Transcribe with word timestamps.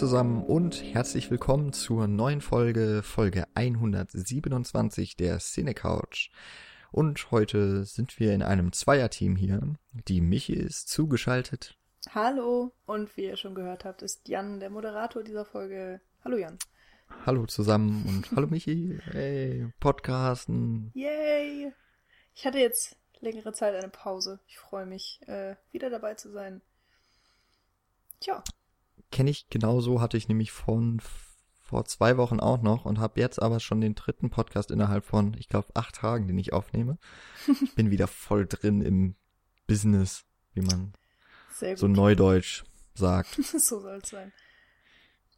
Zusammen 0.00 0.42
und 0.42 0.82
herzlich 0.82 1.30
willkommen 1.30 1.74
zur 1.74 2.08
neuen 2.08 2.40
Folge, 2.40 3.02
Folge 3.02 3.44
127 3.52 5.14
der 5.14 5.40
Cine 5.40 5.74
Couch. 5.74 6.30
Und 6.90 7.30
heute 7.30 7.84
sind 7.84 8.18
wir 8.18 8.32
in 8.32 8.42
einem 8.42 8.72
Zweierteam 8.72 9.36
hier. 9.36 9.60
Die 9.92 10.22
Michi 10.22 10.54
ist 10.54 10.88
zugeschaltet. 10.88 11.76
Hallo, 12.14 12.72
und 12.86 13.14
wie 13.18 13.26
ihr 13.26 13.36
schon 13.36 13.54
gehört 13.54 13.84
habt, 13.84 14.00
ist 14.00 14.26
Jan 14.26 14.58
der 14.58 14.70
Moderator 14.70 15.22
dieser 15.22 15.44
Folge. 15.44 16.00
Hallo 16.24 16.38
Jan. 16.38 16.58
Hallo 17.26 17.44
zusammen 17.44 18.06
und 18.08 18.34
hallo 18.34 18.46
Michi. 18.46 18.98
Hey, 19.12 19.70
Podcasten. 19.80 20.92
Yay! 20.94 21.74
Ich 22.34 22.46
hatte 22.46 22.58
jetzt 22.58 22.96
längere 23.20 23.52
Zeit 23.52 23.74
eine 23.74 23.90
Pause. 23.90 24.40
Ich 24.48 24.56
freue 24.56 24.86
mich, 24.86 25.20
äh, 25.26 25.56
wieder 25.72 25.90
dabei 25.90 26.14
zu 26.14 26.30
sein. 26.30 26.62
Tja. 28.20 28.42
Kenne 29.10 29.30
ich 29.30 29.48
genauso, 29.48 30.00
hatte 30.00 30.16
ich 30.16 30.28
nämlich 30.28 30.52
von 30.52 31.00
vor 31.70 31.84
zwei 31.84 32.16
Wochen 32.16 32.40
auch 32.40 32.62
noch 32.62 32.84
und 32.84 32.98
habe 32.98 33.20
jetzt 33.20 33.40
aber 33.40 33.60
schon 33.60 33.80
den 33.80 33.94
dritten 33.94 34.28
Podcast 34.28 34.72
innerhalb 34.72 35.04
von, 35.04 35.34
ich 35.38 35.48
glaube, 35.48 35.68
acht 35.74 35.94
Tagen, 35.94 36.26
den 36.26 36.36
ich 36.36 36.52
aufnehme. 36.52 36.98
Ich 37.62 37.74
bin 37.76 37.92
wieder 37.92 38.08
voll 38.08 38.46
drin 38.46 38.82
im 38.82 39.14
Business, 39.68 40.24
wie 40.52 40.62
man 40.62 40.92
so 41.76 41.86
neudeutsch 41.86 42.64
sagt. 42.94 43.34
so 43.42 43.80
soll 43.80 44.00
es 44.02 44.10
sein. 44.10 44.32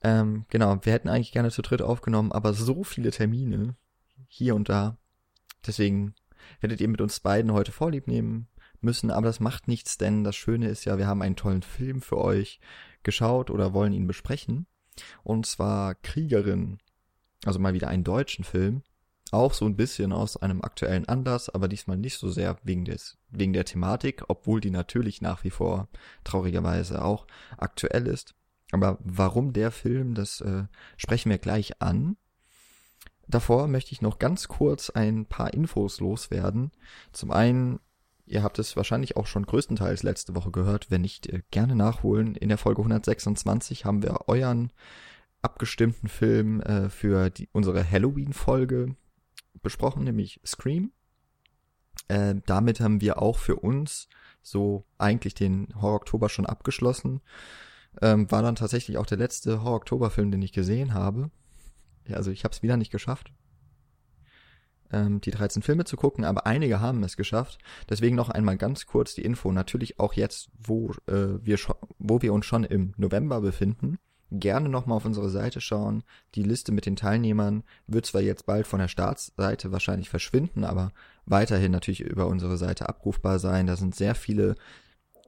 Ähm, 0.02 0.46
genau, 0.48 0.78
wir 0.82 0.92
hätten 0.94 1.08
eigentlich 1.08 1.32
gerne 1.32 1.50
zu 1.50 1.60
dritt 1.60 1.82
aufgenommen, 1.82 2.32
aber 2.32 2.54
so 2.54 2.82
viele 2.82 3.10
Termine 3.10 3.76
hier 4.26 4.54
und 4.54 4.70
da. 4.70 4.96
Deswegen 5.66 6.14
werdet 6.60 6.80
ihr 6.80 6.88
mit 6.88 7.02
uns 7.02 7.20
beiden 7.20 7.52
heute 7.52 7.72
Vorlieb 7.72 8.08
nehmen 8.08 8.48
müssen, 8.80 9.10
aber 9.10 9.26
das 9.26 9.38
macht 9.38 9.68
nichts, 9.68 9.98
denn 9.98 10.24
das 10.24 10.34
Schöne 10.34 10.68
ist 10.68 10.86
ja, 10.86 10.98
wir 10.98 11.06
haben 11.06 11.22
einen 11.22 11.36
tollen 11.36 11.62
Film 11.62 12.00
für 12.00 12.18
euch 12.18 12.58
geschaut 13.04 13.50
oder 13.50 13.72
wollen 13.74 13.92
ihn 13.92 14.06
besprechen. 14.06 14.66
Und 15.22 15.46
zwar 15.46 15.94
Kriegerin. 15.94 16.78
Also 17.44 17.58
mal 17.58 17.74
wieder 17.74 17.88
einen 17.88 18.04
deutschen 18.04 18.44
Film. 18.44 18.82
Auch 19.30 19.54
so 19.54 19.64
ein 19.64 19.76
bisschen 19.76 20.12
aus 20.12 20.36
einem 20.36 20.60
aktuellen 20.60 21.08
Anlass, 21.08 21.48
aber 21.48 21.66
diesmal 21.66 21.96
nicht 21.96 22.18
so 22.18 22.28
sehr 22.28 22.58
wegen 22.64 22.84
des, 22.84 23.16
wegen 23.30 23.54
der 23.54 23.64
Thematik, 23.64 24.24
obwohl 24.28 24.60
die 24.60 24.70
natürlich 24.70 25.22
nach 25.22 25.42
wie 25.42 25.50
vor 25.50 25.88
traurigerweise 26.22 27.02
auch 27.02 27.26
aktuell 27.56 28.06
ist. 28.06 28.34
Aber 28.72 28.98
warum 29.00 29.54
der 29.54 29.70
Film, 29.70 30.14
das 30.14 30.42
äh, 30.42 30.64
sprechen 30.96 31.30
wir 31.30 31.38
gleich 31.38 31.80
an. 31.80 32.16
Davor 33.26 33.68
möchte 33.68 33.92
ich 33.92 34.02
noch 34.02 34.18
ganz 34.18 34.48
kurz 34.48 34.90
ein 34.90 35.24
paar 35.24 35.54
Infos 35.54 36.00
loswerden. 36.00 36.70
Zum 37.12 37.30
einen 37.30 37.80
Ihr 38.32 38.42
habt 38.42 38.58
es 38.58 38.76
wahrscheinlich 38.76 39.18
auch 39.18 39.26
schon 39.26 39.44
größtenteils 39.44 40.02
letzte 40.04 40.34
Woche 40.34 40.50
gehört. 40.50 40.90
Wenn 40.90 41.02
nicht, 41.02 41.26
äh, 41.26 41.42
gerne 41.50 41.76
nachholen. 41.76 42.34
In 42.34 42.48
der 42.48 42.56
Folge 42.56 42.80
126 42.80 43.84
haben 43.84 44.02
wir 44.02 44.26
euren 44.26 44.72
abgestimmten 45.42 46.08
Film 46.08 46.62
äh, 46.62 46.88
für 46.88 47.28
die, 47.28 47.50
unsere 47.52 47.88
Halloween-Folge 47.88 48.96
besprochen, 49.60 50.04
nämlich 50.04 50.40
Scream. 50.46 50.92
Äh, 52.08 52.36
damit 52.46 52.80
haben 52.80 53.02
wir 53.02 53.20
auch 53.20 53.36
für 53.36 53.56
uns 53.56 54.08
so 54.40 54.86
eigentlich 54.96 55.34
den 55.34 55.68
Horror-Oktober 55.74 56.30
schon 56.30 56.46
abgeschlossen. 56.46 57.20
Ähm, 58.00 58.30
war 58.30 58.40
dann 58.40 58.56
tatsächlich 58.56 58.96
auch 58.96 59.04
der 59.04 59.18
letzte 59.18 59.62
Horror-Oktober-Film, 59.62 60.30
den 60.30 60.40
ich 60.40 60.52
gesehen 60.52 60.94
habe. 60.94 61.30
Ja, 62.08 62.16
also 62.16 62.30
ich 62.30 62.44
habe 62.44 62.54
es 62.54 62.62
wieder 62.62 62.78
nicht 62.78 62.92
geschafft 62.92 63.30
ähm, 64.92 65.20
die 65.20 65.30
13 65.30 65.62
Filme 65.62 65.84
zu 65.84 65.96
gucken, 65.96 66.24
aber 66.24 66.46
einige 66.46 66.80
haben 66.80 67.02
es 67.02 67.16
geschafft. 67.16 67.58
Deswegen 67.88 68.16
noch 68.16 68.28
einmal 68.28 68.56
ganz 68.56 68.86
kurz 68.86 69.14
die 69.14 69.22
Info. 69.22 69.52
Natürlich 69.52 69.98
auch 69.98 70.14
jetzt, 70.14 70.50
wo 70.58 70.92
äh, 71.06 71.38
wir 71.42 71.58
wo 71.98 72.22
wir 72.22 72.32
uns 72.32 72.46
schon 72.46 72.64
im 72.64 72.94
November 72.96 73.40
befinden. 73.40 73.98
Gerne 74.30 74.70
nochmal 74.70 74.96
auf 74.96 75.04
unsere 75.04 75.28
Seite 75.28 75.60
schauen. 75.60 76.04
Die 76.34 76.42
Liste 76.42 76.72
mit 76.72 76.86
den 76.86 76.96
Teilnehmern 76.96 77.64
wird 77.86 78.06
zwar 78.06 78.22
jetzt 78.22 78.46
bald 78.46 78.66
von 78.66 78.80
der 78.80 78.88
Startseite 78.88 79.72
wahrscheinlich 79.72 80.08
verschwinden, 80.08 80.64
aber 80.64 80.92
weiterhin 81.26 81.72
natürlich 81.72 82.00
über 82.00 82.26
unsere 82.26 82.56
Seite 82.56 82.88
abrufbar 82.88 83.38
sein. 83.38 83.66
Da 83.66 83.76
sind 83.76 83.94
sehr 83.94 84.14
viele 84.14 84.54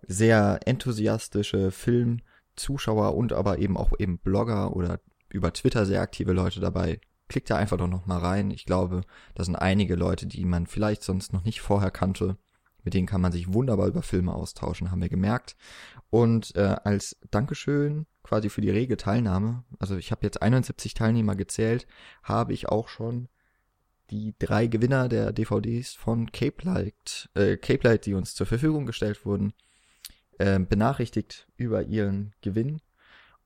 sehr 0.06 0.60
enthusiastische 0.64 1.70
Filmzuschauer 1.70 3.14
und 3.14 3.32
aber 3.32 3.58
eben 3.58 3.76
auch 3.76 3.92
eben 3.98 4.18
Blogger 4.18 4.74
oder 4.74 5.00
über 5.28 5.52
Twitter 5.52 5.84
sehr 5.84 6.00
aktive 6.00 6.32
Leute 6.32 6.60
dabei, 6.60 7.00
klickt 7.28 7.50
da 7.50 7.56
einfach 7.56 7.78
doch 7.78 7.88
noch 7.88 8.06
mal 8.06 8.18
rein. 8.18 8.50
Ich 8.50 8.66
glaube, 8.66 9.02
da 9.34 9.44
sind 9.44 9.56
einige 9.56 9.96
Leute, 9.96 10.26
die 10.26 10.44
man 10.44 10.66
vielleicht 10.66 11.02
sonst 11.02 11.32
noch 11.32 11.44
nicht 11.44 11.60
vorher 11.60 11.90
kannte. 11.90 12.36
Mit 12.82 12.94
denen 12.94 13.06
kann 13.06 13.22
man 13.22 13.32
sich 13.32 13.52
wunderbar 13.52 13.86
über 13.86 14.02
Filme 14.02 14.34
austauschen, 14.34 14.90
haben 14.90 15.00
wir 15.00 15.08
gemerkt. 15.08 15.56
Und 16.10 16.54
äh, 16.54 16.76
als 16.84 17.16
Dankeschön 17.30 18.06
quasi 18.22 18.50
für 18.50 18.60
die 18.60 18.70
rege 18.70 18.96
Teilnahme, 18.96 19.64
also 19.78 19.96
ich 19.96 20.10
habe 20.10 20.24
jetzt 20.24 20.42
71 20.42 20.94
Teilnehmer 20.94 21.34
gezählt, 21.34 21.86
habe 22.22 22.52
ich 22.52 22.68
auch 22.68 22.88
schon 22.88 23.28
die 24.10 24.34
drei 24.38 24.66
Gewinner 24.66 25.08
der 25.08 25.32
DVDs 25.32 25.94
von 25.94 26.30
Cape 26.30 26.62
Light, 26.64 27.30
äh, 27.34 27.56
Cape 27.56 27.88
Light, 27.88 28.06
die 28.06 28.14
uns 28.14 28.34
zur 28.34 28.46
Verfügung 28.46 28.86
gestellt 28.86 29.24
wurden, 29.24 29.54
äh, 30.38 30.58
benachrichtigt 30.58 31.48
über 31.56 31.84
ihren 31.84 32.34
Gewinn. 32.42 32.80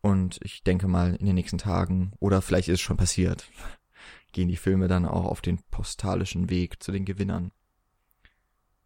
Und 0.00 0.38
ich 0.42 0.62
denke 0.62 0.86
mal, 0.88 1.16
in 1.16 1.26
den 1.26 1.34
nächsten 1.34 1.58
Tagen, 1.58 2.12
oder 2.20 2.40
vielleicht 2.40 2.68
ist 2.68 2.74
es 2.74 2.80
schon 2.80 2.96
passiert, 2.96 3.48
gehen 4.32 4.48
die 4.48 4.56
Filme 4.56 4.88
dann 4.88 5.06
auch 5.06 5.24
auf 5.24 5.40
den 5.40 5.62
postalischen 5.70 6.50
Weg 6.50 6.82
zu 6.82 6.92
den 6.92 7.04
Gewinnern. 7.04 7.52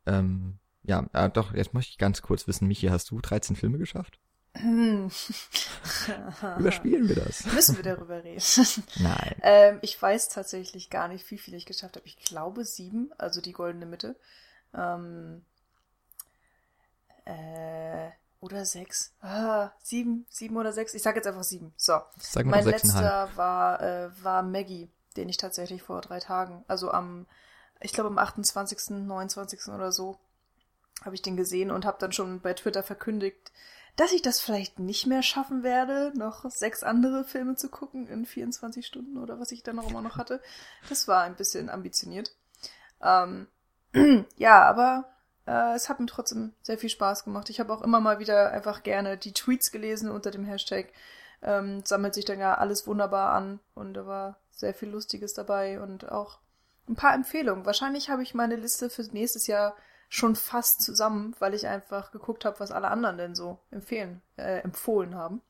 Ähm, 0.07 0.59
ja, 0.83 1.07
äh, 1.13 1.31
doch, 1.31 1.55
jetzt 1.55 1.75
möchte 1.75 1.91
ich 1.91 1.99
ganz 1.99 2.23
kurz 2.23 2.49
wissen, 2.49 2.67
Michi, 2.67 2.89
hast 2.89 3.11
du 3.11 3.21
13 3.21 3.57
Filme 3.57 3.79
geschafft? 3.79 4.19
Überspielen 6.59 7.09
wir 7.09 7.17
das? 7.17 7.47
Müssen 7.47 7.77
wir 7.77 7.83
darüber 7.85 8.23
reden? 8.23 8.43
Nein. 8.97 9.35
Ähm, 9.43 9.79
ich 9.81 10.01
weiß 10.01 10.29
tatsächlich 10.29 10.91
gar 10.91 11.09
nicht, 11.09 11.31
wie 11.31 11.39
viele 11.39 11.57
ich 11.57 11.65
geschafft 11.65 11.97
habe. 11.97 12.07
Ich 12.07 12.17
glaube 12.17 12.65
sieben, 12.65 13.11
also 13.17 13.41
die 13.41 13.53
goldene 13.53 13.87
Mitte. 13.87 14.17
Ähm, 14.75 15.47
äh, 17.25 18.11
oder 18.43 18.65
sechs. 18.65 19.15
Ah, 19.21 19.71
sieben, 19.83 20.27
sieben 20.29 20.57
oder 20.57 20.73
sechs. 20.73 20.95
Ich 20.95 21.03
sag 21.03 21.15
jetzt 21.15 21.29
einfach 21.29 21.45
sieben. 21.45 21.73
So. 21.77 22.01
Sag 22.19 22.45
mein 22.45 22.65
letzter 22.65 23.31
war, 23.37 23.81
äh, 23.81 24.11
war 24.23 24.43
Maggie, 24.43 24.91
den 25.17 25.29
ich 25.29 25.37
tatsächlich 25.37 25.83
vor 25.83 26.01
drei 26.01 26.19
Tagen, 26.19 26.65
also 26.67 26.91
am, 26.91 27.27
ich 27.81 27.93
glaube 27.93 28.11
am 28.11 28.19
28., 28.19 29.07
29. 29.07 29.69
oder 29.69 29.93
so, 29.93 30.19
habe 31.05 31.15
ich 31.15 31.23
den 31.23 31.37
gesehen 31.37 31.71
und 31.71 31.87
habe 31.87 31.99
dann 32.01 32.13
schon 32.13 32.41
bei 32.41 32.53
Twitter 32.53 32.83
verkündigt, 32.83 33.53
dass 33.95 34.13
ich 34.13 34.23
das 34.23 34.41
vielleicht 34.41 34.81
nicht 34.81 35.07
mehr 35.07 35.23
schaffen 35.23 35.63
werde, 35.63 36.13
noch 36.17 36.51
sechs 36.51 36.83
andere 36.83 37.25
Filme 37.25 37.55
zu 37.55 37.69
gucken 37.69 38.09
in 38.09 38.27
24 38.27 38.85
Stunden 38.85 39.19
oder 39.19 39.39
was 39.39 39.53
ich 39.53 39.63
dann 39.63 39.79
auch 39.79 39.89
immer 39.89 40.03
noch 40.03 40.17
hatte. 40.17 40.41
Das 40.89 41.07
war 41.07 41.23
ein 41.23 41.37
bisschen 41.37 41.71
ambitioniert. 41.71 42.35
Ähm, 43.01 43.47
ja, 44.37 44.65
aber 44.65 45.13
äh, 45.47 45.75
es 45.75 45.89
hat 45.89 46.01
mir 46.01 46.07
trotzdem 46.07 46.53
sehr 46.63 46.79
viel 46.79 46.91
Spaß 46.91 47.25
gemacht. 47.25 47.51
Ich 47.51 47.61
habe 47.61 47.73
auch 47.73 47.83
immer 47.83 48.01
mal 48.01 48.19
wieder 48.19 48.51
einfach 48.53 48.83
gerne 48.83 49.17
die 49.17 49.33
Tweets 49.33 49.73
gelesen 49.73 50.11
unter 50.11 50.31
dem 50.31 50.45
Hashtag. 50.45 50.93
Ähm, 51.43 51.83
sammelt 51.85 52.15
sich 52.15 52.25
dann 52.25 52.39
ja 52.39 52.55
alles 52.55 52.87
wunderbar 52.87 53.33
an 53.33 53.59
und 53.75 53.95
da 53.95 54.07
war 54.07 54.39
sehr 54.51 54.75
viel 54.75 54.91
Lustiges 54.91 55.35
dabei 55.35 55.81
und 55.81 56.11
auch 56.11 56.39
ein 56.89 56.95
paar 56.95 57.15
Empfehlungen. 57.15 57.67
Wahrscheinlich 57.67 58.11
habe 58.11 58.23
ich 58.23 58.35
meine 58.35 58.57
Liste 58.57 58.91
für 58.91 59.03
nächstes 59.03 59.49
Jahr 59.49 59.75
schon 60.09 60.37
fast 60.37 60.83
zusammen, 60.83 61.35
weil 61.39 61.55
ich 61.55 61.67
einfach 61.67 62.13
geguckt 62.13 62.45
habe, 62.45 62.61
was 62.61 62.71
alle 62.71 62.89
anderen 62.89 63.17
denn 63.17 63.35
so 63.35 63.59
empfehlen, 63.71 64.23
äh, 64.37 64.61
empfohlen 64.61 65.15
haben. 65.15 65.41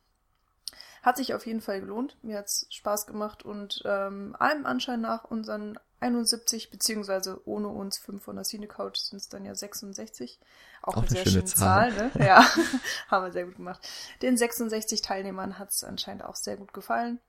Hat 1.02 1.16
sich 1.16 1.34
auf 1.34 1.46
jeden 1.46 1.60
Fall 1.60 1.80
gelohnt. 1.80 2.16
Mir 2.22 2.38
hat's 2.38 2.66
Spaß 2.70 3.06
gemacht 3.06 3.44
und 3.44 3.82
ähm, 3.84 4.36
allem 4.38 4.64
Anschein 4.64 5.00
nach 5.00 5.24
unseren 5.24 5.78
71, 6.02 6.70
beziehungsweise 6.70 7.40
ohne 7.46 7.68
uns 7.68 7.98
5 7.98 8.22
von 8.22 8.36
der 8.36 8.44
Cine 8.44 8.66
Couch 8.66 8.98
sind 8.98 9.18
es 9.18 9.28
dann 9.28 9.44
ja 9.44 9.54
66. 9.54 10.38
Auch, 10.82 10.96
Auch 10.96 11.02
eine, 11.02 11.08
sehr 11.08 11.26
schöne 11.26 11.44
Zahl, 11.44 11.94
Zahl 11.94 12.10
ne? 12.14 12.26
Ja, 12.26 12.44
haben 13.08 13.24
wir 13.24 13.32
sehr 13.32 13.46
gut 13.46 13.56
gemacht. 13.56 13.88
Den 14.20 14.36
66 14.36 15.02
Teilnehmern 15.02 15.58
hat 15.58 15.70
es 15.70 15.84
anscheinend 15.84 16.24
auch 16.24 16.36
sehr 16.36 16.56
gut 16.56 16.72
gefallen. 16.72 17.20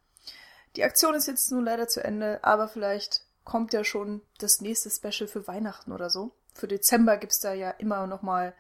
Die 0.76 0.84
Aktion 0.84 1.14
ist 1.14 1.28
jetzt 1.28 1.52
nun 1.52 1.64
leider 1.64 1.88
zu 1.88 2.04
Ende, 2.04 2.44
aber 2.44 2.68
vielleicht 2.68 3.26
kommt 3.44 3.74
ja 3.74 3.84
schon 3.84 4.22
das 4.40 4.62
nächste 4.62 4.90
Special 4.90 5.28
für 5.28 5.48
Weihnachten 5.48 5.92
oder 5.92 6.10
so. 6.10 6.32
Für 6.54 6.68
Dezember 6.68 7.18
gibt's 7.18 7.40
da 7.40 7.54
ja 7.54 7.72
immer 7.72 8.08
noch 8.08 8.22
mal 8.22 8.54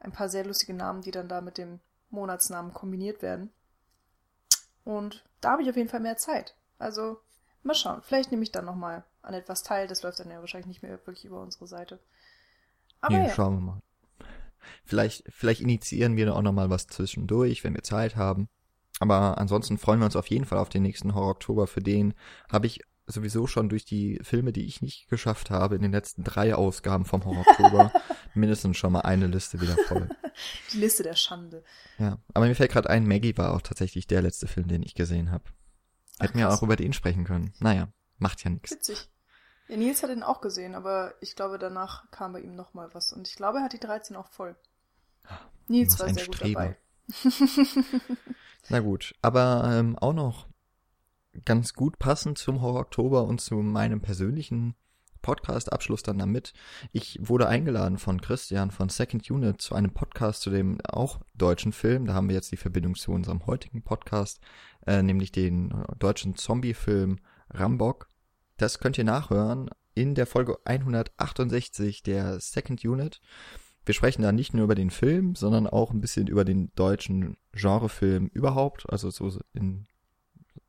ein 0.00 0.12
paar 0.12 0.28
sehr 0.28 0.44
lustige 0.44 0.74
Namen, 0.74 1.02
die 1.02 1.10
dann 1.10 1.28
da 1.28 1.40
mit 1.40 1.58
dem 1.58 1.80
Monatsnamen 2.10 2.74
kombiniert 2.74 3.22
werden. 3.22 3.52
Und 4.84 5.24
da 5.40 5.52
habe 5.52 5.62
ich 5.62 5.70
auf 5.70 5.76
jeden 5.76 5.88
Fall 5.88 6.00
mehr 6.00 6.16
Zeit. 6.16 6.56
Also 6.78 7.20
mal 7.62 7.74
schauen. 7.74 8.02
Vielleicht 8.02 8.30
nehme 8.30 8.42
ich 8.42 8.52
dann 8.52 8.64
noch 8.64 8.74
mal 8.74 9.04
an 9.22 9.34
etwas 9.34 9.62
teil. 9.62 9.86
Das 9.86 10.02
läuft 10.02 10.20
dann 10.20 10.30
ja 10.30 10.40
wahrscheinlich 10.40 10.66
nicht 10.66 10.82
mehr 10.82 10.90
wirklich 10.90 11.24
über 11.24 11.40
unsere 11.40 11.66
Seite. 11.66 12.00
Aber 13.00 13.16
ja, 13.16 13.24
ja. 13.24 13.34
schauen 13.34 13.54
wir 13.56 13.60
mal. 13.60 13.82
Vielleicht, 14.84 15.24
vielleicht 15.28 15.60
initiieren 15.60 16.16
wir 16.16 16.34
auch 16.34 16.42
noch 16.42 16.52
mal 16.52 16.70
was 16.70 16.86
zwischendurch, 16.86 17.64
wenn 17.64 17.74
wir 17.74 17.82
Zeit 17.82 18.16
haben. 18.16 18.48
Aber 19.00 19.38
ansonsten 19.38 19.78
freuen 19.78 20.00
wir 20.00 20.06
uns 20.06 20.16
auf 20.16 20.28
jeden 20.28 20.44
Fall 20.44 20.58
auf 20.58 20.68
den 20.68 20.82
nächsten 20.82 21.14
Horror 21.14 21.30
Oktober. 21.30 21.66
Für 21.66 21.80
den 21.80 22.14
habe 22.50 22.66
ich 22.66 22.80
sowieso 23.06 23.46
schon 23.46 23.68
durch 23.68 23.84
die 23.84 24.20
Filme, 24.22 24.52
die 24.52 24.66
ich 24.66 24.80
nicht 24.80 25.08
geschafft 25.08 25.50
habe, 25.50 25.74
in 25.74 25.82
den 25.82 25.92
letzten 25.92 26.22
drei 26.22 26.54
Ausgaben 26.54 27.04
vom 27.04 27.24
Horror 27.24 27.44
Oktober 27.46 27.92
mindestens 28.34 28.76
schon 28.76 28.92
mal 28.92 29.00
eine 29.00 29.26
Liste 29.26 29.60
wieder 29.60 29.76
voll. 29.88 30.08
Die 30.72 30.78
Liste 30.78 31.02
der 31.02 31.14
Schande. 31.14 31.62
Ja, 31.98 32.18
aber 32.32 32.46
mir 32.46 32.54
fällt 32.54 32.72
gerade 32.72 32.88
ein, 32.88 33.06
Maggie 33.06 33.36
war 33.36 33.54
auch 33.54 33.60
tatsächlich 33.60 34.06
der 34.06 34.22
letzte 34.22 34.46
Film, 34.46 34.68
den 34.68 34.82
ich 34.82 34.94
gesehen 34.94 35.30
habe. 35.30 35.44
Hätten 36.18 36.38
wir 36.38 36.50
auch 36.50 36.62
über 36.62 36.76
den 36.76 36.92
sprechen 36.92 37.24
können. 37.24 37.52
Naja, 37.58 37.92
macht 38.18 38.42
ja 38.44 38.50
nichts. 38.50 38.70
Witzig. 38.70 39.10
Ja, 39.72 39.78
Nils 39.78 40.02
hat 40.02 40.10
ihn 40.10 40.22
auch 40.22 40.42
gesehen, 40.42 40.74
aber 40.74 41.14
ich 41.22 41.34
glaube, 41.34 41.58
danach 41.58 42.10
kam 42.10 42.34
bei 42.34 42.40
ihm 42.40 42.54
noch 42.54 42.74
mal 42.74 42.92
was. 42.92 43.10
Und 43.10 43.26
ich 43.26 43.36
glaube, 43.36 43.56
er 43.56 43.64
hat 43.64 43.72
die 43.72 43.80
13 43.80 44.16
auch 44.16 44.26
voll. 44.26 44.54
Nils 45.66 45.98
war 45.98 46.12
sehr 46.12 46.26
gut 46.26 46.36
Streber. 46.36 46.60
dabei. 46.60 46.76
Na 48.68 48.80
gut, 48.80 49.14
aber 49.22 49.64
ähm, 49.72 49.96
auch 49.98 50.12
noch 50.12 50.46
ganz 51.46 51.72
gut 51.72 51.98
passend 51.98 52.36
zum 52.36 52.60
Horror 52.60 52.80
Oktober 52.80 53.24
und 53.24 53.40
zu 53.40 53.54
meinem 53.54 54.02
persönlichen 54.02 54.74
Podcast-Abschluss 55.22 56.02
dann 56.02 56.18
damit. 56.18 56.52
Ich 56.92 57.18
wurde 57.22 57.48
eingeladen 57.48 57.96
von 57.96 58.20
Christian 58.20 58.72
von 58.72 58.90
Second 58.90 59.30
Unit 59.30 59.62
zu 59.62 59.74
einem 59.74 59.94
Podcast 59.94 60.42
zu 60.42 60.50
dem 60.50 60.82
auch 60.82 61.22
deutschen 61.34 61.72
Film. 61.72 62.04
Da 62.04 62.12
haben 62.12 62.28
wir 62.28 62.36
jetzt 62.36 62.52
die 62.52 62.58
Verbindung 62.58 62.94
zu 62.94 63.12
unserem 63.12 63.46
heutigen 63.46 63.80
Podcast, 63.80 64.38
äh, 64.86 65.02
nämlich 65.02 65.32
den 65.32 65.70
äh, 65.70 65.96
deutschen 65.98 66.34
Zombie-Film 66.34 67.20
Rambock. 67.48 68.11
Das 68.56 68.78
könnt 68.78 68.98
ihr 68.98 69.04
nachhören 69.04 69.70
in 69.94 70.14
der 70.14 70.26
Folge 70.26 70.58
168 70.64 72.02
der 72.02 72.40
Second 72.40 72.84
Unit. 72.84 73.20
Wir 73.84 73.94
sprechen 73.94 74.22
da 74.22 74.32
nicht 74.32 74.54
nur 74.54 74.64
über 74.64 74.74
den 74.74 74.90
Film, 74.90 75.34
sondern 75.34 75.66
auch 75.66 75.90
ein 75.90 76.00
bisschen 76.00 76.28
über 76.28 76.44
den 76.44 76.70
deutschen 76.76 77.36
Genrefilm 77.52 78.28
überhaupt, 78.28 78.88
also 78.90 79.10
so 79.10 79.40
in 79.52 79.86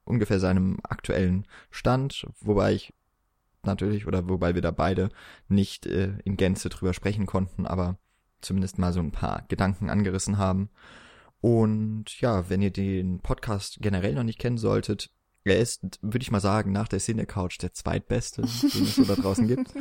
ungefähr 0.04 0.40
seinem 0.40 0.80
aktuellen 0.84 1.46
Stand, 1.70 2.28
wobei 2.42 2.74
ich 2.74 2.94
natürlich 3.64 4.08
oder 4.08 4.28
wobei 4.28 4.56
wir 4.56 4.62
da 4.62 4.72
beide 4.72 5.10
nicht 5.48 5.86
äh, 5.86 6.14
in 6.26 6.38
Gänze 6.38 6.70
drüber 6.70 6.94
sprechen 6.94 7.26
konnten, 7.26 7.66
aber 7.66 7.98
zumindest 8.42 8.78
mal 8.78 8.92
so 8.92 9.00
ein 9.00 9.12
paar 9.12 9.46
Gedanken 9.48 9.90
angerissen 9.90 10.38
haben. 10.38 10.70
Und 11.40 12.20
ja, 12.20 12.50
wenn 12.50 12.62
ihr 12.62 12.72
den 12.72 13.20
Podcast 13.20 13.78
generell 13.82 14.16
noch 14.16 14.24
nicht 14.24 14.40
kennen 14.40 14.58
solltet, 14.58 15.12
er 15.46 15.58
ist, 15.60 15.82
würde 16.02 16.22
ich 16.24 16.32
mal 16.32 16.40
sagen, 16.40 16.72
nach 16.72 16.88
der 16.88 17.00
Cine 17.00 17.26
Couch 17.26 17.62
der 17.62 17.74
zweitbeste, 17.74 18.42
den 18.74 18.84
es 18.84 18.96
so 18.96 19.04
da 19.06 19.16
draußen 19.16 19.48
gibt. 19.48 19.74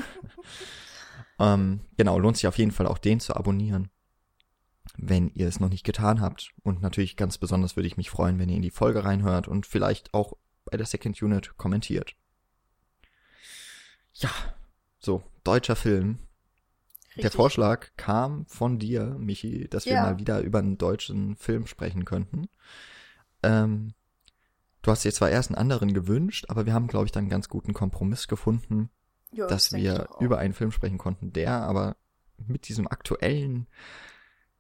ähm, 1.39 1.81
genau, 1.97 2.19
lohnt 2.19 2.37
sich 2.37 2.47
auf 2.47 2.59
jeden 2.59 2.73
Fall 2.73 2.87
auch 2.87 2.99
den 2.99 3.21
zu 3.21 3.35
abonnieren, 3.37 3.91
wenn 4.97 5.31
ihr 5.35 5.47
es 5.49 5.61
noch 5.61 5.69
nicht 5.69 5.85
getan 5.85 6.21
habt. 6.21 6.51
Und 6.63 6.83
natürlich 6.83 7.17
ganz 7.17 7.39
besonders 7.39 7.77
würde 7.77 7.87
ich 7.87 7.97
mich 7.97 8.11
freuen, 8.11 8.39
wenn 8.39 8.49
ihr 8.49 8.57
in 8.57 8.63
die 8.63 8.71
Folge 8.71 9.05
reinhört 9.05 9.49
und 9.49 9.67
vielleicht 9.67 10.13
auch 10.15 10.35
bei 10.65 10.77
der 10.77 10.87
Second 10.87 11.21
Unit 11.23 11.57
kommentiert. 11.57 12.15
Ja, 14.15 14.31
so, 14.99 15.23
deutscher 15.45 15.77
Film. 15.77 16.19
Der 17.17 17.25
Richtig. 17.25 17.37
Vorschlag 17.37 17.89
kam 17.97 18.47
von 18.47 18.79
dir, 18.79 19.17
Michi, 19.19 19.69
dass 19.69 19.85
wir 19.85 19.95
Ja. 19.97 20.03
mal 20.03 20.19
wieder 20.19 20.41
über 20.41 20.61
einen 20.61 20.79
deutschen 20.79 21.37
Film 21.37 21.67
sprechen 21.67 22.05
könnten. 22.07 22.49
Ähm, 23.43 23.93
du 24.83 24.91
hast 24.91 25.05
dir 25.05 25.13
zwar 25.13 25.31
erst 25.31 25.51
einen 25.51 25.59
anderen 25.59 25.95
gewünscht, 25.95 26.47
aber 26.49 26.67
wir 26.67 26.75
haben, 26.75 26.89
glaube 26.89 27.07
ich, 27.07 27.13
dann 27.13 27.23
einen 27.23 27.31
ganz 27.31 27.49
guten 27.49 27.73
Kompromiss 27.73 28.29
gefunden, 28.29 28.91
Ja, 29.33 29.47
dass 29.47 29.73
wir 29.73 30.09
über 30.21 30.39
einen 30.39 30.55
Film 30.55 30.73
sprechen 30.73 30.99
konnten, 30.99 31.33
der 31.33 31.63
aber 31.63 31.97
mit 32.37 32.69
diesem 32.69 32.89
aktuellen, 32.89 33.69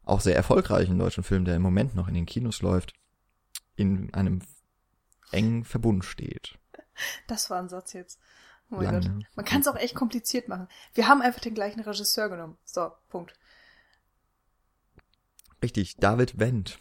auch 0.05 0.21
sehr 0.21 0.37
erfolgreichen 0.37 0.99
deutschen 0.99 1.25
Film, 1.25 1.45
der 1.45 1.57
im 1.57 1.63
Moment 1.63 1.95
noch 1.95 2.09
in 2.09 2.15
den 2.15 2.27
Kinos 2.27 2.63
läuft, 2.63 2.95
in 3.77 4.13
einem 4.15 4.43
engen 5.31 5.65
Verbund 5.65 6.05
steht. 6.05 6.59
Das 7.27 7.51
war 7.51 7.59
ein 7.59 7.69
Satz 7.69 7.93
jetzt. 7.93 8.21
Oh 8.71 8.77
mein 8.77 8.85
Lange. 8.85 9.01
Gott. 9.01 9.27
Man 9.35 9.45
kann 9.45 9.61
es 9.61 9.69
auch 9.69 9.77
echt 9.77 9.95
kompliziert 9.95 10.49
machen. 10.49 10.69
Wir 10.95 11.09
haben 11.09 11.23
einfach 11.23 11.41
den 11.41 11.55
gleichen 11.55 11.81
Regisseur 11.81 12.29
genommen. 12.29 12.57
So, 12.65 12.91
Punkt. 13.09 13.35
Richtig, 15.63 15.97
David 15.97 16.39
Wendt 16.39 16.79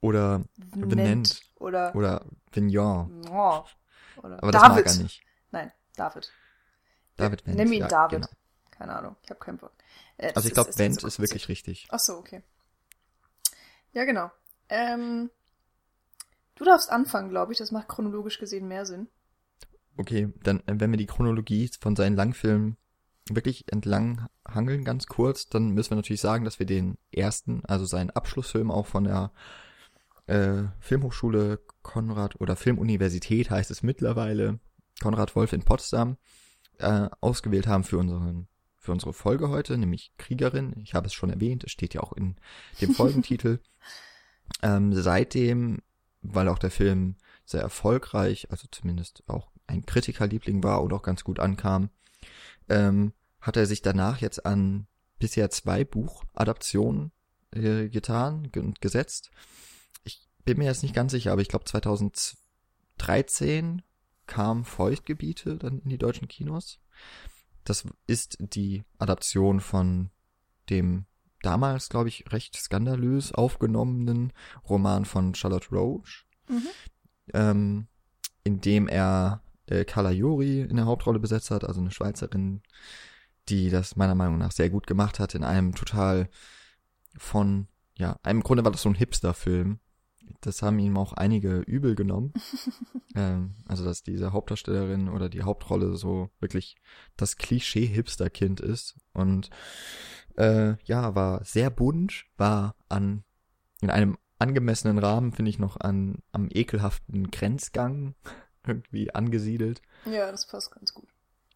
oder 0.00 0.44
Venant 0.56 1.40
Oder, 1.62 1.94
oder 1.94 2.24
Vignon, 2.52 3.22
Oh. 3.30 3.64
oder 4.22 4.42
aber 4.42 4.52
das 4.52 4.62
David. 4.62 4.84
mag 4.84 4.94
er 4.96 5.02
nicht. 5.02 5.22
Nein, 5.50 5.72
David. 5.96 6.32
David 7.16 7.46
Wendt. 7.46 7.58
Nimm 7.58 7.72
ihn 7.72 7.80
ja, 7.82 7.88
David. 7.88 8.22
genau. 8.22 8.28
Keine 8.70 8.96
Ahnung, 8.96 9.16
ich 9.22 9.30
habe 9.30 9.38
keinen 9.40 9.58
Bock. 9.58 9.72
Äh, 10.16 10.28
das 10.28 10.36
Also 10.36 10.46
ich 10.46 10.50
ist- 10.50 10.54
glaube, 10.54 10.70
ist 10.70 10.78
Wendt 10.78 10.96
ist 10.96 11.02
kompliziert. 11.02 11.30
wirklich 11.30 11.48
richtig. 11.48 11.86
Ach 11.90 11.98
so, 11.98 12.16
okay. 12.16 12.42
Ja, 13.92 14.04
genau. 14.04 14.30
Ähm, 14.68 15.30
du 16.56 16.64
darfst 16.64 16.90
anfangen, 16.90 17.28
glaube 17.30 17.52
ich. 17.52 17.58
Das 17.58 17.70
macht 17.70 17.88
chronologisch 17.88 18.38
gesehen 18.38 18.66
mehr 18.68 18.86
Sinn. 18.86 19.08
Okay, 19.98 20.32
dann, 20.42 20.60
äh, 20.60 20.80
wenn 20.80 20.90
wir 20.90 20.96
die 20.98 21.06
Chronologie 21.06 21.70
von 21.80 21.94
seinen 21.96 22.16
Langfilmen 22.16 22.76
wirklich 23.28 23.70
entlang 23.70 24.26
hangeln, 24.48 24.84
ganz 24.84 25.06
kurz, 25.06 25.46
dann 25.46 25.70
müssen 25.70 25.90
wir 25.90 25.96
natürlich 25.96 26.20
sagen, 26.22 26.44
dass 26.44 26.58
wir 26.58 26.66
den 26.66 26.96
ersten, 27.12 27.64
also 27.66 27.84
seinen 27.84 28.10
Abschlussfilm 28.10 28.70
auch 28.70 28.86
von 28.86 29.04
der 29.04 29.30
äh, 30.32 30.68
Filmhochschule 30.80 31.60
Konrad 31.82 32.40
oder 32.40 32.56
Filmuniversität 32.56 33.50
heißt 33.50 33.70
es 33.70 33.82
mittlerweile, 33.82 34.60
Konrad 35.00 35.36
Wolf 35.36 35.52
in 35.52 35.62
Potsdam, 35.62 36.16
äh, 36.78 37.08
ausgewählt 37.20 37.66
haben 37.66 37.84
für 37.84 37.98
unseren 37.98 38.48
für 38.78 38.90
unsere 38.90 39.12
Folge 39.12 39.48
heute, 39.48 39.78
nämlich 39.78 40.12
Kriegerin. 40.18 40.74
Ich 40.76 40.94
habe 40.94 41.06
es 41.06 41.14
schon 41.14 41.30
erwähnt, 41.30 41.62
es 41.62 41.70
steht 41.70 41.94
ja 41.94 42.00
auch 42.00 42.12
in 42.14 42.34
dem 42.80 42.92
Folgentitel. 42.94 43.60
ähm, 44.60 44.92
seitdem, 44.92 45.82
weil 46.20 46.48
auch 46.48 46.58
der 46.58 46.72
Film 46.72 47.14
sehr 47.44 47.60
erfolgreich, 47.60 48.50
also 48.50 48.66
zumindest 48.72 49.22
auch 49.28 49.52
ein 49.68 49.86
Kritikerliebling 49.86 50.64
war 50.64 50.82
und 50.82 50.92
auch 50.92 51.02
ganz 51.02 51.22
gut 51.22 51.38
ankam, 51.38 51.90
ähm, 52.68 53.12
hat 53.40 53.56
er 53.56 53.66
sich 53.66 53.82
danach 53.82 54.20
jetzt 54.20 54.44
an 54.44 54.88
bisher 55.20 55.50
zwei 55.50 55.84
Buchadaptionen 55.84 57.12
äh, 57.52 57.88
getan 57.88 58.50
ge- 58.50 58.64
und 58.64 58.80
gesetzt. 58.80 59.30
Bin 60.44 60.58
mir 60.58 60.64
jetzt 60.64 60.82
nicht 60.82 60.94
ganz 60.94 61.12
sicher, 61.12 61.32
aber 61.32 61.42
ich 61.42 61.48
glaube 61.48 61.64
2013 61.64 63.82
kam 64.26 64.64
Feuchtgebiete 64.64 65.56
dann 65.56 65.80
in 65.80 65.90
die 65.90 65.98
deutschen 65.98 66.28
Kinos. 66.28 66.80
Das 67.64 67.84
ist 68.06 68.36
die 68.40 68.84
Adaption 68.98 69.60
von 69.60 70.10
dem 70.70 71.06
damals, 71.42 71.88
glaube 71.88 72.08
ich, 72.08 72.24
recht 72.32 72.56
skandalös 72.56 73.32
aufgenommenen 73.32 74.32
Roman 74.68 75.04
von 75.04 75.34
Charlotte 75.34 75.68
Roach 75.70 76.24
Mhm. 76.48 76.68
ähm, 77.34 77.86
in 78.44 78.60
dem 78.60 78.88
er 78.88 79.42
äh, 79.66 79.84
Carla 79.84 80.10
Juri 80.10 80.62
in 80.62 80.76
der 80.76 80.86
Hauptrolle 80.86 81.20
besetzt 81.20 81.52
hat, 81.52 81.64
also 81.64 81.80
eine 81.80 81.92
Schweizerin, 81.92 82.62
die 83.48 83.70
das 83.70 83.96
meiner 83.96 84.16
Meinung 84.16 84.38
nach 84.38 84.52
sehr 84.52 84.68
gut 84.68 84.86
gemacht 84.86 85.20
hat, 85.20 85.34
in 85.34 85.44
einem 85.44 85.74
total 85.74 86.28
von, 87.16 87.68
ja, 87.96 88.18
im 88.26 88.42
Grunde 88.42 88.64
war 88.64 88.72
das 88.72 88.82
so 88.82 88.88
ein 88.88 88.96
Hipster-Film. 88.96 89.78
Das 90.40 90.62
haben 90.62 90.78
ihm 90.78 90.96
auch 90.96 91.12
einige 91.12 91.58
übel 91.60 91.94
genommen. 91.94 92.32
ähm, 93.14 93.54
also, 93.66 93.84
dass 93.84 94.02
diese 94.02 94.32
Hauptdarstellerin 94.32 95.08
oder 95.08 95.28
die 95.28 95.42
Hauptrolle 95.42 95.96
so 95.96 96.30
wirklich 96.40 96.76
das 97.16 97.36
Klischee-Hipster-Kind 97.36 98.60
ist. 98.60 98.96
Und 99.12 99.50
äh, 100.36 100.74
ja, 100.84 101.14
war 101.14 101.44
sehr 101.44 101.70
bunt, 101.70 102.24
war 102.36 102.74
an 102.88 103.24
in 103.80 103.90
einem 103.90 104.16
angemessenen 104.38 104.98
Rahmen, 104.98 105.32
finde 105.32 105.50
ich, 105.50 105.58
noch 105.58 105.78
an 105.80 106.18
am 106.32 106.48
ekelhaften 106.50 107.30
Grenzgang 107.30 108.14
irgendwie 108.66 109.14
angesiedelt. 109.14 109.82
Ja, 110.04 110.30
das 110.30 110.46
passt 110.46 110.72
ganz 110.72 110.92
gut. 110.92 111.08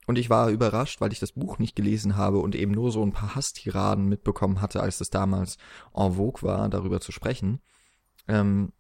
Und 0.07 0.19
ich 0.19 0.31
war 0.31 0.51
überrascht, 0.51 1.01
weil 1.01 1.13
ich 1.13 1.19
das 1.19 1.33
Buch 1.33 1.59
nicht 1.59 1.75
gelesen 1.75 2.17
habe 2.17 2.39
und 2.39 2.55
eben 2.55 2.71
nur 2.71 2.93
so 2.93 3.03
ein 3.03 3.13
paar 3.13 3.35
Hasstiraden 3.35 4.09
mitbekommen 4.09 4.61
hatte, 4.61 4.81
als 4.81 5.01
es 5.01 5.11
damals 5.11 5.59
en 5.95 6.13
vogue 6.13 6.43
war, 6.43 6.69
darüber 6.69 7.01
zu 7.01 7.11
sprechen. 7.11 7.61
Ähm, 8.29 8.73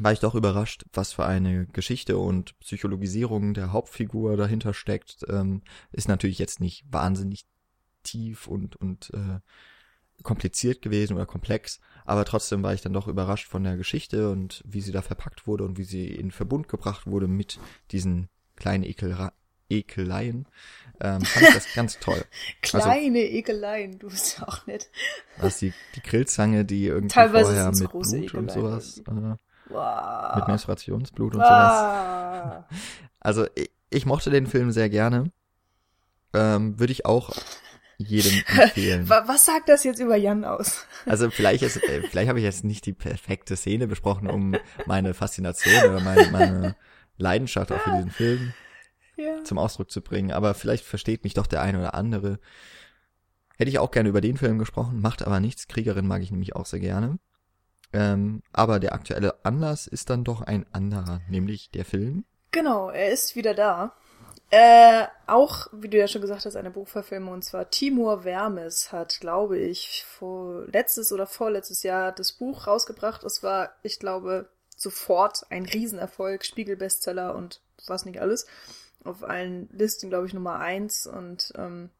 war 0.00 0.12
ich 0.12 0.20
doch 0.20 0.34
überrascht, 0.34 0.84
was 0.92 1.12
für 1.12 1.24
eine 1.24 1.66
Geschichte 1.66 2.18
und 2.18 2.58
Psychologisierung 2.60 3.54
der 3.54 3.72
Hauptfigur 3.72 4.36
dahinter 4.36 4.74
steckt. 4.74 5.24
Ähm, 5.28 5.62
ist 5.92 6.08
natürlich 6.08 6.38
jetzt 6.38 6.60
nicht 6.60 6.84
wahnsinnig 6.90 7.46
tief 8.02 8.46
und, 8.46 8.76
und 8.76 9.10
äh, 9.14 9.40
kompliziert 10.22 10.82
gewesen 10.82 11.14
oder 11.14 11.26
komplex, 11.26 11.80
aber 12.04 12.24
trotzdem 12.24 12.62
war 12.62 12.74
ich 12.74 12.80
dann 12.80 12.92
doch 12.92 13.06
überrascht 13.06 13.46
von 13.46 13.62
der 13.62 13.76
Geschichte 13.76 14.30
und 14.30 14.62
wie 14.66 14.80
sie 14.80 14.92
da 14.92 15.02
verpackt 15.02 15.46
wurde 15.46 15.64
und 15.64 15.78
wie 15.78 15.84
sie 15.84 16.08
in 16.08 16.30
Verbund 16.30 16.68
gebracht 16.68 17.06
wurde 17.06 17.28
mit 17.28 17.58
diesen 17.92 18.28
kleinen 18.56 18.84
Ekelra 18.84 19.32
Ekeleien. 19.68 20.46
Ähm, 21.00 21.20
fand 21.22 21.48
ich 21.48 21.54
das 21.54 21.72
ganz 21.74 21.98
toll. 22.00 22.24
Kleine 22.62 23.20
Ekeleien, 23.20 23.98
du 23.98 24.08
bist 24.08 24.38
ja 24.38 24.48
auch 24.48 24.66
nett. 24.66 24.90
Was 25.38 25.58
die, 25.58 25.72
die 25.94 26.02
Grillzange, 26.02 26.64
die 26.64 26.86
irgendwie 26.86 27.14
Teilweise 27.14 27.52
vorher 27.52 27.70
mit 27.72 27.88
große 27.90 28.18
Blut 28.18 28.34
und 28.34 28.48
Ekeleien 28.50 28.80
sowas, 28.80 28.98
äh, 28.98 29.36
Wow. 29.70 30.36
mit 30.36 30.48
Menstruationsblut 30.48 31.34
und 31.34 31.40
sowas. 31.40 31.72
Ah. 31.72 32.68
Also 33.20 33.46
ich, 33.56 33.70
ich 33.90 34.06
mochte 34.06 34.30
den 34.30 34.46
Film 34.46 34.70
sehr 34.70 34.88
gerne. 34.88 35.30
Ähm, 36.34 36.78
Würde 36.78 36.92
ich 36.92 37.04
auch 37.04 37.30
jedem 37.98 38.32
empfehlen. 38.46 39.08
Wa- 39.08 39.24
Was 39.26 39.44
sagt 39.46 39.68
das 39.68 39.82
jetzt 39.84 39.98
über 40.00 40.16
Jan 40.16 40.44
aus? 40.44 40.86
Also 41.04 41.30
vielleicht 41.30 41.62
ist, 41.62 41.76
äh, 41.82 42.02
vielleicht 42.02 42.28
habe 42.28 42.38
ich 42.38 42.44
jetzt 42.44 42.64
nicht 42.64 42.86
die 42.86 42.92
perfekte 42.92 43.56
Szene 43.56 43.86
besprochen, 43.88 44.28
um 44.28 44.56
meine 44.86 45.14
Faszination 45.14 45.90
oder 45.90 46.00
meine, 46.00 46.30
meine 46.30 46.76
Leidenschaft 47.18 47.72
auch 47.72 47.80
für 47.80 47.90
diesen 47.96 48.10
Film 48.10 48.52
Ja. 49.18 49.42
zum 49.42 49.58
Ausdruck 49.58 49.90
zu 49.90 50.00
bringen. 50.00 50.32
Aber 50.32 50.54
vielleicht 50.54 50.84
versteht 50.84 51.24
mich 51.24 51.34
doch 51.34 51.46
der 51.46 51.60
eine 51.60 51.78
oder 51.78 51.94
andere. 51.94 52.38
Hätte 53.56 53.70
ich 53.70 53.80
auch 53.80 53.90
gerne 53.90 54.08
über 54.08 54.20
den 54.20 54.36
Film 54.36 54.58
gesprochen, 54.58 55.00
macht 55.00 55.22
aber 55.26 55.40
nichts. 55.40 55.66
Kriegerin 55.66 56.06
mag 56.06 56.22
ich 56.22 56.30
nämlich 56.30 56.54
auch 56.54 56.66
sehr 56.66 56.78
gerne. 56.78 57.18
Ähm, 57.92 58.42
aber 58.52 58.78
der 58.78 58.92
aktuelle 58.92 59.44
Anlass 59.44 59.86
ist 59.86 60.10
dann 60.10 60.22
doch 60.22 60.42
ein 60.42 60.66
anderer, 60.72 61.20
nämlich 61.28 61.70
der 61.70 61.84
Film. 61.84 62.24
Genau, 62.52 62.90
er 62.90 63.10
ist 63.10 63.34
wieder 63.34 63.54
da. 63.54 63.94
Äh, 64.50 65.06
auch, 65.26 65.66
wie 65.72 65.88
du 65.88 65.98
ja 65.98 66.08
schon 66.08 66.22
gesagt 66.22 66.46
hast, 66.46 66.56
eine 66.56 66.70
Buchverfilmung, 66.70 67.34
und 67.34 67.44
zwar 67.44 67.68
Timur 67.68 68.22
Vermes 68.22 68.92
hat, 68.92 69.20
glaube 69.20 69.58
ich, 69.58 70.04
vor 70.08 70.64
letztes 70.68 71.12
oder 71.12 71.26
vorletztes 71.26 71.82
Jahr 71.82 72.12
das 72.12 72.32
Buch 72.32 72.66
rausgebracht. 72.66 73.24
Es 73.24 73.42
war, 73.42 73.72
ich 73.82 73.98
glaube, 73.98 74.48
sofort 74.76 75.44
ein 75.50 75.66
Riesenerfolg, 75.66 76.46
Spiegelbestseller 76.46 77.34
und 77.34 77.60
was 77.86 78.04
nicht 78.04 78.20
alles. 78.20 78.46
Auf 79.08 79.24
allen 79.24 79.68
Listen, 79.72 80.10
glaube 80.10 80.26
ich, 80.26 80.34
Nummer 80.34 80.58
eins 80.58 81.06
und 81.06 81.52
ähm, 81.56 81.90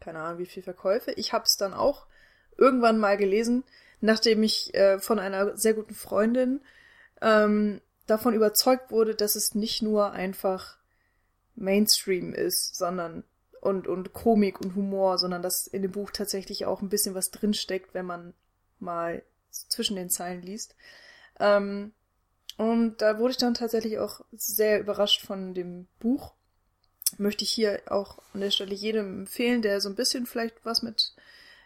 keine 0.00 0.20
Ahnung, 0.20 0.38
wie 0.38 0.46
viel 0.46 0.62
Verkäufe. 0.62 1.12
Ich 1.12 1.32
habe 1.32 1.44
es 1.44 1.56
dann 1.56 1.74
auch 1.74 2.06
irgendwann 2.56 2.98
mal 2.98 3.16
gelesen, 3.16 3.64
nachdem 4.00 4.42
ich 4.42 4.74
äh, 4.74 4.98
von 4.98 5.18
einer 5.18 5.56
sehr 5.56 5.74
guten 5.74 5.94
Freundin 5.94 6.60
ähm, 7.20 7.80
davon 8.06 8.34
überzeugt 8.34 8.90
wurde, 8.90 9.14
dass 9.14 9.36
es 9.36 9.54
nicht 9.54 9.82
nur 9.82 10.12
einfach 10.12 10.78
Mainstream 11.54 12.32
ist, 12.32 12.76
sondern 12.76 13.24
und, 13.60 13.86
und 13.86 14.12
Komik 14.12 14.60
und 14.60 14.74
Humor, 14.74 15.18
sondern 15.18 15.42
dass 15.42 15.66
in 15.66 15.82
dem 15.82 15.92
Buch 15.92 16.10
tatsächlich 16.10 16.66
auch 16.66 16.82
ein 16.82 16.88
bisschen 16.88 17.14
was 17.14 17.30
drinsteckt, 17.30 17.94
wenn 17.94 18.06
man 18.06 18.34
mal 18.80 19.22
zwischen 19.50 19.96
den 19.96 20.10
Zeilen 20.10 20.42
liest. 20.42 20.74
Ähm, 21.38 21.92
und 22.62 23.02
da 23.02 23.18
wurde 23.18 23.32
ich 23.32 23.38
dann 23.38 23.54
tatsächlich 23.54 23.98
auch 23.98 24.20
sehr 24.30 24.78
überrascht 24.78 25.26
von 25.26 25.52
dem 25.52 25.88
Buch. 25.98 26.32
Möchte 27.18 27.44
ich 27.44 27.50
hier 27.50 27.80
auch 27.86 28.18
an 28.32 28.40
der 28.40 28.50
Stelle 28.50 28.74
jedem 28.74 29.20
empfehlen, 29.20 29.62
der 29.62 29.80
so 29.80 29.88
ein 29.88 29.96
bisschen 29.96 30.26
vielleicht 30.26 30.64
was 30.64 30.82
mit 30.82 31.14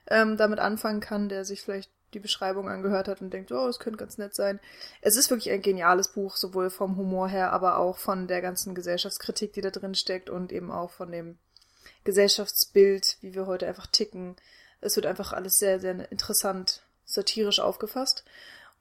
ähm, 0.09 0.37
damit 0.37 0.59
anfangen 0.59 1.01
kann, 1.01 1.29
der 1.29 1.45
sich 1.45 1.63
vielleicht 1.63 1.91
die 2.15 2.19
Beschreibung 2.19 2.69
angehört 2.69 3.09
hat 3.09 3.21
und 3.21 3.31
denkt, 3.31 3.53
oh, 3.53 3.67
das 3.67 3.79
könnte 3.79 3.99
ganz 3.99 4.17
nett 4.17 4.35
sein. 4.35 4.59
Es 5.03 5.17
ist 5.17 5.29
wirklich 5.29 5.51
ein 5.51 5.61
geniales 5.61 6.09
Buch, 6.09 6.37
sowohl 6.37 6.71
vom 6.71 6.97
Humor 6.97 7.29
her, 7.29 7.53
aber 7.53 7.77
auch 7.77 7.99
von 7.99 8.27
der 8.27 8.41
ganzen 8.41 8.75
Gesellschaftskritik, 8.75 9.53
die 9.53 9.61
da 9.61 9.71
drin 9.71 9.95
steckt 9.95 10.31
und 10.31 10.51
eben 10.51 10.73
auch 10.73 10.91
von 10.91 11.13
dem 11.13 11.39
Gesellschaftsbild, 12.05 13.19
wie 13.21 13.35
wir 13.35 13.47
heute 13.47 13.67
einfach 13.67 13.87
ticken. 13.87 14.37
Es 14.81 14.97
wird 14.97 15.07
einfach 15.07 15.33
alles 15.33 15.59
sehr, 15.59 15.79
sehr 15.79 16.11
interessant 16.11 16.83
satirisch 17.05 17.61
aufgefasst. 17.61 18.25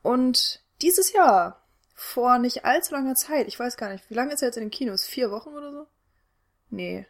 Und 0.01 0.61
dieses 0.81 1.13
Jahr, 1.13 1.64
vor 1.95 2.37
nicht 2.37 2.65
allzu 2.65 2.93
langer 2.93 3.15
Zeit, 3.15 3.47
ich 3.47 3.57
weiß 3.59 3.77
gar 3.77 3.89
nicht, 3.89 4.07
wie 4.09 4.13
lange 4.13 4.33
ist 4.33 4.41
er 4.43 4.49
jetzt 4.49 4.57
in 4.57 4.63
den 4.65 4.71
Kinos? 4.71 5.05
Vier 5.07 5.31
Wochen 5.31 5.49
oder 5.49 5.71
so? 5.71 5.87
Nee, 6.69 7.07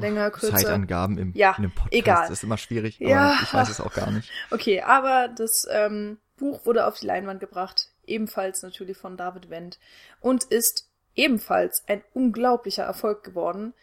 Länger, 0.00 0.30
kürzer. 0.30 0.56
Zeitangaben 0.56 1.18
im, 1.18 1.32
Ja, 1.34 1.50
in 1.50 1.56
einem 1.64 1.74
Podcast 1.74 1.92
egal. 1.92 2.32
ist 2.32 2.42
immer 2.42 2.56
schwierig, 2.56 2.98
Ja. 2.98 3.38
ich 3.42 3.52
weiß 3.52 3.68
es 3.68 3.80
auch 3.80 3.92
gar 3.92 4.10
nicht. 4.10 4.30
Okay, 4.50 4.80
aber 4.82 5.28
das 5.28 5.66
ähm, 5.70 6.18
Buch 6.38 6.64
wurde 6.64 6.86
auf 6.86 6.98
die 6.98 7.06
Leinwand 7.06 7.40
gebracht, 7.40 7.88
ebenfalls 8.04 8.62
natürlich 8.62 8.96
von 8.96 9.16
David 9.16 9.50
Wendt 9.50 9.78
und 10.20 10.44
ist 10.44 10.88
ebenfalls 11.14 11.84
ein 11.86 12.02
unglaublicher 12.14 12.84
Erfolg 12.84 13.22
geworden. 13.24 13.74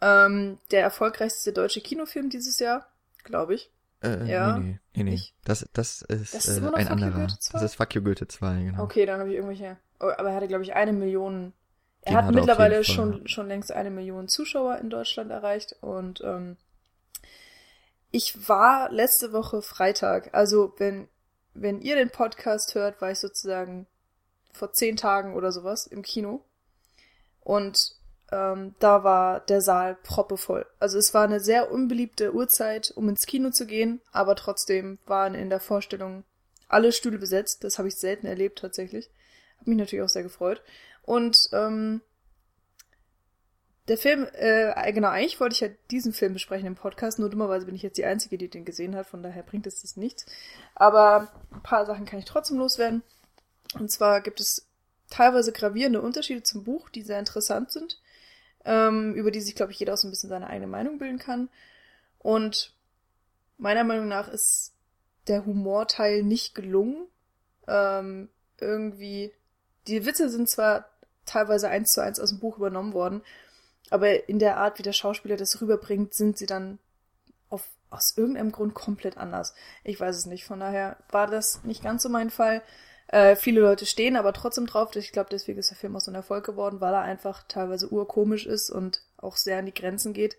Ähm, 0.00 0.58
der 0.70 0.82
erfolgreichste 0.82 1.52
deutsche 1.52 1.80
Kinofilm 1.82 2.30
dieses 2.30 2.58
Jahr, 2.58 2.86
glaube 3.24 3.54
ich. 3.54 3.70
Äh, 4.02 4.24
Ja, 4.30 4.58
nee, 4.58 4.64
nee, 4.94 5.02
nee, 5.02 5.10
nicht? 5.10 5.34
Das, 5.44 5.68
das 5.72 6.02
ist, 6.02 6.34
Das 6.34 6.46
ist 6.46 6.58
äh, 6.58 6.66
ein 6.74 6.88
anderer. 6.88 7.10
Goethe 7.20 7.38
2? 7.38 7.52
Das 7.52 7.62
ist 7.62 7.74
Fuck 7.76 7.94
You 7.94 8.02
Goethe 8.02 8.28
2, 8.28 8.62
genau. 8.64 8.82
Okay, 8.82 9.06
dann 9.06 9.20
habe 9.20 9.30
ich 9.30 9.36
irgendwelche. 9.36 9.76
Oh, 10.00 10.06
aber 10.16 10.30
er 10.30 10.36
hatte, 10.36 10.48
glaube 10.48 10.62
ich, 10.64 10.74
eine 10.74 10.92
Million. 10.92 11.52
Er 12.02 12.12
Den 12.12 12.16
hat 12.16 12.24
hat 12.26 12.34
er 12.34 12.40
mittlerweile 12.40 12.84
schon, 12.84 13.26
schon 13.26 13.48
längst 13.48 13.72
eine 13.72 13.90
Million 13.90 14.28
Zuschauer 14.28 14.78
in 14.78 14.90
Deutschland 14.90 15.30
erreicht. 15.30 15.76
Und 15.80 16.20
ähm, 16.24 16.56
ich 18.10 18.48
war 18.48 18.90
letzte 18.90 19.32
Woche 19.32 19.62
Freitag, 19.62 20.32
also 20.32 20.72
wenn, 20.78 21.08
wenn 21.54 21.80
ihr 21.80 21.96
den 21.96 22.10
Podcast 22.10 22.74
hört, 22.74 23.00
war 23.02 23.10
ich 23.10 23.18
sozusagen 23.18 23.86
vor 24.52 24.72
zehn 24.72 24.96
Tagen 24.96 25.34
oder 25.34 25.52
sowas 25.52 25.86
im 25.86 26.02
Kino. 26.02 26.44
Und 27.40 27.97
ähm, 28.30 28.74
da 28.78 29.04
war 29.04 29.40
der 29.40 29.60
Saal 29.60 29.96
proppevoll. 30.02 30.66
Also 30.78 30.98
es 30.98 31.14
war 31.14 31.24
eine 31.24 31.40
sehr 31.40 31.70
unbeliebte 31.70 32.34
Uhrzeit, 32.34 32.92
um 32.94 33.08
ins 33.08 33.26
Kino 33.26 33.50
zu 33.50 33.66
gehen, 33.66 34.00
aber 34.12 34.36
trotzdem 34.36 34.98
waren 35.06 35.34
in 35.34 35.50
der 35.50 35.60
Vorstellung 35.60 36.24
alle 36.68 36.92
Stühle 36.92 37.18
besetzt. 37.18 37.64
Das 37.64 37.78
habe 37.78 37.88
ich 37.88 37.96
selten 37.96 38.26
erlebt 38.26 38.58
tatsächlich. 38.58 39.10
Hat 39.58 39.66
mich 39.66 39.78
natürlich 39.78 40.04
auch 40.04 40.10
sehr 40.10 40.22
gefreut. 40.22 40.62
Und 41.02 41.48
ähm, 41.52 42.02
der 43.88 43.96
Film, 43.96 44.26
äh, 44.34 44.92
genau, 44.92 45.08
eigentlich 45.08 45.40
wollte 45.40 45.54
ich 45.54 45.60
ja 45.60 45.68
diesen 45.90 46.12
Film 46.12 46.34
besprechen 46.34 46.66
im 46.66 46.74
Podcast, 46.74 47.18
nur 47.18 47.30
dummerweise 47.30 47.64
bin 47.64 47.74
ich 47.74 47.82
jetzt 47.82 47.96
die 47.96 48.04
Einzige, 48.04 48.36
die 48.36 48.48
den 48.48 48.66
gesehen 48.66 48.94
hat, 48.94 49.06
von 49.06 49.22
daher 49.22 49.42
bringt 49.42 49.66
es 49.66 49.80
das 49.80 49.96
nichts. 49.96 50.26
Aber 50.74 51.32
ein 51.50 51.62
paar 51.62 51.86
Sachen 51.86 52.04
kann 52.04 52.18
ich 52.18 52.26
trotzdem 52.26 52.58
loswerden. 52.58 53.02
Und 53.78 53.90
zwar 53.90 54.20
gibt 54.20 54.40
es 54.40 54.68
teilweise 55.08 55.52
gravierende 55.52 56.02
Unterschiede 56.02 56.42
zum 56.42 56.64
Buch, 56.64 56.90
die 56.90 57.02
sehr 57.02 57.18
interessant 57.18 57.72
sind, 57.72 57.98
ähm, 58.68 59.14
über 59.14 59.30
die 59.30 59.40
sich, 59.40 59.54
glaube 59.54 59.72
ich, 59.72 59.80
jeder 59.80 59.94
auch 59.94 59.96
so 59.96 60.06
ein 60.06 60.10
bisschen 60.10 60.28
seine 60.28 60.46
eigene 60.46 60.66
Meinung 60.66 60.98
bilden 60.98 61.18
kann. 61.18 61.48
Und 62.18 62.74
meiner 63.56 63.82
Meinung 63.82 64.08
nach 64.08 64.28
ist 64.28 64.74
der 65.26 65.46
Humorteil 65.46 66.22
nicht 66.22 66.54
gelungen. 66.54 67.06
Ähm, 67.66 68.28
irgendwie, 68.60 69.32
die 69.86 70.04
Witze 70.04 70.28
sind 70.28 70.50
zwar 70.50 70.90
teilweise 71.24 71.68
eins 71.70 71.92
zu 71.92 72.02
eins 72.02 72.20
aus 72.20 72.28
dem 72.28 72.40
Buch 72.40 72.58
übernommen 72.58 72.92
worden, 72.92 73.22
aber 73.90 74.28
in 74.28 74.38
der 74.38 74.58
Art, 74.58 74.78
wie 74.78 74.82
der 74.82 74.92
Schauspieler 74.92 75.36
das 75.36 75.62
rüberbringt, 75.62 76.12
sind 76.12 76.36
sie 76.36 76.46
dann 76.46 76.78
auf, 77.48 77.66
aus 77.88 78.18
irgendeinem 78.18 78.52
Grund 78.52 78.74
komplett 78.74 79.16
anders. 79.16 79.54
Ich 79.82 79.98
weiß 79.98 80.14
es 80.14 80.26
nicht. 80.26 80.44
Von 80.44 80.60
daher 80.60 80.98
war 81.10 81.26
das 81.26 81.64
nicht 81.64 81.82
ganz 81.82 82.02
so 82.02 82.10
mein 82.10 82.28
Fall. 82.28 82.62
Äh, 83.08 83.36
viele 83.36 83.60
Leute 83.60 83.86
stehen 83.86 84.16
aber 84.16 84.32
trotzdem 84.32 84.66
drauf. 84.66 84.94
Ich 84.94 85.12
glaube, 85.12 85.30
deswegen 85.30 85.58
ist 85.58 85.70
der 85.70 85.76
Film 85.78 85.96
auch 85.96 86.00
so 86.00 86.10
ein 86.10 86.14
Erfolg 86.14 86.44
geworden, 86.44 86.80
weil 86.80 86.92
er 86.92 87.02
einfach 87.02 87.42
teilweise 87.48 87.90
urkomisch 87.90 88.46
ist 88.46 88.70
und 88.70 89.02
auch 89.16 89.36
sehr 89.36 89.58
an 89.58 89.66
die 89.66 89.74
Grenzen 89.74 90.12
geht. 90.12 90.36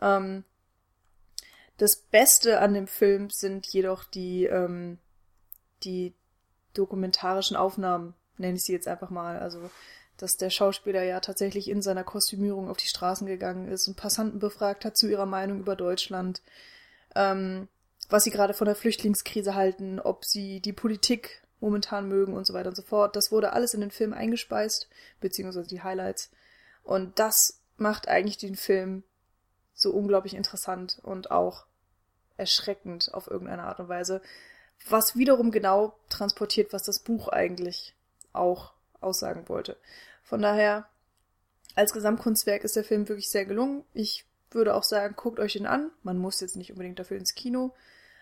Ähm, 0.00 0.44
das 1.78 1.96
Beste 1.96 2.60
an 2.60 2.74
dem 2.74 2.86
Film 2.86 3.30
sind 3.30 3.66
jedoch 3.66 4.04
die, 4.04 4.44
ähm, 4.44 4.98
die 5.82 6.14
dokumentarischen 6.74 7.56
Aufnahmen, 7.56 8.14
nenne 8.36 8.56
ich 8.56 8.64
sie 8.64 8.72
jetzt 8.72 8.86
einfach 8.86 9.10
mal. 9.10 9.38
Also, 9.38 9.70
dass 10.18 10.36
der 10.36 10.50
Schauspieler 10.50 11.02
ja 11.02 11.20
tatsächlich 11.20 11.68
in 11.68 11.80
seiner 11.80 12.04
Kostümierung 12.04 12.68
auf 12.68 12.76
die 12.76 12.86
Straßen 12.86 13.26
gegangen 13.26 13.66
ist 13.68 13.88
und 13.88 13.96
Passanten 13.96 14.38
befragt 14.38 14.84
hat 14.84 14.96
zu 14.96 15.08
ihrer 15.08 15.26
Meinung 15.26 15.58
über 15.58 15.74
Deutschland, 15.74 16.42
ähm, 17.16 17.68
was 18.10 18.24
sie 18.24 18.30
gerade 18.30 18.54
von 18.54 18.66
der 18.66 18.76
Flüchtlingskrise 18.76 19.54
halten, 19.54 19.98
ob 19.98 20.24
sie 20.26 20.60
die 20.60 20.74
Politik 20.74 21.43
momentan 21.64 22.08
mögen 22.08 22.34
und 22.34 22.46
so 22.46 22.52
weiter 22.52 22.68
und 22.68 22.76
so 22.76 22.82
fort. 22.82 23.16
Das 23.16 23.32
wurde 23.32 23.54
alles 23.54 23.72
in 23.72 23.80
den 23.80 23.90
Film 23.90 24.12
eingespeist, 24.12 24.86
beziehungsweise 25.20 25.66
die 25.66 25.82
Highlights. 25.82 26.30
Und 26.82 27.18
das 27.18 27.62
macht 27.78 28.06
eigentlich 28.06 28.36
den 28.36 28.54
Film 28.54 29.02
so 29.72 29.90
unglaublich 29.90 30.34
interessant 30.34 31.00
und 31.02 31.30
auch 31.30 31.64
erschreckend 32.36 33.14
auf 33.14 33.28
irgendeine 33.28 33.62
Art 33.62 33.80
und 33.80 33.88
Weise, 33.88 34.20
was 34.90 35.16
wiederum 35.16 35.50
genau 35.52 35.96
transportiert, 36.10 36.74
was 36.74 36.82
das 36.82 36.98
Buch 36.98 37.28
eigentlich 37.28 37.94
auch 38.34 38.74
aussagen 39.00 39.48
wollte. 39.48 39.78
Von 40.22 40.42
daher, 40.42 40.86
als 41.74 41.94
Gesamtkunstwerk 41.94 42.62
ist 42.64 42.76
der 42.76 42.84
Film 42.84 43.08
wirklich 43.08 43.30
sehr 43.30 43.46
gelungen. 43.46 43.84
Ich 43.94 44.26
würde 44.50 44.74
auch 44.74 44.84
sagen, 44.84 45.16
guckt 45.16 45.40
euch 45.40 45.54
den 45.54 45.66
an. 45.66 45.90
Man 46.02 46.18
muss 46.18 46.40
jetzt 46.40 46.56
nicht 46.56 46.72
unbedingt 46.72 46.98
dafür 46.98 47.16
ins 47.16 47.34
Kino. 47.34 47.74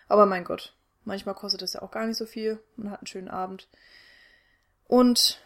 Aber 0.07 0.25
mein 0.25 0.45
Gott, 0.45 0.75
manchmal 1.05 1.35
kostet 1.35 1.61
das 1.61 1.73
ja 1.73 1.81
auch 1.81 1.91
gar 1.91 2.05
nicht 2.05 2.17
so 2.17 2.25
viel. 2.25 2.59
Man 2.75 2.91
hat 2.91 2.99
einen 2.99 3.07
schönen 3.07 3.29
Abend. 3.29 3.67
Und 4.87 5.39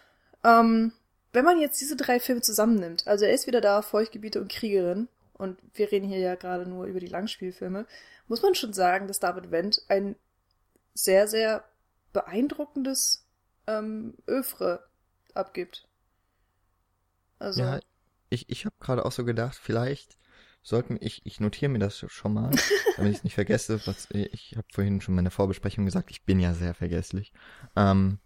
ähm, 0.44 0.94
wenn 1.34 1.46
man 1.46 1.60
jetzt 1.60 1.80
diese 1.82 1.96
drei 1.96 2.20
Filme 2.20 2.42
zusammennimmt, 2.42 3.08
also 3.08 3.26
er 3.26 3.34
ist 3.34 3.48
wieder 3.48 3.62
da, 3.62 3.82
Feuchtgebiete 3.82 4.42
und 4.42 4.52
Kriegerin, 4.52 5.08
und 5.34 5.60
wir 5.76 5.92
reden 5.92 6.08
hier 6.08 6.20
ja 6.20 6.36
gerade 6.36 6.68
nur 6.68 6.86
über 6.86 7.00
die 7.00 7.08
Langspielfilme, 7.08 7.86
muss 8.28 8.42
man 8.42 8.56
schon 8.56 8.74
sagen, 8.74 9.08
dass 9.08 9.20
David 9.20 9.52
Wendt 9.52 9.84
ein 9.88 10.16
sehr, 10.94 11.28
sehr 11.28 11.64
beeindruckendes 12.12 13.26
ähm, 13.68 14.16
Övre 14.28 14.84
abgibt. 15.36 15.88
Also, 17.38 17.62
Ja, 17.62 17.80
ich, 18.30 18.50
ich 18.50 18.66
habe 18.66 18.76
gerade 18.80 19.06
auch 19.06 19.12
so 19.12 19.24
gedacht, 19.24 19.56
vielleicht 19.56 20.18
sollten, 20.68 20.98
ich, 21.00 21.22
ich 21.26 21.40
notiere 21.40 21.70
mir 21.70 21.80
das 21.80 22.04
schon 22.08 22.34
mal, 22.34 22.52
damit 22.98 23.12
ich 23.12 23.18
es 23.20 23.24
nicht 23.24 23.36
vergesse. 23.36 23.80
Was, 23.86 24.10
ich 24.12 24.54
habe 24.58 24.68
vorhin 24.72 25.02
schon 25.02 25.14
in 25.14 25.18
meiner 25.18 25.32
Vorbesprechung 25.32 25.86
gesagt, 25.86 26.12
ich 26.12 26.24
bin 26.24 26.40
ja 26.40 26.54
sehr 26.54 26.74
vergesslich. 26.74 27.32
Ähm, 27.76 28.20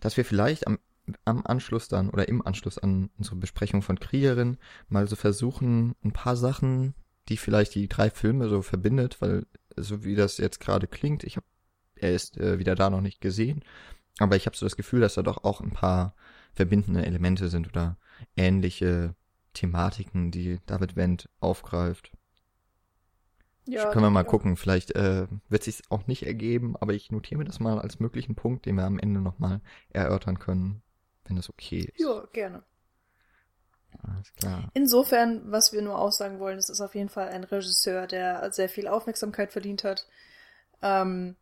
dass 0.00 0.16
wir 0.16 0.24
vielleicht 0.24 0.66
am, 0.66 0.78
am 1.24 1.44
Anschluss 1.44 1.88
dann 1.88 2.08
oder 2.08 2.28
im 2.28 2.44
Anschluss 2.44 2.78
an 2.78 3.10
unsere 3.18 3.36
Besprechung 3.36 3.82
von 3.82 4.00
Kriegerin 4.00 4.56
mal 4.88 5.06
so 5.06 5.16
versuchen, 5.16 5.94
ein 6.02 6.12
paar 6.12 6.36
Sachen, 6.36 6.94
die 7.28 7.36
vielleicht 7.36 7.74
die 7.74 7.88
drei 7.88 8.10
Filme 8.10 8.48
so 8.48 8.62
verbindet, 8.62 9.20
weil 9.20 9.46
so 9.76 10.04
wie 10.04 10.14
das 10.14 10.38
jetzt 10.38 10.60
gerade 10.60 10.86
klingt, 10.86 11.24
ich 11.24 11.36
habe, 11.36 11.46
er 11.96 12.14
ist 12.14 12.38
äh, 12.38 12.58
wieder 12.58 12.74
da 12.74 12.90
noch 12.90 13.00
nicht 13.00 13.20
gesehen, 13.20 13.64
aber 14.18 14.36
ich 14.36 14.46
habe 14.46 14.56
so 14.56 14.66
das 14.66 14.76
Gefühl, 14.76 15.00
dass 15.00 15.14
da 15.14 15.22
doch 15.22 15.44
auch 15.44 15.60
ein 15.60 15.70
paar 15.70 16.14
verbindende 16.54 17.04
Elemente 17.04 17.48
sind 17.48 17.68
oder 17.68 17.96
ähnliche 18.36 19.14
Thematiken, 19.54 20.30
die 20.30 20.60
David 20.66 20.96
Wendt 20.96 21.28
aufgreift. 21.40 22.12
Ja, 23.64 23.90
Können 23.90 24.04
wir 24.04 24.10
mal 24.10 24.24
ja. 24.24 24.28
gucken, 24.28 24.56
vielleicht 24.56 24.92
äh, 24.96 25.28
wird 25.48 25.62
sich 25.62 25.82
auch 25.88 26.06
nicht 26.08 26.26
ergeben, 26.26 26.74
aber 26.80 26.94
ich 26.94 27.12
notiere 27.12 27.38
mir 27.38 27.44
das 27.44 27.60
mal 27.60 27.78
als 27.78 28.00
möglichen 28.00 28.34
Punkt, 28.34 28.66
den 28.66 28.74
wir 28.74 28.84
am 28.84 28.98
Ende 28.98 29.20
nochmal 29.20 29.60
erörtern 29.90 30.40
können, 30.40 30.82
wenn 31.24 31.36
das 31.36 31.48
okay 31.48 31.90
ist. 31.94 32.00
Ja, 32.00 32.24
gerne. 32.32 32.64
Alles 34.02 34.32
klar. 34.34 34.70
Insofern, 34.74 35.42
was 35.50 35.72
wir 35.72 35.82
nur 35.82 35.98
aussagen 35.98 36.40
wollen, 36.40 36.58
es 36.58 36.70
ist 36.70 36.80
auf 36.80 36.94
jeden 36.94 37.08
Fall 37.08 37.28
ein 37.28 37.44
Regisseur, 37.44 38.06
der 38.06 38.50
sehr 38.52 38.68
viel 38.68 38.88
Aufmerksamkeit 38.88 39.52
verdient 39.52 39.84
hat. 39.84 40.08
Ähm, 40.80 41.36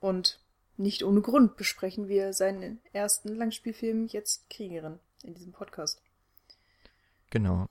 und 0.00 0.40
nicht 0.76 1.02
ohne 1.02 1.20
Grund 1.20 1.56
besprechen 1.56 2.08
wir 2.08 2.32
seinen 2.32 2.80
ersten 2.92 3.28
Langspielfilm 3.34 4.06
jetzt 4.06 4.48
Kriegerin 4.50 4.98
in 5.22 5.34
diesem 5.34 5.52
Podcast. 5.52 6.00
Genau. 7.34 7.66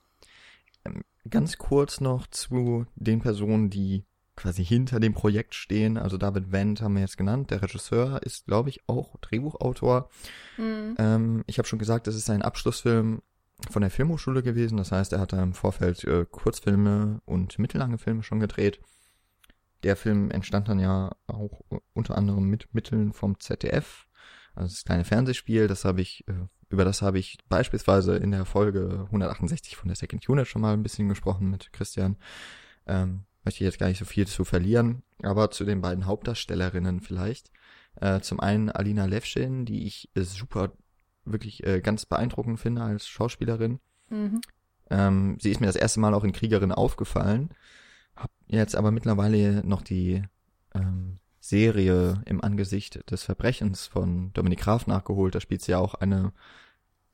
Ähm, 0.84 1.04
ganz 1.30 1.58
kurz 1.58 2.02
noch 2.02 2.28
zu 2.28 2.86
den 2.96 3.22
Personen, 3.22 3.70
die 3.70 4.04
quasi 4.36 4.64
hinter 4.66 5.00
dem 5.00 5.14
Projekt 5.14 5.56
stehen. 5.56 5.98
Also 5.98 6.18
David 6.18 6.52
Wendt 6.52 6.82
haben 6.82 6.96
wir 6.96 7.02
jetzt 7.02 7.18
genannt. 7.18 7.50
Der 7.50 7.62
Regisseur 7.62 8.22
ist, 8.24 8.46
glaube 8.46 8.70
ich, 8.70 8.82
auch 8.88 9.16
Drehbuchautor. 9.22 10.10
Mhm. 10.58 10.96
Ähm, 11.00 11.44
ich 11.48 11.60
habe 11.60 11.68
schon 11.68 11.80
gesagt, 11.80 12.08
es 12.08 12.16
ist 12.16 12.30
ein 12.30 12.42
Abschlussfilm 12.42 13.22
von 13.70 13.82
der 13.82 13.92
Filmhochschule 13.92 14.44
gewesen. 14.44 14.78
Das 14.78 14.92
heißt, 14.92 15.14
er 15.14 15.22
hat 15.22 15.32
da 15.32 15.42
im 15.42 15.54
Vorfeld 15.54 16.04
äh, 16.04 16.26
Kurzfilme 16.30 17.22
und 17.24 17.58
mittellange 17.58 17.98
Filme 17.98 18.22
schon 18.24 18.42
gedreht. 18.42 18.82
Der 19.84 19.96
Film 19.96 20.30
entstand 20.30 20.68
dann 20.68 20.80
ja 20.80 21.16
auch 21.28 21.62
äh, 21.72 21.78
unter 21.94 22.18
anderem 22.18 22.50
mit 22.50 22.74
Mitteln 22.74 23.14
vom 23.14 23.40
ZDF. 23.40 24.08
Also 24.56 24.74
das 24.74 24.84
kleine 24.84 25.06
Fernsehspiel, 25.06 25.68
das 25.68 25.86
habe 25.86 26.02
ich, 26.02 26.28
äh, 26.28 26.34
über 26.74 26.86
das 26.86 27.04
habe 27.04 27.20
ich 27.20 27.38
beispielsweise 27.50 28.18
in 28.18 28.32
der 28.32 28.46
Folge 28.46 29.04
168 29.06 29.78
von 29.78 29.90
der 29.90 29.96
Second 29.96 30.28
Unit 30.28 30.48
schon 30.48 30.64
mal 30.64 30.74
ein 30.74 30.82
bisschen 30.82 31.08
gesprochen 31.08 31.52
mit 31.52 31.72
Christian. 31.72 32.18
Ähm, 32.88 33.26
möchte 33.46 33.64
ich 33.64 33.70
jetzt 33.70 33.78
gar 33.78 33.88
nicht 33.88 34.00
so 34.00 34.06
viel 34.06 34.26
zu 34.26 34.44
verlieren, 34.44 35.04
aber 35.22 35.52
zu 35.52 35.66
den 35.66 35.82
beiden 35.82 36.08
Hauptdarstellerinnen 36.08 37.00
vielleicht. 37.00 37.52
Äh, 38.02 38.22
zum 38.22 38.40
einen 38.40 38.72
Alina 38.72 39.06
Levschin, 39.06 39.66
die 39.66 39.86
ich 39.86 40.10
super, 40.16 40.72
wirklich 41.26 41.64
äh, 41.64 41.80
ganz 41.80 42.08
beeindruckend 42.08 42.60
finde 42.60 42.82
als 42.82 43.08
Schauspielerin. 43.08 43.80
Mhm. 44.10 44.42
Ähm, 44.90 45.38
sie 45.40 45.52
ist 45.52 45.62
mir 45.62 45.68
das 45.68 45.76
erste 45.76 46.00
Mal 46.00 46.16
auch 46.16 46.24
in 46.24 46.34
Kriegerin 46.34 46.72
aufgefallen. 46.72 47.50
Hab 48.16 48.32
jetzt 48.48 48.76
aber 48.76 48.90
mittlerweile 48.90 49.64
noch 49.64 49.84
die 49.84 50.24
ähm, 50.74 51.20
Serie 51.40 52.24
im 52.26 52.44
Angesicht 52.44 53.12
des 53.12 53.24
Verbrechens 53.24 53.86
von 53.86 54.34
Dominik 54.34 54.62
Graf 54.62 54.88
nachgeholt. 54.88 55.36
Da 55.36 55.40
spielt 55.40 55.62
sie 55.62 55.74
ja 55.74 55.78
auch 55.78 55.94
eine 55.94 56.34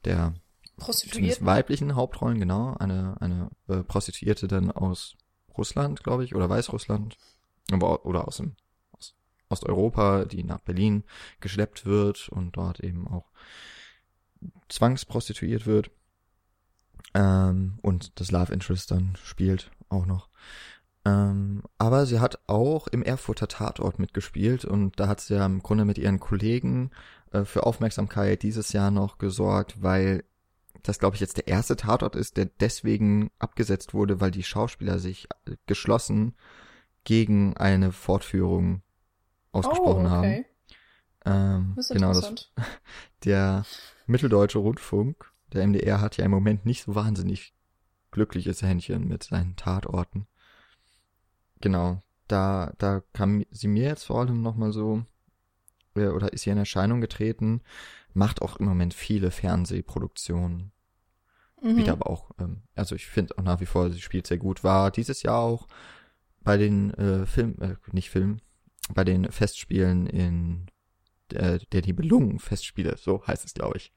der 0.06 0.34
Prostituierten. 0.78 1.46
weiblichen 1.46 1.96
Hauptrollen, 1.96 2.40
genau. 2.40 2.76
Eine, 2.80 3.18
eine 3.20 3.50
äh, 3.68 3.84
Prostituierte 3.84 4.48
dann 4.48 4.72
aus 4.72 5.16
Russland, 5.58 6.04
glaube 6.04 6.24
ich, 6.24 6.36
oder 6.36 6.50
Weißrussland. 6.50 7.18
Aber, 7.72 8.06
oder 8.06 8.28
aus 8.28 8.38
dem 8.38 8.56
aus 8.92 9.16
Osteuropa, 9.50 10.26
die 10.26 10.44
nach 10.44 10.60
Berlin 10.60 11.04
geschleppt 11.40 11.86
wird 11.86 12.30
und 12.30 12.58
dort 12.58 12.80
eben 12.80 13.08
auch 13.08 13.32
zwangsprostituiert 14.70 15.66
wird. 15.66 15.92
Ähm, 17.14 17.80
und 17.82 18.20
das 18.20 18.32
Love 18.32 18.54
Interest 18.54 18.92
dann 18.92 19.16
spielt 19.24 19.72
auch 19.90 20.06
noch. 20.06 20.30
Ähm, 21.06 21.64
aber 21.78 22.06
sie 22.06 22.20
hat 22.20 22.40
auch 22.48 22.88
im 22.88 23.04
Erfurter 23.04 23.48
Tatort 23.48 24.00
mitgespielt 24.00 24.66
und 24.66 25.00
da 25.00 25.08
hat 25.08 25.22
sie 25.22 25.36
ja 25.36 25.46
im 25.46 25.64
Grunde 25.64 25.86
mit 25.86 25.98
ihren 25.98 26.20
Kollegen 26.20 26.92
äh, 27.32 27.46
für 27.46 27.66
Aufmerksamkeit 27.66 28.44
dieses 28.44 28.74
Jahr 28.74 28.92
noch 28.92 29.18
gesorgt, 29.18 29.82
weil 29.82 30.24
das, 30.84 31.00
glaube 31.00 31.16
ich, 31.16 31.22
jetzt 31.22 31.38
der 31.38 31.48
erste 31.48 31.76
Tatort 31.76 32.16
ist, 32.16 32.38
der 32.38 32.46
deswegen 32.46 33.32
abgesetzt 33.40 33.94
wurde, 33.94 34.22
weil 34.22 34.32
die 34.32 34.44
Schauspieler 34.44 35.00
sich 35.00 35.28
äh, 35.46 35.56
geschlossen 35.66 36.36
gegen 37.04 37.58
eine 37.58 37.92
Fortführung 37.92 38.82
ausgesprochen 39.52 40.06
oh, 40.06 40.10
haben. 40.10 40.26
okay. 40.26 40.46
Ähm, 41.26 41.74
Das 41.76 41.90
ist 41.90 41.96
genau, 41.96 42.14
das, 42.14 42.52
der 43.26 43.66
Mitteldeutsche 44.06 44.60
Rundfunk, 44.60 45.32
der 45.54 45.68
MDR, 45.68 46.02
hat 46.02 46.18
ja 46.18 46.26
im 46.26 46.32
Moment 46.32 46.66
nicht 46.66 46.84
so 46.84 46.96
wahnsinnig 46.96 47.54
glückliches 48.12 48.62
Händchen 48.62 49.08
mit 49.08 49.24
seinen 49.24 49.56
Tatorten. 49.56 50.28
Genau, 51.62 52.02
da, 52.28 52.74
da 52.78 53.02
kam 53.14 53.44
sie 53.52 53.68
mir 53.68 53.84
jetzt 53.84 54.06
vor 54.06 54.20
allem 54.20 54.42
nochmal 54.42 54.72
so, 54.72 55.04
äh, 56.00 56.08
oder 56.08 56.34
ist 56.34 56.44
sie 56.44 56.50
in 56.50 56.58
Erscheinung 56.58 57.02
getreten, 57.02 57.62
macht 58.14 58.42
auch 58.42 58.58
im 58.58 58.66
Moment 58.66 58.94
viele 58.94 59.32
Fernsehproduktionen. 59.32 60.72
Mhm. 61.62 61.72
Spielt 61.72 61.90
aber 61.90 62.10
auch, 62.10 62.32
ähm, 62.40 62.64
also 62.76 62.96
ich 62.96 63.08
finde 63.08 63.38
auch 63.38 63.44
nach 63.44 63.60
wie 63.60 63.66
vor, 63.66 63.90
sie 63.90 64.02
spielt 64.02 64.28
sehr 64.28 64.38
gut. 64.38 64.64
War 64.64 64.92
dieses 64.92 65.24
Jahr 65.24 65.40
auch 65.40 65.68
bei 66.42 66.58
den 66.58 66.94
äh, 66.94 67.26
Film, 67.26 67.56
äh, 67.60 67.76
nicht 67.92 68.10
Film, 68.10 68.40
bei 68.94 69.04
den 69.04 69.32
Festspielen 69.32 70.08
in 70.08 70.68
der, 71.32 71.60
der 71.60 71.82
Nibelungen-Festspiele, 71.82 72.98
so 72.98 73.26
heißt 73.26 73.46
es, 73.46 73.54
glaube 73.54 73.78
ich, 73.78 73.94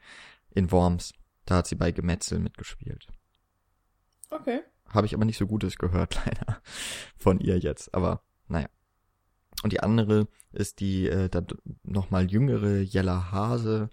in 0.50 0.70
Worms. 0.70 1.14
Da 1.46 1.56
hat 1.56 1.66
sie 1.66 1.76
bei 1.76 1.92
Gemetzel 1.92 2.38
mitgespielt. 2.38 3.08
Okay. 4.30 4.60
Habe 4.88 5.06
ich 5.06 5.14
aber 5.14 5.24
nicht 5.24 5.38
so 5.38 5.46
Gutes 5.46 5.78
gehört, 5.78 6.14
leider, 6.26 6.60
von 7.16 7.40
ihr 7.40 7.58
jetzt. 7.58 7.94
Aber 7.94 8.22
naja. 8.48 8.68
Und 9.62 9.72
die 9.72 9.80
andere 9.80 10.26
ist 10.52 10.80
die 10.80 11.08
äh, 11.08 11.28
dann 11.28 11.46
nochmal 11.82 12.30
jüngere 12.30 12.80
Jella 12.80 13.30
Hase. 13.30 13.90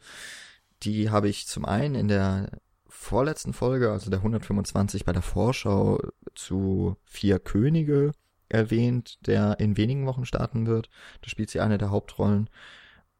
Die 0.83 1.09
habe 1.09 1.29
ich 1.29 1.47
zum 1.47 1.65
einen 1.65 1.95
in 1.95 2.07
der 2.07 2.59
vorletzten 2.87 3.53
Folge, 3.53 3.91
also 3.91 4.09
der 4.09 4.19
125 4.19 5.05
bei 5.05 5.13
der 5.13 5.21
Vorschau 5.21 5.99
zu 6.35 6.97
Vier 7.05 7.39
Könige 7.39 8.11
erwähnt, 8.49 9.25
der 9.27 9.59
in 9.59 9.77
wenigen 9.77 10.05
Wochen 10.05 10.25
starten 10.25 10.65
wird. 10.65 10.89
Da 11.21 11.29
spielt 11.29 11.49
sie 11.49 11.59
eine 11.59 11.77
der 11.77 11.91
Hauptrollen. 11.91 12.49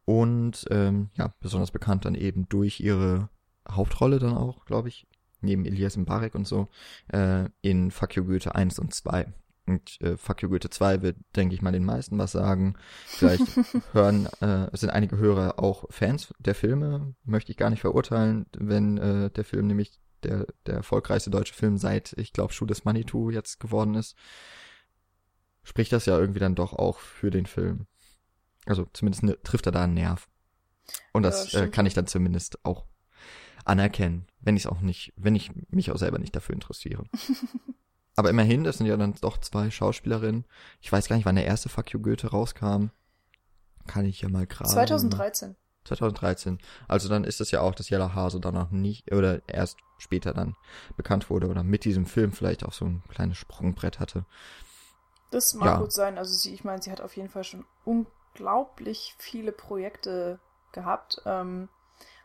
Und 0.04 0.64
ähm, 0.70 1.10
ja, 1.14 1.32
besonders 1.40 1.70
bekannt 1.70 2.04
dann 2.04 2.14
eben 2.14 2.48
durch 2.48 2.80
ihre 2.80 3.28
Hauptrolle 3.68 4.18
dann 4.18 4.36
auch, 4.36 4.64
glaube 4.64 4.88
ich, 4.88 5.06
neben 5.40 5.64
Elias 5.64 5.96
Mbarek 5.96 6.34
und 6.34 6.46
so, 6.46 6.68
äh, 7.12 7.48
in 7.62 7.92
You 8.14 8.24
Goethe 8.24 8.54
1 8.54 8.78
und 8.78 8.92
2. 8.92 9.32
Und 9.66 10.00
äh, 10.00 10.16
Fuck 10.16 10.42
You 10.42 10.48
Goethe 10.48 10.70
2 10.70 11.02
wird, 11.02 11.16
denke 11.36 11.54
ich 11.54 11.62
mal, 11.62 11.72
den 11.72 11.84
meisten 11.84 12.18
was 12.18 12.32
sagen. 12.32 12.76
Vielleicht 13.06 13.44
hören, 13.92 14.26
äh, 14.40 14.68
sind 14.76 14.90
einige 14.90 15.16
Hörer 15.18 15.58
auch 15.58 15.84
Fans 15.90 16.34
der 16.38 16.54
Filme. 16.54 17.14
Möchte 17.24 17.52
ich 17.52 17.58
gar 17.58 17.70
nicht 17.70 17.80
verurteilen, 17.80 18.46
wenn 18.56 18.98
äh, 18.98 19.30
der 19.30 19.44
Film 19.44 19.66
nämlich 19.68 20.00
der, 20.22 20.46
der 20.66 20.74
erfolgreichste 20.74 21.30
deutsche 21.30 21.54
Film 21.54 21.78
seit, 21.78 22.14
ich 22.18 22.32
glaube, 22.32 22.52
Schuh 22.52 22.66
des 22.66 22.84
Manitou 22.84 23.30
jetzt 23.30 23.60
geworden 23.60 23.94
ist. 23.94 24.16
Spricht 25.62 25.92
das 25.92 26.06
ja 26.06 26.18
irgendwie 26.18 26.40
dann 26.40 26.54
doch 26.54 26.72
auch 26.72 26.98
für 26.98 27.30
den 27.30 27.46
Film. 27.46 27.86
Also 28.66 28.86
zumindest 28.92 29.22
ne, 29.22 29.38
trifft 29.42 29.66
er 29.66 29.72
da 29.72 29.84
einen 29.84 29.94
Nerv. 29.94 30.28
Und 31.12 31.24
Ja, 31.24 31.30
das 31.30 31.46
äh, 31.46 31.48
stimmt. 31.48 31.72
kann 31.72 31.86
ich 31.86 31.94
dann 31.94 32.06
zumindest 32.06 32.64
auch 32.64 32.86
anerkennen, 33.64 34.26
wenn 34.40 34.56
ich 34.56 34.64
es 34.64 34.66
auch 34.66 34.80
nicht, 34.80 35.12
wenn 35.16 35.36
ich 35.36 35.50
mich 35.70 35.90
auch 35.90 35.98
selber 35.98 36.18
nicht 36.18 36.34
dafür 36.34 36.54
interessiere. 36.54 37.04
Aber 38.20 38.28
immerhin, 38.28 38.64
das 38.64 38.76
sind 38.76 38.86
ja 38.86 38.98
dann 38.98 39.14
doch 39.22 39.38
zwei 39.38 39.70
Schauspielerinnen. 39.70 40.44
Ich 40.82 40.92
weiß 40.92 41.08
gar 41.08 41.16
nicht, 41.16 41.24
wann 41.24 41.36
der 41.36 41.46
erste 41.46 41.70
Fuck 41.70 41.90
You 41.94 42.00
Goethe 42.00 42.26
rauskam. 42.28 42.88
Kann 43.86 44.04
ich 44.04 44.20
ja 44.20 44.28
mal 44.28 44.46
gerade. 44.46 44.68
2013. 44.68 45.56
2013. 45.86 46.58
Also 46.86 47.08
dann 47.08 47.24
ist 47.24 47.40
es 47.40 47.50
ja 47.50 47.62
auch, 47.62 47.74
dass 47.74 47.88
Jella 47.88 48.14
Hase 48.14 48.38
dann 48.38 48.52
noch 48.52 48.72
nicht, 48.72 49.10
oder 49.10 49.40
erst 49.48 49.78
später 49.96 50.34
dann 50.34 50.54
bekannt 50.98 51.30
wurde 51.30 51.48
oder 51.48 51.62
mit 51.62 51.86
diesem 51.86 52.04
Film 52.04 52.32
vielleicht 52.32 52.62
auch 52.62 52.74
so 52.74 52.84
ein 52.84 53.02
kleines 53.08 53.38
Sprungbrett 53.38 54.00
hatte. 54.00 54.26
Das 55.30 55.54
mag 55.54 55.66
Ja. 55.66 55.78
gut 55.78 55.92
sein. 55.94 56.18
Also 56.18 56.34
sie, 56.34 56.52
ich 56.52 56.62
meine, 56.62 56.82
sie 56.82 56.92
hat 56.92 57.00
auf 57.00 57.16
jeden 57.16 57.30
Fall 57.30 57.44
schon 57.44 57.64
unglaublich 57.86 59.14
viele 59.16 59.50
Projekte 59.52 60.40
gehabt. 60.72 61.22
Ähm, 61.24 61.70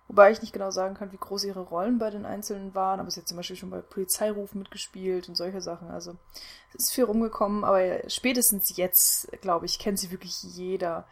wobei 0.08 0.32
ich 0.32 0.42
nicht 0.42 0.54
genau 0.54 0.72
sagen 0.72 0.96
kann, 0.96 1.12
wie 1.12 1.18
groß 1.18 1.46
ihre 1.46 1.62
Rollen 1.62 1.98
bei 1.98 2.10
den 2.10 2.26
Einzelnen 2.26 2.76
waren, 2.76 3.00
aber 3.00 3.10
sie 3.10 3.22
hat 3.22 3.28
zum 3.28 3.38
Beispiel 3.38 3.56
schon 3.56 3.70
bei 3.70 3.82
Polizeirufen 3.82 4.60
mitgespielt 4.60 5.30
und 5.30 5.36
solche 5.36 5.62
Sachen. 5.62 5.90
Also 5.90 6.16
es 6.74 6.86
ist 6.86 6.94
viel 6.94 7.06
rumgekommen, 7.06 7.64
aber 7.64 8.08
spätestens 8.10 8.76
jetzt, 8.78 9.32
glaube 9.42 9.66
ich, 9.66 9.80
kennt 9.80 10.00
sie 10.00 10.12
wirklich 10.12 10.44
jeder. 10.44 11.08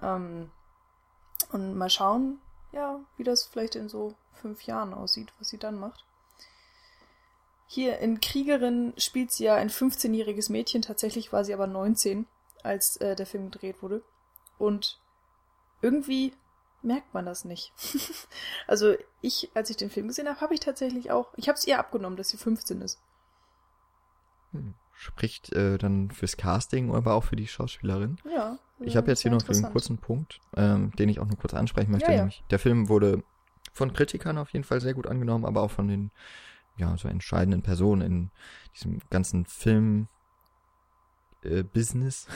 Ähm, 0.00 0.50
und 1.50 1.76
mal 1.76 1.90
schauen, 1.90 2.40
ja, 2.72 3.00
wie 3.16 3.24
das 3.24 3.44
vielleicht 3.44 3.74
in 3.74 3.88
so 3.88 4.14
fünf 4.32 4.62
Jahren 4.62 4.94
aussieht, 4.94 5.32
was 5.38 5.48
sie 5.48 5.58
dann 5.58 5.78
macht. 5.78 6.04
Hier 7.66 7.98
in 7.98 8.20
Kriegerin 8.20 8.94
spielt 8.96 9.32
sie 9.32 9.44
ja 9.44 9.54
ein 9.54 9.68
15-jähriges 9.68 10.50
Mädchen. 10.50 10.82
Tatsächlich 10.82 11.32
war 11.32 11.44
sie 11.44 11.52
aber 11.52 11.66
19, 11.66 12.26
als 12.62 12.96
äh, 12.96 13.14
der 13.14 13.26
Film 13.26 13.50
gedreht 13.50 13.82
wurde. 13.82 14.02
Und 14.58 14.98
irgendwie 15.82 16.32
merkt 16.82 17.12
man 17.14 17.26
das 17.26 17.44
nicht. 17.44 17.72
also 18.66 18.94
ich, 19.20 19.50
als 19.54 19.70
ich 19.70 19.76
den 19.76 19.90
Film 19.90 20.08
gesehen 20.08 20.28
habe, 20.28 20.40
habe 20.40 20.54
ich 20.54 20.60
tatsächlich 20.60 21.10
auch, 21.10 21.32
ich 21.36 21.48
habe 21.48 21.58
es 21.58 21.66
ihr 21.66 21.78
abgenommen, 21.78 22.16
dass 22.16 22.30
sie 22.30 22.36
15 22.36 22.80
ist. 22.80 23.00
Hm. 24.52 24.74
Spricht 24.94 25.52
äh, 25.52 25.78
dann 25.78 26.10
fürs 26.10 26.36
Casting, 26.36 26.92
aber 26.92 27.14
auch 27.14 27.22
für 27.22 27.36
die 27.36 27.46
Schauspielerin. 27.46 28.18
Ja. 28.28 28.58
Ich 28.80 28.96
habe 28.96 29.08
jetzt 29.08 29.20
hier 29.20 29.30
noch 29.30 29.48
einen 29.48 29.72
kurzen 29.72 29.98
Punkt, 29.98 30.40
ähm, 30.56 30.90
den 30.96 31.08
ich 31.08 31.20
auch 31.20 31.26
nur 31.26 31.36
kurz 31.36 31.54
ansprechen 31.54 31.92
möchte. 31.92 32.08
Ja, 32.08 32.14
ja. 32.14 32.18
Nämlich, 32.22 32.42
der 32.50 32.58
Film 32.58 32.88
wurde 32.88 33.22
von 33.72 33.92
Kritikern 33.92 34.38
auf 34.38 34.52
jeden 34.52 34.64
Fall 34.64 34.80
sehr 34.80 34.94
gut 34.94 35.06
angenommen, 35.06 35.44
aber 35.44 35.62
auch 35.62 35.70
von 35.70 35.86
den 35.86 36.10
ja, 36.76 36.96
so 36.96 37.08
entscheidenden 37.08 37.62
Personen 37.62 38.02
in 38.02 38.30
diesem 38.74 39.00
ganzen 39.10 39.46
Film 39.46 40.08
äh, 41.42 41.62
Business. 41.62 42.26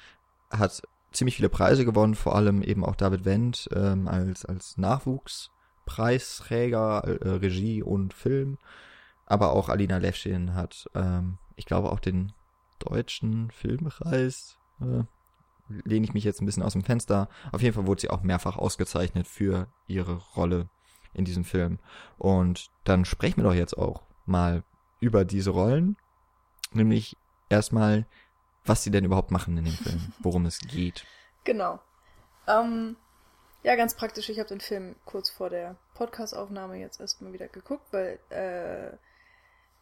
Hat 0.50 0.82
ziemlich 1.12 1.36
viele 1.36 1.48
Preise 1.48 1.84
gewonnen, 1.84 2.14
vor 2.14 2.36
allem 2.36 2.62
eben 2.62 2.84
auch 2.84 2.94
David 2.96 3.24
Wendt 3.24 3.68
ähm, 3.74 4.06
als, 4.08 4.44
als 4.44 4.76
Nachwuchspreisträger, 4.78 7.04
äh, 7.04 7.28
Regie 7.28 7.82
und 7.82 8.14
Film. 8.14 8.58
Aber 9.26 9.52
auch 9.52 9.68
Alina 9.68 9.98
Levschin 9.98 10.54
hat, 10.54 10.88
ähm, 10.94 11.38
ich 11.56 11.66
glaube, 11.66 11.92
auch 11.92 12.00
den 12.00 12.32
deutschen 12.78 13.50
Filmpreis. 13.50 14.56
Äh, 14.80 15.02
lehne 15.84 16.04
ich 16.04 16.14
mich 16.14 16.24
jetzt 16.24 16.42
ein 16.42 16.46
bisschen 16.46 16.62
aus 16.62 16.72
dem 16.72 16.84
Fenster. 16.84 17.28
Auf 17.52 17.62
jeden 17.62 17.74
Fall 17.74 17.86
wurde 17.86 18.02
sie 18.02 18.10
auch 18.10 18.22
mehrfach 18.22 18.56
ausgezeichnet 18.56 19.26
für 19.26 19.68
ihre 19.86 20.16
Rolle 20.36 20.68
in 21.14 21.24
diesem 21.24 21.44
Film. 21.44 21.78
Und 22.18 22.70
dann 22.84 23.04
sprechen 23.04 23.38
wir 23.38 23.44
doch 23.44 23.54
jetzt 23.54 23.76
auch 23.76 24.02
mal 24.26 24.64
über 25.00 25.24
diese 25.24 25.50
Rollen. 25.50 25.96
Nämlich 26.72 27.16
erstmal, 27.48 28.06
was 28.64 28.82
sie 28.82 28.90
denn 28.90 29.04
überhaupt 29.04 29.30
machen 29.30 29.56
in 29.58 29.64
dem 29.64 29.74
Film, 29.74 30.12
worum 30.20 30.46
es 30.46 30.58
geht. 30.60 31.04
Genau. 31.44 31.80
Ähm, 32.46 32.96
ja, 33.62 33.76
ganz 33.76 33.94
praktisch. 33.94 34.28
Ich 34.28 34.38
habe 34.38 34.48
den 34.48 34.60
Film 34.60 34.96
kurz 35.04 35.30
vor 35.30 35.50
der 35.50 35.76
Podcast-Aufnahme 35.94 36.76
jetzt 36.76 37.00
erstmal 37.00 37.32
wieder 37.32 37.48
geguckt, 37.48 37.86
weil 37.92 38.18
äh, 38.30 38.96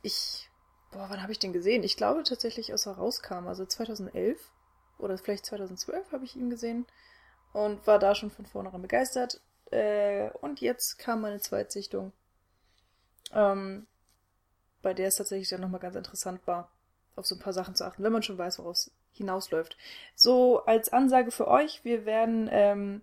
ich, 0.03 0.51
boah, 0.91 1.07
wann 1.09 1.23
habe 1.23 1.33
ich 1.33 1.39
den 1.39 1.53
gesehen? 1.53 1.83
Ich 1.83 1.97
glaube 1.97 2.23
tatsächlich, 2.23 2.73
als 2.73 2.87
er 2.87 2.93
rauskam, 2.93 3.47
also 3.47 3.65
2011 3.65 4.39
oder 4.99 5.17
vielleicht 5.19 5.47
2012 5.47 6.13
habe 6.13 6.25
ich 6.25 6.37
ihn 6.37 6.51
gesehen 6.51 6.87
und 7.53 7.87
war 7.87 7.99
da 7.99 8.15
schon 8.15 8.31
von 8.31 8.47
vornherein 8.47 8.83
begeistert. 8.83 9.41
Äh, 9.71 10.31
und 10.41 10.61
jetzt 10.61 10.99
kam 10.99 11.23
meine 11.23 11.41
Zweitsichtung, 11.41 12.13
ähm, 13.33 13.87
bei 14.83 14.95
der 14.95 15.09
es 15.09 15.17
tatsächlich 15.17 15.49
dann 15.49 15.61
nochmal 15.61 15.81
ganz 15.81 15.97
interessant 15.97 16.47
war, 16.47 16.71
auf 17.17 17.27
so 17.27 17.35
ein 17.35 17.41
paar 17.41 17.53
Sachen 17.53 17.75
zu 17.75 17.85
achten, 17.85 18.03
wenn 18.03 18.13
man 18.13 18.23
schon 18.23 18.39
weiß, 18.39 18.59
woraus 18.59 18.87
es 18.87 18.93
hinausläuft. 19.13 19.77
So 20.15 20.65
als 20.65 20.93
Ansage 20.93 21.31
für 21.31 21.49
euch, 21.49 21.85
wir 21.85 22.07
werden 22.07 22.49
ähm, 22.51 23.03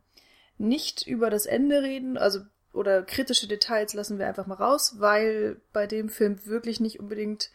nicht 0.58 1.06
über 1.06 1.30
das 1.30 1.46
Ende 1.46 1.82
reden, 1.82 2.18
also 2.18 2.42
oder 2.74 3.04
kritische 3.04 3.48
Details 3.48 3.94
lassen 3.94 4.20
wir 4.20 4.28
einfach 4.28 4.46
mal 4.46 4.56
raus, 4.56 4.96
weil 5.00 5.60
bei 5.74 5.88
dem 5.88 6.10
Film 6.10 6.46
wirklich 6.46 6.80
nicht 6.80 7.00
unbedingt 7.00 7.50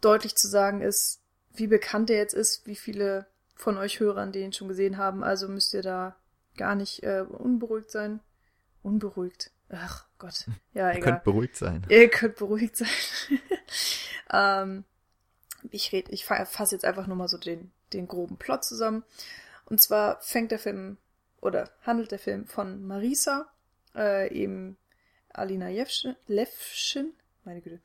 deutlich 0.00 0.36
zu 0.36 0.48
sagen 0.48 0.80
ist, 0.80 1.20
wie 1.54 1.66
bekannt 1.66 2.10
er 2.10 2.16
jetzt 2.16 2.34
ist, 2.34 2.66
wie 2.66 2.76
viele 2.76 3.26
von 3.54 3.76
euch 3.76 4.00
Hörern 4.00 4.32
den 4.32 4.52
schon 4.52 4.68
gesehen 4.68 4.96
haben. 4.96 5.24
Also 5.24 5.48
müsst 5.48 5.74
ihr 5.74 5.82
da 5.82 6.16
gar 6.56 6.74
nicht 6.74 7.02
äh, 7.02 7.24
unberuhigt 7.28 7.90
sein. 7.90 8.20
Unberuhigt. 8.82 9.50
Ach 9.70 10.06
Gott. 10.18 10.46
Ja, 10.72 10.90
egal. 10.90 10.96
Ihr 10.96 11.02
könnt 11.02 11.24
beruhigt 11.24 11.56
sein. 11.56 11.86
Ihr 11.88 12.08
könnt 12.08 12.36
beruhigt 12.36 12.76
sein. 12.76 12.88
ähm, 14.32 14.84
ich 15.70 15.92
red, 15.92 16.08
ich 16.10 16.24
fasse 16.24 16.74
jetzt 16.74 16.84
einfach 16.84 17.06
nur 17.06 17.16
mal 17.16 17.28
so 17.28 17.38
den, 17.38 17.70
den 17.92 18.08
groben 18.08 18.36
Plot 18.36 18.64
zusammen. 18.64 19.04
Und 19.66 19.80
zwar 19.80 20.20
fängt 20.20 20.50
der 20.50 20.58
Film 20.58 20.96
oder 21.40 21.70
handelt 21.82 22.10
der 22.10 22.18
Film 22.18 22.46
von 22.46 22.86
Marisa, 22.86 23.48
äh, 23.94 24.32
eben 24.32 24.76
Alina 25.32 25.68
Jewschen, 25.68 26.16
Levschen, 26.26 27.12
meine 27.44 27.60
Güte, 27.60 27.80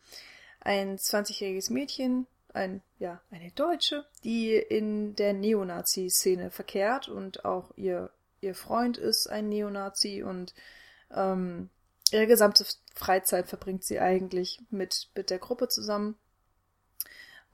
ein 0.61 0.97
20-jähriges 0.97 1.71
Mädchen, 1.71 2.27
ein, 2.53 2.81
ja, 2.99 3.21
eine 3.31 3.51
Deutsche, 3.51 4.05
die 4.23 4.55
in 4.55 5.15
der 5.15 5.33
Neonazi-Szene 5.33 6.51
verkehrt 6.51 7.09
und 7.09 7.45
auch 7.45 7.71
ihr, 7.75 8.11
ihr 8.41 8.55
Freund 8.55 8.97
ist 8.97 9.27
ein 9.27 9.49
Neonazi 9.49 10.23
und 10.23 10.53
ähm, 11.11 11.69
ihre 12.11 12.27
gesamte 12.27 12.65
Freizeit 12.93 13.47
verbringt 13.47 13.83
sie 13.83 13.99
eigentlich 13.99 14.61
mit, 14.69 15.09
mit 15.15 15.29
der 15.29 15.39
Gruppe 15.39 15.67
zusammen. 15.67 16.15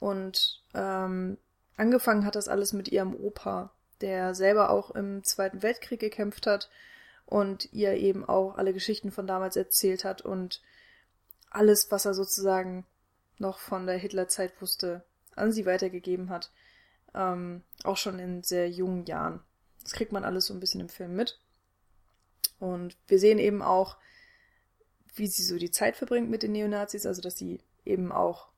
Und 0.00 0.64
ähm, 0.74 1.38
angefangen 1.76 2.24
hat 2.24 2.34
das 2.34 2.48
alles 2.48 2.72
mit 2.72 2.88
ihrem 2.88 3.14
Opa, 3.14 3.72
der 4.00 4.34
selber 4.34 4.70
auch 4.70 4.90
im 4.90 5.22
Zweiten 5.22 5.62
Weltkrieg 5.62 6.00
gekämpft 6.00 6.46
hat 6.46 6.70
und 7.26 7.72
ihr 7.72 7.92
eben 7.94 8.24
auch 8.24 8.56
alle 8.56 8.72
Geschichten 8.72 9.12
von 9.12 9.26
damals 9.26 9.54
erzählt 9.54 10.04
hat 10.04 10.22
und 10.22 10.62
alles, 11.50 11.90
was 11.90 12.06
er 12.06 12.14
sozusagen 12.14 12.86
noch 13.38 13.58
von 13.58 13.86
der 13.86 13.98
Hitlerzeit 13.98 14.60
wusste, 14.60 15.04
an 15.36 15.52
sie 15.52 15.66
weitergegeben 15.66 16.30
hat. 16.30 16.50
Ähm, 17.14 17.62
auch 17.84 17.96
schon 17.96 18.18
in 18.18 18.42
sehr 18.42 18.68
jungen 18.70 19.04
Jahren. 19.04 19.40
Das 19.82 19.92
kriegt 19.92 20.12
man 20.12 20.24
alles 20.24 20.46
so 20.46 20.54
ein 20.54 20.60
bisschen 20.60 20.80
im 20.80 20.88
Film 20.88 21.14
mit. 21.14 21.40
Und 22.58 22.96
wir 23.06 23.18
sehen 23.18 23.38
eben 23.38 23.62
auch, 23.62 23.96
wie 25.14 25.26
sie 25.26 25.42
so 25.42 25.56
die 25.56 25.70
Zeit 25.70 25.96
verbringt 25.96 26.30
mit 26.30 26.42
den 26.42 26.52
Neonazis, 26.52 27.06
also 27.06 27.20
dass 27.20 27.36
sie 27.36 27.60
eben 27.84 28.12
auch 28.12 28.49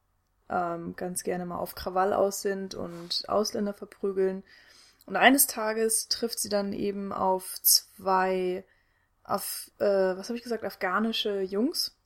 ähm, 0.52 0.94
ganz 0.96 1.22
gerne 1.22 1.46
mal 1.46 1.58
auf 1.58 1.74
Krawall 1.74 2.12
aus 2.12 2.42
sind 2.42 2.74
und 2.74 3.24
Ausländer 3.28 3.72
verprügeln. 3.72 4.42
Und 5.06 5.16
eines 5.16 5.46
Tages 5.46 6.08
trifft 6.08 6.38
sie 6.38 6.48
dann 6.48 6.72
eben 6.72 7.12
auf 7.12 7.60
zwei, 7.62 8.64
auf, 9.24 9.70
äh, 9.78 9.84
was 9.84 10.28
habe 10.28 10.36
ich 10.36 10.44
gesagt, 10.44 10.64
afghanische 10.64 11.40
Jungs, 11.40 11.96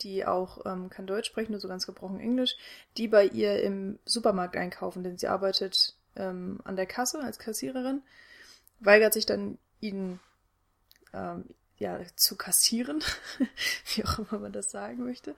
die 0.00 0.24
auch 0.24 0.64
ähm, 0.64 0.88
kein 0.90 1.06
Deutsch 1.06 1.26
sprechen, 1.28 1.52
nur 1.52 1.60
so 1.60 1.68
ganz 1.68 1.86
gebrochen 1.86 2.20
Englisch, 2.20 2.56
die 2.96 3.08
bei 3.08 3.26
ihr 3.26 3.62
im 3.62 3.98
Supermarkt 4.04 4.56
einkaufen, 4.56 5.02
denn 5.02 5.18
sie 5.18 5.28
arbeitet 5.28 5.96
ähm, 6.16 6.60
an 6.64 6.76
der 6.76 6.86
Kasse 6.86 7.20
als 7.20 7.38
Kassiererin, 7.38 8.02
weigert 8.80 9.12
sich 9.12 9.26
dann 9.26 9.58
ihnen 9.80 10.20
ähm, 11.12 11.44
ja 11.76 12.00
zu 12.16 12.36
kassieren, 12.36 13.02
wie 13.94 14.04
auch 14.04 14.18
immer 14.20 14.38
man 14.40 14.52
das 14.52 14.70
sagen 14.70 15.04
möchte. 15.04 15.34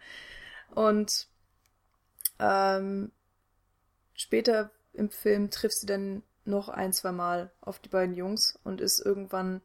Und 0.74 1.26
ähm, 2.38 3.12
später 4.14 4.70
im 4.92 5.10
Film 5.10 5.50
trifft 5.50 5.78
sie 5.78 5.86
dann 5.86 6.22
noch 6.44 6.68
ein, 6.68 6.92
zwei 6.92 7.12
Mal 7.12 7.50
auf 7.60 7.78
die 7.78 7.88
beiden 7.88 8.14
Jungs 8.14 8.58
und 8.64 8.80
ist 8.80 9.00
irgendwann 9.00 9.60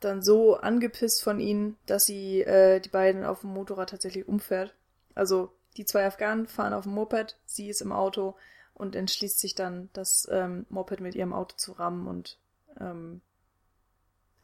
dann 0.00 0.22
so 0.22 0.56
angepisst 0.56 1.22
von 1.22 1.40
ihnen, 1.40 1.78
dass 1.86 2.04
sie 2.04 2.42
äh, 2.42 2.80
die 2.80 2.90
beiden 2.90 3.24
auf 3.24 3.40
dem 3.40 3.50
Motorrad 3.50 3.90
tatsächlich 3.90 4.28
umfährt. 4.28 4.74
Also 5.14 5.52
die 5.76 5.84
zwei 5.84 6.06
Afghanen 6.06 6.46
fahren 6.46 6.74
auf 6.74 6.84
dem 6.84 6.92
Moped, 6.92 7.38
sie 7.44 7.68
ist 7.68 7.80
im 7.80 7.92
Auto 7.92 8.36
und 8.74 8.94
entschließt 8.94 9.40
sich 9.40 9.54
dann, 9.54 9.88
das 9.94 10.28
ähm, 10.30 10.66
Moped 10.68 11.00
mit 11.00 11.14
ihrem 11.14 11.32
Auto 11.32 11.56
zu 11.56 11.72
rammen 11.72 12.06
und 12.06 12.38
ähm, 12.78 13.22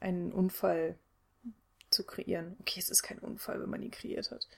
einen 0.00 0.32
Unfall 0.32 0.96
zu 1.90 2.04
kreieren. 2.04 2.56
Okay, 2.60 2.80
es 2.80 2.88
ist 2.88 3.02
kein 3.02 3.18
Unfall, 3.18 3.60
wenn 3.60 3.70
man 3.70 3.82
ihn 3.82 3.90
kreiert 3.90 4.30
hat. 4.30 4.48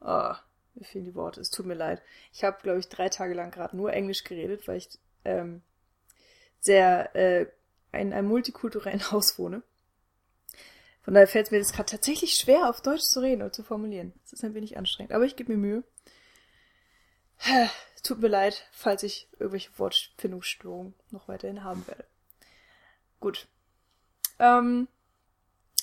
Oh, 0.00 0.34
mir 0.74 0.84
fehlen 0.84 1.04
die 1.04 1.14
Worte, 1.14 1.40
es 1.40 1.50
tut 1.50 1.66
mir 1.66 1.74
leid. 1.74 2.02
Ich 2.32 2.44
habe, 2.44 2.58
glaube 2.62 2.78
ich, 2.78 2.88
drei 2.88 3.08
Tage 3.08 3.34
lang 3.34 3.50
gerade 3.50 3.76
nur 3.76 3.92
Englisch 3.92 4.24
geredet, 4.24 4.66
weil 4.68 4.76
ich 4.78 4.88
ähm, 5.24 5.62
sehr 6.60 7.14
äh, 7.16 7.46
in 7.92 8.12
einem 8.12 8.28
multikulturellen 8.28 9.10
Haus 9.10 9.38
wohne. 9.38 9.62
Von 11.02 11.14
daher 11.14 11.28
fällt 11.28 11.46
es 11.46 11.50
mir 11.50 11.58
das 11.58 11.72
gerade 11.72 11.90
tatsächlich 11.90 12.34
schwer, 12.34 12.68
auf 12.68 12.82
Deutsch 12.82 13.04
zu 13.04 13.20
reden 13.20 13.42
oder 13.42 13.52
zu 13.52 13.62
formulieren. 13.62 14.12
Das 14.22 14.34
ist 14.34 14.44
ein 14.44 14.54
wenig 14.54 14.76
anstrengend, 14.76 15.12
aber 15.12 15.24
ich 15.24 15.36
gebe 15.36 15.52
mir 15.52 15.58
Mühe. 15.58 15.84
Tut 18.02 18.20
mir 18.20 18.28
leid, 18.28 18.66
falls 18.72 19.02
ich 19.02 19.28
irgendwelche 19.38 19.78
Wortfindungsstörungen 19.78 20.94
noch 21.10 21.28
weiterhin 21.28 21.64
haben 21.64 21.86
werde. 21.86 22.04
Gut. 23.18 23.46
Ähm, 24.38 24.88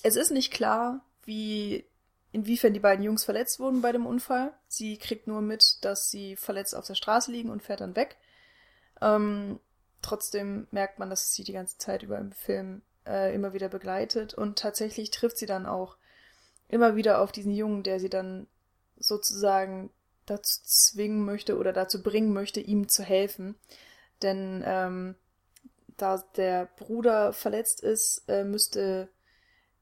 es 0.03 0.15
ist 0.15 0.31
nicht 0.31 0.51
klar, 0.51 1.05
wie 1.23 1.86
inwiefern 2.37 2.73
die 2.73 2.79
beiden 2.79 3.03
Jungs 3.03 3.23
verletzt 3.23 3.59
wurden 3.59 3.81
bei 3.81 3.91
dem 3.91 4.05
Unfall. 4.05 4.53
Sie 4.67 4.97
kriegt 4.97 5.25
nur 5.25 5.41
mit, 5.41 5.83
dass 5.83 6.11
sie 6.11 6.35
verletzt 6.35 6.75
auf 6.75 6.85
der 6.85 6.93
Straße 6.93 7.31
liegen 7.31 7.49
und 7.49 7.63
fährt 7.63 7.81
dann 7.81 7.95
weg. 7.95 8.17
Ähm, 9.01 9.59
trotzdem 10.03 10.67
merkt 10.69 10.99
man, 10.99 11.09
dass 11.09 11.33
sie 11.33 11.43
die 11.43 11.53
ganze 11.53 11.79
Zeit 11.79 12.03
über 12.03 12.19
im 12.19 12.31
Film 12.31 12.83
äh, 13.07 13.33
immer 13.33 13.53
wieder 13.53 13.69
begleitet 13.69 14.35
und 14.35 14.59
tatsächlich 14.59 15.09
trifft 15.09 15.37
sie 15.37 15.47
dann 15.47 15.65
auch 15.65 15.97
immer 16.67 16.95
wieder 16.95 17.21
auf 17.21 17.31
diesen 17.31 17.53
Jungen, 17.53 17.81
der 17.81 17.99
sie 17.99 18.09
dann 18.09 18.45
sozusagen 18.97 19.89
dazu 20.27 20.61
zwingen 20.63 21.25
möchte 21.25 21.57
oder 21.57 21.73
dazu 21.73 22.03
bringen 22.03 22.33
möchte, 22.33 22.59
ihm 22.59 22.87
zu 22.87 23.01
helfen. 23.01 23.55
Denn 24.21 24.63
ähm, 24.63 25.15
da 25.95 26.23
der 26.35 26.67
Bruder 26.77 27.33
verletzt 27.33 27.81
ist, 27.81 28.25
äh, 28.27 28.43
müsste 28.43 29.09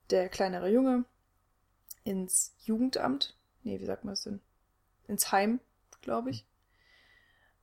der 0.09 0.29
kleinere 0.29 0.69
Junge 0.69 1.03
ins 2.05 2.53
Jugendamt. 2.63 3.35
Nee, 3.63 3.81
wie 3.81 3.85
sagt 3.85 4.05
man 4.05 4.13
das 4.13 4.23
denn? 4.23 4.39
Ins 5.07 5.33
Heim, 5.33 5.59
glaube 6.01 6.29
ich. 6.29 6.45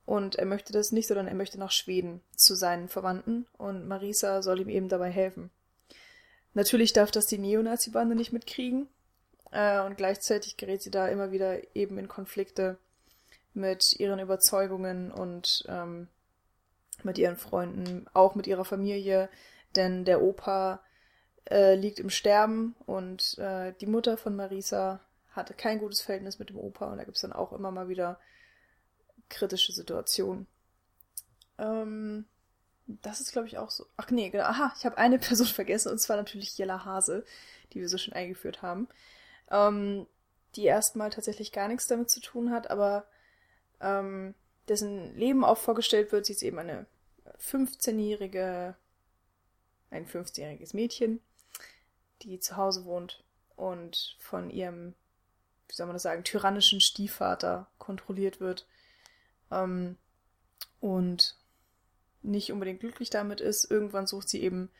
Und 0.05 0.35
er 0.35 0.46
möchte 0.46 0.72
das 0.72 0.92
nicht, 0.92 1.09
sondern 1.09 1.28
er 1.28 1.35
möchte 1.35 1.59
nach 1.59 1.70
Schweden 1.70 2.20
zu 2.37 2.55
seinen 2.55 2.88
Verwandten 2.88 3.46
und 3.57 3.88
Marisa 3.88 4.42
soll 4.42 4.61
ihm 4.61 4.68
eben 4.68 4.88
dabei 4.88 5.11
helfen. 5.11 5.50
Natürlich 6.55 6.92
darf 6.92 7.11
das 7.11 7.26
die 7.26 7.38
Neonazi-Bande 7.38 8.14
nicht 8.14 8.33
mitkriegen 8.33 8.88
äh, 9.52 9.81
und 9.81 9.96
gleichzeitig 9.96 10.57
gerät 10.57 10.83
sie 10.83 10.90
da 10.90 11.09
immer 11.09 11.31
wieder 11.31 11.74
eben 11.74 11.98
in 11.98 12.09
Konflikte 12.09 12.78
mit 13.55 13.94
ihren 13.98 14.18
Überzeugungen 14.18 15.12
und 15.12 15.64
ähm, 15.68 16.09
mit 17.05 17.18
ihren 17.18 17.37
Freunden, 17.37 18.07
auch 18.12 18.35
mit 18.35 18.46
ihrer 18.46 18.64
Familie, 18.64 19.28
denn 19.76 20.05
der 20.05 20.20
Opa 20.20 20.81
äh, 21.50 21.74
liegt 21.74 21.98
im 21.98 22.11
Sterben 22.11 22.74
und 22.87 23.38
äh, 23.38 23.72
die 23.81 23.87
Mutter 23.87 24.16
von 24.16 24.37
Marisa 24.37 25.00
hatte 25.33 25.55
kein 25.55 25.78
gutes 25.78 26.00
Verhältnis 26.00 26.38
mit 26.38 26.50
dem 26.50 26.59
Opa 26.59 26.87
und 26.90 26.98
da 26.98 27.05
gibt 27.05 27.16
es 27.16 27.22
dann 27.22 27.33
auch 27.33 27.52
immer 27.52 27.70
mal 27.70 27.88
wieder 27.88 28.20
kritische 29.28 29.72
Situationen. 29.72 30.46
Ähm, 31.59 32.26
das 32.87 33.20
ist, 33.20 33.33
glaube 33.33 33.46
ich, 33.46 33.59
auch 33.59 33.70
so. 33.70 33.87
Ach 33.96 34.11
nee, 34.11 34.31
genau. 34.31 34.44
Aha, 34.44 34.72
ich 34.76 34.85
habe 34.85 34.98
eine 34.98 35.18
Person 35.20 35.46
vergessen 35.46 35.90
und 35.90 35.98
zwar 35.98 36.16
natürlich 36.16 36.57
Jella 36.59 36.85
Hase, 36.85 37.24
die 37.72 37.81
wir 37.81 37.88
so 37.88 37.98
schon 37.98 38.14
eingeführt 38.14 38.62
haben. 38.62 38.88
Ähm, 39.50 40.07
die 40.57 40.64
erstmal 40.64 41.11
tatsächlich 41.11 41.52
gar 41.52 41.68
nichts 41.68 41.87
damit 41.87 42.11
zu 42.11 42.20
tun 42.20 42.50
hat, 42.50 42.70
aber 42.70 43.07
ähm, 43.81 44.35
dessen 44.68 45.16
Leben 45.16 45.44
auch 45.44 45.59
vorgestellt 45.59 46.12
wird. 46.12 46.26
Sie 46.26 46.35
ist 46.35 46.42
eben 46.42 46.59
eine 46.59 46.87
15-jährige, 47.40 48.76
ein 49.90 50.07
15-jähriges 50.07 50.74
Mädchen, 50.76 51.20
die 52.24 52.40
zu 52.40 52.56
Hause 52.56 52.85
wohnt 52.85 53.24
und 53.56 54.16
von 54.18 54.50
ihrem, 54.50 54.94
wie 55.68 55.74
soll 55.74 55.87
man 55.87 55.94
das 55.94 56.02
sagen, 56.02 56.24
tyrannischen 56.24 56.80
Stiefvater 56.80 57.68
kontrolliert 57.78 58.40
wird. 58.40 58.66
Ähm, 59.50 59.96
und 60.80 61.37
nicht 62.22 62.52
unbedingt 62.52 62.80
glücklich 62.80 63.11
damit 63.11 63.40
ist. 63.40 63.70
Irgendwann 63.70 64.06
sucht 64.06 64.28
sie 64.28 64.42
eben 64.42 64.70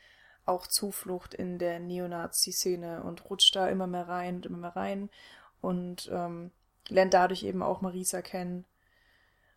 auch 0.45 0.67
Zuflucht 0.67 1.33
in 1.33 1.57
der 1.57 1.79
Neonazi-Szene 1.79 3.03
und 3.03 3.29
rutscht 3.29 3.55
da 3.55 3.67
immer 3.69 3.87
mehr 3.87 4.07
rein 4.07 4.37
und 4.37 4.45
immer 4.45 4.57
mehr 4.57 4.75
rein 4.75 5.09
und 5.61 6.09
ähm, 6.11 6.51
lernt 6.89 7.13
dadurch 7.13 7.43
eben 7.43 7.63
auch 7.63 7.81
Marisa 7.81 8.21
kennen. 8.21 8.65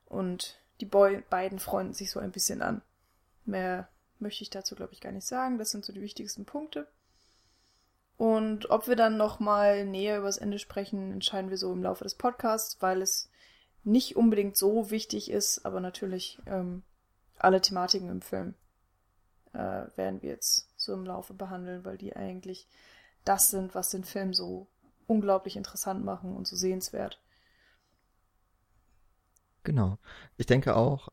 Und 0.07 0.61
die 0.81 0.87
Boy 0.87 1.22
beiden 1.29 1.59
freunden 1.59 1.94
sich 1.94 2.11
so 2.11 2.20
ein 2.20 2.31
bisschen 2.31 2.62
an. 2.62 2.83
Mehr 3.44 3.88
möchte 4.18 4.42
ich 4.42 4.51
dazu, 4.51 4.77
glaube 4.77 4.92
ich, 4.92 5.01
gar 5.01 5.12
nicht 5.12 5.27
sagen. 5.27 5.59
Das 5.59 5.70
sind 5.70 5.85
so 5.85 5.92
die 5.92 6.03
wichtigsten 6.03 6.44
Punkte. 6.44 6.87
Und 8.17 8.71
ob 8.71 8.89
wir 8.89 8.97
dann 8.97 9.17
nochmal 9.17 9.85
näher 9.85 10.19
über 10.19 10.27
das 10.27 10.39
Ende 10.39 10.59
sprechen, 10.59 11.13
entscheiden 11.13 11.51
wir 11.51 11.59
so 11.59 11.73
im 11.73 11.83
Laufe 11.83 12.05
des 12.05 12.15
Podcasts, 12.15 12.81
weil 12.81 13.03
es 13.03 13.31
nicht 13.85 14.17
unbedingt 14.17 14.57
so 14.57 14.91
wichtig 14.91 15.31
ist, 15.31 15.65
aber 15.67 15.81
natürlich 15.81 16.39
ähm, 16.47 16.83
alle 17.39 17.61
Thematiken 17.61 18.09
im 18.09 18.23
Film 18.23 18.55
äh, 19.53 19.87
werden 19.97 20.23
wir 20.23 20.31
jetzt 20.31 20.69
so 20.77 20.95
im 20.95 21.05
Laufe 21.05 21.35
behandeln, 21.35 21.85
weil 21.85 21.99
die 21.99 22.17
eigentlich 22.17 22.69
das 23.25 23.51
sind, 23.51 23.75
was 23.75 23.91
den 23.91 24.05
Film 24.05 24.33
so 24.33 24.67
unglaublich 25.07 25.57
interessant 25.57 26.05
machen 26.05 26.35
und 26.35 26.47
so 26.47 26.57
sehenswert. 26.57 27.21
Genau. 29.63 29.99
Ich 30.37 30.47
denke 30.47 30.77
auch, 30.77 31.09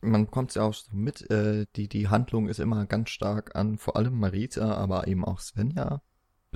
man 0.00 0.30
kommt 0.30 0.54
ja 0.54 0.62
auch 0.62 0.74
so 0.74 0.94
mit, 0.94 1.28
äh, 1.30 1.66
die, 1.76 1.88
die 1.88 2.08
Handlung 2.08 2.48
ist 2.48 2.60
immer 2.60 2.86
ganz 2.86 3.10
stark 3.10 3.56
an 3.56 3.76
vor 3.76 3.96
allem 3.96 4.18
Marita, 4.18 4.74
aber 4.74 5.08
eben 5.08 5.24
auch 5.24 5.40
Svenja 5.40 6.00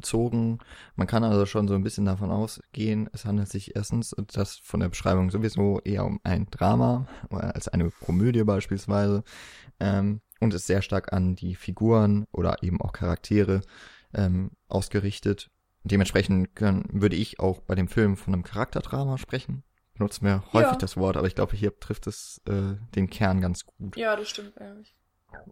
bezogen. 0.00 0.58
Man 0.96 1.06
kann 1.06 1.24
also 1.24 1.46
schon 1.46 1.68
so 1.68 1.74
ein 1.74 1.82
bisschen 1.82 2.06
davon 2.06 2.30
ausgehen, 2.30 3.08
es 3.12 3.24
handelt 3.24 3.48
sich 3.48 3.76
erstens, 3.76 4.14
das 4.32 4.56
von 4.56 4.80
der 4.80 4.88
Beschreibung 4.88 5.30
sowieso 5.30 5.80
eher 5.80 6.04
um 6.04 6.20
ein 6.24 6.46
Drama 6.50 7.06
als 7.30 7.68
eine 7.68 7.90
Komödie 7.90 8.44
beispielsweise 8.44 9.22
ähm, 9.78 10.20
und 10.40 10.54
ist 10.54 10.66
sehr 10.66 10.82
stark 10.82 11.12
an 11.12 11.36
die 11.36 11.54
Figuren 11.54 12.26
oder 12.32 12.62
eben 12.62 12.80
auch 12.80 12.92
Charaktere 12.92 13.60
ähm, 14.14 14.52
ausgerichtet. 14.68 15.50
Dementsprechend 15.84 16.54
können, 16.54 16.88
würde 16.92 17.16
ich 17.16 17.40
auch 17.40 17.60
bei 17.60 17.74
dem 17.74 17.88
Film 17.88 18.16
von 18.16 18.34
einem 18.34 18.42
Charakterdrama 18.42 19.18
sprechen. 19.18 19.62
Benutzen 19.94 20.24
wir 20.24 20.42
häufig 20.52 20.72
ja. 20.72 20.78
das 20.78 20.96
Wort, 20.96 21.16
aber 21.16 21.26
ich 21.26 21.34
glaube, 21.34 21.56
hier 21.56 21.78
trifft 21.78 22.06
es 22.06 22.40
äh, 22.46 22.76
den 22.94 23.10
Kern 23.10 23.40
ganz 23.40 23.66
gut. 23.66 23.96
Ja, 23.96 24.16
das 24.16 24.28
stimmt 24.28 24.58
eigentlich. 24.58 24.94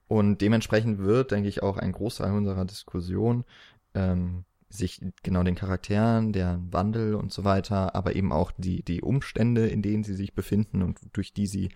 Und 0.06 0.40
dementsprechend 0.40 0.98
wird, 0.98 1.30
denke 1.30 1.48
ich, 1.48 1.62
auch 1.62 1.76
ein 1.76 1.92
Großteil 1.92 2.32
unserer 2.32 2.64
Diskussion 2.64 3.44
ähm, 3.94 4.44
sich 4.70 5.01
genau 5.22 5.42
den 5.42 5.55
Charakteren, 5.55 6.33
deren 6.33 6.72
Wandel 6.72 7.14
und 7.14 7.33
so 7.33 7.44
weiter, 7.44 7.94
aber 7.94 8.14
eben 8.16 8.33
auch 8.33 8.53
die, 8.59 8.83
die 8.83 9.01
Umstände, 9.01 9.66
in 9.66 9.83
denen 9.83 10.05
sie 10.05 10.14
sich 10.14 10.35
befinden 10.35 10.83
und 10.83 10.98
durch 11.12 11.33
die 11.33 11.46
sie 11.46 11.70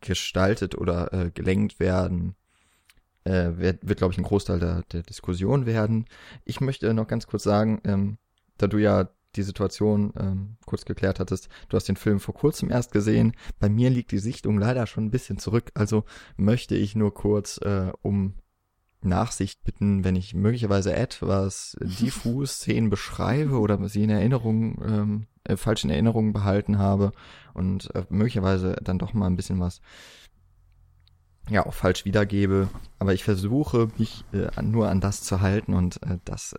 gestaltet 0.00 0.76
oder 0.76 1.12
äh, 1.12 1.30
gelenkt 1.30 1.80
werden, 1.80 2.36
äh, 3.24 3.56
wird, 3.56 3.88
wird 3.88 3.98
glaube 3.98 4.12
ich, 4.12 4.18
ein 4.18 4.24
Großteil 4.24 4.60
der, 4.60 4.82
der 4.92 5.02
Diskussion 5.02 5.66
werden. 5.66 6.06
Ich 6.44 6.60
möchte 6.60 6.92
noch 6.94 7.08
ganz 7.08 7.26
kurz 7.26 7.42
sagen, 7.42 7.80
ähm, 7.84 8.18
da 8.58 8.68
du 8.68 8.78
ja 8.78 9.08
die 9.34 9.42
Situation 9.42 10.12
ähm, 10.18 10.56
kurz 10.64 10.84
geklärt 10.84 11.20
hattest, 11.20 11.48
du 11.68 11.76
hast 11.76 11.88
den 11.88 11.96
Film 11.96 12.20
vor 12.20 12.34
kurzem 12.34 12.70
erst 12.70 12.92
gesehen. 12.92 13.32
Bei 13.58 13.68
mir 13.68 13.90
liegt 13.90 14.12
die 14.12 14.18
Sichtung 14.18 14.58
leider 14.58 14.86
schon 14.86 15.06
ein 15.06 15.10
bisschen 15.10 15.38
zurück, 15.38 15.72
also 15.74 16.04
möchte 16.36 16.74
ich 16.74 16.94
nur 16.94 17.12
kurz 17.12 17.58
äh, 17.58 17.92
um 18.02 18.34
Nachsicht 19.06 19.64
bitten, 19.64 20.04
wenn 20.04 20.16
ich 20.16 20.34
möglicherweise 20.34 20.94
etwas 20.94 21.76
diffus 21.80 22.56
Szenen 22.56 22.90
beschreibe 22.90 23.58
oder 23.58 23.88
sie 23.88 24.04
in 24.04 24.10
Erinnerung, 24.10 24.82
ähm, 24.84 25.26
äh, 25.44 25.56
falsch 25.56 25.84
in 25.84 25.90
Erinnerung 25.90 26.32
behalten 26.32 26.78
habe 26.78 27.12
und 27.54 27.94
äh, 27.94 28.04
möglicherweise 28.08 28.76
dann 28.82 28.98
doch 28.98 29.14
mal 29.14 29.26
ein 29.26 29.36
bisschen 29.36 29.60
was 29.60 29.80
ja 31.48 31.64
auch 31.64 31.74
falsch 31.74 32.04
wiedergebe. 32.04 32.68
Aber 32.98 33.14
ich 33.14 33.24
versuche 33.24 33.88
mich 33.98 34.24
äh, 34.32 34.62
nur 34.62 34.88
an 34.88 35.00
das 35.00 35.22
zu 35.22 35.40
halten 35.40 35.74
und 35.74 36.02
äh, 36.02 36.18
das 36.24 36.54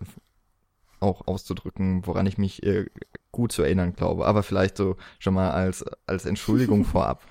auch 0.99 1.27
auszudrücken, 1.27 2.05
woran 2.07 2.25
ich 2.25 2.38
mich 2.38 2.63
äh, 2.63 2.86
gut 3.31 3.51
zu 3.51 3.62
erinnern 3.63 3.93
glaube. 3.93 4.25
Aber 4.25 4.43
vielleicht 4.43 4.77
so 4.77 4.97
schon 5.19 5.33
mal 5.33 5.51
als, 5.51 5.86
als 6.05 6.25
Entschuldigung 6.25 6.86
vorab. 6.86 7.23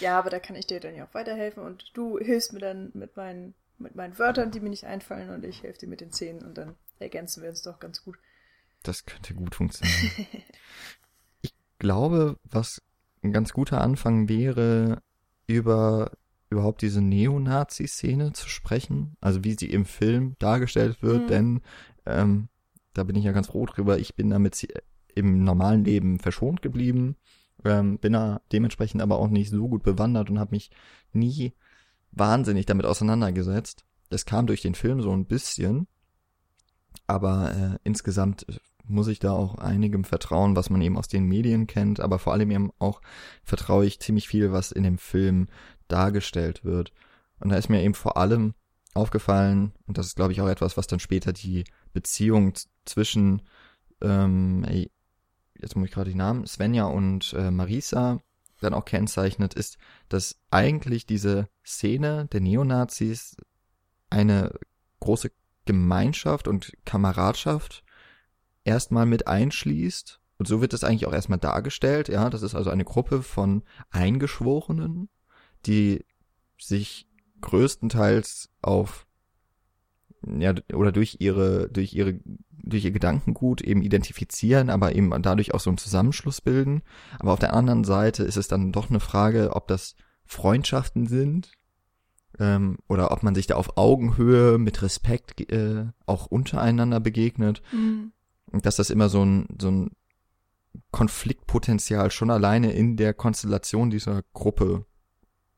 Ja, 0.00 0.18
aber 0.18 0.30
da 0.30 0.38
kann 0.38 0.56
ich 0.56 0.66
dir 0.66 0.80
dann 0.80 0.94
ja 0.94 1.04
auch 1.04 1.14
weiterhelfen 1.14 1.62
und 1.62 1.90
du 1.94 2.18
hilfst 2.18 2.52
mir 2.52 2.60
dann 2.60 2.90
mit 2.94 3.16
meinen 3.16 3.54
mit 3.78 3.94
meinen 3.94 4.18
Wörtern, 4.18 4.50
die 4.50 4.60
mir 4.60 4.70
nicht 4.70 4.84
einfallen, 4.84 5.30
und 5.30 5.44
ich 5.44 5.62
helfe 5.62 5.80
dir 5.80 5.88
mit 5.88 6.00
den 6.00 6.12
Zähnen 6.12 6.42
und 6.42 6.58
dann 6.58 6.76
ergänzen 6.98 7.42
wir 7.42 7.50
uns 7.50 7.62
doch 7.62 7.78
ganz 7.78 8.02
gut. 8.02 8.16
Das 8.82 9.04
könnte 9.04 9.34
gut 9.34 9.54
funktionieren. 9.54 10.26
ich 11.42 11.54
glaube, 11.78 12.38
was 12.44 12.82
ein 13.22 13.32
ganz 13.32 13.52
guter 13.52 13.80
Anfang 13.80 14.28
wäre, 14.28 15.02
über 15.46 16.12
überhaupt 16.50 16.82
diese 16.82 17.00
Neonazi-Szene 17.00 18.32
zu 18.32 18.48
sprechen, 18.48 19.16
also 19.20 19.44
wie 19.44 19.54
sie 19.54 19.70
im 19.70 19.84
Film 19.84 20.36
dargestellt 20.38 21.02
wird, 21.02 21.22
mhm. 21.22 21.26
denn 21.26 21.60
ähm, 22.06 22.48
da 22.92 23.02
bin 23.02 23.16
ich 23.16 23.24
ja 23.24 23.32
ganz 23.32 23.48
froh 23.48 23.66
drüber, 23.66 23.98
ich 23.98 24.14
bin 24.14 24.30
damit 24.30 24.66
im 25.14 25.42
normalen 25.44 25.84
Leben 25.84 26.18
verschont 26.18 26.62
geblieben, 26.62 27.16
ähm, 27.64 27.98
bin 27.98 28.12
da 28.12 28.40
dementsprechend 28.52 29.02
aber 29.02 29.18
auch 29.18 29.28
nicht 29.28 29.50
so 29.50 29.68
gut 29.68 29.82
bewandert 29.82 30.30
und 30.30 30.38
habe 30.38 30.52
mich 30.52 30.70
nie 31.12 31.54
wahnsinnig 32.16 32.66
damit 32.66 32.86
auseinandergesetzt. 32.86 33.84
Das 34.10 34.24
kam 34.24 34.46
durch 34.46 34.62
den 34.62 34.74
Film 34.74 35.00
so 35.00 35.12
ein 35.12 35.26
bisschen, 35.26 35.86
aber 37.06 37.52
äh, 37.54 37.78
insgesamt 37.84 38.46
muss 38.86 39.08
ich 39.08 39.18
da 39.18 39.32
auch 39.32 39.56
einigem 39.56 40.04
vertrauen, 40.04 40.56
was 40.56 40.70
man 40.70 40.82
eben 40.82 40.98
aus 40.98 41.08
den 41.08 41.24
Medien 41.24 41.66
kennt, 41.66 42.00
aber 42.00 42.18
vor 42.18 42.32
allem 42.32 42.50
eben 42.50 42.70
auch 42.78 43.00
vertraue 43.42 43.86
ich 43.86 44.00
ziemlich 44.00 44.28
viel, 44.28 44.52
was 44.52 44.72
in 44.72 44.82
dem 44.82 44.98
Film 44.98 45.48
dargestellt 45.88 46.64
wird. 46.64 46.92
Und 47.40 47.50
da 47.50 47.56
ist 47.56 47.70
mir 47.70 47.82
eben 47.82 47.94
vor 47.94 48.16
allem 48.16 48.54
aufgefallen, 48.92 49.72
und 49.86 49.98
das 49.98 50.06
ist 50.06 50.16
glaube 50.16 50.32
ich 50.32 50.40
auch 50.40 50.48
etwas, 50.48 50.76
was 50.76 50.86
dann 50.86 51.00
später 51.00 51.32
die 51.32 51.64
Beziehung 51.92 52.52
zwischen, 52.84 53.42
ähm, 54.02 54.64
jetzt 55.58 55.76
muss 55.76 55.86
ich 55.86 55.92
gerade 55.92 56.10
die 56.10 56.16
Namen, 56.16 56.46
Svenja 56.46 56.84
und 56.84 57.32
äh, 57.32 57.50
Marisa 57.50 58.20
dann 58.64 58.74
auch 58.74 58.84
kennzeichnet, 58.84 59.54
ist, 59.54 59.78
dass 60.08 60.40
eigentlich 60.50 61.06
diese 61.06 61.48
Szene 61.64 62.26
der 62.32 62.40
Neonazis 62.40 63.36
eine 64.10 64.52
große 65.00 65.30
Gemeinschaft 65.64 66.48
und 66.48 66.72
Kameradschaft 66.84 67.84
erstmal 68.64 69.06
mit 69.06 69.26
einschließt. 69.26 70.20
Und 70.38 70.48
so 70.48 70.60
wird 70.60 70.72
es 70.72 70.84
eigentlich 70.84 71.06
auch 71.06 71.12
erstmal 71.12 71.38
dargestellt, 71.38 72.08
ja. 72.08 72.28
Das 72.30 72.42
ist 72.42 72.54
also 72.54 72.70
eine 72.70 72.84
Gruppe 72.84 73.22
von 73.22 73.62
Eingeschworenen, 73.90 75.08
die 75.66 76.04
sich 76.58 77.06
größtenteils 77.40 78.50
auf 78.62 79.06
ja, 80.38 80.54
oder 80.72 80.92
durch 80.92 81.16
ihre, 81.20 81.68
durch 81.68 81.94
ihre, 81.94 82.20
durch 82.50 82.84
ihr 82.84 82.92
Gedankengut 82.92 83.60
eben 83.60 83.82
identifizieren, 83.82 84.70
aber 84.70 84.94
eben 84.94 85.10
dadurch 85.22 85.54
auch 85.54 85.60
so 85.60 85.70
einen 85.70 85.78
Zusammenschluss 85.78 86.40
bilden. 86.40 86.82
Aber 87.18 87.32
auf 87.32 87.38
der 87.38 87.54
anderen 87.54 87.84
Seite 87.84 88.24
ist 88.24 88.36
es 88.36 88.48
dann 88.48 88.72
doch 88.72 88.90
eine 88.90 89.00
Frage, 89.00 89.54
ob 89.54 89.68
das 89.68 89.96
Freundschaften 90.24 91.06
sind, 91.06 91.52
ähm, 92.38 92.78
oder 92.88 93.12
ob 93.12 93.22
man 93.22 93.34
sich 93.34 93.46
da 93.46 93.56
auf 93.56 93.76
Augenhöhe 93.76 94.58
mit 94.58 94.82
Respekt 94.82 95.52
äh, 95.52 95.86
auch 96.06 96.26
untereinander 96.26 97.00
begegnet. 97.00 97.62
Mhm. 97.72 98.12
Dass 98.52 98.76
das 98.76 98.90
immer 98.90 99.08
so 99.08 99.24
ein, 99.24 99.46
so 99.60 99.70
ein 99.70 99.90
Konfliktpotenzial 100.90 102.10
schon 102.10 102.30
alleine 102.30 102.72
in 102.72 102.96
der 102.96 103.14
Konstellation 103.14 103.90
dieser 103.90 104.22
Gruppe 104.32 104.86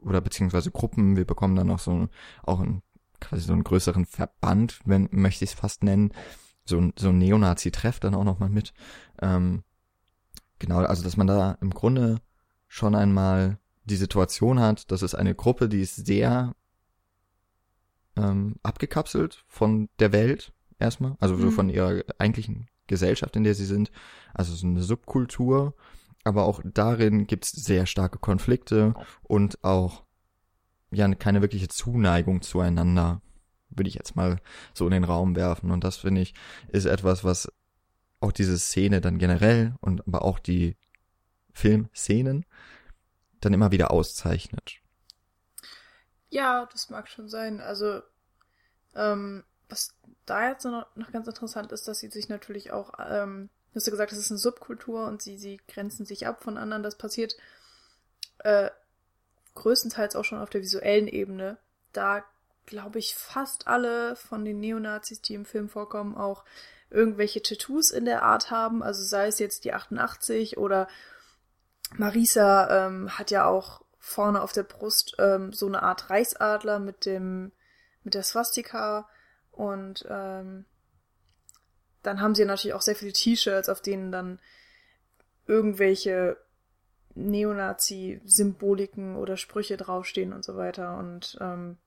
oder 0.01 0.21
beziehungsweise 0.21 0.71
Gruppen, 0.71 1.17
wir 1.17 1.25
bekommen 1.25 1.57
dann 1.57 1.71
auch 1.71 1.79
so 1.79 2.09
auch 2.43 2.61
ein 2.61 2.83
quasi 3.21 3.43
so 3.43 3.53
einen 3.53 3.65
größeren 3.65 4.07
Verband, 4.07 4.81
wenn 4.85 5.09
möchte 5.11 5.45
ich 5.45 5.53
es 5.53 5.59
fast 5.59 5.83
nennen, 5.83 6.13
so 6.65 6.79
ein, 6.79 6.93
so 6.99 7.11
ein 7.11 7.19
Neonazi-Treff 7.19 8.01
dann 8.01 8.15
auch 8.15 8.25
nochmal 8.25 8.51
mit. 8.51 8.73
Ähm, 9.21 9.63
genau, 10.59 10.79
also 10.79 11.03
dass 11.03 11.17
man 11.17 11.27
da 11.27 11.59
im 11.61 11.71
Grunde 11.71 12.21
schon 12.69 12.95
einmal 12.95 13.59
die 13.85 13.97
Situation 13.97 14.59
hat, 14.61 14.91
dass 14.91 15.03
es 15.03 15.15
eine 15.15 15.35
Gruppe, 15.35 15.69
die 15.69 15.81
ist 15.81 16.07
sehr 16.07 16.55
ähm, 18.17 18.57
abgekapselt 18.63 19.45
von 19.47 19.89
der 19.99 20.13
Welt 20.13 20.53
erstmal, 20.79 21.17
also 21.21 21.37
so 21.37 21.47
mhm. 21.47 21.53
von 21.53 21.71
ihrer 21.71 22.03
eigentlichen 22.19 22.69
Gesellschaft, 22.87 23.37
in 23.37 23.45
der 23.45 23.55
sie 23.55 23.65
sind. 23.65 23.91
Also 24.35 24.55
so 24.55 24.67
eine 24.67 24.83
Subkultur. 24.83 25.75
Aber 26.25 26.45
auch 26.45 26.61
darin 26.65 27.27
gibt's 27.27 27.53
sehr 27.53 27.87
starke 27.87 28.19
Konflikte 28.19 28.95
und 29.23 29.63
auch 29.63 30.05
ja 30.91 31.13
keine 31.15 31.43
wirkliche 31.43 31.69
Zuneigung 31.69 32.43
zueinander, 32.43 33.23
würde 33.71 33.89
ich 33.89 33.95
jetzt 33.95 34.17
mal 34.17 34.41
so 34.75 34.87
in 34.87 34.93
den 34.93 35.05
Raum 35.05 35.37
werfen. 35.37 35.71
Und 35.71 35.85
das 35.85 35.97
finde 35.97 36.21
ich 36.21 36.35
ist 36.69 36.87
etwas, 36.87 37.25
was 37.25 37.53
auch 38.21 38.33
diese 38.33 38.59
Szene 38.59 39.01
dann 39.01 39.19
generell 39.19 39.75
und 39.81 40.07
aber 40.07 40.23
auch 40.23 40.39
die 40.39 40.77
Filmszenen 41.53 42.47
dann 43.41 43.53
immer 43.53 43.71
wieder 43.71 43.91
auszeichnet. 43.91 44.81
Ja, 46.29 46.69
das 46.73 46.91
mag 46.91 47.09
schon 47.09 47.29
sein. 47.29 47.61
Also, 47.61 48.03
ähm, 48.95 49.45
was 49.69 49.95
da 50.25 50.49
jetzt 50.49 50.65
noch, 50.65 50.87
noch 50.97 51.13
ganz 51.13 51.27
interessant 51.27 51.73
ist, 51.73 51.87
dass 51.89 52.01
sie 52.01 52.09
sich 52.09 52.29
natürlich 52.29 52.73
auch, 52.73 52.93
ähm, 52.99 53.49
du 53.73 53.77
hast 53.77 53.87
ja 53.87 53.91
gesagt, 53.91 54.13
das 54.13 54.19
ist 54.19 54.31
eine 54.31 54.39
Subkultur 54.39 55.07
und 55.07 55.23
sie, 55.23 55.39
sie 55.39 55.61
grenzen 55.69 56.05
sich 56.05 56.27
ab 56.27 56.43
von 56.43 56.57
anderen. 56.57 56.83
Das 56.83 56.99
passiert 56.99 57.37
äh, 58.39 58.71
größtenteils 59.57 60.15
auch 60.15 60.25
schon 60.25 60.39
auf 60.39 60.51
der 60.51 60.63
visuellen 60.63 61.09
Ebene. 61.09 61.59
Da 61.93 62.25
glaube 62.67 62.99
ich 62.99 63.15
fast 63.15 63.67
alle 63.67 64.17
von 64.17 64.45
den 64.45 64.61
Neonazis, 64.61 65.21
die 65.21 65.35
im 65.35 65.45
Film 65.45 65.69
vorkommen, 65.69 66.17
auch 66.17 66.45
irgendwelche 66.91 67.43
Tattoos 67.43 67.91
in 67.91 68.05
der 68.05 68.23
Art 68.23 68.51
haben. 68.51 68.83
Also 68.83 69.03
sei 69.03 69.27
es 69.27 69.39
jetzt 69.39 69.65
die 69.65 69.73
88 69.73 70.57
oder 70.57 70.89
Marisa 71.97 72.87
ähm, 72.87 73.19
hat 73.19 73.31
ja 73.31 73.47
auch 73.47 73.83
vorne 73.99 74.43
auf 74.43 74.53
der 74.53 74.63
Brust 74.63 75.17
ähm, 75.19 75.53
so 75.53 75.67
eine 75.67 75.83
Art 75.83 76.11
Reichsadler 76.11 76.79
mit 76.79 77.07
dem 77.07 77.53
mit 78.05 78.15
der 78.15 78.23
Swastika 78.23 79.09
und 79.51 80.07
ähm, 80.09 80.65
dann 82.03 82.21
haben 82.21 82.37
sie 82.37 82.45
natürlich 82.45 82.75
auch 82.75 82.83
sehr 82.83 82.95
viele 82.95 83.13
T-Shirts, 83.13 83.69
auf 83.69 83.81
denen 83.81 84.13
dann 84.13 84.39
irgendwelche 85.47 86.37
Neonazi-Symboliken 87.17 89.17
oder 89.17 89.37
Sprüche 89.37 89.77
draufstehen 89.77 90.33
und 90.33 90.45
so 90.45 90.57
weiter. 90.57 90.97
Und 90.99 91.37
ähm, 91.41 91.79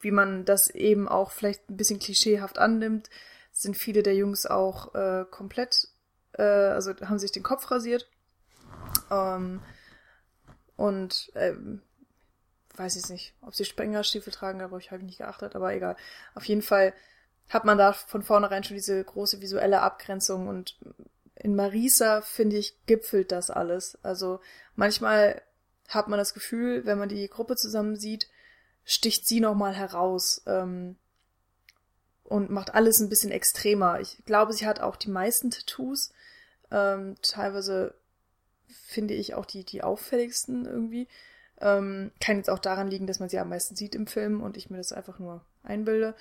wie 0.00 0.10
man 0.10 0.44
das 0.44 0.68
eben 0.68 1.08
auch 1.08 1.30
vielleicht 1.30 1.68
ein 1.68 1.76
bisschen 1.76 1.98
klischeehaft 1.98 2.58
annimmt, 2.58 3.10
sind 3.50 3.76
viele 3.76 4.02
der 4.02 4.14
Jungs 4.14 4.46
auch 4.46 4.94
äh, 4.94 5.24
komplett, 5.30 5.88
äh, 6.32 6.42
also 6.42 6.94
haben 7.00 7.18
sich 7.18 7.32
den 7.32 7.42
Kopf 7.42 7.70
rasiert. 7.70 8.08
Ähm, 9.10 9.62
und 10.76 11.30
ähm, 11.34 11.82
weiß 12.76 12.96
ich 12.96 13.08
nicht, 13.08 13.34
ob 13.42 13.54
sie 13.54 13.64
Sprengerstiefel 13.64 14.32
tragen, 14.32 14.62
habe 14.62 14.78
ich 14.78 14.90
halt 14.90 15.02
nicht 15.02 15.18
geachtet, 15.18 15.54
aber 15.54 15.74
egal. 15.74 15.96
Auf 16.34 16.44
jeden 16.44 16.62
Fall 16.62 16.94
hat 17.48 17.64
man 17.64 17.78
da 17.78 17.92
von 17.92 18.22
vornherein 18.22 18.64
schon 18.64 18.76
diese 18.76 19.02
große 19.02 19.40
visuelle 19.40 19.82
Abgrenzung 19.82 20.48
und 20.48 20.78
in 21.34 21.54
Marisa, 21.54 22.20
finde 22.20 22.56
ich, 22.56 22.76
gipfelt 22.86 23.32
das 23.32 23.50
alles. 23.50 23.98
Also 24.02 24.40
manchmal 24.76 25.42
hat 25.88 26.08
man 26.08 26.18
das 26.18 26.34
Gefühl, 26.34 26.84
wenn 26.84 26.98
man 26.98 27.08
die 27.08 27.28
Gruppe 27.28 27.56
zusammen 27.56 27.96
sieht, 27.96 28.28
sticht 28.84 29.26
sie 29.26 29.40
nochmal 29.40 29.74
heraus 29.74 30.42
ähm, 30.46 30.96
und 32.24 32.50
macht 32.50 32.74
alles 32.74 33.00
ein 33.00 33.08
bisschen 33.08 33.30
extremer. 33.30 34.00
Ich 34.00 34.24
glaube, 34.24 34.52
sie 34.52 34.66
hat 34.66 34.80
auch 34.80 34.96
die 34.96 35.10
meisten 35.10 35.50
Tattoos. 35.50 36.12
Ähm, 36.70 37.16
teilweise 37.22 37.94
finde 38.66 39.14
ich 39.14 39.34
auch 39.34 39.46
die, 39.46 39.64
die 39.64 39.82
auffälligsten 39.82 40.64
irgendwie. 40.64 41.08
Ähm, 41.60 42.10
kann 42.20 42.38
jetzt 42.38 42.50
auch 42.50 42.58
daran 42.58 42.88
liegen, 42.88 43.06
dass 43.06 43.20
man 43.20 43.28
sie 43.28 43.38
am 43.38 43.50
meisten 43.50 43.76
sieht 43.76 43.94
im 43.94 44.06
Film 44.06 44.42
und 44.42 44.56
ich 44.56 44.70
mir 44.70 44.78
das 44.78 44.92
einfach 44.92 45.18
nur 45.18 45.44
einbilde. 45.62 46.14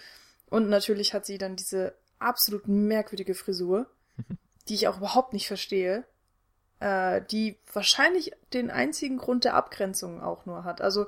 Und 0.50 0.70
natürlich 0.70 1.14
hat 1.14 1.26
sie 1.26 1.38
dann 1.38 1.56
diese 1.56 1.96
absolut 2.20 2.68
merkwürdige 2.68 3.34
Frisur, 3.34 3.88
die 4.72 4.76
ich 4.76 4.88
auch 4.88 5.00
überhaupt 5.00 5.34
nicht 5.34 5.48
verstehe, 5.48 6.06
äh, 6.80 7.22
die 7.30 7.60
wahrscheinlich 7.74 8.32
den 8.54 8.72
einzigen 8.72 9.18
Grund 9.18 9.44
der 9.44 9.56
Abgrenzung 9.56 10.22
auch 10.22 10.46
nur 10.46 10.64
hat. 10.64 10.80
Also 10.80 11.08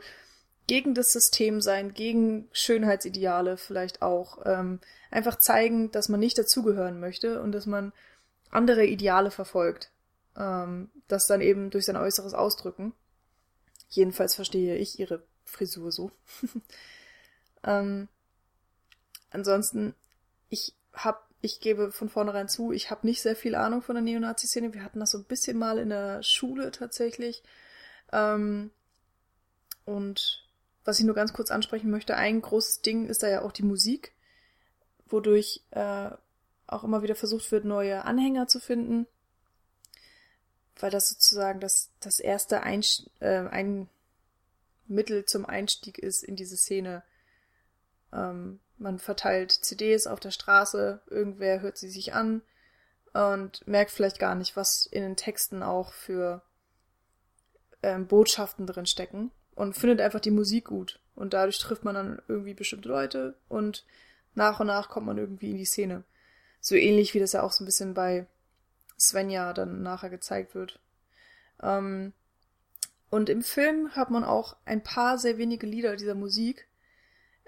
gegen 0.67 0.93
das 0.93 1.13
System 1.13 1.62
sein, 1.62 1.93
gegen 1.93 2.49
Schönheitsideale 2.52 3.56
vielleicht 3.56 4.02
auch. 4.02 4.39
Ähm, 4.45 4.82
einfach 5.12 5.38
zeigen, 5.38 5.91
dass 5.91 6.10
man 6.10 6.19
nicht 6.19 6.38
dazugehören 6.38 6.99
möchte 6.99 7.41
und 7.41 7.54
dass 7.54 7.65
man 7.65 7.93
andere 8.49 8.86
Ideale 8.86 9.32
verfolgt. 9.32 9.91
Ähm, 10.36 10.91
das 11.08 11.28
dann 11.28 11.39
eben 11.39 11.69
durch 11.69 11.86
sein 11.86 11.95
Äußeres 11.95 12.34
ausdrücken. 12.34 12.91
Jedenfalls 13.88 14.36
verstehe 14.36 14.76
ich 14.76 14.99
ihre 14.99 15.23
Frisur 15.45 15.89
so. 15.93 16.12
ähm, 17.63 18.10
ansonsten, 19.30 19.95
ich 20.49 20.76
hab, 20.91 21.30
ich 21.43 21.60
gebe 21.60 21.91
von 21.91 22.10
vornherein 22.10 22.49
zu, 22.49 22.71
ich 22.71 22.89
habe 22.89 23.06
nicht 23.06 23.21
sehr 23.21 23.36
viel 23.36 23.53
Ahnung 23.53 23.84
von 23.84 23.93
der 23.93 24.01
Neonazi-Szene. 24.01 24.73
Wir 24.73 24.84
hatten 24.84 24.99
das 24.99 25.12
so 25.12 25.19
ein 25.19 25.25
bisschen 25.25 25.60
mal 25.60 25.77
in 25.77 25.89
der 25.89 26.23
Schule 26.23 26.71
tatsächlich. 26.71 27.43
Ähm, 28.12 28.71
und 29.86 30.47
was 30.84 30.97
ich 30.97 31.06
nur 31.06 31.13
ganz 31.13 31.34
kurz 31.34 31.51
ansprechen 31.51 31.91
möchte, 31.91 32.15
ein 32.15 32.41
großes 32.41 32.82
Ding 32.82 33.08
ist 33.08 33.21
da 33.21 33.29
ja 33.29 33.43
auch 33.43 33.51
die 33.51 33.63
Musik, 33.63 34.13
wodurch 35.06 35.62
äh, 35.69 36.10
auch 36.65 36.84
immer 36.84 37.03
wieder 37.03 37.15
versucht 37.15 37.51
wird, 37.51 37.65
neue 37.65 38.06
Anhänger 38.06 38.47
zu 38.47 38.60
finden 38.60 39.06
weil 40.79 40.91
das 40.91 41.10
sozusagen 41.10 41.60
das, 41.60 41.91
das 41.99 42.19
erste 42.19 42.63
Einst 42.63 43.10
äh, 43.19 43.47
ein 43.47 43.89
Mittel 44.88 45.25
zum 45.25 45.45
Einstieg 45.45 45.97
ist 45.97 46.23
in 46.23 46.36
diese 46.36 46.58
Szene. 46.58 47.03
Ähm, 48.12 48.60
man 48.84 49.00
verteilt 49.00 49.52
CDs 49.52 50.06
auf 50.06 50.19
der 50.19 50.32
Straße, 50.32 51.02
irgendwer 51.08 51.62
hört 51.62 51.78
sie 51.78 51.89
sich 51.89 52.13
an 52.13 52.41
und 53.13 53.65
merkt 53.67 53.91
vielleicht 53.91 54.19
gar 54.19 54.36
nicht, 54.36 54.56
was 54.56 54.86
in 54.86 55.02
den 55.02 55.15
Texten 55.15 55.63
auch 55.63 55.93
für 55.93 56.43
ähm, 57.82 58.08
Botschaften 58.08 58.67
drin 58.67 58.86
stecken 58.86 59.32
und 59.56 59.76
findet 59.76 60.02
einfach 60.02 60.19
die 60.19 60.32
Musik 60.32 60.65
gut. 60.65 61.00
Und 61.15 61.34
dadurch 61.34 61.60
trifft 61.60 61.84
man 61.84 61.96
dann 61.96 62.22
irgendwie 62.28 62.54
bestimmte 62.54 62.89
Leute 62.89 63.38
und 63.48 63.86
nach 64.36 64.60
und 64.60 64.67
nach 64.67 64.89
kommt 64.89 65.06
man 65.06 65.17
irgendwie 65.17 65.52
in 65.52 65.58
die 65.58 65.65
Szene. 65.65 66.04
So 66.60 66.76
ähnlich 66.76 67.13
wie 67.13 67.19
das 67.19 67.34
ja 67.34 67.43
auch 67.43 67.52
so 67.52 67.63
ein 67.63 67.67
bisschen 67.67 67.93
bei 67.93 68.28
Svenja 69.00 69.54
dann 69.54 69.84
nachher 69.84 70.10
gezeigt 70.10 70.56
wird. 70.56 70.80
Ähm, 71.62 72.13
und 73.10 73.30
im 73.30 73.43
Film 73.43 73.96
hat 73.96 74.10
man 74.10 74.24
auch 74.24 74.58
ein 74.65 74.82
paar 74.82 75.19
sehr 75.19 75.38
wenige 75.38 75.67
Lieder 75.67 75.96
dieser 75.96 76.15
Musik. 76.15 76.67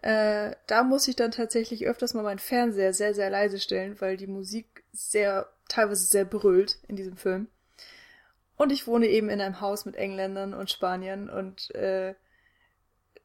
Äh, 0.06 0.56
da 0.68 0.84
muss 0.84 1.08
ich 1.08 1.16
dann 1.16 1.32
tatsächlich 1.32 1.88
öfters 1.88 2.14
mal 2.14 2.22
meinen 2.22 2.38
Fernseher 2.38 2.94
sehr, 2.94 3.16
sehr 3.16 3.32
leise 3.32 3.60
stellen, 3.60 4.00
weil 4.00 4.18
die 4.18 4.28
Musik 4.28 4.84
sehr, 4.92 5.50
teilweise 5.68 6.06
sehr 6.06 6.26
brüllt 6.26 6.78
in 6.88 6.96
diesem 6.96 7.18
Film. 7.18 7.48
Und 8.56 8.72
ich 8.72 8.86
wohne 8.86 9.08
eben 9.08 9.30
in 9.30 9.42
einem 9.42 9.62
Haus 9.62 9.84
mit 9.84 9.96
Engländern 9.96 10.54
und 10.54 10.70
Spaniern 10.70 11.28
und 11.28 11.74
äh, 11.74 12.14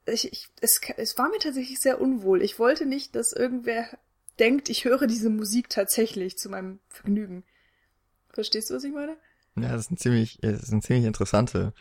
ich, 0.06 0.32
ich, 0.32 0.48
es, 0.62 0.80
es 0.96 1.18
war 1.18 1.28
mir 1.28 1.38
tatsächlich 1.38 1.78
sehr 1.80 2.00
unwohl. 2.00 2.40
Ich 2.40 2.58
wollte 2.58 2.86
nicht, 2.86 3.14
dass 3.14 3.34
irgendwer 3.34 3.86
denkt, 4.38 4.70
ich 4.70 4.86
höre 4.86 5.06
diese 5.06 5.28
Musik 5.28 5.68
tatsächlich 5.68 6.38
zu 6.38 6.48
meinem 6.48 6.80
Vergnügen. 6.88 7.44
Verstehst 8.30 8.70
du, 8.70 8.74
was 8.74 8.84
ich 8.84 8.94
meine? 8.94 9.18
Ja, 9.56 9.72
das 9.72 9.82
ist 9.82 9.90
ein 9.90 9.98
ziemlich, 9.98 10.38
das 10.40 10.62
ist 10.62 10.72
eine 10.72 10.80
ziemlich 10.80 11.04
interessante 11.04 11.74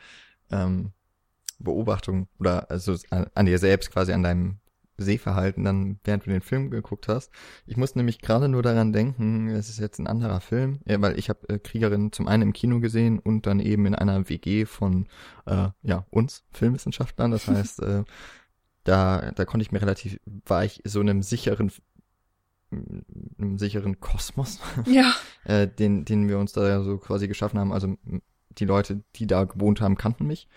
ähm, 0.51 0.91
Beobachtung 1.57 2.27
oder 2.37 2.69
also 2.69 2.97
an, 3.11 3.27
an 3.33 3.45
dir 3.45 3.59
selbst 3.59 3.91
quasi 3.91 4.11
an 4.11 4.23
deinem 4.23 4.58
Sehverhalten 4.99 5.63
dann, 5.63 5.99
während 6.03 6.25
du 6.25 6.29
den 6.29 6.41
Film 6.41 6.69
geguckt 6.69 7.07
hast. 7.07 7.31
Ich 7.65 7.77
muss 7.77 7.95
nämlich 7.95 8.19
gerade 8.19 8.49
nur 8.49 8.63
daran 8.63 8.93
denken, 8.93 9.49
es 9.49 9.69
ist 9.69 9.79
jetzt 9.79 9.99
ein 9.99 10.07
anderer 10.07 10.41
Film, 10.41 10.79
ja, 10.85 11.01
weil 11.01 11.17
ich 11.17 11.29
habe 11.29 11.47
äh, 11.49 11.59
Kriegerin 11.59 12.11
zum 12.11 12.27
einen 12.27 12.43
im 12.43 12.53
Kino 12.53 12.79
gesehen 12.79 13.19
und 13.19 13.45
dann 13.45 13.59
eben 13.59 13.85
in 13.85 13.95
einer 13.95 14.29
WG 14.29 14.65
von 14.65 15.07
äh, 15.45 15.69
ja 15.83 16.05
uns 16.09 16.43
Filmwissenschaftlern. 16.51 17.31
Das 17.31 17.47
heißt, 17.47 17.81
äh, 17.81 18.03
da 18.83 19.31
da 19.31 19.45
konnte 19.45 19.63
ich 19.63 19.71
mir 19.71 19.81
relativ 19.81 20.19
war 20.45 20.63
ich 20.63 20.81
so 20.85 21.01
in 21.01 21.09
einem 21.09 21.21
sicheren 21.21 21.71
einem 22.71 23.57
sicheren 23.57 23.99
Kosmos, 23.99 24.59
ja. 24.85 25.11
äh, 25.43 25.67
den, 25.67 26.05
den 26.05 26.27
wir 26.27 26.37
uns 26.37 26.53
da 26.53 26.83
so 26.83 26.97
quasi 26.97 27.27
geschaffen 27.27 27.59
haben. 27.59 27.73
Also 27.73 27.97
die 28.57 28.65
Leute, 28.65 29.03
die 29.15 29.27
da 29.27 29.45
gewohnt 29.45 29.81
haben, 29.81 29.95
kannten 29.95 30.27
mich. 30.27 30.47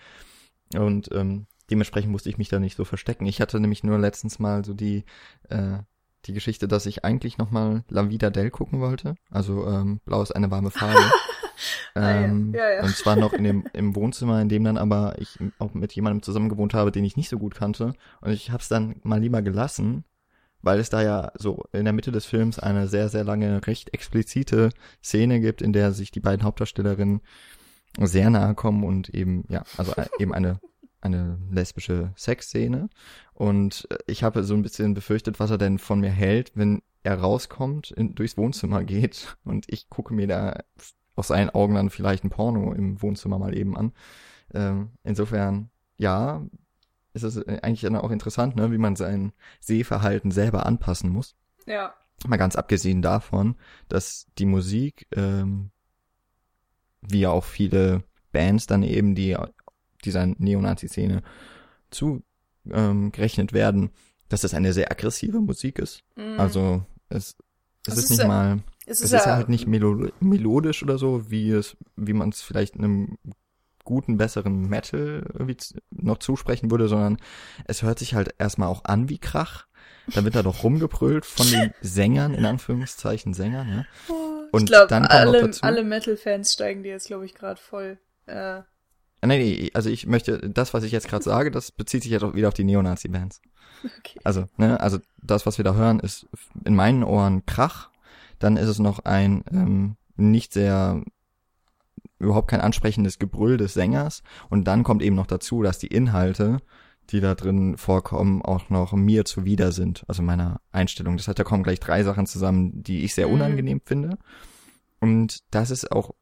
Und 0.75 1.09
ähm, 1.11 1.47
dementsprechend 1.69 2.11
musste 2.11 2.29
ich 2.29 2.37
mich 2.37 2.49
da 2.49 2.59
nicht 2.59 2.75
so 2.75 2.85
verstecken. 2.85 3.25
Ich 3.25 3.41
hatte 3.41 3.59
nämlich 3.59 3.83
nur 3.83 3.97
letztens 3.97 4.39
mal 4.39 4.63
so 4.65 4.73
die, 4.73 5.05
äh, 5.49 5.79
die 6.25 6.33
Geschichte, 6.33 6.67
dass 6.67 6.85
ich 6.85 7.03
eigentlich 7.03 7.37
nochmal 7.37 7.83
La 7.89 8.09
Vida 8.09 8.29
Del 8.29 8.49
gucken 8.49 8.79
wollte. 8.79 9.15
Also 9.29 9.67
ähm, 9.67 9.99
Blau 10.05 10.21
ist 10.21 10.35
eine 10.35 10.51
warme 10.51 10.71
Farbe. 10.71 10.99
ähm, 11.95 12.53
ja, 12.53 12.69
ja, 12.69 12.75
ja. 12.75 12.83
Und 12.83 12.95
zwar 12.95 13.15
noch 13.15 13.33
in 13.33 13.43
dem, 13.43 13.65
im 13.73 13.95
Wohnzimmer, 13.95 14.41
in 14.41 14.49
dem 14.49 14.63
dann 14.63 14.77
aber 14.77 15.15
ich 15.17 15.39
auch 15.59 15.73
mit 15.73 15.93
jemandem 15.93 16.21
zusammen 16.21 16.49
gewohnt 16.49 16.73
habe, 16.73 16.91
den 16.91 17.05
ich 17.05 17.17
nicht 17.17 17.29
so 17.29 17.37
gut 17.37 17.55
kannte. 17.55 17.93
Und 18.21 18.31
ich 18.31 18.51
habe 18.51 18.61
es 18.61 18.69
dann 18.69 18.95
mal 19.03 19.19
lieber 19.19 19.41
gelassen, 19.41 20.05
weil 20.61 20.79
es 20.79 20.89
da 20.89 21.01
ja 21.01 21.31
so 21.37 21.65
in 21.73 21.83
der 21.83 21.93
Mitte 21.93 22.11
des 22.11 22.25
Films 22.25 22.57
eine 22.57 22.87
sehr, 22.87 23.09
sehr 23.09 23.23
lange, 23.23 23.67
recht 23.67 23.93
explizite 23.93 24.69
Szene 25.03 25.41
gibt, 25.41 25.61
in 25.61 25.73
der 25.73 25.91
sich 25.91 26.09
die 26.11 26.21
beiden 26.21 26.45
Hauptdarstellerinnen 26.45 27.21
sehr 27.99 28.29
nahe 28.29 28.55
kommen 28.55 28.83
und 28.83 29.09
eben, 29.09 29.43
ja, 29.49 29.63
also 29.77 29.93
eben 30.17 30.33
eine, 30.33 30.59
eine 31.03 31.37
lesbische 31.51 32.13
Sexszene. 32.15 32.89
Und 33.33 33.87
ich 34.07 34.23
habe 34.23 34.43
so 34.43 34.53
ein 34.53 34.61
bisschen 34.61 34.93
befürchtet, 34.93 35.39
was 35.39 35.51
er 35.51 35.57
denn 35.57 35.77
von 35.77 35.99
mir 35.99 36.09
hält, 36.09 36.51
wenn 36.55 36.81
er 37.03 37.19
rauskommt, 37.19 37.91
in, 37.91 38.15
durchs 38.15 38.37
Wohnzimmer 38.37 38.83
geht 38.85 39.37
und 39.43 39.65
ich 39.67 39.89
gucke 39.89 40.13
mir 40.13 40.27
da 40.27 40.59
aus 41.15 41.27
seinen 41.27 41.49
Augen 41.49 41.75
dann 41.75 41.89
vielleicht 41.89 42.23
ein 42.23 42.29
Porno 42.29 42.73
im 42.73 43.01
Wohnzimmer 43.01 43.37
mal 43.37 43.55
eben 43.55 43.77
an. 43.77 43.93
Ähm, 44.53 44.91
insofern, 45.03 45.69
ja, 45.97 46.43
ist 47.13 47.23
es 47.23 47.37
eigentlich 47.47 47.81
dann 47.81 47.95
auch 47.95 48.09
interessant, 48.09 48.55
ne, 48.55 48.71
wie 48.71 48.79
man 48.79 48.95
sein 48.95 49.33
Sehverhalten 49.59 50.31
selber 50.31 50.65
anpassen 50.65 51.11
muss. 51.11 51.35
Ja. 51.67 51.93
Mal 52.25 52.37
ganz 52.37 52.55
abgesehen 52.55 53.01
davon, 53.01 53.55
dass 53.89 54.27
die 54.37 54.45
Musik, 54.45 55.07
ähm, 55.15 55.69
wie 57.01 57.21
ja 57.21 57.29
auch 57.29 57.43
viele 57.43 58.03
Bands 58.31 58.65
dann 58.65 58.81
eben, 58.81 59.13
die 59.13 59.37
dieser 60.05 60.25
Neonazi-Szene 60.25 61.23
zugerechnet 61.89 63.51
ähm, 63.51 63.53
werden, 63.53 63.91
dass 64.29 64.43
es 64.43 64.53
eine 64.53 64.73
sehr 64.73 64.91
aggressive 64.91 65.39
Musik 65.39 65.79
ist. 65.79 66.03
Mm. 66.15 66.39
Also 66.39 66.85
es, 67.09 67.35
es 67.87 67.97
ist, 67.97 68.03
ist, 68.05 68.09
nicht 68.11 68.27
mal, 68.27 68.59
es 68.85 68.99
ist, 68.99 69.13
es 69.13 69.19
ist 69.19 69.25
ja, 69.25 69.35
halt 69.35 69.49
nicht 69.49 69.67
melo 69.67 70.09
melodisch 70.19 70.83
oder 70.83 70.97
so, 70.97 71.29
wie 71.29 71.51
es, 71.51 71.77
wie 71.95 72.13
man 72.13 72.29
es 72.29 72.41
vielleicht 72.41 72.75
einem 72.75 73.17
guten, 73.83 74.17
besseren 74.17 74.67
Metal 74.69 75.23
irgendwie 75.33 75.57
noch 75.91 76.17
zusprechen 76.17 76.71
würde, 76.71 76.87
sondern 76.87 77.17
es 77.65 77.83
hört 77.83 77.99
sich 77.99 78.13
halt 78.13 78.33
erstmal 78.37 78.69
auch 78.69 78.85
an 78.85 79.09
wie 79.09 79.17
Krach. 79.17 79.67
Da 80.13 80.23
wird 80.23 80.35
da 80.35 80.43
doch 80.43 80.63
rumgebrüllt 80.63 81.25
von 81.25 81.47
den 81.47 81.73
Sängern, 81.81 82.33
in 82.33 82.45
Anführungszeichen 82.45 83.33
Sängern, 83.33 83.69
ja. 83.69 84.13
Und 84.51 84.63
ich 84.63 84.67
glaube, 84.67 85.09
alle, 85.09 85.51
alle 85.61 85.83
Metal-Fans 85.83 86.53
steigen 86.53 86.83
dir 86.83 86.91
jetzt, 86.91 87.07
glaube 87.07 87.25
ich, 87.25 87.33
gerade 87.33 87.59
voll. 87.59 87.97
Äh. 88.25 88.61
Nee, 89.25 89.37
nee, 89.37 89.71
also 89.73 89.89
ich 89.89 90.05
möchte, 90.07 90.49
das, 90.49 90.73
was 90.73 90.83
ich 90.83 90.91
jetzt 90.91 91.07
gerade 91.07 91.23
sage, 91.23 91.51
das 91.51 91.71
bezieht 91.71 92.03
sich 92.03 92.11
jetzt 92.11 92.23
auch 92.23 92.35
wieder 92.35 92.47
auf 92.47 92.53
die 92.53 92.63
Neonazi-Bands. 92.63 93.41
Okay. 93.99 94.19
Also, 94.23 94.45
ne, 94.57 94.79
also 94.79 94.99
das, 95.21 95.45
was 95.45 95.57
wir 95.57 95.65
da 95.65 95.75
hören, 95.75 95.99
ist 95.99 96.27
in 96.65 96.75
meinen 96.75 97.03
Ohren 97.03 97.45
Krach. 97.45 97.89
Dann 98.39 98.57
ist 98.57 98.67
es 98.67 98.79
noch 98.79 98.99
ein 98.99 99.43
ähm, 99.51 99.95
nicht 100.15 100.53
sehr 100.53 101.01
überhaupt 102.19 102.49
kein 102.49 102.61
ansprechendes 102.61 103.19
Gebrüll 103.19 103.57
des 103.57 103.73
Sängers. 103.73 104.23
Und 104.49 104.65
dann 104.65 104.83
kommt 104.83 105.01
eben 105.01 105.15
noch 105.15 105.27
dazu, 105.27 105.61
dass 105.61 105.77
die 105.77 105.87
Inhalte, 105.87 106.57
die 107.09 107.19
da 107.19 107.35
drin 107.35 107.77
vorkommen, 107.77 108.41
auch 108.41 108.69
noch 108.69 108.93
mir 108.93 109.25
zuwider 109.25 109.71
sind, 109.71 110.05
also 110.07 110.23
meiner 110.23 110.61
Einstellung. 110.71 111.17
Das 111.17 111.27
heißt, 111.27 111.37
da 111.37 111.43
kommen 111.43 111.63
gleich 111.63 111.79
drei 111.79 112.03
Sachen 112.03 112.25
zusammen, 112.25 112.83
die 112.83 113.03
ich 113.03 113.13
sehr 113.13 113.27
mhm. 113.27 113.33
unangenehm 113.33 113.81
finde. 113.83 114.17
Und 114.99 115.43
das 115.51 115.69
ist 115.69 115.91
auch 115.91 116.13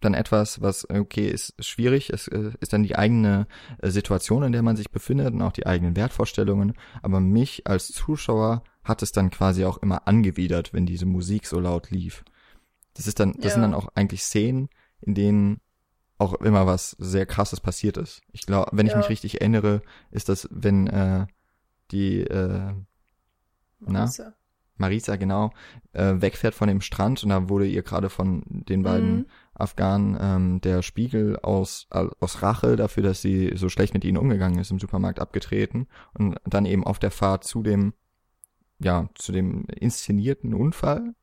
dann 0.00 0.14
etwas, 0.14 0.62
was, 0.62 0.88
okay, 0.90 1.28
ist 1.28 1.54
schwierig, 1.64 2.10
es 2.10 2.28
äh, 2.28 2.52
ist 2.60 2.72
dann 2.72 2.82
die 2.82 2.96
eigene 2.96 3.46
äh, 3.78 3.90
Situation, 3.90 4.42
in 4.44 4.52
der 4.52 4.62
man 4.62 4.76
sich 4.76 4.90
befindet 4.90 5.34
und 5.34 5.42
auch 5.42 5.52
die 5.52 5.66
eigenen 5.66 5.96
Wertvorstellungen. 5.96 6.74
Aber 7.02 7.20
mich 7.20 7.66
als 7.66 7.88
Zuschauer 7.88 8.62
hat 8.84 9.02
es 9.02 9.12
dann 9.12 9.30
quasi 9.30 9.64
auch 9.64 9.78
immer 9.78 10.06
angewidert, 10.06 10.72
wenn 10.72 10.86
diese 10.86 11.06
Musik 11.06 11.46
so 11.46 11.58
laut 11.58 11.90
lief. 11.90 12.24
Das 12.94 13.06
ist 13.06 13.20
dann, 13.20 13.34
das 13.34 13.44
ja. 13.44 13.50
sind 13.52 13.62
dann 13.62 13.74
auch 13.74 13.88
eigentlich 13.94 14.22
Szenen, 14.22 14.68
in 15.00 15.14
denen 15.14 15.60
auch 16.18 16.34
immer 16.34 16.66
was 16.66 16.92
sehr 16.98 17.26
krasses 17.26 17.60
passiert 17.60 17.96
ist. 17.96 18.22
Ich 18.32 18.42
glaube, 18.42 18.70
wenn 18.72 18.86
ich 18.86 18.92
ja. 18.92 18.98
mich 18.98 19.08
richtig 19.08 19.40
erinnere, 19.40 19.82
ist 20.10 20.28
das, 20.28 20.48
wenn 20.50 20.86
äh, 20.88 21.26
die 21.90 22.20
äh, 22.22 22.74
Marisa. 23.80 24.24
na 24.24 24.34
Marisa 24.78 25.16
genau 25.16 25.52
äh, 25.92 26.14
wegfährt 26.18 26.54
von 26.54 26.68
dem 26.68 26.80
Strand 26.80 27.22
und 27.22 27.30
da 27.30 27.48
wurde 27.48 27.66
ihr 27.66 27.82
gerade 27.82 28.08
von 28.10 28.42
den 28.46 28.82
beiden 28.82 29.16
mhm. 29.16 29.26
Afghanen 29.58 30.16
ähm, 30.20 30.60
der 30.60 30.82
Spiegel 30.82 31.38
aus 31.40 31.86
aus 31.90 32.42
Rache 32.42 32.76
dafür, 32.76 33.02
dass 33.02 33.20
sie 33.20 33.52
so 33.56 33.68
schlecht 33.68 33.94
mit 33.94 34.04
ihnen 34.04 34.16
umgegangen 34.16 34.58
ist 34.58 34.70
im 34.70 34.78
Supermarkt 34.78 35.20
abgetreten 35.20 35.88
und 36.14 36.36
dann 36.44 36.66
eben 36.66 36.84
auf 36.84 36.98
der 36.98 37.10
Fahrt 37.10 37.44
zu 37.44 37.62
dem 37.62 37.92
ja 38.78 39.08
zu 39.14 39.32
dem 39.32 39.66
inszenierten 39.66 40.54
Unfall 40.54 41.14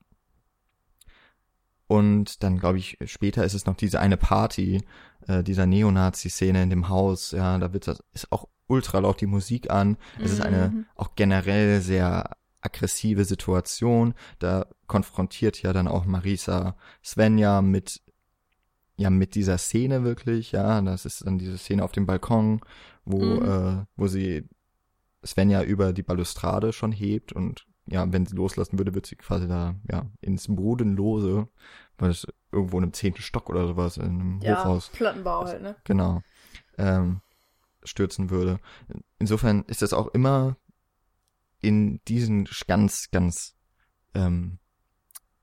und 1.88 2.44
dann, 2.44 2.58
glaube 2.58 2.80
ich, 2.80 2.98
später 3.06 3.46
ist 3.46 3.54
es 3.54 3.66
noch 3.66 3.76
diese 3.76 4.00
eine 4.00 4.18
Party, 4.18 4.84
äh, 5.28 5.44
dieser 5.44 5.66
Neonazi-Szene 5.66 6.64
in 6.64 6.70
dem 6.70 6.90
Haus. 6.90 7.32
Ja, 7.32 7.58
da 7.60 7.74
wird 7.74 7.88
das, 7.88 8.04
ist 8.14 8.32
auch 8.32 8.48
ultra 8.68 9.00
laut 9.00 9.22
die 9.22 9.28
Musik 9.28 9.70
an. 9.70 9.98
Es 10.16 10.32
mhm. 10.32 10.38
ist 10.38 10.42
eine 10.42 10.70
mhm. 10.70 10.86
auch 10.96 11.16
generell 11.16 11.82
sehr 11.82 12.38
aggressive 12.62 13.26
Situation. 13.26 14.16
Da 14.40 14.66
konfrontiert 14.88 15.62
ja 15.62 15.74
dann 15.74 15.88
auch 15.88 16.06
Marisa 16.06 16.76
Svenja 17.04 17.62
mit, 17.62 18.02
ja, 18.98 19.10
mit 19.10 19.36
dieser 19.36 19.58
Szene 19.58 20.04
wirklich. 20.04 20.52
Ja, 20.52 20.82
das 20.82 21.06
ist 21.06 21.26
dann 21.26 21.38
diese 21.38 21.58
Szene 21.58 21.84
auf 21.84 21.92
dem 21.92 22.06
Balkon, 22.06 22.62
wo, 23.04 23.24
mhm. 23.24 23.46
äh, 23.46 23.86
wo 23.96 24.08
sie 24.08 24.48
Svenja 25.26 25.64
über 25.64 25.94
die 25.94 26.04
Balustrade 26.04 26.72
schon 26.72 26.92
hebt 26.92 27.34
und 27.34 27.66
ja, 27.88 28.12
wenn 28.12 28.26
sie 28.26 28.36
loslassen 28.36 28.80
würde, 28.80 28.96
wird 28.96 29.06
sie 29.06 29.16
quasi 29.16 29.48
da, 29.48 29.76
ja, 29.92 30.10
ins 30.22 30.48
Bodenlose, 30.48 31.48
weil 31.98 32.10
es 32.10 32.28
irgendwo 32.52 32.78
in 32.78 32.84
einem 32.84 32.94
zehnten 32.94 33.22
Stock 33.22 33.50
oder 33.50 33.68
sowas, 33.68 33.98
in 33.98 34.04
einem 34.04 34.40
ja, 34.42 34.60
Hochhaus. 34.60 34.90
Plattenbau 34.90 35.46
halt, 35.46 35.62
ne? 35.62 35.76
Genau. 35.84 36.22
Ähm, 36.78 37.22
stürzen 37.84 38.32
würde. 38.32 38.60
Insofern 39.20 39.64
ist 39.68 39.84
das 39.84 39.94
auch 39.94 40.08
immer 40.08 40.58
in 41.62 42.02
diesen 42.08 42.48
ganz, 42.68 43.12
ganz, 43.12 43.56
ähm, 44.16 44.58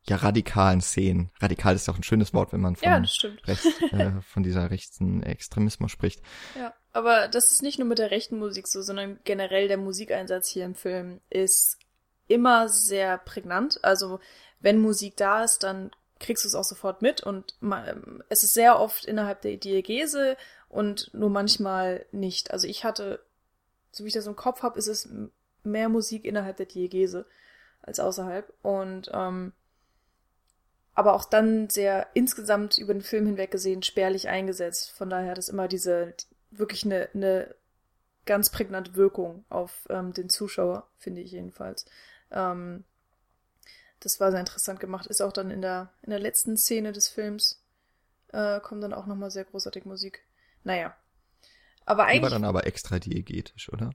ja, 0.04 0.16
radikalen 0.16 0.80
Szenen. 0.80 1.30
Radikal 1.40 1.74
ist 1.76 1.88
auch 1.88 1.96
ein 1.96 2.02
schönes 2.02 2.34
Wort, 2.34 2.52
wenn 2.52 2.60
man 2.60 2.74
von, 2.76 2.88
ja, 2.88 2.96
rechts, 3.44 3.66
äh, 3.92 4.10
von 4.22 4.42
dieser 4.42 4.70
rechten 4.70 5.22
Extremismus 5.22 5.92
spricht. 5.92 6.22
Ja, 6.58 6.74
aber 6.92 7.28
das 7.28 7.52
ist 7.52 7.62
nicht 7.62 7.78
nur 7.78 7.86
mit 7.86 7.98
der 7.98 8.10
rechten 8.10 8.38
Musik 8.38 8.66
so, 8.66 8.82
sondern 8.82 9.20
generell 9.24 9.68
der 9.68 9.78
Musikeinsatz 9.78 10.48
hier 10.48 10.64
im 10.64 10.74
Film 10.74 11.20
ist 11.30 11.78
immer 12.26 12.68
sehr 12.68 13.18
prägnant. 13.18 13.82
Also 13.84 14.18
wenn 14.60 14.80
Musik 14.80 15.16
da 15.16 15.44
ist, 15.44 15.62
dann 15.62 15.90
kriegst 16.18 16.44
du 16.44 16.48
es 16.48 16.54
auch 16.54 16.64
sofort 16.64 17.02
mit 17.02 17.22
und 17.22 17.56
es 18.28 18.44
ist 18.44 18.54
sehr 18.54 18.78
oft 18.78 19.04
innerhalb 19.04 19.42
der 19.42 19.56
Diegese 19.56 20.36
und 20.68 21.12
nur 21.12 21.30
manchmal 21.30 22.06
nicht. 22.12 22.50
Also 22.50 22.66
ich 22.66 22.84
hatte, 22.84 23.24
so 23.90 24.04
wie 24.04 24.08
ich 24.08 24.14
das 24.14 24.26
im 24.26 24.36
Kopf 24.36 24.62
habe, 24.62 24.78
ist 24.78 24.86
es 24.86 25.08
mehr 25.64 25.88
Musik 25.88 26.24
innerhalb 26.24 26.56
der 26.56 26.66
Diegese 26.66 27.26
als 27.82 28.00
außerhalb 28.00 28.52
und 28.62 29.10
ähm, 29.12 29.52
aber 30.94 31.14
auch 31.14 31.24
dann 31.24 31.70
sehr 31.70 32.08
insgesamt 32.14 32.78
über 32.78 32.92
den 32.92 33.02
Film 33.02 33.26
hinweg 33.26 33.50
gesehen 33.50 33.82
spärlich 33.82 34.28
eingesetzt. 34.28 34.90
Von 34.90 35.10
daher 35.10 35.30
hat 35.30 35.38
es 35.38 35.48
immer 35.48 35.68
diese 35.68 36.14
wirklich 36.50 36.84
eine, 36.84 37.08
eine 37.14 37.54
ganz 38.26 38.50
prägnante 38.50 38.94
Wirkung 38.94 39.44
auf 39.48 39.86
ähm, 39.88 40.12
den 40.12 40.28
Zuschauer, 40.28 40.86
finde 40.98 41.22
ich 41.22 41.32
jedenfalls. 41.32 41.86
Ähm, 42.30 42.84
das 44.00 44.20
war 44.20 44.30
sehr 44.30 44.40
interessant 44.40 44.80
gemacht. 44.80 45.06
Ist 45.06 45.22
auch 45.22 45.32
dann 45.32 45.50
in 45.50 45.62
der, 45.62 45.92
in 46.02 46.10
der 46.10 46.18
letzten 46.18 46.56
Szene 46.56 46.92
des 46.92 47.08
Films, 47.08 47.62
äh, 48.32 48.60
kommt 48.60 48.82
dann 48.82 48.92
auch 48.92 49.06
nochmal 49.06 49.30
sehr 49.30 49.44
großartig 49.44 49.84
Musik. 49.84 50.24
Naja. 50.64 50.96
Aber 51.84 52.04
eigentlich. 52.04 52.18
Die 52.18 52.22
war 52.22 52.30
dann 52.30 52.44
aber 52.44 52.66
extra 52.66 52.98
diegetisch, 52.98 53.72
oder? 53.72 53.92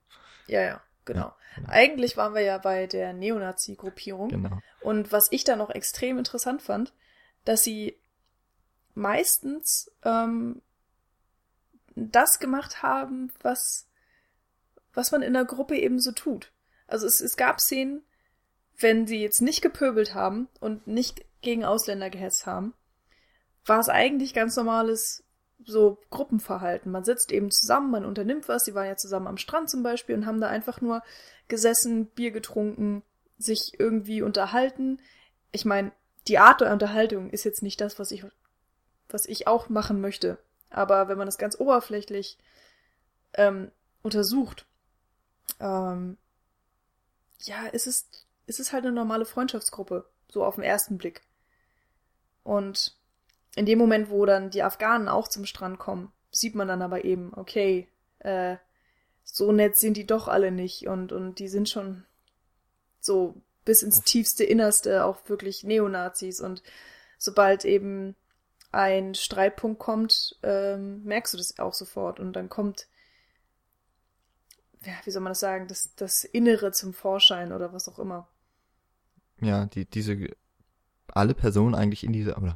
Ja, 0.48 0.62
ja, 0.62 0.82
genau. 1.08 1.34
Genau. 1.55 1.70
Eigentlich 1.70 2.18
waren 2.18 2.36
wir 2.36 2.41
ja 2.41 2.60
bei 2.60 2.86
der 2.86 3.14
Neonazi-Gruppierung. 3.14 4.30
Genau. 4.30 4.60
Und 4.82 5.12
was 5.12 5.28
ich 5.32 5.43
da 5.43 5.55
noch 5.55 5.72
extrem 5.72 6.20
interessant 6.20 6.62
fand, 6.62 6.93
dass 7.45 7.64
sie 7.64 7.97
meistens 8.93 9.91
ähm, 10.03 10.62
das 11.95 12.39
gemacht 12.39 12.84
haben, 12.84 13.32
was, 13.41 13.88
was 14.93 15.12
man 15.12 15.24
in 15.24 15.34
der 15.34 15.45
Gruppe 15.45 15.78
eben 15.78 15.99
so 15.99 16.12
tut. 16.12 16.51
Also 16.86 17.08
es, 17.08 17.22
es 17.22 17.38
gab 17.38 17.60
Szenen, 17.60 18.03
wenn 18.78 19.08
sie 19.08 19.22
jetzt 19.22 19.41
nicht 19.41 19.62
gepöbelt 19.62 20.14
haben 20.14 20.47
und 20.60 20.86
nicht 20.86 21.26
gegen 21.41 21.66
Ausländer 21.66 22.10
gehetzt 22.10 22.45
haben, 22.45 22.74
war 23.66 23.80
es 23.80 23.89
eigentlich 23.89 24.34
ganz 24.34 24.55
normales 24.55 25.24
so 25.64 25.99
Gruppenverhalten. 26.10 26.91
Man 26.91 27.03
sitzt 27.03 27.32
eben 27.32 27.51
zusammen, 27.51 27.91
man 27.91 28.05
unternimmt 28.05 28.47
was. 28.47 28.66
Sie 28.66 28.76
waren 28.76 28.88
ja 28.88 28.95
zusammen 28.95 29.28
am 29.28 29.38
Strand 29.38 29.70
zum 29.70 29.84
Beispiel 29.84 30.16
und 30.16 30.26
haben 30.26 30.41
da 30.41 30.47
einfach 30.47 30.82
nur 30.82 31.01
gesessen, 31.47 32.08
Bier 32.08 32.32
getrunken, 32.32 33.03
sich 33.38 33.74
irgendwie 33.78 34.22
unterhalten. 34.22 34.99
Ich 35.51 35.66
meine, 35.66 35.91
die 36.28 36.39
Art 36.39 36.62
der 36.62 36.72
Unterhaltung 36.72 37.30
ist 37.30 37.43
jetzt 37.43 37.64
nicht 37.64 37.82
das, 37.82 37.99
was 37.99 38.12
ich, 38.12 38.26
was 39.10 39.26
ich 39.26 39.47
auch 39.47 39.70
machen 39.70 40.01
möchte. 40.01 40.38
Aber 40.70 41.08
wenn 41.08 41.18
man 41.18 41.28
das 41.28 41.38
ganz 41.38 41.60
oberflächlich 41.60 42.38
ähm, 43.34 43.72
untersucht, 44.03 44.66
ähm, 45.60 46.18
ja, 47.39 47.68
ist 47.68 47.88
es 47.88 48.08
es 48.47 48.60
ist 48.60 48.74
halt 48.74 48.86
eine 48.86 48.93
normale 48.93 49.26
Freundschaftsgruppe, 49.26 50.10
so 50.30 50.43
auf 50.43 50.55
den 50.55 50.64
ersten 50.64 50.97
Blick. 50.97 51.22
Und 52.43 52.95
in 53.58 53.66
dem 53.66 53.80
Moment, 53.80 54.12
wo 54.12 54.26
dann 54.28 54.51
die 54.51 54.62
Afghanen 54.62 55.08
auch 55.08 55.28
zum 55.28 55.45
Strand 55.45 55.80
kommen, 55.80 56.12
sieht 56.30 56.53
man 56.53 56.68
dann 56.68 56.84
aber 56.84 57.05
eben, 57.05 57.34
okay, 57.34 57.88
äh, 58.20 58.58
so 59.24 59.51
nett 59.51 59.76
sind 59.78 59.97
die 59.97 60.05
doch 60.05 60.28
alle 60.28 60.51
nicht 60.51 60.88
und, 60.88 61.12
und 61.12 61.39
die 61.39 61.47
sind 61.47 61.68
schon 61.68 62.05
so 62.99 63.41
bis 63.66 63.82
ins 63.82 64.01
tiefste 64.01 64.43
Innerste 64.43 65.03
auch 65.05 65.28
wirklich 65.28 65.64
Neonazis 65.64 66.39
und 66.39 66.62
sobald 67.18 67.66
eben 67.66 68.16
ein 68.72 69.16
Streitpunkt 69.16 69.80
kommt, 69.80 70.38
ähm, 70.43 71.03
merkst 71.03 71.34
du 71.34 71.38
das 71.38 71.58
auch 71.58 71.74
sofort 71.74 72.20
und 72.20 72.34
dann 72.34 72.49
kommt, 72.49 72.88
ja, 74.86 74.93
wie 75.03 75.12
soll 75.12 75.24
man 75.24 75.32
das 75.32 75.39
sagen, 75.39 75.68
das, 75.68 75.95
das 75.95 76.24
Innere 76.24 76.72
zum 76.74 76.93
Vorschein 76.93 77.51
oder 77.51 77.74
was 77.74 77.89
auch 77.89 77.97
immer. 77.97 78.30
ja, 79.41 79.66
die, 79.66 79.86
diese, 79.86 80.30
alle 81.08 81.34
Personen 81.34 81.74
eigentlich 81.74 82.03
in 82.03 82.14
dieser, 82.14 82.38
oder 82.38 82.55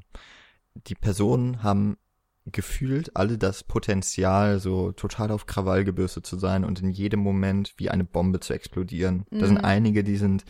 die 0.75 0.95
Personen 0.95 1.63
haben 1.63 1.97
gefühlt 2.45 3.15
alle 3.15 3.37
das 3.37 3.63
Potenzial, 3.63 4.59
so 4.59 4.91
total 4.91 5.31
auf 5.31 5.45
Krawall 5.45 5.83
gebürstet 5.83 6.25
zu 6.25 6.37
sein 6.37 6.65
und 6.65 6.81
in 6.81 6.89
jedem 6.89 7.19
Moment 7.19 7.73
wie 7.77 7.89
eine 7.89 8.03
Bombe 8.03 8.39
zu 8.39 8.53
explodieren. 8.53 9.25
Mhm. 9.29 9.39
Da 9.39 9.45
sind 9.45 9.57
mhm. 9.59 9.65
einige, 9.65 10.03
die 10.03 10.17
sind, 10.17 10.43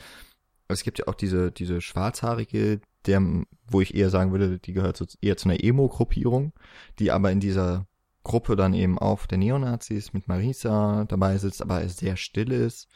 es 0.67 0.83
gibt 0.83 0.99
ja 0.99 1.07
auch 1.07 1.15
diese, 1.15 1.51
diese 1.51 1.81
schwarzhaarige, 1.81 2.79
der, 3.05 3.21
wo 3.67 3.81
ich 3.81 3.95
eher 3.95 4.09
sagen 4.09 4.31
würde, 4.31 4.59
die 4.59 4.73
gehört 4.73 4.95
so, 4.97 5.05
eher 5.21 5.37
zu 5.37 5.49
einer 5.49 5.61
Emo-Gruppierung, 5.61 6.53
die 6.99 7.11
aber 7.11 7.31
in 7.31 7.39
dieser 7.39 7.87
Gruppe 8.23 8.55
dann 8.55 8.73
eben 8.73 8.99
auch 8.99 9.25
der 9.25 9.39
Neonazis 9.39 10.13
mit 10.13 10.27
Marisa 10.27 11.05
dabei 11.05 11.37
sitzt, 11.37 11.61
aber 11.61 11.87
sehr 11.89 12.15
still 12.17 12.51
ist. 12.51 12.87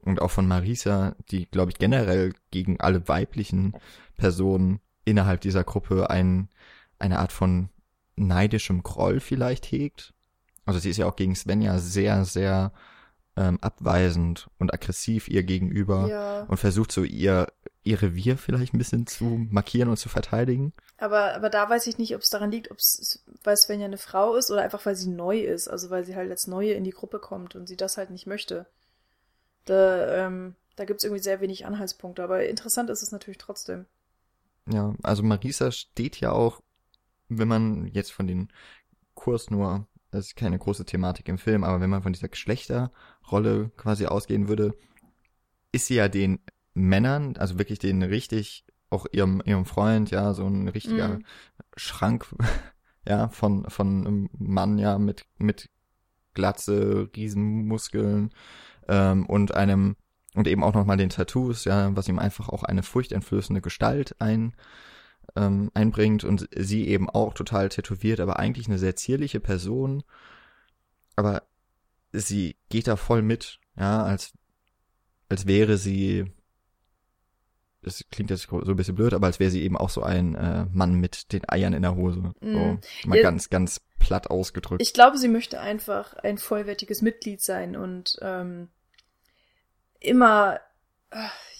Und 0.00 0.20
auch 0.20 0.30
von 0.30 0.48
Marisa, 0.48 1.14
die, 1.30 1.46
glaube 1.46 1.70
ich, 1.70 1.78
generell 1.78 2.32
gegen 2.50 2.80
alle 2.80 3.06
weiblichen 3.06 3.74
Personen 4.16 4.80
innerhalb 5.04 5.40
dieser 5.40 5.64
Gruppe 5.64 6.10
ein, 6.10 6.48
eine 7.02 7.18
Art 7.18 7.32
von 7.32 7.68
neidischem 8.16 8.82
Groll 8.82 9.20
vielleicht 9.20 9.70
hegt. 9.70 10.14
Also 10.64 10.78
sie 10.78 10.90
ist 10.90 10.96
ja 10.96 11.06
auch 11.06 11.16
gegen 11.16 11.34
Svenja 11.34 11.78
sehr, 11.78 12.24
sehr 12.24 12.72
ähm, 13.36 13.58
abweisend 13.60 14.48
und 14.58 14.72
aggressiv 14.72 15.28
ihr 15.28 15.42
gegenüber 15.42 16.06
ja. 16.08 16.42
und 16.44 16.58
versucht 16.58 16.92
so 16.92 17.02
ihr 17.02 17.48
ihr 17.84 18.00
Revier 18.00 18.38
vielleicht 18.38 18.74
ein 18.74 18.78
bisschen 18.78 19.06
zu 19.06 19.46
markieren 19.50 19.88
und 19.88 19.96
zu 19.96 20.08
verteidigen. 20.08 20.72
Aber, 20.98 21.34
aber 21.34 21.50
da 21.50 21.68
weiß 21.68 21.86
ich 21.88 21.98
nicht, 21.98 22.14
ob 22.14 22.22
es 22.22 22.30
daran 22.30 22.50
liegt, 22.50 22.70
ob 22.70 22.78
es, 22.78 23.24
weil 23.42 23.56
Svenja 23.56 23.86
eine 23.86 23.98
Frau 23.98 24.36
ist 24.36 24.50
oder 24.50 24.62
einfach, 24.62 24.86
weil 24.86 24.94
sie 24.94 25.10
neu 25.10 25.40
ist. 25.40 25.68
Also 25.68 25.90
weil 25.90 26.04
sie 26.04 26.14
halt 26.14 26.30
als 26.30 26.46
Neue 26.46 26.72
in 26.72 26.84
die 26.84 26.90
Gruppe 26.90 27.18
kommt 27.18 27.56
und 27.56 27.66
sie 27.66 27.76
das 27.76 27.96
halt 27.96 28.10
nicht 28.10 28.26
möchte. 28.26 28.66
Da, 29.64 30.26
ähm, 30.26 30.54
da 30.76 30.84
gibt 30.84 31.00
es 31.00 31.04
irgendwie 31.04 31.22
sehr 31.22 31.40
wenig 31.40 31.66
Anhaltspunkte. 31.66 32.22
Aber 32.22 32.46
interessant 32.46 32.88
ist 32.90 33.02
es 33.02 33.10
natürlich 33.10 33.38
trotzdem. 33.38 33.86
Ja, 34.70 34.94
also 35.02 35.24
Marisa 35.24 35.72
steht 35.72 36.20
ja 36.20 36.30
auch, 36.30 36.60
wenn 37.38 37.48
man 37.48 37.86
jetzt 37.86 38.12
von 38.12 38.26
den 38.26 38.48
Kurs 39.14 39.50
nur, 39.50 39.86
das 40.10 40.26
ist 40.26 40.36
keine 40.36 40.58
große 40.58 40.84
Thematik 40.84 41.28
im 41.28 41.38
Film, 41.38 41.64
aber 41.64 41.80
wenn 41.80 41.90
man 41.90 42.02
von 42.02 42.12
dieser 42.12 42.28
Geschlechterrolle 42.28 43.70
quasi 43.76 44.06
ausgehen 44.06 44.48
würde, 44.48 44.74
ist 45.72 45.86
sie 45.86 45.94
ja 45.94 46.08
den 46.08 46.40
Männern, 46.74 47.36
also 47.36 47.58
wirklich 47.58 47.78
den 47.78 48.02
richtig, 48.02 48.64
auch 48.90 49.06
ihrem, 49.12 49.42
ihrem 49.44 49.64
Freund, 49.64 50.10
ja, 50.10 50.34
so 50.34 50.46
ein 50.46 50.68
richtiger 50.68 51.08
mm. 51.08 51.24
Schrank, 51.76 52.26
ja, 53.06 53.28
von, 53.28 53.68
von 53.68 54.06
einem 54.06 54.30
Mann, 54.32 54.78
ja, 54.78 54.98
mit, 54.98 55.24
mit 55.38 55.70
Glatze, 56.34 57.10
Riesenmuskeln, 57.14 58.30
ähm, 58.88 59.26
und 59.26 59.54
einem, 59.54 59.96
und 60.34 60.46
eben 60.46 60.62
auch 60.62 60.74
nochmal 60.74 60.96
den 60.96 61.10
Tattoos, 61.10 61.64
ja, 61.64 61.94
was 61.96 62.08
ihm 62.08 62.18
einfach 62.18 62.48
auch 62.48 62.62
eine 62.62 62.82
furchteinflößende 62.82 63.60
Gestalt 63.60 64.16
ein, 64.18 64.54
ähm, 65.36 65.70
einbringt 65.74 66.24
und 66.24 66.48
sie 66.54 66.88
eben 66.88 67.08
auch 67.08 67.34
total 67.34 67.68
tätowiert, 67.68 68.20
aber 68.20 68.38
eigentlich 68.38 68.66
eine 68.66 68.78
sehr 68.78 68.96
zierliche 68.96 69.40
Person, 69.40 70.02
aber 71.16 71.42
sie 72.12 72.56
geht 72.68 72.86
da 72.86 72.96
voll 72.96 73.22
mit, 73.22 73.58
ja, 73.76 74.02
als, 74.04 74.32
als 75.28 75.46
wäre 75.46 75.78
sie 75.78 76.30
das 77.82 78.04
klingt 78.10 78.30
jetzt 78.30 78.48
so 78.48 78.58
ein 78.58 78.76
bisschen 78.76 78.94
blöd, 78.94 79.12
aber 79.12 79.26
als 79.26 79.40
wäre 79.40 79.50
sie 79.50 79.62
eben 79.62 79.76
auch 79.76 79.90
so 79.90 80.02
ein 80.02 80.34
äh, 80.36 80.66
Mann 80.72 80.94
mit 80.94 81.32
den 81.32 81.48
Eiern 81.48 81.72
in 81.72 81.82
der 81.82 81.96
Hose. 81.96 82.32
Mm. 82.40 82.52
So, 82.52 82.78
mal 83.08 83.16
ja, 83.16 83.22
ganz, 83.22 83.50
ganz 83.50 83.80
platt 83.98 84.30
ausgedrückt. 84.30 84.80
Ich 84.80 84.94
glaube, 84.94 85.18
sie 85.18 85.28
möchte 85.28 85.60
einfach 85.60 86.14
ein 86.14 86.38
vollwertiges 86.38 87.02
Mitglied 87.02 87.42
sein 87.42 87.76
und 87.76 88.18
ähm, 88.22 88.68
immer 89.98 90.60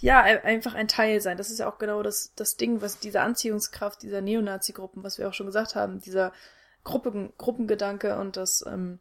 ja 0.01 0.21
einfach 0.23 0.75
ein 0.75 0.89
Teil 0.89 1.21
sein. 1.21 1.37
Das 1.37 1.51
ist 1.51 1.59
ja 1.59 1.71
auch 1.71 1.79
genau 1.79 2.03
das, 2.03 2.33
das 2.37 2.57
Ding, 2.57 2.81
was 2.83 2.99
diese 2.99 3.21
Anziehungskraft 3.21 4.03
dieser 4.03 4.21
Neonazi-Gruppen, 4.21 5.03
was 5.05 5.19
wir 5.19 5.29
auch 5.29 5.35
schon 5.35 5.47
gesagt 5.47 5.75
haben, 5.75 6.01
dieser 6.01 6.33
Gruppen, 6.85 7.33
Gruppengedanke 7.39 8.19
und 8.19 8.37
das 8.37 8.65
ähm, 8.67 8.99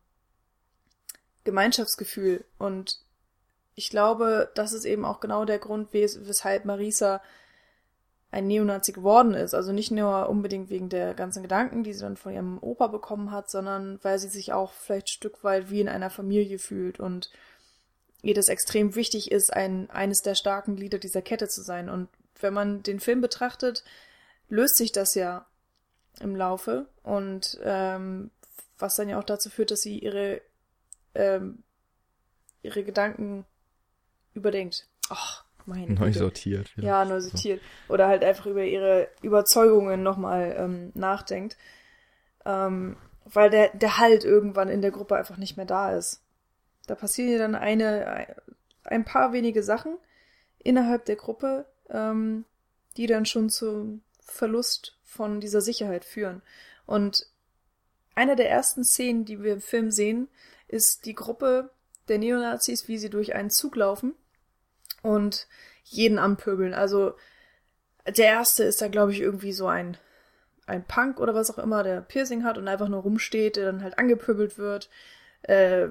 Gemeinschaftsgefühl. 1.44 2.46
Und 2.58 3.00
ich 3.76 3.90
glaube, 3.90 4.52
das 4.54 4.74
ist 4.74 4.86
eben 4.86 5.06
auch 5.06 5.20
genau 5.20 5.46
der 5.46 5.60
Grund, 5.60 5.94
wes 5.94 6.28
weshalb 6.28 6.66
Marisa 6.66 7.22
ein 8.30 8.48
Neonazi 8.48 8.94
geworden 8.94 9.34
ist. 9.34 9.54
Also 9.54 9.74
nicht 9.74 9.92
nur 9.92 10.30
unbedingt 10.30 10.70
wegen 10.70 10.90
der 10.90 11.14
ganzen 11.14 11.42
Gedanken, 11.42 11.84
die 11.84 11.94
sie 11.94 12.02
dann 12.02 12.16
von 12.16 12.34
ihrem 12.34 12.60
Opa 12.62 12.88
bekommen 12.88 13.32
hat, 13.32 13.50
sondern 13.50 14.00
weil 14.04 14.20
sie 14.20 14.30
sich 14.30 14.54
auch 14.54 14.72
vielleicht 14.72 15.08
ein 15.08 15.18
Stück 15.18 15.44
weit 15.44 15.70
wie 15.70 15.82
in 15.82 15.90
einer 15.90 16.10
Familie 16.10 16.60
fühlt 16.60 17.00
und 17.00 17.30
ihr 18.22 18.34
das 18.34 18.50
extrem 18.50 18.96
wichtig 18.96 19.32
ist, 19.32 19.52
ein, 19.52 19.90
eines 19.90 20.22
der 20.22 20.36
starken 20.36 20.76
Glieder 20.76 21.00
dieser 21.00 21.22
Kette 21.22 21.48
zu 21.48 21.62
sein. 21.62 21.90
Und 21.90 22.10
wenn 22.40 22.54
man 22.54 22.84
den 22.84 23.00
Film 23.00 23.22
betrachtet, 23.22 23.84
löst 24.50 24.78
sich 24.78 24.92
das 24.92 25.16
ja 25.16 25.46
im 26.20 26.36
Laufe 26.36 26.88
und 27.04 27.60
ähm, 27.64 28.32
was 28.78 28.96
dann 28.96 29.10
ja 29.10 29.18
auch 29.20 29.24
dazu 29.24 29.50
führt, 29.50 29.72
dass 29.72 29.82
sie 29.82 30.00
ihre 30.00 30.42
ähm, 31.16 31.64
ihre 32.64 32.84
Gedanken 32.84 33.46
überdenkt. 34.34 34.88
Ach, 35.10 35.44
meine 35.66 35.94
Neu 35.94 36.08
Güte. 36.08 36.20
sortiert. 36.20 36.70
Vielleicht. 36.70 36.88
Ja, 36.88 37.06
neu 37.06 37.22
sortiert. 37.22 37.62
So. 37.88 37.94
Oder 37.94 38.08
halt 38.08 38.24
einfach 38.24 38.46
über 38.46 38.64
ihre 38.64 39.08
Überzeugungen 39.22 40.04
nochmal 40.04 40.56
ähm, 40.58 40.92
nachdenkt. 40.94 41.58
Ähm, 42.46 42.98
weil 43.26 43.50
der, 43.50 43.70
der 43.70 43.98
Halt 43.98 44.24
irgendwann 44.24 44.70
in 44.70 44.82
der 44.82 44.92
Gruppe 44.92 45.16
einfach 45.16 45.38
nicht 45.38 45.58
mehr 45.58 45.66
da 45.66 45.96
ist. 45.96 46.22
Da 46.92 46.96
passieren 46.96 47.32
ja 47.32 47.38
dann 47.38 47.56
eine, 47.56 48.36
ein 48.84 49.06
paar 49.06 49.32
wenige 49.32 49.64
Sachen 49.64 49.98
innerhalb 50.60 51.06
der 51.06 51.16
Gruppe, 51.16 51.66
ähm, 51.90 52.44
die 52.98 53.08
dann 53.08 53.26
schon 53.26 53.50
zum 53.50 54.02
Verlust 54.20 54.98
von 55.06 55.40
dieser 55.40 55.62
Sicherheit 55.62 56.04
führen. 56.04 56.42
Und 56.86 57.28
eine 58.14 58.36
der 58.36 58.50
ersten 58.50 58.84
Szenen, 58.84 59.24
die 59.24 59.42
wir 59.42 59.54
im 59.54 59.62
Film 59.62 59.90
sehen, 59.90 60.28
ist 60.68 61.06
die 61.06 61.16
Gruppe 61.16 61.70
der 62.10 62.18
Neonazis, 62.18 62.90
wie 62.90 62.98
sie 62.98 63.10
durch 63.10 63.36
einen 63.36 63.52
Zug 63.52 63.78
laufen 63.78 64.14
und 65.02 65.48
jeden 65.86 66.20
anpöbeln. 66.20 66.74
Also 66.74 67.14
der 68.06 68.26
erste 68.26 68.66
ist 68.66 68.82
da, 68.82 68.90
glaube 68.90 69.14
ich, 69.14 69.22
irgendwie 69.22 69.54
so 69.54 69.68
ein, 69.68 69.96
ein 70.66 70.84
Punk 70.84 71.22
oder 71.22 71.34
was 71.34 71.52
auch 71.52 71.58
immer, 71.58 71.84
der 71.84 72.02
Piercing 72.02 72.44
hat 72.44 72.58
und 72.58 72.68
einfach 72.68 72.90
nur 72.90 73.04
rumsteht, 73.04 73.56
der 73.56 73.68
dann 73.68 73.82
halt 73.82 73.98
angepöbelt 73.98 74.58
wird. 74.58 74.90
Äh, 75.44 75.88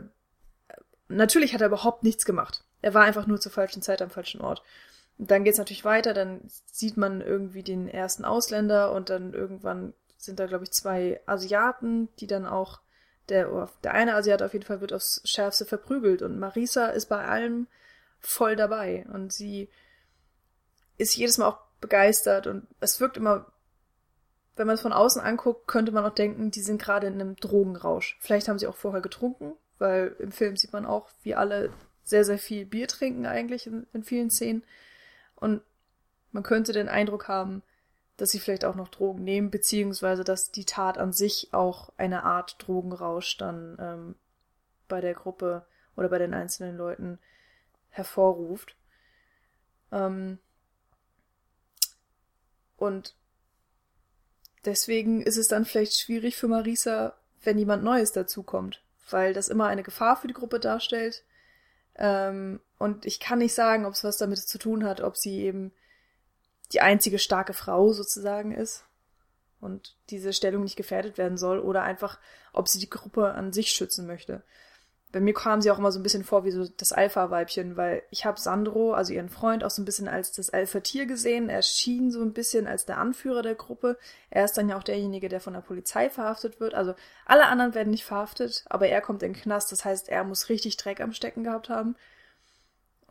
natürlich 1.10 1.54
hat 1.54 1.60
er 1.60 1.68
überhaupt 1.68 2.02
nichts 2.02 2.24
gemacht. 2.24 2.64
Er 2.82 2.94
war 2.94 3.02
einfach 3.02 3.26
nur 3.26 3.40
zur 3.40 3.52
falschen 3.52 3.82
Zeit 3.82 4.02
am 4.02 4.10
falschen 4.10 4.40
Ort. 4.40 4.62
Und 5.18 5.30
dann 5.30 5.44
geht's 5.44 5.58
natürlich 5.58 5.84
weiter, 5.84 6.14
dann 6.14 6.40
sieht 6.66 6.96
man 6.96 7.20
irgendwie 7.20 7.62
den 7.62 7.88
ersten 7.88 8.24
Ausländer 8.24 8.92
und 8.92 9.10
dann 9.10 9.34
irgendwann 9.34 9.92
sind 10.16 10.40
da, 10.40 10.46
glaube 10.46 10.64
ich, 10.64 10.72
zwei 10.72 11.20
Asiaten, 11.26 12.08
die 12.20 12.26
dann 12.26 12.46
auch, 12.46 12.80
der, 13.28 13.68
der 13.84 13.92
eine 13.92 14.14
Asiat 14.14 14.42
auf 14.42 14.54
jeden 14.54 14.64
Fall 14.64 14.80
wird 14.80 14.92
aufs 14.92 15.20
Schärfste 15.24 15.66
verprügelt 15.66 16.22
und 16.22 16.38
Marisa 16.38 16.86
ist 16.86 17.06
bei 17.06 17.24
allem 17.26 17.66
voll 18.18 18.56
dabei 18.56 19.06
und 19.12 19.32
sie 19.32 19.68
ist 20.96 21.16
jedes 21.16 21.38
Mal 21.38 21.48
auch 21.48 21.58
begeistert 21.80 22.46
und 22.46 22.66
es 22.80 23.00
wirkt 23.00 23.16
immer, 23.16 23.46
wenn 24.56 24.66
man 24.66 24.74
es 24.74 24.82
von 24.82 24.92
außen 24.92 25.22
anguckt, 25.22 25.66
könnte 25.66 25.92
man 25.92 26.04
auch 26.04 26.14
denken, 26.14 26.50
die 26.50 26.62
sind 26.62 26.80
gerade 26.80 27.06
in 27.06 27.14
einem 27.14 27.36
Drogenrausch. 27.36 28.18
Vielleicht 28.20 28.48
haben 28.48 28.58
sie 28.58 28.66
auch 28.66 28.76
vorher 28.76 29.00
getrunken, 29.00 29.52
weil 29.80 30.14
im 30.18 30.30
Film 30.30 30.56
sieht 30.56 30.72
man 30.72 30.86
auch, 30.86 31.08
wie 31.22 31.34
alle 31.34 31.72
sehr, 32.04 32.24
sehr 32.24 32.38
viel 32.38 32.66
Bier 32.66 32.86
trinken 32.86 33.26
eigentlich 33.26 33.66
in, 33.66 33.86
in 33.92 34.04
vielen 34.04 34.30
Szenen. 34.30 34.62
Und 35.34 35.62
man 36.32 36.42
könnte 36.42 36.72
den 36.72 36.88
Eindruck 36.88 37.28
haben, 37.28 37.62
dass 38.16 38.30
sie 38.30 38.38
vielleicht 38.38 38.64
auch 38.64 38.74
noch 38.74 38.88
Drogen 38.88 39.24
nehmen, 39.24 39.50
beziehungsweise 39.50 40.24
dass 40.24 40.50
die 40.52 40.66
Tat 40.66 40.98
an 40.98 41.12
sich 41.12 41.48
auch 41.52 41.92
eine 41.96 42.24
Art 42.24 42.56
Drogenrausch 42.58 43.38
dann 43.38 43.76
ähm, 43.80 44.14
bei 44.88 45.00
der 45.00 45.14
Gruppe 45.14 45.64
oder 45.96 46.08
bei 46.08 46.18
den 46.18 46.34
einzelnen 46.34 46.76
Leuten 46.76 47.18
hervorruft. 47.88 48.76
Ähm, 49.90 50.38
und 52.76 53.14
deswegen 54.64 55.22
ist 55.22 55.38
es 55.38 55.48
dann 55.48 55.64
vielleicht 55.64 55.98
schwierig 55.98 56.36
für 56.36 56.48
Marisa, 56.48 57.14
wenn 57.42 57.58
jemand 57.58 57.82
Neues 57.82 58.12
dazukommt, 58.12 58.82
weil 59.12 59.32
das 59.32 59.48
immer 59.48 59.66
eine 59.66 59.82
Gefahr 59.82 60.16
für 60.16 60.26
die 60.26 60.34
Gruppe 60.34 60.60
darstellt. 60.60 61.24
Ähm, 61.96 62.60
und 62.78 63.06
ich 63.06 63.20
kann 63.20 63.38
nicht 63.38 63.54
sagen, 63.54 63.84
ob 63.84 63.94
es 63.94 64.04
was 64.04 64.16
damit 64.16 64.38
zu 64.38 64.58
tun 64.58 64.84
hat, 64.84 65.00
ob 65.00 65.16
sie 65.16 65.40
eben 65.40 65.72
die 66.72 66.80
einzige 66.80 67.18
starke 67.18 67.52
Frau 67.52 67.92
sozusagen 67.92 68.52
ist 68.52 68.84
und 69.60 69.96
diese 70.08 70.32
Stellung 70.32 70.62
nicht 70.62 70.76
gefährdet 70.76 71.18
werden 71.18 71.36
soll 71.36 71.58
oder 71.58 71.82
einfach, 71.82 72.18
ob 72.52 72.68
sie 72.68 72.78
die 72.78 72.90
Gruppe 72.90 73.34
an 73.34 73.52
sich 73.52 73.70
schützen 73.72 74.06
möchte 74.06 74.42
bei 75.12 75.20
mir 75.20 75.34
kam 75.34 75.60
sie 75.60 75.70
auch 75.70 75.78
immer 75.78 75.92
so 75.92 75.98
ein 75.98 76.02
bisschen 76.02 76.24
vor 76.24 76.44
wie 76.44 76.52
so 76.52 76.68
das 76.68 76.92
Alpha-Weibchen, 76.92 77.76
weil 77.76 78.02
ich 78.10 78.24
habe 78.24 78.40
Sandro, 78.40 78.92
also 78.94 79.12
ihren 79.12 79.28
Freund, 79.28 79.64
auch 79.64 79.70
so 79.70 79.82
ein 79.82 79.84
bisschen 79.84 80.08
als 80.08 80.32
das 80.32 80.50
Alpha-Tier 80.50 81.06
gesehen. 81.06 81.48
Er 81.48 81.62
schien 81.62 82.10
so 82.10 82.22
ein 82.22 82.32
bisschen 82.32 82.66
als 82.66 82.86
der 82.86 82.98
Anführer 82.98 83.42
der 83.42 83.56
Gruppe. 83.56 83.98
Er 84.30 84.44
ist 84.44 84.56
dann 84.56 84.68
ja 84.68 84.76
auch 84.78 84.84
derjenige, 84.84 85.28
der 85.28 85.40
von 85.40 85.54
der 85.54 85.60
Polizei 85.62 86.10
verhaftet 86.10 86.60
wird. 86.60 86.74
Also 86.74 86.94
alle 87.26 87.46
anderen 87.46 87.74
werden 87.74 87.90
nicht 87.90 88.04
verhaftet, 88.04 88.64
aber 88.68 88.88
er 88.88 89.00
kommt 89.00 89.22
in 89.22 89.32
den 89.32 89.40
Knast. 89.42 89.72
Das 89.72 89.84
heißt, 89.84 90.08
er 90.08 90.24
muss 90.24 90.48
richtig 90.48 90.76
Dreck 90.76 91.00
am 91.00 91.12
Stecken 91.12 91.44
gehabt 91.44 91.68
haben. 91.68 91.96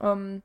Ähm, 0.02 0.42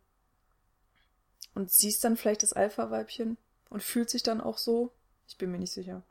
Und 1.55 1.71
sie 1.71 1.89
ist 1.89 2.03
dann 2.05 2.17
vielleicht 2.17 2.43
das 2.43 2.53
Alpha-Weibchen 2.53 3.37
und 3.71 3.83
fühlt 3.83 4.11
sich 4.11 4.23
dann 4.23 4.41
auch 4.41 4.59
so. 4.59 4.93
Ich 5.29 5.39
bin 5.39 5.51
mir 5.51 5.59
nicht 5.59 5.73
sicher. 5.73 6.03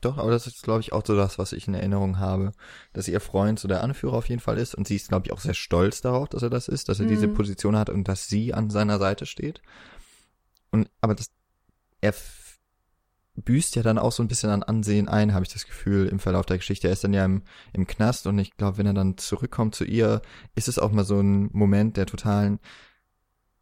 Doch, 0.00 0.18
aber 0.18 0.30
das 0.30 0.46
ist, 0.46 0.62
glaube 0.62 0.80
ich, 0.80 0.92
auch 0.92 1.04
so 1.04 1.16
das, 1.16 1.38
was 1.38 1.52
ich 1.52 1.66
in 1.66 1.74
Erinnerung 1.74 2.18
habe, 2.18 2.52
dass 2.92 3.08
ihr 3.08 3.20
Freund 3.20 3.58
so 3.58 3.66
der 3.66 3.82
Anführer 3.82 4.14
auf 4.14 4.28
jeden 4.28 4.40
Fall 4.40 4.58
ist 4.58 4.74
und 4.74 4.86
sie 4.86 4.94
ist, 4.94 5.08
glaube 5.08 5.26
ich, 5.26 5.32
auch 5.32 5.40
sehr 5.40 5.54
stolz 5.54 6.00
darauf, 6.00 6.28
dass 6.28 6.42
er 6.42 6.50
das 6.50 6.68
ist, 6.68 6.88
dass 6.88 7.00
er 7.00 7.06
mhm. 7.06 7.10
diese 7.10 7.28
Position 7.28 7.76
hat 7.76 7.90
und 7.90 8.06
dass 8.06 8.28
sie 8.28 8.54
an 8.54 8.70
seiner 8.70 8.98
Seite 8.98 9.26
steht. 9.26 9.60
Und 10.70 10.88
aber 11.00 11.16
das, 11.16 11.30
er 12.00 12.14
büßt 13.34 13.76
ja 13.76 13.82
dann 13.82 13.98
auch 13.98 14.12
so 14.12 14.22
ein 14.22 14.28
bisschen 14.28 14.50
an 14.50 14.62
Ansehen 14.62 15.08
ein, 15.08 15.34
habe 15.34 15.44
ich 15.44 15.52
das 15.52 15.66
Gefühl, 15.66 16.06
im 16.06 16.20
Verlauf 16.20 16.46
der 16.46 16.58
Geschichte. 16.58 16.86
Er 16.88 16.92
ist 16.92 17.04
dann 17.04 17.12
ja 17.12 17.24
im, 17.24 17.42
im 17.72 17.86
Knast 17.86 18.26
und 18.26 18.38
ich 18.38 18.56
glaube, 18.56 18.78
wenn 18.78 18.86
er 18.86 18.94
dann 18.94 19.18
zurückkommt 19.18 19.74
zu 19.74 19.84
ihr, 19.84 20.22
ist 20.54 20.68
es 20.68 20.78
auch 20.78 20.92
mal 20.92 21.04
so 21.04 21.20
ein 21.20 21.50
Moment 21.52 21.96
der 21.96 22.06
totalen 22.06 22.60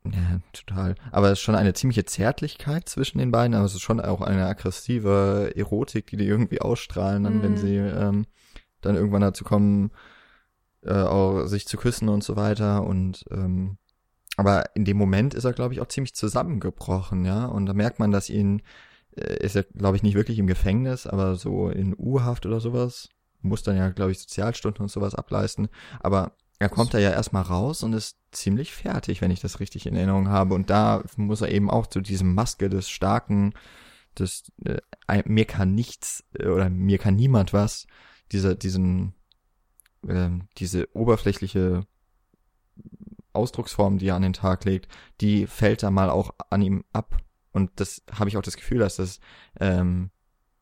ja, 0.07 0.41
total. 0.53 0.95
Aber 1.13 1.29
es 1.29 1.39
ist 1.39 1.45
schon 1.45 1.55
eine 1.55 1.73
ziemliche 1.73 2.05
Zärtlichkeit 2.05 2.89
zwischen 2.89 3.19
den 3.19 3.31
beiden, 3.31 3.55
aber 3.55 3.65
es 3.65 3.75
ist 3.75 3.83
schon 3.83 4.01
auch 4.01 4.21
eine 4.21 4.47
aggressive 4.47 5.53
Erotik, 5.57 6.09
die 6.09 6.17
die 6.17 6.27
irgendwie 6.27 6.61
ausstrahlen, 6.61 7.25
dann, 7.25 7.39
mhm. 7.39 7.43
wenn 7.43 7.57
sie 7.57 7.77
ähm, 7.77 8.27
dann 8.83 8.97
irgendwann 8.97 9.23
dazu 9.23 9.45
kommen, 9.45 9.93
äh, 10.83 10.93
auch 10.93 11.47
sich 11.47 11.67
zu 11.67 11.79
küssen 11.79 12.09
und 12.09 12.23
so 12.23 12.37
weiter. 12.37 12.85
Und 12.85 13.25
ähm, 13.31 13.79
aber 14.37 14.75
in 14.75 14.85
dem 14.85 14.97
Moment 14.97 15.33
ist 15.33 15.45
er, 15.45 15.53
glaube 15.53 15.75
ich, 15.75 15.81
auch 15.81 15.89
ziemlich 15.89 16.15
zusammengebrochen, 16.15 17.25
ja. 17.25 17.47
Und 17.47 17.67
da 17.67 17.73
merkt 17.73 17.99
man, 17.99 18.11
dass 18.11 18.29
ihn 18.29 18.63
äh, 19.17 19.37
ist 19.45 19.57
er, 19.57 19.63
glaube 19.63 19.97
ich, 19.97 20.03
nicht 20.03 20.15
wirklich 20.15 20.39
im 20.39 20.47
Gefängnis, 20.47 21.07
aber 21.07 21.37
so 21.37 21.69
in 21.71 21.95
U-Haft 21.97 22.47
oder 22.47 22.61
sowas. 22.61 23.09
Muss 23.41 23.63
dann 23.63 23.77
ja, 23.77 23.91
glaube 23.91 24.11
ich, 24.13 24.21
Sozialstunden 24.21 24.83
und 24.83 24.91
sowas 24.91 25.15
ableisten. 25.15 25.69
Aber 26.01 26.33
er 26.59 26.69
kommt 26.69 26.95
da 26.95 26.99
ja 26.99 27.11
erstmal 27.11 27.43
raus 27.43 27.83
und 27.83 27.93
ist 27.93 28.17
ziemlich 28.37 28.73
fertig, 28.73 29.21
wenn 29.21 29.31
ich 29.31 29.41
das 29.41 29.61
richtig 29.61 29.87
in 29.87 29.97
Erinnerung 29.97 30.29
habe. 30.29 30.55
Und 30.55 30.71
da 30.71 31.03
muss 31.17 31.41
er 31.41 31.51
eben 31.51 31.71
auch 31.71 31.87
zu 31.87 32.01
diesem 32.01 32.35
Maske 32.35 32.69
des 32.69 32.89
Starken, 32.89 33.55
des 34.19 34.53
äh, 34.65 35.23
mir 35.27 35.45
kann 35.45 35.75
nichts 35.75 36.25
äh, 36.39 36.47
oder 36.47 36.71
mir 36.71 36.99
kann 36.99 37.17
niemand 37.17 37.53
was, 37.53 37.87
dieser, 38.33 38.55
diesen, 38.55 39.15
äh, 40.07 40.31
diese 40.59 40.89
oberflächliche 40.95 41.87
Ausdrucksform, 43.33 43.99
die 43.99 44.09
er 44.09 44.17
an 44.17 44.23
den 44.23 44.33
Tag 44.33 44.65
legt, 44.65 44.89
die 45.21 45.47
fällt 45.47 45.83
da 45.83 45.91
mal 45.91 46.11
auch 46.11 46.35
an 46.51 46.63
ihm 46.63 46.85
ab. 46.93 47.19
Und 47.53 47.71
das 47.77 48.03
habe 48.13 48.29
ich 48.29 48.37
auch 48.37 48.43
das 48.43 48.57
Gefühl, 48.57 48.79
dass 48.79 48.97
das 48.97 49.21
ähm, 49.61 50.11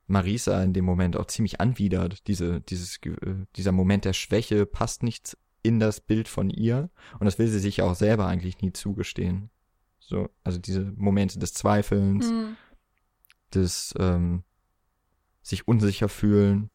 Marisa 0.06 0.62
in 0.62 0.72
dem 0.72 0.84
Moment 0.84 1.16
auch 1.16 1.26
ziemlich 1.26 1.60
anwidert. 1.60 2.26
Diese, 2.26 2.60
dieses, 2.60 2.98
äh, 3.04 3.46
dieser 3.56 3.72
Moment 3.72 4.04
der 4.04 4.12
Schwäche 4.12 4.66
passt 4.66 5.02
nicht 5.02 5.36
in 5.62 5.78
das 5.78 6.00
Bild 6.00 6.28
von 6.28 6.50
ihr 6.50 6.90
und 7.18 7.24
das 7.24 7.38
will 7.38 7.48
sie 7.48 7.58
sich 7.58 7.82
auch 7.82 7.94
selber 7.94 8.26
eigentlich 8.26 8.60
nie 8.60 8.72
zugestehen. 8.72 9.50
So, 10.00 10.28
also 10.44 10.58
diese 10.58 10.92
Momente 10.96 11.38
des 11.38 11.54
Zweifelns, 11.54 12.30
mhm. 12.30 12.56
des 13.54 13.94
ähm, 13.98 14.42
sich 15.42 15.66
unsicher 15.68 16.08
fühlen 16.08 16.70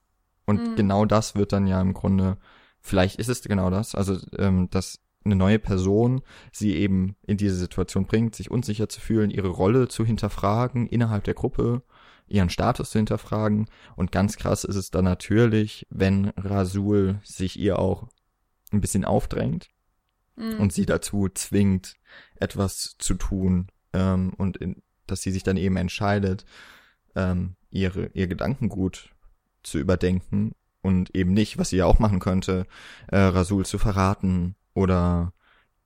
und 0.46 0.72
mhm. 0.72 0.76
genau 0.76 1.06
das 1.06 1.36
wird 1.36 1.52
dann 1.52 1.68
ja 1.68 1.82
im 1.82 1.94
Grunde, 1.94 2.38
vielleicht 2.80 3.20
ist 3.20 3.30
es 3.30 3.42
genau 3.42 3.70
das, 3.70 3.96
also 3.96 4.18
ähm, 4.38 4.70
dass 4.70 5.00
eine 5.26 5.36
neue 5.36 5.60
Person 5.60 6.22
sie 6.52 6.76
eben 6.76 7.16
in 7.26 7.38
diese 7.38 7.56
Situation 7.56 8.06
bringt, 8.06 8.36
sich 8.36 8.50
unsicher 8.50 8.88
zu 8.88 9.02
fühlen, 9.02 9.30
ihre 9.30 9.50
Rolle 9.50 9.90
zu 9.90 10.06
hinterfragen 10.06 10.88
innerhalb 10.88 11.26
der 11.26 11.34
Gruppe, 11.34 11.84
ihren 12.28 12.50
Status 12.50 12.92
zu 12.92 13.00
hinterfragen 13.00 13.68
und 13.96 14.12
ganz 14.12 14.38
krass 14.38 14.64
ist 14.64 14.76
es 14.76 14.90
dann 14.90 15.06
natürlich, 15.06 15.86
wenn 15.90 16.30
Rasul 16.38 17.20
sich 17.24 17.60
ihr 17.60 17.80
auch 17.80 18.08
ein 18.72 18.82
bisschen 18.82 19.06
aufdrängt 19.06 19.70
mhm. 20.36 20.60
und 20.60 20.74
sie 20.74 20.86
dazu 20.86 21.30
zwingt, 21.30 21.96
etwas 22.36 22.96
zu 22.98 23.16
tun 23.16 23.68
ähm, 23.94 24.34
und 24.38 24.58
in, 24.58 24.82
dass 25.06 25.22
sie 25.22 25.32
sich 25.32 25.44
dann 25.44 25.58
eben 25.58 25.78
entscheidet, 25.78 26.46
ähm, 27.16 27.56
ihre 27.70 28.08
ihr 28.14 28.28
Gedankengut 28.28 29.14
zu 29.64 29.78
überdenken 29.80 30.54
und 30.82 31.14
eben 31.16 31.34
nicht, 31.34 31.58
was 31.58 31.70
sie 31.70 31.78
ja 31.78 31.86
auch 31.86 32.00
machen 32.00 32.20
könnte, 32.20 32.66
äh, 33.08 33.18
Rasul 33.18 33.66
zu 33.66 33.78
verraten 33.78 34.56
oder 34.74 35.34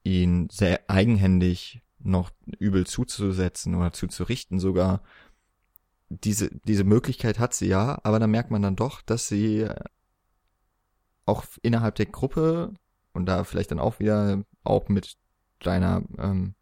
ihn 0.04 0.50
sehr 0.50 0.82
eigenhändig 0.90 1.82
noch 2.00 2.32
übel 2.60 2.86
zuzusetzen 2.86 3.76
oder 3.76 3.94
zuzurichten 3.94 4.60
sogar. 4.60 5.02
Diese, 6.10 6.50
diese 6.66 6.84
Möglichkeit 6.84 7.40
hat 7.40 7.54
sie 7.54 7.68
ja, 7.68 8.00
aber 8.04 8.20
da 8.20 8.28
merkt 8.28 8.52
man 8.52 8.62
dann 8.62 8.76
doch, 8.76 9.02
dass 9.02 9.28
sie 9.28 9.68
auch 11.32 11.46
innerhalb 11.62 11.96
der 11.96 12.06
Gruppe 12.06 12.74
und 13.14 13.26
da 13.26 13.44
vielleicht 13.44 13.72
dann 13.72 13.80
auch 13.80 14.00
wieder 14.00 14.44
auch 14.64 14.90
mit 14.90 15.18
deiner 15.60 16.04
ähm, 16.18 16.56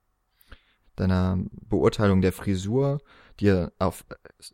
deiner 0.99 1.37
Beurteilung 1.51 2.21
der 2.21 2.33
Frisur, 2.33 2.99
die 3.39 3.45
ja 3.45 3.71
auf, 3.79 4.05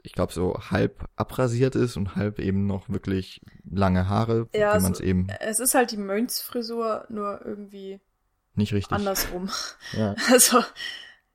ich 0.03 0.13
glaube, 0.13 0.31
so 0.31 0.53
halb 0.69 1.09
abrasiert 1.15 1.75
ist 1.75 1.97
und 1.97 2.15
halb 2.15 2.39
eben 2.39 2.67
noch 2.67 2.87
wirklich 2.89 3.41
lange 3.69 4.07
Haare, 4.07 4.47
ja, 4.53 4.77
wie 4.77 4.83
man 4.83 4.91
es 4.91 4.99
eben. 4.99 5.27
Es 5.39 5.59
ist 5.59 5.73
halt 5.73 5.91
die 5.91 5.97
Mönchsfrisur, 5.97 7.05
nur 7.09 7.41
irgendwie 7.43 7.99
nicht 8.53 8.73
richtig. 8.73 8.95
Andersrum. 8.95 9.49
Ja. 9.93 10.15
Also, 10.31 10.63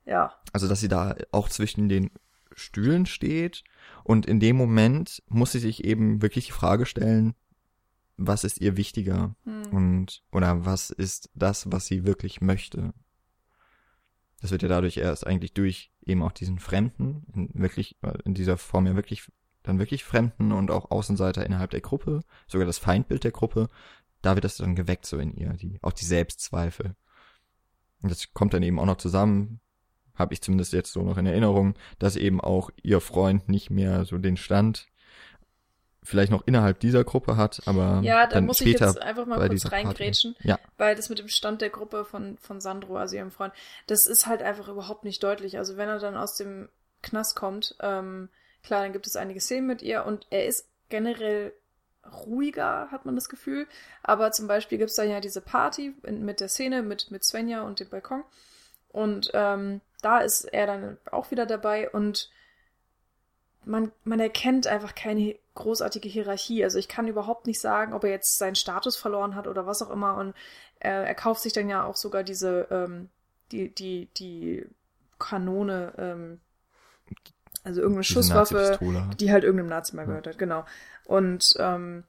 ja. 0.05 0.33
Also, 0.53 0.69
dass 0.69 0.81
sie 0.81 0.89
da 0.89 1.17
auch 1.33 1.49
zwischen 1.49 1.89
den 1.89 2.11
Stühlen 2.55 3.07
steht 3.07 3.65
und 4.05 4.27
in 4.27 4.41
dem 4.41 4.57
Moment 4.57 5.23
muss 5.29 5.53
sie 5.53 5.59
sich 5.59 5.85
eben 5.85 6.23
wirklich 6.23 6.47
die 6.47 6.53
Frage 6.53 6.87
stellen, 6.87 7.35
was 8.21 8.45
ist 8.45 8.61
ihr 8.61 8.77
wichtiger 8.77 9.35
hm. 9.45 9.67
und 9.73 10.23
oder 10.31 10.65
was 10.67 10.91
ist 10.91 11.31
das, 11.35 11.73
was 11.73 11.87
sie 11.87 12.05
wirklich 12.05 12.41
möchte. 12.41 12.93
Das 14.41 14.51
wird 14.51 14.63
ja 14.63 14.69
dadurch 14.69 14.99
erst 14.99 15.27
eigentlich 15.27 15.55
durch 15.55 15.91
eben 16.05 16.23
auch 16.23 16.33
diesen 16.33 16.59
Fremden, 16.59 17.25
in 17.35 17.51
wirklich, 17.55 17.97
in 18.25 18.35
dieser 18.35 18.57
Form 18.57 18.87
ja 18.87 18.95
wirklich, 18.95 19.31
dann 19.63 19.79
wirklich 19.79 20.05
Fremden 20.05 20.53
und 20.53 20.71
auch 20.71 20.91
Außenseiter 20.91 21.45
innerhalb 21.45 21.71
der 21.71 21.81
Gruppe, 21.81 22.21
sogar 22.47 22.67
das 22.67 22.79
Feindbild 22.79 23.25
der 23.25 23.33
Gruppe, 23.33 23.69
da 24.23 24.35
wird 24.35 24.45
das 24.45 24.59
dann 24.59 24.77
geweckt 24.77 25.07
so 25.07 25.19
in 25.19 25.33
ihr, 25.33 25.53
die, 25.55 25.79
auch 25.83 25.93
die 25.93 26.05
Selbstzweifel. 26.05 26.97
Und 28.03 28.11
das 28.11 28.33
kommt 28.33 28.55
dann 28.55 28.63
eben 28.63 28.79
auch 28.79 28.87
noch 28.87 28.97
zusammen, 28.97 29.61
habe 30.15 30.35
ich 30.35 30.43
zumindest 30.43 30.73
jetzt 30.75 30.93
so 30.93 31.03
noch 31.03 31.17
in 31.17 31.27
Erinnerung, 31.27 31.75
dass 31.99 32.17
eben 32.17 32.41
auch 32.41 32.71
ihr 32.83 33.01
Freund 33.01 33.49
nicht 33.49 33.71
mehr 33.71 34.05
so 34.05 34.19
den 34.19 34.37
Stand 34.37 34.90
vielleicht 36.03 36.33
noch 36.33 36.47
innerhalb 36.47 36.81
dieser 36.81 37.05
Gruppe 37.05 37.37
hat, 37.37 37.63
aber 37.67 38.01
ja, 38.03 38.27
da 38.27 38.35
dann 38.35 38.47
muss 38.47 38.59
später 38.59 38.89
ich 38.89 38.95
jetzt 38.95 39.03
einfach 39.03 39.27
mal 39.27 39.47
kurz 39.49 39.71
reingrätschen, 39.71 40.35
ja. 40.43 40.59
weil 40.79 40.97
das 40.97 41.09
mit 41.09 41.19
dem 41.19 41.29
Stand 41.29 41.61
der 41.61 41.71
Gruppe 41.71 42.05
von 42.05 42.39
von 42.39 42.61
Sandro, 42.61 42.97
also 42.97 43.17
ihrem 43.17 43.31
Freund, 43.31 43.53
das 43.87 44.07
ist 44.07 44.27
halt 44.27 44.43
einfach 44.43 44.69
überhaupt 44.69 45.05
nicht 45.05 45.23
deutlich. 45.23 45.59
Also 45.59 45.77
wenn 45.77 45.89
er 45.89 45.99
dann 45.99 46.17
aus 46.17 46.37
dem 46.37 46.69
Knast 47.03 47.37
kommt, 47.37 47.77
ähm, 47.81 48.29
klar, 48.63 48.83
dann 48.83 48.93
gibt 48.93 49.07
es 49.07 49.17
einige 49.17 49.41
Szenen 49.41 49.67
mit 49.67 49.83
ihr 49.83 50.05
und 50.07 50.27
er 50.31 50.47
ist 50.47 50.69
generell 50.89 51.53
ruhiger, 52.27 52.91
hat 52.91 53.05
man 53.05 53.15
das 53.15 53.29
Gefühl. 53.29 53.67
Aber 54.03 54.33
zum 54.33 54.49
Beispiel 54.49 54.79
gibt 54.79 54.91
es 54.91 54.97
dann 54.97 55.11
ja 55.11 55.21
diese 55.21 55.43
Party 55.43 55.95
mit 56.03 56.41
der 56.41 56.49
Szene 56.49 56.83
mit 56.83 57.11
mit 57.11 57.25
Svenja 57.25 57.63
und 57.63 57.79
dem 57.79 57.89
Balkon 57.89 58.25
und 58.89 59.31
ähm, 59.35 59.81
da 60.03 60.19
ist 60.19 60.45
er 60.45 60.67
dann 60.67 60.99
auch 61.11 61.31
wieder 61.31 61.47
dabei 61.47 61.91
und 61.91 62.31
man, 63.65 63.93
man 64.05 64.21
erkennt 64.21 64.67
einfach 64.67 64.95
keine 64.95 65.37
großartige 65.55 66.09
Hierarchie. 66.09 66.65
Also 66.65 66.79
ich 66.79 66.89
kann 66.89 67.09
überhaupt 67.09 67.47
nicht 67.47 67.61
sagen, 67.61 67.93
ob 67.93 68.05
er 68.05 68.11
jetzt 68.11 68.39
seinen 68.39 68.55
Status 68.55 68.97
verloren 68.97 69.35
hat 69.35 69.47
oder 69.47 69.67
was 69.67 69.83
auch 69.83 69.91
immer. 69.91 70.17
Und 70.17 70.35
äh, 70.79 70.89
er 70.89 71.15
kauft 71.15 71.43
sich 71.43 71.53
dann 71.53 71.69
ja 71.69 71.85
auch 71.85 71.97
sogar 71.97 72.23
diese, 72.23 72.67
ähm, 72.71 73.09
die, 73.53 73.75
die, 73.75 74.09
die 74.17 74.67
Kanone, 75.19 75.93
ähm, 75.99 76.41
also 77.63 77.81
irgendeine 77.81 78.03
Diese 78.03 78.15
Schusswaffe, 78.15 78.79
die 79.19 79.31
halt 79.31 79.45
irgendeinem 79.45 79.69
Nazi 79.69 79.95
mal 79.95 80.07
gehört 80.07 80.27
hat, 80.27 80.39
genau. 80.39 80.65
Und 81.05 81.55
ähm, 81.59 82.05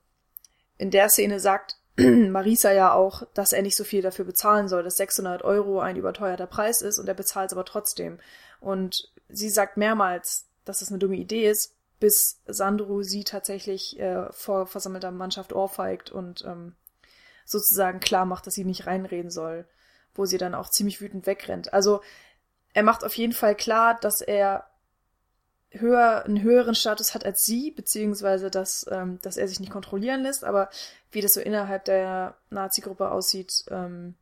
in 0.78 0.92
der 0.92 1.10
Szene 1.10 1.40
sagt 1.40 1.78
Marisa 1.98 2.72
ja 2.72 2.94
auch, 2.94 3.24
dass 3.34 3.52
er 3.52 3.62
nicht 3.62 3.76
so 3.76 3.84
viel 3.84 4.02
dafür 4.02 4.24
bezahlen 4.24 4.70
soll, 4.70 4.84
dass 4.84 4.98
600 4.98 5.44
Euro 5.44 5.82
ein 5.82 5.98
überteuerter 5.98 6.48
Preis 6.48 6.82
ist 6.82 7.00
und 7.00 7.08
er 7.08 7.14
bezahlt 7.14 7.48
es 7.52 7.54
aber 7.54 7.66
trotzdem. 7.66 8.20
Und 8.62 9.12
sie 9.28 9.50
sagt 9.50 9.76
mehrmals, 9.76 10.48
dass 10.66 10.80
das 10.80 10.90
eine 10.90 11.00
dumme 11.00 11.16
Idee 11.16 11.50
ist, 11.50 11.76
bis 12.00 12.42
Sandro 12.48 13.04
sie 13.04 13.24
tatsächlich 13.24 14.00
äh, 14.00 14.32
vor 14.32 14.66
versammelter 14.66 15.12
Mannschaft 15.12 15.54
ohrfeigt 15.54 16.12
und 16.12 16.44
ähm, 16.46 16.76
sozusagen 17.46 18.00
klar 18.00 18.26
macht, 18.26 18.48
dass 18.48 18.56
sie 18.56 18.66
nicht 18.66 18.88
reinreden 18.88 19.30
soll, 19.30 19.66
wo 20.16 20.26
sie 20.26 20.38
dann 20.38 20.56
auch 20.56 20.70
ziemlich 20.70 21.00
wütend 21.02 21.26
wegrennt. 21.28 21.74
Also 21.74 22.02
er 22.74 22.84
macht 22.84 23.04
auf 23.04 23.16
jeden 23.16 23.34
Fall 23.34 23.56
klar, 23.56 24.00
dass 24.00 24.22
er 24.22 24.68
höher, 25.70 26.26
einen 26.26 26.42
höheren 26.42 26.76
Status 26.76 27.14
hat 27.14 27.26
als 27.26 27.46
sie, 27.46 27.72
beziehungsweise 27.72 28.50
dass, 28.50 28.86
ähm, 28.92 29.20
dass 29.22 29.38
er 29.38 29.48
sich 29.48 29.60
nicht 29.60 29.72
kontrollieren 29.72 30.22
lässt, 30.22 30.44
aber 30.44 30.70
wie 31.12 31.22
das 31.22 31.34
so 31.34 31.40
innerhalb 31.40 31.86
der 31.86 32.36
Nazi-Gruppe 32.50 33.12
aussieht, 33.12 33.64
ähm, 33.70 34.16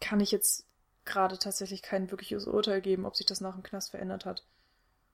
kann 0.00 0.20
ich 0.20 0.32
jetzt 0.32 0.66
gerade 1.04 1.38
tatsächlich 1.38 1.82
kein 1.82 2.10
wirkliches 2.10 2.46
Urteil 2.46 2.80
geben, 2.80 3.04
ob 3.04 3.16
sich 3.16 3.26
das 3.26 3.40
nach 3.40 3.54
dem 3.54 3.62
Knast 3.62 3.90
verändert 3.90 4.24
hat. 4.24 4.44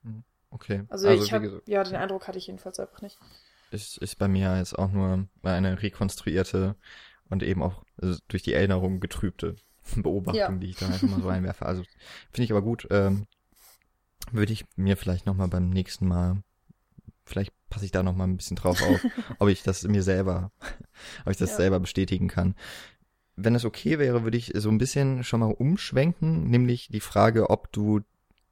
Mhm. 0.03 0.24
Okay. 0.51 0.84
Also, 0.88 1.09
also 1.09 1.24
ich 1.24 1.32
habe, 1.32 1.62
ja, 1.66 1.84
den 1.84 1.96
Eindruck 1.96 2.26
hatte 2.26 2.38
ich 2.38 2.46
jedenfalls 2.48 2.80
einfach 2.80 3.03
nicht. 3.03 3.18
Ist, 3.70 3.98
ist 3.98 4.16
bei 4.16 4.26
mir 4.26 4.57
jetzt 4.59 4.76
auch 4.76 4.90
nur 4.90 5.28
eine 5.42 5.80
rekonstruierte 5.80 6.74
und 7.28 7.42
eben 7.42 7.62
auch 7.62 7.84
also 8.01 8.18
durch 8.28 8.42
die 8.42 8.53
Erinnerung 8.53 9.01
getrübte 9.01 9.57
Beobachtung, 9.96 10.36
ja. 10.36 10.51
die 10.51 10.70
ich 10.70 10.76
da 10.76 10.86
einfach 10.86 11.09
mal 11.09 11.22
so 11.22 11.28
einwerfe. 11.28 11.66
Also 11.66 11.82
finde 12.32 12.44
ich 12.44 12.51
aber 12.51 12.62
gut. 12.62 12.88
Ähm, 12.90 13.26
würde 14.32 14.53
ich 14.53 14.64
mir 14.76 14.96
vielleicht 14.96 15.26
nochmal 15.26 15.48
beim 15.48 15.70
nächsten 15.70 16.07
Mal, 16.07 16.42
vielleicht 17.24 17.53
passe 17.68 17.84
ich 17.84 17.90
da 17.90 18.03
nochmal 18.03 18.28
ein 18.28 18.36
bisschen 18.36 18.57
drauf 18.57 18.82
auf, 18.82 19.01
ob 19.38 19.48
ich 19.48 19.62
das 19.62 19.82
mir 19.84 20.03
selber, 20.03 20.53
ob 21.24 21.30
ich 21.30 21.38
das 21.38 21.51
ja. 21.51 21.57
selber 21.57 21.80
bestätigen 21.80 22.28
kann. 22.28 22.55
Wenn 23.36 23.55
es 23.55 23.64
okay 23.64 23.98
wäre, 23.98 24.24
würde 24.24 24.36
ich 24.36 24.53
so 24.55 24.68
ein 24.68 24.78
bisschen 24.78 25.24
schon 25.24 25.40
mal 25.40 25.53
umschwenken, 25.53 26.51
nämlich 26.51 26.88
die 26.88 27.01
Frage, 27.01 27.48
ob 27.48 27.72
du, 27.72 28.01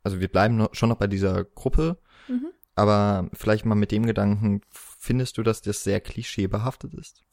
also 0.03 0.21
wir 0.21 0.29
bleiben 0.29 0.57
noch, 0.57 0.75
schon 0.75 0.89
noch 0.89 0.99
bei 0.99 1.07
dieser 1.07 1.45
Gruppe, 1.45 1.99
mhm. 2.29 2.53
aber 2.75 3.29
vielleicht 3.33 3.65
mal 3.65 3.75
mit 3.75 3.93
dem 3.93 4.07
Gedanken, 4.07 4.63
findest 4.71 5.39
du, 5.39 5.43
dass 5.43 5.63
das 5.63 5.85
sehr 5.85 6.01
klischeebehaftet 6.01 6.95
ist? 6.95 7.25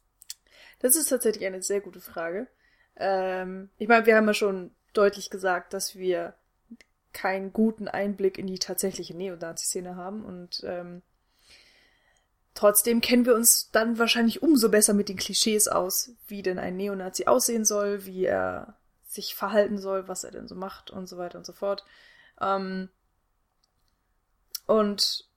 Das 0.79 0.95
ist 0.95 1.09
tatsächlich 1.09 1.45
eine 1.45 1.61
sehr 1.61 1.81
gute 1.81 2.01
Frage. 2.01 2.47
Ähm, 2.97 3.69
ich 3.77 3.87
meine, 3.87 4.05
wir 4.05 4.15
haben 4.15 4.27
ja 4.27 4.33
schon 4.33 4.71
deutlich 4.93 5.29
gesagt, 5.29 5.73
dass 5.73 5.95
wir 5.95 6.35
keinen 7.13 7.53
guten 7.53 7.87
Einblick 7.87 8.37
in 8.37 8.47
die 8.47 8.59
tatsächliche 8.59 9.15
Neonazi-Szene 9.15 9.95
haben 9.95 10.25
und 10.25 10.61
ähm, 10.65 11.01
trotzdem 12.53 12.99
kennen 13.01 13.25
wir 13.25 13.35
uns 13.35 13.71
dann 13.71 13.97
wahrscheinlich 13.97 14.43
umso 14.43 14.69
besser 14.69 14.93
mit 14.93 15.07
den 15.07 15.17
Klischees 15.17 15.67
aus, 15.67 16.11
wie 16.27 16.41
denn 16.41 16.59
ein 16.59 16.75
Neonazi 16.75 17.25
aussehen 17.25 17.63
soll, 17.63 18.05
wie 18.05 18.25
er 18.25 18.75
sich 19.07 19.33
verhalten 19.33 19.77
soll, 19.77 20.07
was 20.07 20.23
er 20.25 20.31
denn 20.31 20.47
so 20.47 20.55
macht 20.55 20.91
und 20.91 21.07
so 21.07 21.17
weiter 21.17 21.37
und 21.37 21.45
so 21.45 21.53
fort. 21.53 21.85
Ähm, 22.41 22.89
und 24.67 25.29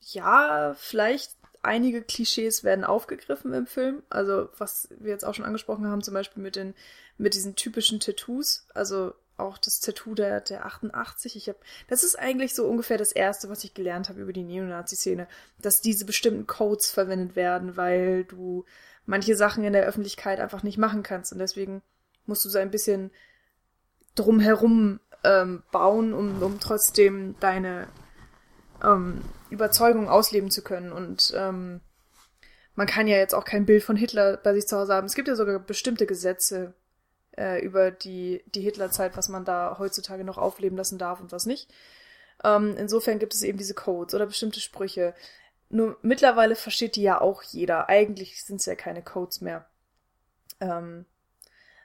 ja, 0.00 0.74
vielleicht 0.76 1.36
einige 1.62 2.02
Klischees 2.02 2.64
werden 2.64 2.84
aufgegriffen 2.84 3.52
im 3.52 3.66
Film. 3.66 4.02
Also, 4.10 4.48
was 4.58 4.88
wir 4.98 5.10
jetzt 5.10 5.24
auch 5.24 5.34
schon 5.34 5.44
angesprochen 5.44 5.86
haben, 5.86 6.02
zum 6.02 6.14
Beispiel 6.14 6.42
mit 6.42 6.56
den, 6.56 6.74
mit 7.18 7.34
diesen 7.34 7.54
typischen 7.54 8.00
Tattoos. 8.00 8.66
Also, 8.74 9.14
auch 9.36 9.58
das 9.58 9.80
Tattoo 9.80 10.14
der, 10.14 10.40
der 10.40 10.66
88. 10.66 11.36
Ich 11.36 11.48
hab, 11.48 11.56
das 11.88 12.04
ist 12.04 12.18
eigentlich 12.18 12.54
so 12.54 12.66
ungefähr 12.66 12.98
das 12.98 13.12
erste, 13.12 13.48
was 13.48 13.64
ich 13.64 13.74
gelernt 13.74 14.08
habe 14.08 14.20
über 14.20 14.32
die 14.32 14.44
Neonazi-Szene, 14.44 15.26
dass 15.60 15.80
diese 15.80 16.04
bestimmten 16.04 16.46
Codes 16.46 16.90
verwendet 16.90 17.36
werden, 17.36 17.76
weil 17.76 18.24
du 18.24 18.64
manche 19.06 19.34
Sachen 19.34 19.64
in 19.64 19.72
der 19.72 19.84
Öffentlichkeit 19.84 20.38
einfach 20.40 20.62
nicht 20.62 20.78
machen 20.78 21.02
kannst 21.02 21.32
und 21.32 21.38
deswegen 21.38 21.82
musst 22.26 22.44
du 22.44 22.48
so 22.48 22.58
ein 22.58 22.70
bisschen 22.70 23.10
drumherum 24.14 25.00
ähm, 25.24 25.62
bauen, 25.72 26.14
um, 26.14 26.42
um 26.42 26.60
trotzdem 26.60 27.36
deine 27.40 27.88
ähm, 28.82 29.22
Überzeugung 29.50 30.08
ausleben 30.08 30.50
zu 30.50 30.62
können 30.62 30.92
und 30.92 31.32
ähm, 31.36 31.80
man 32.74 32.86
kann 32.86 33.06
ja 33.06 33.16
jetzt 33.16 33.34
auch 33.34 33.44
kein 33.44 33.66
Bild 33.66 33.82
von 33.82 33.96
Hitler 33.96 34.38
bei 34.38 34.54
sich 34.54 34.66
zu 34.66 34.78
Hause 34.78 34.94
haben. 34.94 35.06
Es 35.06 35.14
gibt 35.14 35.28
ja 35.28 35.36
sogar 35.36 35.58
bestimmte 35.58 36.06
Gesetze, 36.06 36.72
äh, 37.36 37.64
über 37.64 37.90
die, 37.90 38.42
die 38.46 38.60
Hitlerzeit, 38.60 39.16
was 39.16 39.28
man 39.28 39.44
da 39.44 39.76
heutzutage 39.78 40.24
noch 40.24 40.38
aufleben 40.38 40.76
lassen 40.76 40.98
darf 40.98 41.20
und 41.20 41.32
was 41.32 41.46
nicht. 41.46 41.70
Ähm, 42.44 42.76
insofern 42.76 43.18
gibt 43.18 43.34
es 43.34 43.42
eben 43.42 43.58
diese 43.58 43.74
Codes 43.74 44.14
oder 44.14 44.26
bestimmte 44.26 44.60
Sprüche. 44.60 45.14
Nur 45.68 45.98
mittlerweile 46.02 46.56
versteht 46.56 46.96
die 46.96 47.02
ja 47.02 47.20
auch 47.20 47.42
jeder. 47.42 47.88
Eigentlich 47.88 48.44
sind 48.44 48.60
es 48.60 48.66
ja 48.66 48.74
keine 48.74 49.02
Codes 49.02 49.40
mehr. 49.40 49.66
Ähm, 50.60 51.06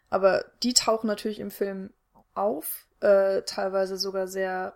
aber 0.10 0.46
die 0.64 0.74
tauchen 0.74 1.08
natürlich 1.08 1.40
im 1.40 1.52
Film 1.52 1.92
auf, 2.34 2.87
äh, 3.02 3.41
teilweise 3.43 3.98
sogar 3.98 4.28
sehr, 4.28 4.76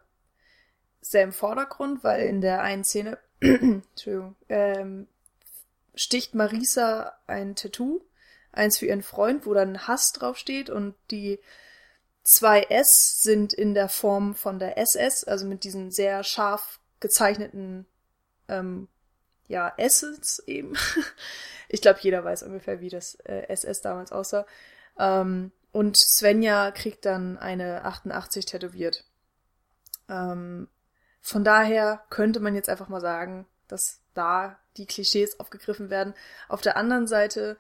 sehr 1.02 1.24
im 1.24 1.34
Vordergrund, 1.34 2.04
weil 2.04 2.26
in 2.26 2.42
der 2.42 2.62
einen 2.62 2.84
Szene, 2.84 3.18
Entschuldigung, 3.40 4.36
ähm, 4.50 5.08
sticht 5.96 6.36
Marisa 6.36 7.14
ein 7.28 7.56
Tattoo 7.56 8.02
eins 8.52 8.78
für 8.78 8.86
ihren 8.86 9.04
Freund, 9.04 9.46
wo 9.46 9.54
dann 9.54 9.88
Hass 9.88 10.12
draufsteht 10.12 10.70
und 10.70 10.96
die 11.10 11.40
zwei 12.24 12.64
S 12.64 13.22
sind 13.22 13.54
in 13.54 13.74
der 13.74 13.90
Form 13.90 14.36
von 14.36 14.60
der 14.60 14.78
SS, 14.78 15.24
also 15.24 15.46
mit 15.46 15.64
diesen 15.64 15.92
sehr 15.92 16.24
scharf 16.24 16.80
gezeichneten 17.00 17.86
ähm, 18.48 18.88
ja, 19.48 19.74
S's 19.78 20.40
eben. 20.48 20.76
ich 21.68 21.82
glaube, 21.82 22.00
jeder 22.02 22.24
weiß 22.24 22.44
ungefähr, 22.44 22.80
wie 22.80 22.90
das 22.90 23.16
äh, 23.26 23.48
SS 23.50 23.82
damals 23.82 24.12
aussah. 24.12 24.46
Ähm, 24.98 25.52
und 25.72 25.98
Svenja 25.98 26.72
kriegt 26.72 27.06
dann 27.06 27.38
eine 27.38 27.86
88 27.86 28.46
tätowiert. 28.46 29.06
Ähm, 30.10 30.68
von 31.22 31.44
daher 31.44 32.04
könnte 32.10 32.40
man 32.40 32.56
jetzt 32.56 32.70
einfach 32.70 32.90
mal 32.90 33.02
sagen, 33.02 33.48
dass 33.68 34.02
da 34.14 34.60
die 34.78 34.86
Klischees 34.86 35.40
aufgegriffen 35.40 35.90
werden. 35.90 36.14
Auf 36.50 36.62
der 36.62 36.78
anderen 36.78 37.08
Seite 37.08 37.58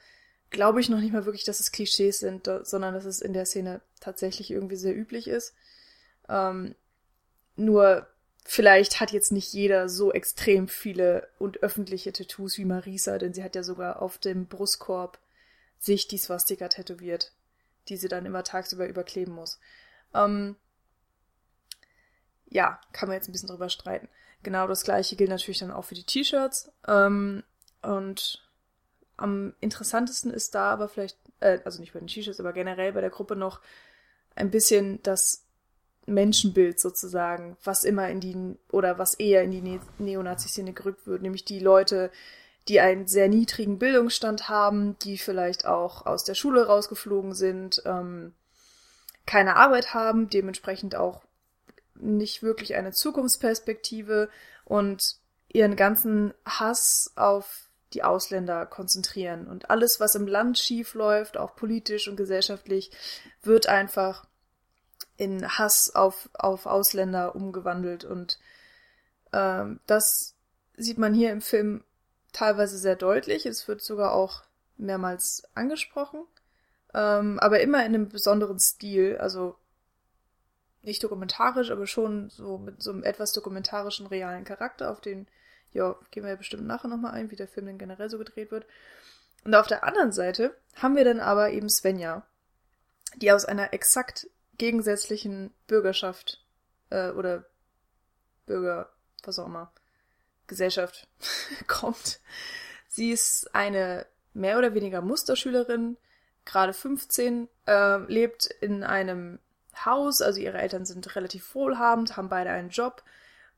glaube 0.49 0.81
ich 0.81 0.89
noch 0.89 0.99
nicht 0.99 1.13
mal 1.13 1.25
wirklich, 1.25 1.45
dass 1.45 1.59
es 1.59 1.71
Klischees 1.71 2.19
sind, 2.19 2.49
sondern 2.63 2.93
dass 2.93 3.05
es 3.05 3.21
in 3.21 3.33
der 3.33 3.45
Szene 3.45 3.81
tatsächlich 3.99 4.51
irgendwie 4.51 4.75
sehr 4.75 4.95
üblich 4.95 5.27
ist. 5.27 5.53
Ähm, 6.27 6.75
nur 7.55 8.07
vielleicht 8.43 8.99
hat 8.99 9.11
jetzt 9.11 9.31
nicht 9.31 9.53
jeder 9.53 9.87
so 9.87 10.11
extrem 10.11 10.67
viele 10.67 11.29
und 11.37 11.63
öffentliche 11.63 12.11
Tattoos 12.11 12.57
wie 12.57 12.65
Marisa, 12.65 13.17
denn 13.17 13.33
sie 13.33 13.43
hat 13.43 13.55
ja 13.55 13.63
sogar 13.63 14.01
auf 14.01 14.17
dem 14.17 14.47
Brustkorb 14.47 15.19
sich 15.79 16.07
die 16.07 16.17
Swastika 16.17 16.67
tätowiert, 16.67 17.31
die 17.91 17.97
sie 17.97 18.07
dann 18.07 18.25
immer 18.25 18.43
tagsüber 18.43 18.87
überkleben 18.87 19.35
muss. 19.35 19.59
Ähm, 20.13 20.55
ja, 22.47 22.79
kann 22.93 23.09
man 23.09 23.17
jetzt 23.17 23.27
ein 23.27 23.33
bisschen 23.33 23.49
drüber 23.49 23.69
streiten. 23.69 24.07
Genau 24.43 24.65
das 24.65 24.83
gleiche 24.83 25.17
gilt 25.17 25.29
natürlich 25.29 25.59
dann 25.59 25.71
auch 25.71 25.83
für 25.83 25.95
die 25.95 26.05
T-Shirts. 26.05 26.71
Ähm, 26.87 27.43
und 27.81 28.47
am 29.17 29.53
interessantesten 29.59 30.31
ist 30.31 30.55
da 30.55 30.71
aber 30.71 30.87
vielleicht, 30.87 31.17
äh, 31.41 31.59
also 31.65 31.81
nicht 31.81 31.91
bei 31.93 31.99
den 31.99 32.07
T-Shirts, 32.07 32.39
aber 32.39 32.53
generell 32.53 32.93
bei 32.93 33.01
der 33.01 33.09
Gruppe 33.09 33.35
noch 33.35 33.59
ein 34.35 34.51
bisschen 34.51 35.03
das 35.03 35.45
Menschenbild 36.05 36.79
sozusagen, 36.79 37.57
was 37.63 37.83
immer 37.83 38.09
in 38.09 38.21
die, 38.21 38.57
oder 38.71 38.97
was 38.97 39.15
eher 39.15 39.43
in 39.43 39.51
die 39.51 39.61
ne 39.61 39.81
Neonazi-Szene 39.99 40.71
gerückt 40.71 41.05
wird, 41.07 41.21
nämlich 41.21 41.43
die 41.43 41.59
Leute, 41.59 42.09
die 42.67 42.79
einen 42.79 43.07
sehr 43.07 43.27
niedrigen 43.27 43.79
Bildungsstand 43.79 44.49
haben, 44.49 44.97
die 44.99 45.17
vielleicht 45.17 45.65
auch 45.65 46.05
aus 46.05 46.23
der 46.23 46.35
Schule 46.35 46.67
rausgeflogen 46.67 47.33
sind, 47.33 47.81
ähm, 47.85 48.33
keine 49.25 49.55
Arbeit 49.55 49.93
haben, 49.93 50.29
dementsprechend 50.29 50.95
auch 50.95 51.21
nicht 51.95 52.43
wirklich 52.43 52.75
eine 52.75 52.91
Zukunftsperspektive 52.91 54.29
und 54.65 55.15
ihren 55.49 55.75
ganzen 55.75 56.33
Hass 56.45 57.11
auf 57.15 57.69
die 57.93 58.03
Ausländer 58.03 58.65
konzentrieren. 58.65 59.47
Und 59.47 59.69
alles, 59.69 59.99
was 59.99 60.15
im 60.15 60.27
Land 60.27 60.57
schief 60.57 60.93
läuft, 60.93 61.37
auch 61.37 61.55
politisch 61.55 62.07
und 62.07 62.15
gesellschaftlich, 62.15 62.91
wird 63.43 63.67
einfach 63.67 64.25
in 65.17 65.47
Hass 65.47 65.93
auf, 65.93 66.29
auf 66.33 66.65
Ausländer 66.65 67.35
umgewandelt. 67.35 68.05
Und 68.05 68.39
ähm, 69.33 69.79
das 69.87 70.35
sieht 70.77 70.97
man 70.97 71.13
hier 71.13 71.31
im 71.31 71.41
Film 71.41 71.83
teilweise 72.33 72.77
sehr 72.77 72.95
deutlich. 72.95 73.45
Es 73.45 73.67
wird 73.67 73.81
sogar 73.81 74.13
auch 74.13 74.43
mehrmals 74.77 75.43
angesprochen. 75.53 76.25
Ähm, 76.93 77.39
aber 77.39 77.61
immer 77.61 77.79
in 77.79 77.95
einem 77.95 78.09
besonderen 78.09 78.59
Stil. 78.59 79.17
Also 79.17 79.55
nicht 80.81 81.03
dokumentarisch, 81.03 81.71
aber 81.71 81.87
schon 81.87 82.29
so 82.29 82.57
mit 82.57 82.81
so 82.81 82.91
einem 82.91 83.03
etwas 83.03 83.33
dokumentarischen, 83.33 84.07
realen 84.07 84.45
Charakter, 84.45 84.91
auf 84.91 85.01
den 85.01 85.27
ja, 85.73 85.95
gehen 86.11 86.23
wir 86.23 86.31
ja 86.31 86.35
bestimmt 86.35 86.65
nachher 86.65 86.89
nochmal 86.89 87.13
ein, 87.13 87.31
wie 87.31 87.35
der 87.35 87.47
Film 87.47 87.65
denn 87.65 87.77
generell 87.77 88.09
so 88.09 88.17
gedreht 88.17 88.51
wird. 88.51 88.65
Und 89.43 89.55
auf 89.55 89.67
der 89.67 89.83
anderen 89.83 90.11
Seite 90.11 90.55
haben 90.75 90.95
wir 90.95 91.05
dann 91.05 91.19
aber 91.19 91.51
eben 91.51 91.69
Svenja, 91.69 92.25
die 93.15 93.31
aus 93.31 93.45
einer 93.45 93.73
exakt 93.73 94.27
gegensätzlichen 94.57 95.53
Bürgerschaft 95.67 96.45
äh, 96.89 97.11
oder 97.11 97.45
Bürger, 98.45 98.91
was 99.23 99.39
auch 99.39 99.47
immer, 99.47 99.71
Gesellschaft 100.51 101.07
kommt. 101.67 102.19
Sie 102.87 103.11
ist 103.11 103.55
eine 103.55 104.05
mehr 104.33 104.57
oder 104.57 104.73
weniger 104.73 105.01
Musterschülerin, 105.01 105.97
gerade 106.45 106.73
15, 106.73 107.47
äh, 107.65 107.97
lebt 108.11 108.47
in 108.59 108.83
einem 108.83 109.39
Haus, 109.85 110.21
also 110.21 110.39
ihre 110.39 110.57
Eltern 110.57 110.85
sind 110.85 111.15
relativ 111.15 111.55
wohlhabend, 111.55 112.17
haben 112.17 112.29
beide 112.29 112.49
einen 112.49 112.69
Job, 112.69 113.03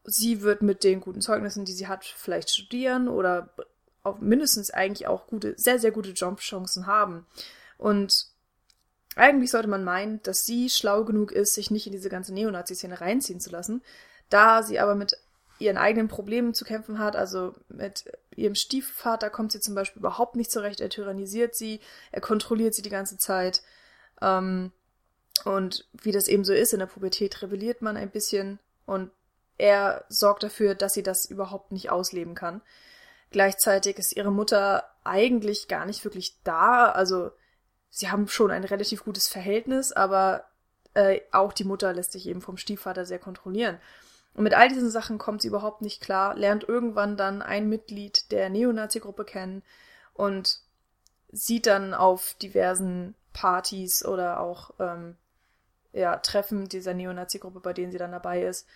sie 0.03 0.41
wird 0.41 0.61
mit 0.61 0.83
den 0.83 1.01
guten 1.01 1.21
Zeugnissen, 1.21 1.65
die 1.65 1.73
sie 1.73 1.87
hat, 1.87 2.05
vielleicht 2.05 2.51
studieren 2.51 3.07
oder 3.07 3.49
auch 4.03 4.19
mindestens 4.19 4.69
eigentlich 4.69 5.07
auch 5.07 5.27
gute, 5.27 5.55
sehr, 5.57 5.79
sehr 5.79 5.91
gute 5.91 6.11
Jobchancen 6.11 6.85
haben. 6.85 7.25
Und 7.77 8.27
eigentlich 9.15 9.49
sollte 9.49 9.69
man 9.69 9.83
meinen, 9.83 10.21
dass 10.23 10.45
sie 10.45 10.69
schlau 10.69 11.05
genug 11.05 11.31
ist, 11.31 11.55
sich 11.55 11.71
nicht 11.71 11.87
in 11.87 11.93
diese 11.93 12.09
ganze 12.09 12.33
Neonazi-Szene 12.33 13.01
reinziehen 13.01 13.39
zu 13.39 13.49
lassen. 13.49 13.81
Da 14.29 14.61
sie 14.61 14.79
aber 14.79 14.95
mit 14.95 15.17
ihren 15.59 15.77
eigenen 15.77 16.07
Problemen 16.07 16.53
zu 16.53 16.65
kämpfen 16.65 16.99
hat, 16.99 17.15
also 17.15 17.53
mit 17.69 18.05
ihrem 18.35 18.55
Stiefvater 18.55 19.29
kommt 19.29 19.51
sie 19.51 19.59
zum 19.59 19.75
Beispiel 19.75 19.99
überhaupt 19.99 20.35
nicht 20.35 20.51
zurecht, 20.51 20.81
er 20.81 20.89
tyrannisiert 20.89 21.55
sie, 21.55 21.79
er 22.11 22.21
kontrolliert 22.21 22.73
sie 22.73 22.81
die 22.81 22.89
ganze 22.89 23.17
Zeit. 23.17 23.61
Ähm, 24.21 24.71
und 25.45 25.87
wie 25.93 26.11
das 26.11 26.27
eben 26.27 26.43
so 26.43 26.53
ist, 26.53 26.73
in 26.73 26.79
der 26.79 26.85
Pubertät 26.87 27.41
rebelliert 27.41 27.81
man 27.81 27.97
ein 27.97 28.11
bisschen 28.11 28.59
und 28.85 29.11
er 29.57 30.05
sorgt 30.09 30.43
dafür, 30.43 30.75
dass 30.75 30.93
sie 30.93 31.03
das 31.03 31.25
überhaupt 31.25 31.71
nicht 31.71 31.89
ausleben 31.89 32.35
kann. 32.35 32.61
Gleichzeitig 33.31 33.97
ist 33.97 34.15
ihre 34.15 34.31
Mutter 34.31 34.83
eigentlich 35.03 35.67
gar 35.67 35.85
nicht 35.85 36.03
wirklich 36.03 36.37
da. 36.43 36.89
Also 36.89 37.31
sie 37.89 38.09
haben 38.09 38.27
schon 38.27 38.51
ein 38.51 38.63
relativ 38.63 39.03
gutes 39.03 39.27
Verhältnis, 39.27 39.91
aber 39.91 40.45
äh, 40.93 41.21
auch 41.31 41.53
die 41.53 41.63
Mutter 41.63 41.93
lässt 41.93 42.11
sich 42.11 42.27
eben 42.27 42.41
vom 42.41 42.57
Stiefvater 42.57 43.05
sehr 43.05 43.19
kontrollieren. 43.19 43.79
Und 44.33 44.43
mit 44.43 44.53
all 44.53 44.67
diesen 44.67 44.89
Sachen 44.89 45.17
kommt 45.17 45.41
sie 45.41 45.47
überhaupt 45.47 45.81
nicht 45.81 46.01
klar, 46.01 46.35
lernt 46.35 46.67
irgendwann 46.67 47.17
dann 47.17 47.41
ein 47.41 47.69
Mitglied 47.69 48.31
der 48.31 48.49
Neonazi-Gruppe 48.49 49.25
kennen 49.25 49.63
und 50.13 50.59
sieht 51.31 51.67
dann 51.67 51.93
auf 51.93 52.35
diversen 52.41 53.15
Partys 53.31 54.05
oder 54.05 54.39
auch 54.39 54.71
ähm, 54.79 55.17
ja, 55.91 56.17
Treffen 56.17 56.67
dieser 56.67 56.93
Neonazi-Gruppe, 56.93 57.59
bei 57.59 57.73
denen 57.73 57.91
sie 57.91 57.97
dann 57.97 58.11
dabei 58.11 58.43
ist, 58.43 58.67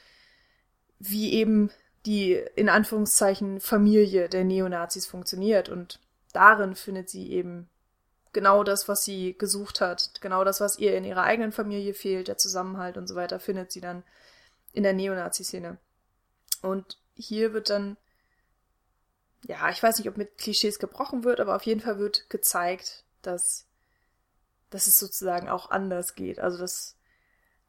wie 1.00 1.34
eben 1.34 1.72
die 2.06 2.34
in 2.56 2.70
Anführungszeichen 2.70 3.60
Familie 3.60 4.30
der 4.30 4.44
Neonazis 4.44 5.08
funktioniert. 5.08 5.70
Und 5.70 6.00
darin 6.34 6.76
findet 6.76 7.10
sie 7.10 7.32
eben 7.32 7.70
genau 8.34 8.64
das, 8.64 8.88
was 8.88 9.04
sie 9.04 9.36
gesucht 9.38 9.82
hat, 9.82 10.22
genau 10.22 10.44
das, 10.44 10.62
was 10.62 10.78
ihr 10.78 10.96
in 10.96 11.04
ihrer 11.04 11.24
eigenen 11.24 11.52
Familie 11.52 11.94
fehlt, 11.94 12.28
der 12.28 12.38
Zusammenhalt 12.38 12.98
und 12.98 13.08
so 13.08 13.16
weiter, 13.16 13.40
findet 13.40 13.72
sie 13.72 13.82
dann 13.82 14.04
in 14.78 14.84
der 14.84 14.94
Neonazi-Szene. 14.94 15.80
Und 16.62 17.00
hier 17.16 17.52
wird 17.54 17.72
dann, 17.72 17.98
ja, 19.48 19.72
ich 19.72 19.82
weiß 19.82 19.98
nicht, 19.98 20.08
ob 20.08 20.18
mit 20.18 20.38
Klischees 20.38 20.78
gebrochen 20.78 21.24
wird, 21.24 21.40
aber 21.40 21.56
auf 21.56 21.64
jeden 21.64 21.82
Fall 21.82 21.98
wird 21.98 22.30
gezeigt, 22.30 23.04
dass, 23.24 23.66
dass 24.70 24.86
es 24.86 25.00
sozusagen 25.00 25.50
auch 25.50 25.72
anders 25.72 26.14
geht. 26.14 26.40
Also, 26.40 26.60
dass 26.60 26.96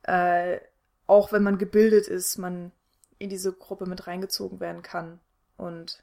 äh, 0.02 0.60
auch 1.06 1.32
wenn 1.32 1.42
man 1.42 1.56
gebildet 1.56 2.08
ist, 2.08 2.36
man 2.36 2.72
in 3.18 3.30
diese 3.30 3.54
Gruppe 3.54 3.86
mit 3.86 4.06
reingezogen 4.06 4.60
werden 4.60 4.82
kann. 4.82 5.18
Und 5.56 6.02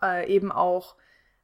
äh, 0.00 0.32
eben 0.32 0.52
auch, 0.52 0.94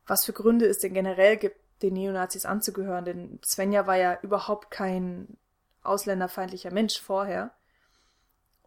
was 0.07 0.24
für 0.24 0.32
Gründe 0.32 0.66
es 0.66 0.78
denn 0.78 0.94
generell 0.94 1.36
gibt, 1.36 1.59
den 1.82 1.94
Neonazis 1.94 2.47
anzugehören. 2.47 3.07
Denn 3.07 3.40
Svenja 3.44 3.88
war 3.88 3.97
ja 3.97 4.20
überhaupt 4.22 4.70
kein 4.70 5.36
ausländerfeindlicher 5.82 6.70
Mensch 6.70 7.01
vorher 7.01 7.55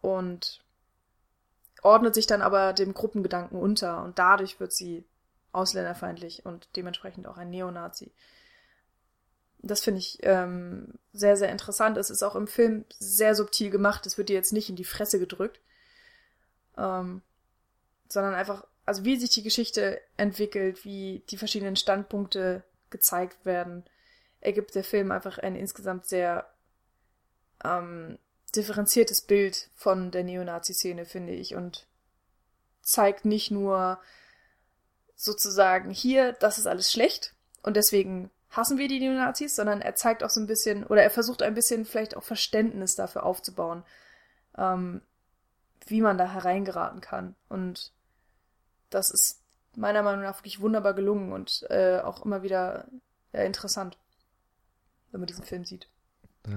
und 0.00 0.62
ordnet 1.82 2.14
sich 2.14 2.26
dann 2.26 2.42
aber 2.42 2.72
dem 2.72 2.94
Gruppengedanken 2.94 3.58
unter 3.58 4.02
und 4.02 4.18
dadurch 4.18 4.60
wird 4.60 4.72
sie 4.72 5.04
ausländerfeindlich 5.52 6.46
und 6.46 6.68
dementsprechend 6.76 7.26
auch 7.26 7.36
ein 7.36 7.50
Neonazi. 7.50 8.12
Das 9.62 9.82
finde 9.82 9.98
ich 10.00 10.18
ähm, 10.22 10.94
sehr, 11.12 11.36
sehr 11.36 11.50
interessant. 11.50 11.96
Es 11.98 12.10
ist 12.10 12.22
auch 12.22 12.34
im 12.34 12.46
Film 12.46 12.84
sehr 12.98 13.34
subtil 13.34 13.70
gemacht. 13.70 14.06
Es 14.06 14.16
wird 14.16 14.28
dir 14.28 14.34
jetzt 14.34 14.52
nicht 14.52 14.70
in 14.70 14.76
die 14.76 14.84
Fresse 14.84 15.18
gedrückt, 15.18 15.60
ähm, 16.78 17.20
sondern 18.08 18.34
einfach, 18.34 18.66
also 18.86 19.04
wie 19.04 19.16
sich 19.16 19.30
die 19.30 19.42
Geschichte 19.42 20.00
entwickelt, 20.16 20.84
wie 20.84 21.22
die 21.28 21.36
verschiedenen 21.36 21.76
Standpunkte 21.76 22.62
gezeigt 22.88 23.44
werden, 23.44 23.84
ergibt 24.40 24.74
der 24.74 24.84
Film 24.84 25.10
einfach 25.10 25.38
ein 25.38 25.56
insgesamt 25.56 26.06
sehr 26.06 26.50
ähm, 27.62 28.18
differenziertes 28.52 29.22
Bild 29.22 29.70
von 29.74 30.10
der 30.10 30.24
Neonazi-Szene, 30.24 31.04
finde 31.04 31.32
ich, 31.32 31.54
und 31.54 31.86
zeigt 32.82 33.24
nicht 33.24 33.50
nur 33.50 34.00
sozusagen 35.14 35.90
hier, 35.90 36.32
das 36.32 36.58
ist 36.58 36.66
alles 36.66 36.90
schlecht 36.90 37.34
und 37.62 37.76
deswegen 37.76 38.30
hassen 38.50 38.78
wir 38.78 38.88
die 38.88 39.00
Neonazis, 39.00 39.54
sondern 39.54 39.80
er 39.80 39.94
zeigt 39.94 40.24
auch 40.24 40.30
so 40.30 40.40
ein 40.40 40.46
bisschen, 40.46 40.84
oder 40.86 41.02
er 41.02 41.10
versucht 41.10 41.42
ein 41.42 41.54
bisschen 41.54 41.84
vielleicht 41.84 42.16
auch 42.16 42.24
Verständnis 42.24 42.96
dafür 42.96 43.24
aufzubauen, 43.24 43.84
ähm, 44.56 45.02
wie 45.86 46.00
man 46.00 46.18
da 46.18 46.32
hereingeraten 46.32 47.00
kann. 47.00 47.36
Und 47.48 47.92
das 48.90 49.10
ist 49.10 49.40
meiner 49.76 50.02
Meinung 50.02 50.22
nach 50.22 50.38
wirklich 50.38 50.60
wunderbar 50.60 50.94
gelungen 50.94 51.32
und 51.32 51.64
äh, 51.70 52.00
auch 52.00 52.24
immer 52.24 52.42
wieder 52.42 52.86
ja, 53.32 53.42
interessant, 53.42 53.98
wenn 55.10 55.20
man 55.20 55.28
diesen 55.28 55.44
Film 55.44 55.64
sieht. 55.64 55.88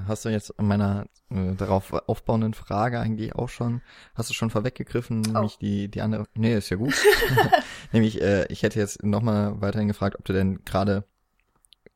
Hast 0.07 0.23
du 0.23 0.29
jetzt 0.29 0.57
an 0.59 0.67
meiner 0.67 1.07
äh, 1.29 1.55
darauf 1.55 1.91
aufbauenden 1.91 2.53
Frage 2.53 2.99
eigentlich 2.99 3.35
auch 3.35 3.49
schon, 3.49 3.81
hast 4.15 4.29
du 4.29 4.33
schon 4.33 4.49
vorweggegriffen, 4.49 5.23
oh. 5.27 5.33
nämlich 5.33 5.57
die, 5.57 5.89
die 5.89 6.01
andere, 6.01 6.25
nee, 6.35 6.55
ist 6.55 6.69
ja 6.69 6.77
gut. 6.77 6.93
nämlich, 7.91 8.21
äh, 8.21 8.45
ich 8.47 8.63
hätte 8.63 8.79
jetzt 8.79 9.03
nochmal 9.03 9.59
weiterhin 9.61 9.89
gefragt, 9.89 10.15
ob 10.17 10.23
du 10.25 10.31
denn 10.31 10.63
gerade, 10.63 11.03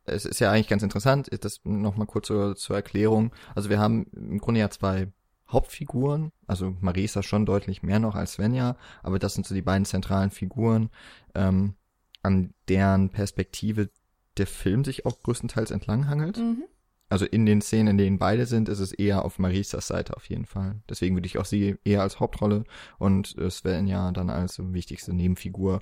es 0.06 0.26
ist 0.26 0.40
ja 0.40 0.52
eigentlich 0.52 0.68
ganz 0.68 0.84
interessant, 0.84 1.30
das 1.42 1.62
nochmal 1.64 2.08
kurz 2.08 2.28
zur, 2.28 2.56
zur 2.56 2.76
Erklärung. 2.76 3.32
Also 3.56 3.70
wir 3.70 3.80
haben 3.80 4.06
im 4.14 4.40
Grunde 4.40 4.60
ja 4.60 4.70
zwei 4.70 5.08
Hauptfiguren, 5.50 6.34
also 6.46 6.76
Marisa 6.82 7.24
schon 7.24 7.46
deutlich 7.46 7.84
mehr 7.84 8.00
noch 8.00 8.16
als 8.16 8.34
Svenja, 8.34 8.76
aber 9.02 9.18
das 9.18 9.34
sind 9.34 9.48
so 9.48 9.56
die 9.56 9.62
beiden 9.62 9.86
zentralen 9.86 10.32
Figuren, 10.32 10.90
ähm, 11.36 11.76
an 12.22 12.54
deren 12.68 13.12
Perspektive 13.12 13.90
der 14.36 14.48
Film 14.48 14.84
sich 14.84 15.06
auch 15.06 15.22
größtenteils 15.24 15.72
entlanghangelt. 15.72 16.38
Mhm. 16.38 16.66
Also 17.10 17.26
in 17.26 17.46
den 17.46 17.62
Szenen, 17.62 17.88
in 17.90 17.98
denen 17.98 18.20
beide 18.20 18.46
sind, 18.46 18.68
ist 18.68 18.80
es 18.80 18.92
eher 18.92 19.24
auf 19.24 19.40
Marisas 19.40 19.88
Seite 19.88 20.18
auf 20.18 20.28
jeden 20.28 20.46
Fall. 20.46 20.82
Deswegen 20.90 21.16
würde 21.16 21.28
ich 21.28 21.38
auch 21.38 21.46
sie 21.46 21.78
eher 21.86 22.02
als 22.02 22.20
Hauptrolle 22.20 22.66
und 23.00 23.38
äh, 23.38 23.50
Svenja 23.50 24.12
dann 24.12 24.30
als 24.30 24.60
wichtigste 24.60 25.14
Nebenfigur 25.14 25.82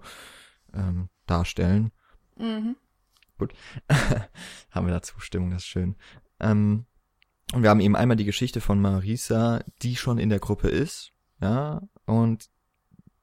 ähm, 0.74 1.10
darstellen. 1.26 1.92
Mhm. 2.38 2.76
Gut. 3.38 3.54
Haben 4.70 4.88
wir 4.88 4.94
da 4.94 5.02
Zustimmung, 5.02 5.50
das 5.50 5.64
ist 5.64 5.68
schön. 5.68 5.96
Ähm, 6.40 6.86
und 7.54 7.62
wir 7.62 7.70
haben 7.70 7.80
eben 7.80 7.96
einmal 7.96 8.18
die 8.18 8.26
Geschichte 8.26 8.60
von 8.60 8.82
Marisa, 8.82 9.64
die 9.84 9.96
schon 9.96 10.18
in 10.18 10.30
der 10.30 10.40
Gruppe 10.40 10.68
ist, 10.68 11.14
ja, 11.40 11.82
und 12.06 12.50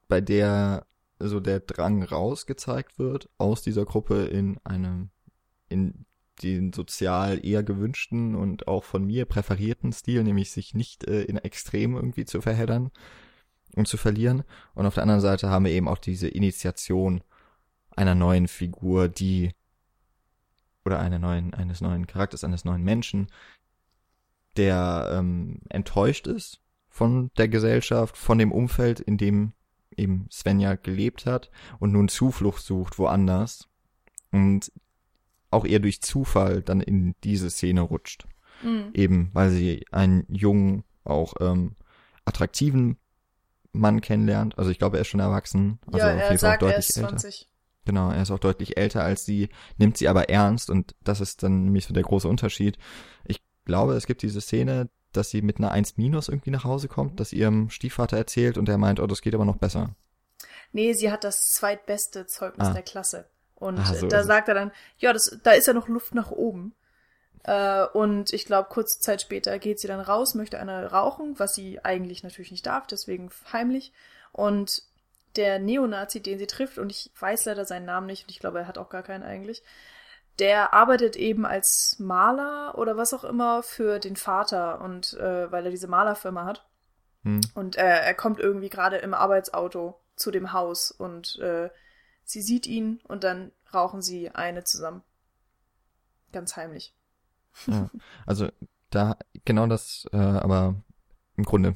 bei 0.07 0.21
der 0.21 0.85
so 1.19 1.39
der 1.39 1.59
Drang 1.59 2.03
rausgezeigt 2.03 2.99
wird 2.99 3.29
aus 3.37 3.61
dieser 3.61 3.85
Gruppe 3.85 4.25
in 4.25 4.59
einem, 4.63 5.09
in 5.67 6.05
den 6.43 6.73
sozial 6.73 7.43
eher 7.45 7.63
gewünschten 7.63 8.35
und 8.35 8.67
auch 8.67 8.83
von 8.83 9.05
mir 9.05 9.25
präferierten 9.25 9.93
Stil, 9.93 10.23
nämlich 10.23 10.51
sich 10.51 10.73
nicht 10.73 11.05
äh, 11.05 11.23
in 11.23 11.37
Extrem 11.37 11.95
irgendwie 11.95 12.25
zu 12.25 12.41
verheddern 12.41 12.91
und 13.75 13.87
zu 13.87 13.97
verlieren. 13.97 14.43
Und 14.75 14.85
auf 14.85 14.95
der 14.95 15.03
anderen 15.03 15.21
Seite 15.21 15.49
haben 15.49 15.65
wir 15.65 15.71
eben 15.71 15.87
auch 15.87 15.97
diese 15.97 16.27
Initiation 16.27 17.23
einer 17.91 18.15
neuen 18.15 18.47
Figur, 18.47 19.07
die 19.07 19.51
oder 20.85 20.99
einer 20.99 21.19
neuen, 21.19 21.53
eines 21.53 21.81
neuen 21.81 22.07
Charakters, 22.07 22.43
eines 22.43 22.65
neuen 22.65 22.83
Menschen, 22.83 23.27
der 24.57 25.09
ähm, 25.11 25.61
enttäuscht 25.69 26.27
ist 26.27 26.61
von 26.89 27.31
der 27.37 27.47
Gesellschaft, 27.47 28.17
von 28.17 28.37
dem 28.37 28.51
Umfeld, 28.51 28.99
in 28.99 29.17
dem 29.17 29.53
eben 29.95 30.27
Svenja 30.31 30.75
gelebt 30.75 31.25
hat 31.25 31.49
und 31.79 31.91
nun 31.91 32.09
Zuflucht 32.09 32.63
sucht 32.63 32.99
woanders 32.99 33.69
und 34.31 34.71
auch 35.53 35.65
eher 35.65 35.79
durch 35.79 36.01
Zufall 36.01 36.61
dann 36.61 36.81
in 36.81 37.15
diese 37.23 37.49
Szene 37.49 37.81
rutscht. 37.81 38.25
Mhm. 38.63 38.91
Eben, 38.93 39.29
weil 39.33 39.49
sie 39.49 39.85
einen 39.91 40.25
jungen, 40.29 40.83
auch 41.03 41.33
ähm, 41.41 41.75
attraktiven 42.25 42.97
Mann 43.73 44.01
kennenlernt. 44.01 44.57
Also 44.57 44.71
ich 44.71 44.79
glaube, 44.79 44.97
er 44.97 45.01
ist 45.01 45.07
schon 45.07 45.19
erwachsen. 45.19 45.79
Also 45.87 45.99
ja, 45.99 46.13
er 46.13 46.37
sagt, 46.37 46.61
er 46.61 46.77
ist 46.77 46.93
20. 46.93 47.25
Älter. 47.25 47.47
Genau, 47.85 48.11
er 48.11 48.21
ist 48.21 48.31
auch 48.31 48.39
deutlich 48.39 48.77
älter 48.77 49.03
als 49.03 49.25
sie, 49.25 49.49
nimmt 49.77 49.97
sie 49.97 50.07
aber 50.07 50.29
ernst 50.29 50.69
und 50.69 50.95
das 51.03 51.19
ist 51.19 51.43
dann 51.43 51.65
nämlich 51.65 51.85
so 51.85 51.93
der 51.93 52.03
große 52.03 52.27
Unterschied. 52.29 52.77
Ich 53.25 53.41
glaube, 53.65 53.95
es 53.95 54.07
gibt 54.07 54.21
diese 54.21 54.39
Szene, 54.39 54.89
dass 55.11 55.29
sie 55.29 55.41
mit 55.41 55.57
einer 55.57 55.71
1 55.71 55.97
minus 55.97 56.29
irgendwie 56.29 56.51
nach 56.51 56.63
Hause 56.63 56.87
kommt, 56.87 57.19
dass 57.19 57.33
ihrem 57.33 57.69
Stiefvater 57.69 58.15
erzählt 58.15 58.57
und 58.57 58.69
er 58.69 58.77
meint, 58.77 59.01
oh, 59.01 59.07
das 59.07 59.21
geht 59.21 59.35
aber 59.35 59.45
noch 59.45 59.57
besser. 59.57 59.95
Nee, 60.71 60.93
sie 60.93 61.11
hat 61.11 61.23
das 61.23 61.51
zweitbeste 61.51 62.25
Zeugnis 62.25 62.69
ah. 62.69 62.73
der 62.73 62.83
Klasse. 62.83 63.29
Und 63.63 63.79
ah, 63.79 63.93
so 63.93 64.07
da 64.07 64.23
sagt 64.23 64.49
er 64.49 64.53
dann, 64.53 64.71
ja, 64.97 65.13
das, 65.13 65.37
da 65.41 65.51
ist 65.51 65.67
ja 65.67 65.73
noch 65.73 65.87
Luft 65.87 66.13
nach 66.13 66.31
oben. 66.31 66.75
Äh, 67.43 67.85
und 67.93 68.33
ich 68.33 68.45
glaube, 68.45 68.69
kurze 68.69 68.99
Zeit 68.99 69.21
später 69.21 69.57
geht 69.57 69.79
sie 69.79 69.87
dann 69.87 70.01
raus, 70.01 70.35
möchte 70.35 70.59
eine 70.59 70.91
rauchen, 70.91 71.39
was 71.39 71.55
sie 71.55 71.83
eigentlich 71.83 72.23
natürlich 72.23 72.51
nicht 72.51 72.65
darf, 72.65 72.87
deswegen 72.87 73.29
heimlich. 73.51 73.93
Und 74.33 74.83
der 75.37 75.59
Neonazi, 75.59 76.21
den 76.21 76.39
sie 76.39 76.47
trifft, 76.47 76.77
und 76.77 76.91
ich 76.91 77.11
weiß 77.19 77.45
leider 77.45 77.65
seinen 77.65 77.85
Namen 77.85 78.07
nicht, 78.07 78.23
und 78.23 78.31
ich 78.31 78.39
glaube, 78.39 78.59
er 78.59 78.67
hat 78.67 78.77
auch 78.77 78.89
gar 78.89 79.03
keinen 79.03 79.23
eigentlich, 79.23 79.63
der 80.39 80.73
arbeitet 80.73 81.15
eben 81.15 81.45
als 81.45 81.97
Maler 81.99 82.77
oder 82.77 82.97
was 82.97 83.13
auch 83.13 83.23
immer 83.23 83.63
für 83.63 83.99
den 83.99 84.15
Vater 84.15 84.81
und 84.81 85.13
äh, 85.13 85.51
weil 85.51 85.65
er 85.65 85.71
diese 85.71 85.87
Malerfirma 85.87 86.45
hat. 86.45 86.65
Hm. 87.23 87.41
Und 87.53 87.77
äh, 87.77 87.81
er 87.81 88.13
kommt 88.13 88.39
irgendwie 88.39 88.69
gerade 88.69 88.97
im 88.97 89.13
Arbeitsauto 89.13 89.99
zu 90.15 90.31
dem 90.31 90.51
Haus 90.53 90.91
und 90.91 91.39
äh, 91.39 91.69
sie 92.23 92.41
sieht 92.41 92.67
ihn 92.67 92.99
und 93.07 93.23
dann 93.23 93.51
rauchen 93.73 94.01
sie 94.01 94.29
eine 94.29 94.63
zusammen. 94.63 95.01
Ganz 96.31 96.55
heimlich. 96.55 96.93
Ja, 97.67 97.89
also 98.25 98.49
da 98.89 99.17
genau 99.45 99.67
das, 99.67 100.07
äh, 100.11 100.17
aber 100.17 100.75
im 101.35 101.43
Grunde, 101.43 101.75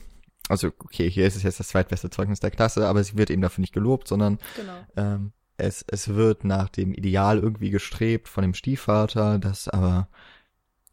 also 0.50 0.68
okay, 0.68 1.10
hier 1.10 1.28
ist 1.28 1.36
es 1.36 1.44
jetzt 1.44 1.60
das 1.60 1.70
zweitbeste 1.70 2.10
Zeugnis 2.10 2.40
der 2.40 2.52
Klasse, 2.52 2.88
aber 2.88 3.04
sie 3.04 3.18
wird 3.18 3.30
eben 3.30 3.42
dafür 3.42 3.62
nicht 3.62 3.74
gelobt, 3.74 4.08
sondern 4.08 4.40
genau. 4.56 4.86
ähm, 4.96 5.32
es, 5.58 5.84
es 5.88 6.10
wird 6.10 6.44
nach 6.44 6.70
dem 6.70 6.94
Ideal 6.94 7.40
irgendwie 7.40 7.72
gestrebt 7.72 8.28
von 8.28 8.44
dem 8.44 8.54
Stiefvater, 8.54 9.40
das 9.40 9.68
aber, 9.68 10.08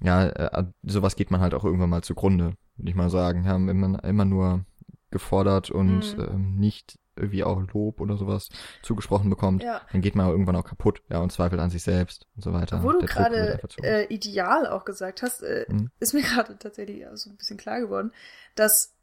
ja, 0.01 0.27
äh, 0.27 0.65
sowas 0.83 1.17
geht 1.17 1.31
man 1.31 1.41
halt 1.41 1.55
auch 1.55 1.65
irgendwann 1.65 1.91
mal 1.91 2.03
zugrunde, 2.03 2.57
würde 2.77 2.91
ich 2.91 2.97
mal 2.97 3.11
sagen. 3.11 3.47
Haben 3.47 3.69
immer, 3.69 4.03
immer 4.03 4.25
nur 4.25 4.65
gefordert 5.11 5.71
und 5.71 6.17
mhm. 6.17 6.25
ähm, 6.25 6.55
nicht 6.57 6.99
irgendwie 7.17 7.45
auch 7.45 7.61
Lob 7.73 8.01
oder 8.01 8.17
sowas 8.17 8.49
zugesprochen 8.83 9.31
bekommt, 9.31 9.62
Ja. 9.62 9.83
dann 9.93 10.01
geht 10.01 10.15
man 10.15 10.29
irgendwann 10.29 10.57
auch 10.57 10.65
kaputt, 10.65 11.03
ja, 11.09 11.19
und 11.21 11.31
zweifelt 11.33 11.61
an 11.61 11.71
sich 11.71 11.83
selbst 11.83 12.27
und 12.37 12.43
so 12.43 12.53
weiter. 12.53 12.83
Wo 12.83 12.93
du 12.93 13.01
gerade 13.01 13.61
äh, 13.83 14.05
ideal 14.12 14.67
auch 14.67 14.85
gesagt 14.85 15.23
hast, 15.23 15.43
äh, 15.43 15.67
Mhm. 15.69 15.91
ist 16.01 16.15
mir 16.15 16.23
gerade 16.23 16.59
tatsächlich 16.59 17.05
so 17.15 17.31
ein 17.31 17.37
bisschen 17.37 17.57
klar 17.57 17.81
geworden, 17.81 18.12
dass 18.55 18.95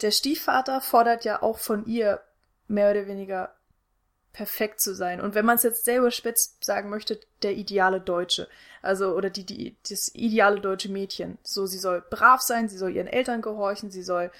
der 0.00 0.10
Stiefvater 0.10 0.80
fordert 0.80 1.24
ja 1.24 1.42
auch 1.42 1.58
von 1.58 1.84
ihr 1.86 2.20
mehr 2.68 2.90
oder 2.90 3.06
weniger 3.06 3.54
perfekt 4.32 4.80
zu 4.80 4.94
sein. 4.94 5.20
Und 5.20 5.34
wenn 5.34 5.44
man 5.44 5.56
es 5.56 5.62
jetzt 5.64 5.84
selber 5.84 6.10
spitz 6.10 6.56
sagen 6.60 6.90
möchte, 6.90 7.18
der 7.42 7.56
ideale 7.56 8.00
Deutsche. 8.00 8.46
Also, 8.82 9.16
oder 9.16 9.30
die, 9.30 9.44
die, 9.44 9.76
das 9.88 10.14
ideale 10.14 10.60
deutsche 10.60 10.90
Mädchen. 10.90 11.38
So, 11.42 11.66
sie 11.66 11.78
soll 11.78 12.04
brav 12.08 12.40
sein, 12.40 12.68
sie 12.68 12.76
soll 12.78 12.94
ihren 12.94 13.08
Eltern 13.08 13.42
gehorchen, 13.42 13.90
sie 13.90 14.02
soll 14.02 14.30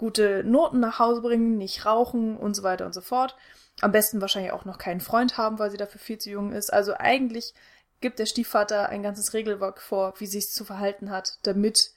gute 0.00 0.42
Noten 0.44 0.80
nach 0.80 0.98
Hause 0.98 1.20
bringen, 1.20 1.58
nicht 1.58 1.84
rauchen 1.84 2.34
und 2.38 2.54
so 2.54 2.62
weiter 2.62 2.86
und 2.86 2.94
so 2.94 3.02
fort. 3.02 3.36
Am 3.82 3.92
besten 3.92 4.22
wahrscheinlich 4.22 4.52
auch 4.52 4.64
noch 4.64 4.78
keinen 4.78 5.00
Freund 5.00 5.36
haben, 5.36 5.58
weil 5.58 5.70
sie 5.70 5.76
dafür 5.76 6.00
viel 6.00 6.16
zu 6.16 6.30
jung 6.30 6.52
ist. 6.52 6.72
Also 6.72 6.94
eigentlich 6.94 7.52
gibt 8.00 8.18
der 8.18 8.24
Stiefvater 8.24 8.88
ein 8.88 9.02
ganzes 9.02 9.34
Regelwerk 9.34 9.82
vor, 9.82 10.14
wie 10.16 10.26
sie 10.26 10.40
sich 10.40 10.52
zu 10.52 10.64
verhalten 10.64 11.10
hat, 11.10 11.38
damit 11.42 11.90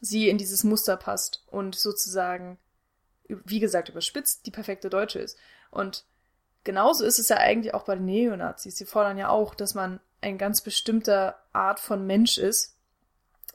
sie 0.00 0.28
in 0.28 0.38
dieses 0.38 0.62
Muster 0.62 0.96
passt 0.96 1.42
und 1.48 1.74
sozusagen, 1.74 2.58
wie 3.26 3.58
gesagt, 3.58 3.88
überspitzt 3.88 4.46
die 4.46 4.52
perfekte 4.52 4.88
Deutsche 4.88 5.18
ist. 5.18 5.36
Und 5.72 6.04
genauso 6.62 7.04
ist 7.04 7.18
es 7.18 7.28
ja 7.28 7.38
eigentlich 7.38 7.74
auch 7.74 7.86
bei 7.86 7.96
den 7.96 8.04
Neonazis. 8.04 8.76
Sie 8.76 8.86
fordern 8.86 9.18
ja 9.18 9.30
auch, 9.30 9.56
dass 9.56 9.74
man 9.74 9.98
ein 10.20 10.38
ganz 10.38 10.60
bestimmter 10.60 11.40
Art 11.52 11.80
von 11.80 12.06
Mensch 12.06 12.38
ist, 12.38 12.76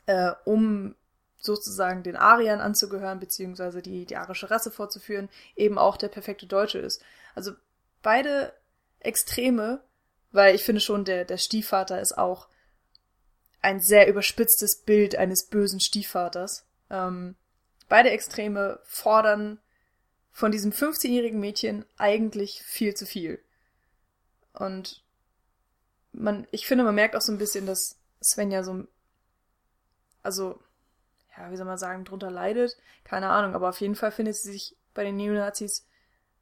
äh, 0.08 0.34
um 0.44 0.96
sozusagen 1.42 2.04
den 2.04 2.16
Ariern 2.16 2.62
anzugehören, 2.62 3.20
beziehungsweise 3.20 3.82
die, 3.82 4.06
die 4.06 4.16
arische 4.16 4.50
Rasse 4.50 4.72
vorzuführen, 4.72 5.30
eben 5.56 5.78
auch 5.78 5.98
der 5.98 6.08
perfekte 6.08 6.46
Deutsche 6.46 6.80
ist. 6.80 7.04
Also 7.36 7.52
beide 8.02 8.54
Extreme, 9.00 9.84
weil 10.32 10.56
ich 10.56 10.64
finde 10.64 10.82
schon, 10.82 11.04
der, 11.04 11.26
der 11.26 11.38
Stiefvater 11.38 12.00
ist 12.00 12.18
auch 12.18 12.48
ein 13.62 13.82
sehr 13.82 14.08
überspitztes 14.08 14.82
Bild 14.84 15.16
eines 15.16 15.48
bösen 15.48 15.80
Stiefvaters. 15.80 16.66
Ähm, 16.90 17.36
beide 17.90 18.12
Extreme 18.12 18.80
fordern 18.86 19.60
von 20.32 20.52
diesem 20.52 20.72
15-jährigen 20.72 21.40
Mädchen 21.40 21.86
eigentlich 21.98 22.64
viel 22.64 22.96
zu 22.96 23.06
viel. 23.06 23.44
Und 24.54 25.04
man, 26.12 26.48
ich 26.52 26.68
finde, 26.68 26.84
man 26.84 26.96
merkt 26.96 27.16
auch 27.16 27.22
so 27.22 27.32
ein 27.32 27.38
bisschen, 27.38 27.66
dass 27.66 27.98
Svenja 28.24 28.64
so, 28.64 28.86
also, 30.24 30.60
ja, 31.42 31.52
wie 31.52 31.58
soll 31.58 31.66
man 31.66 31.78
sagen, 31.78 32.06
drunter 32.06 32.30
leidet. 32.32 32.78
Keine 33.04 33.30
Ahnung, 33.30 33.56
aber 33.56 33.70
auf 33.70 33.82
jeden 33.82 33.96
Fall 33.96 34.12
findet 34.12 34.36
sie 34.36 34.52
sich 34.52 34.78
bei 34.94 35.04
den 35.04 35.16
Neonazis 35.18 35.86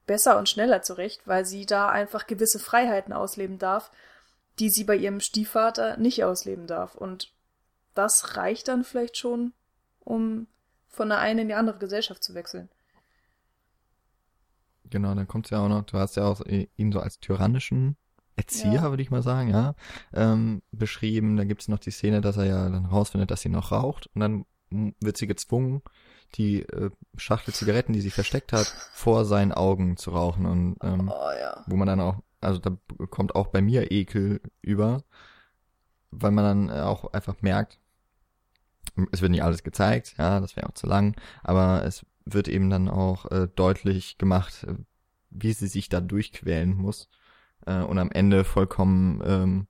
besser 0.06 0.38
und 0.38 0.50
schneller 0.50 0.82
zurecht, 0.82 1.22
weil 1.26 1.46
sie 1.46 1.66
da 1.66 1.90
einfach 1.90 2.28
gewisse 2.28 2.60
Freiheiten 2.60 3.14
ausleben 3.14 3.60
darf, 3.60 3.92
die 4.58 4.70
sie 4.70 4.84
bei 4.84 4.96
ihrem 4.96 5.20
Stiefvater 5.20 5.98
nicht 5.98 6.24
ausleben 6.24 6.68
darf. 6.68 6.96
Und 6.96 7.32
das 7.94 8.36
reicht 8.36 8.68
dann 8.68 8.84
vielleicht 8.84 9.18
schon, 9.18 9.54
um 10.00 10.48
von 10.88 11.10
der 11.10 11.20
einen 11.20 11.40
in 11.42 11.48
die 11.48 11.54
andere 11.54 11.78
Gesellschaft 11.78 12.24
zu 12.24 12.34
wechseln. 12.34 12.70
Genau, 14.90 15.14
dann 15.14 15.28
kommt's 15.28 15.52
ja 15.52 15.60
auch 15.64 15.70
noch, 15.70 15.84
du 15.84 15.98
hast 15.98 16.16
ja 16.16 16.24
auch 16.26 16.42
ihn 16.46 16.92
so 16.92 17.00
als 17.00 17.20
tyrannischen 17.20 17.96
Erzieher, 18.36 18.74
Ja. 18.74 18.90
würde 18.90 19.04
ich 19.04 19.12
mal 19.12 19.22
sagen, 19.22 19.50
ja, 19.50 19.76
ähm, 20.14 20.62
beschrieben. 20.72 21.38
Da 21.38 21.44
gibt's 21.44 21.68
noch 21.68 21.78
die 21.80 21.92
Szene, 21.92 22.22
dass 22.22 22.38
er 22.38 22.46
ja 22.46 22.70
dann 22.70 22.86
rausfindet, 22.86 23.30
dass 23.30 23.42
sie 23.42 23.50
noch 23.50 23.72
raucht 23.72 24.08
und 24.16 24.22
dann 24.22 24.46
wird 24.72 25.18
sie 25.18 25.28
gezwungen, 25.28 25.82
die 26.36 26.62
äh, 26.62 26.92
Schachtel 27.18 27.54
Zigaretten, 27.54 27.94
die 27.94 28.02
sie 28.02 28.12
versteckt 28.12 28.54
hat, 28.54 28.68
vor 28.94 29.26
seinen 29.26 29.52
Augen 29.52 29.98
zu 29.98 30.12
rauchen 30.12 30.46
und 30.46 30.78
ähm, 30.84 31.10
Oh 31.10 31.32
ja. 31.40 31.64
wo 31.68 31.76
man 31.76 31.88
dann 31.88 32.00
auch, 32.00 32.18
also 32.42 32.60
da 32.60 32.78
kommt 33.10 33.36
auch 33.36 33.48
bei 33.48 33.62
mir 33.62 33.92
Ekel 33.92 34.42
über, 34.62 35.04
weil 36.12 36.32
man 36.32 36.70
dann 36.70 36.78
äh, 36.78 36.82
auch 36.82 37.14
einfach 37.14 37.42
merkt, 37.42 37.80
es 39.12 39.22
wird 39.22 39.32
nicht 39.32 39.44
alles 39.44 39.64
gezeigt, 39.64 40.16
ja, 40.18 40.40
das 40.40 40.56
wäre 40.56 40.68
auch 40.68 40.74
zu 40.74 40.88
lang, 40.88 41.16
aber 41.44 41.84
es 41.86 42.06
wird 42.26 42.48
eben 42.48 42.70
dann 42.70 42.90
auch 42.90 43.26
äh, 43.32 43.48
deutlich 43.56 44.18
gemacht, 44.18 44.66
äh, 44.66 44.76
wie 45.32 45.54
sie 45.54 45.68
sich 45.68 45.90
da 45.90 46.00
durchquälen 46.02 46.76
muss 46.76 47.10
äh, 47.66 47.82
und 47.82 47.98
am 47.98 48.12
Ende 48.12 48.44
vollkommen, 48.44 49.22
ähm, 49.26 49.68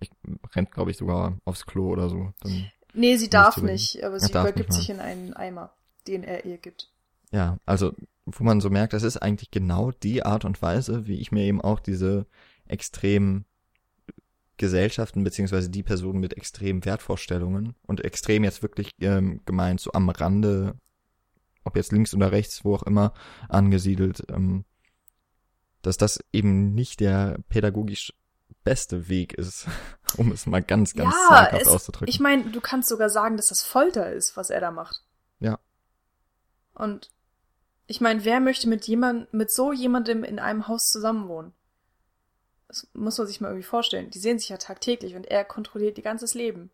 ich, 0.00 0.10
rennt 0.54 0.72
glaube 0.72 0.90
ich 0.90 0.96
sogar 0.96 1.38
aufs 1.44 1.64
Klo 1.66 1.88
oder 1.88 2.08
so. 2.08 2.32
Dann, 2.40 2.70
Nee, 2.94 3.16
sie 3.16 3.30
darf 3.30 3.56
nicht, 3.58 4.02
aber 4.04 4.20
sie 4.20 4.30
übergibt 4.30 4.72
sich 4.72 4.90
in 4.90 5.00
einen 5.00 5.32
Eimer, 5.34 5.72
den 6.06 6.24
er 6.24 6.44
ihr 6.44 6.58
gibt. 6.58 6.90
ja, 7.30 7.58
also 7.64 7.94
wo 8.24 8.44
man 8.44 8.60
so 8.60 8.70
merkt, 8.70 8.92
das 8.92 9.02
ist 9.02 9.16
eigentlich 9.16 9.50
genau 9.50 9.90
die 9.90 10.24
Art 10.24 10.44
und 10.44 10.62
Weise, 10.62 11.06
wie 11.06 11.20
ich 11.20 11.32
mir 11.32 11.44
eben 11.44 11.60
auch 11.60 11.80
diese 11.80 12.26
extremen 12.66 13.44
Gesellschaften 14.56 15.24
beziehungsweise 15.24 15.70
die 15.70 15.82
Personen 15.82 16.20
mit 16.20 16.36
extremen 16.36 16.84
Wertvorstellungen 16.84 17.74
und 17.86 18.04
extrem 18.04 18.44
jetzt 18.44 18.62
wirklich 18.62 18.92
ähm, 19.00 19.40
gemeint 19.44 19.80
so 19.80 19.92
am 19.92 20.08
Rande, 20.08 20.74
ob 21.64 21.76
jetzt 21.76 21.90
links 21.90 22.14
oder 22.14 22.30
rechts, 22.30 22.64
wo 22.64 22.74
auch 22.74 22.84
immer 22.84 23.12
angesiedelt, 23.48 24.22
ähm, 24.28 24.64
dass 25.80 25.96
das 25.96 26.20
eben 26.32 26.74
nicht 26.74 27.00
der 27.00 27.38
pädagogisch 27.48 28.12
beste 28.64 29.08
Weg 29.08 29.32
ist, 29.34 29.66
um 30.16 30.32
es 30.32 30.46
mal 30.46 30.62
ganz, 30.62 30.94
ganz 30.94 31.14
ja, 31.14 31.28
zaghaft 31.28 31.62
es, 31.62 31.68
auszudrücken. 31.68 32.08
ich 32.08 32.20
meine, 32.20 32.50
du 32.50 32.60
kannst 32.60 32.88
sogar 32.88 33.08
sagen, 33.08 33.36
dass 33.36 33.48
das 33.48 33.62
Folter 33.62 34.12
ist, 34.12 34.36
was 34.36 34.50
er 34.50 34.60
da 34.60 34.70
macht. 34.70 35.02
Ja. 35.40 35.58
Und 36.74 37.10
ich 37.86 38.00
meine, 38.00 38.24
wer 38.24 38.40
möchte 38.40 38.68
mit 38.68 38.86
jemand, 38.86 39.32
mit 39.34 39.50
so 39.50 39.72
jemandem 39.72 40.24
in 40.24 40.38
einem 40.38 40.68
Haus 40.68 40.90
zusammenwohnen? 40.90 41.52
Das 42.68 42.88
muss 42.94 43.18
man 43.18 43.26
sich 43.26 43.40
mal 43.40 43.48
irgendwie 43.48 43.66
vorstellen. 43.66 44.10
Die 44.10 44.18
sehen 44.18 44.38
sich 44.38 44.48
ja 44.48 44.56
tagtäglich 44.56 45.14
und 45.14 45.26
er 45.26 45.44
kontrolliert 45.44 45.98
ihr 45.98 46.04
ganzes 46.04 46.32
Leben. 46.32 46.70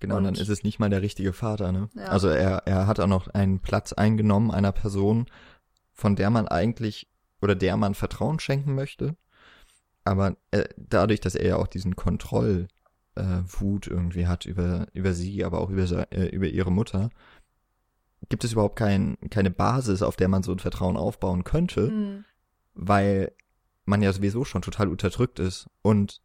Genau, 0.00 0.16
und 0.16 0.24
dann 0.24 0.34
Und- 0.34 0.40
ist 0.40 0.50
es 0.50 0.62
nicht 0.62 0.78
mal 0.78 0.90
der 0.90 1.02
richtige 1.02 1.32
Vater, 1.32 1.72
ne? 1.72 1.88
Ja. 1.94 2.04
Also 2.04 2.28
er, 2.28 2.66
er 2.66 2.86
hat 2.86 3.00
auch 3.00 3.06
noch 3.06 3.28
einen 3.28 3.60
Platz 3.60 3.92
eingenommen 3.92 4.50
einer 4.50 4.72
Person, 4.72 5.26
von 5.92 6.16
der 6.16 6.30
man 6.30 6.46
eigentlich 6.46 7.08
oder 7.40 7.54
der 7.54 7.76
man 7.76 7.94
Vertrauen 7.94 8.38
schenken 8.40 8.74
möchte. 8.74 9.16
Aber 10.08 10.36
äh, 10.52 10.64
dadurch, 10.78 11.20
dass 11.20 11.34
er 11.34 11.46
ja 11.46 11.56
auch 11.56 11.66
diesen 11.66 11.94
Kontrollwut 11.94 12.68
äh, 13.16 13.90
irgendwie 13.90 14.26
hat 14.26 14.46
über, 14.46 14.86
über 14.94 15.12
sie, 15.12 15.44
aber 15.44 15.60
auch 15.60 15.68
über, 15.68 16.10
äh, 16.10 16.28
über 16.28 16.46
ihre 16.46 16.72
Mutter, 16.72 17.10
gibt 18.30 18.42
es 18.42 18.52
überhaupt 18.52 18.76
kein, 18.76 19.18
keine 19.28 19.50
Basis, 19.50 20.00
auf 20.00 20.16
der 20.16 20.28
man 20.28 20.42
so 20.42 20.50
ein 20.50 20.60
Vertrauen 20.60 20.96
aufbauen 20.96 21.44
könnte, 21.44 21.88
Hm. 21.88 22.24
weil 22.72 23.32
man 23.84 24.00
ja 24.00 24.10
sowieso 24.14 24.46
schon 24.46 24.62
total 24.62 24.88
unterdrückt 24.88 25.40
ist 25.40 25.66
und 25.82 26.22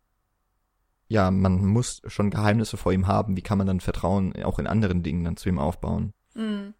ja, 1.09 1.29
man 1.29 1.65
muss 1.65 2.01
schon 2.07 2.29
Geheimnisse 2.29 2.77
vor 2.77 2.93
ihm 2.93 3.05
haben. 3.05 3.35
Wie 3.35 3.41
kann 3.41 3.57
man 3.57 3.67
dann 3.67 3.81
Vertrauen 3.81 4.33
auch 4.43 4.59
in 4.59 4.67
anderen 4.67 5.03
Dingen 5.03 5.25
dann 5.25 5.35
zu 5.35 5.49
ihm 5.49 5.59
aufbauen? 5.59 6.13
Mhm. 6.35 6.73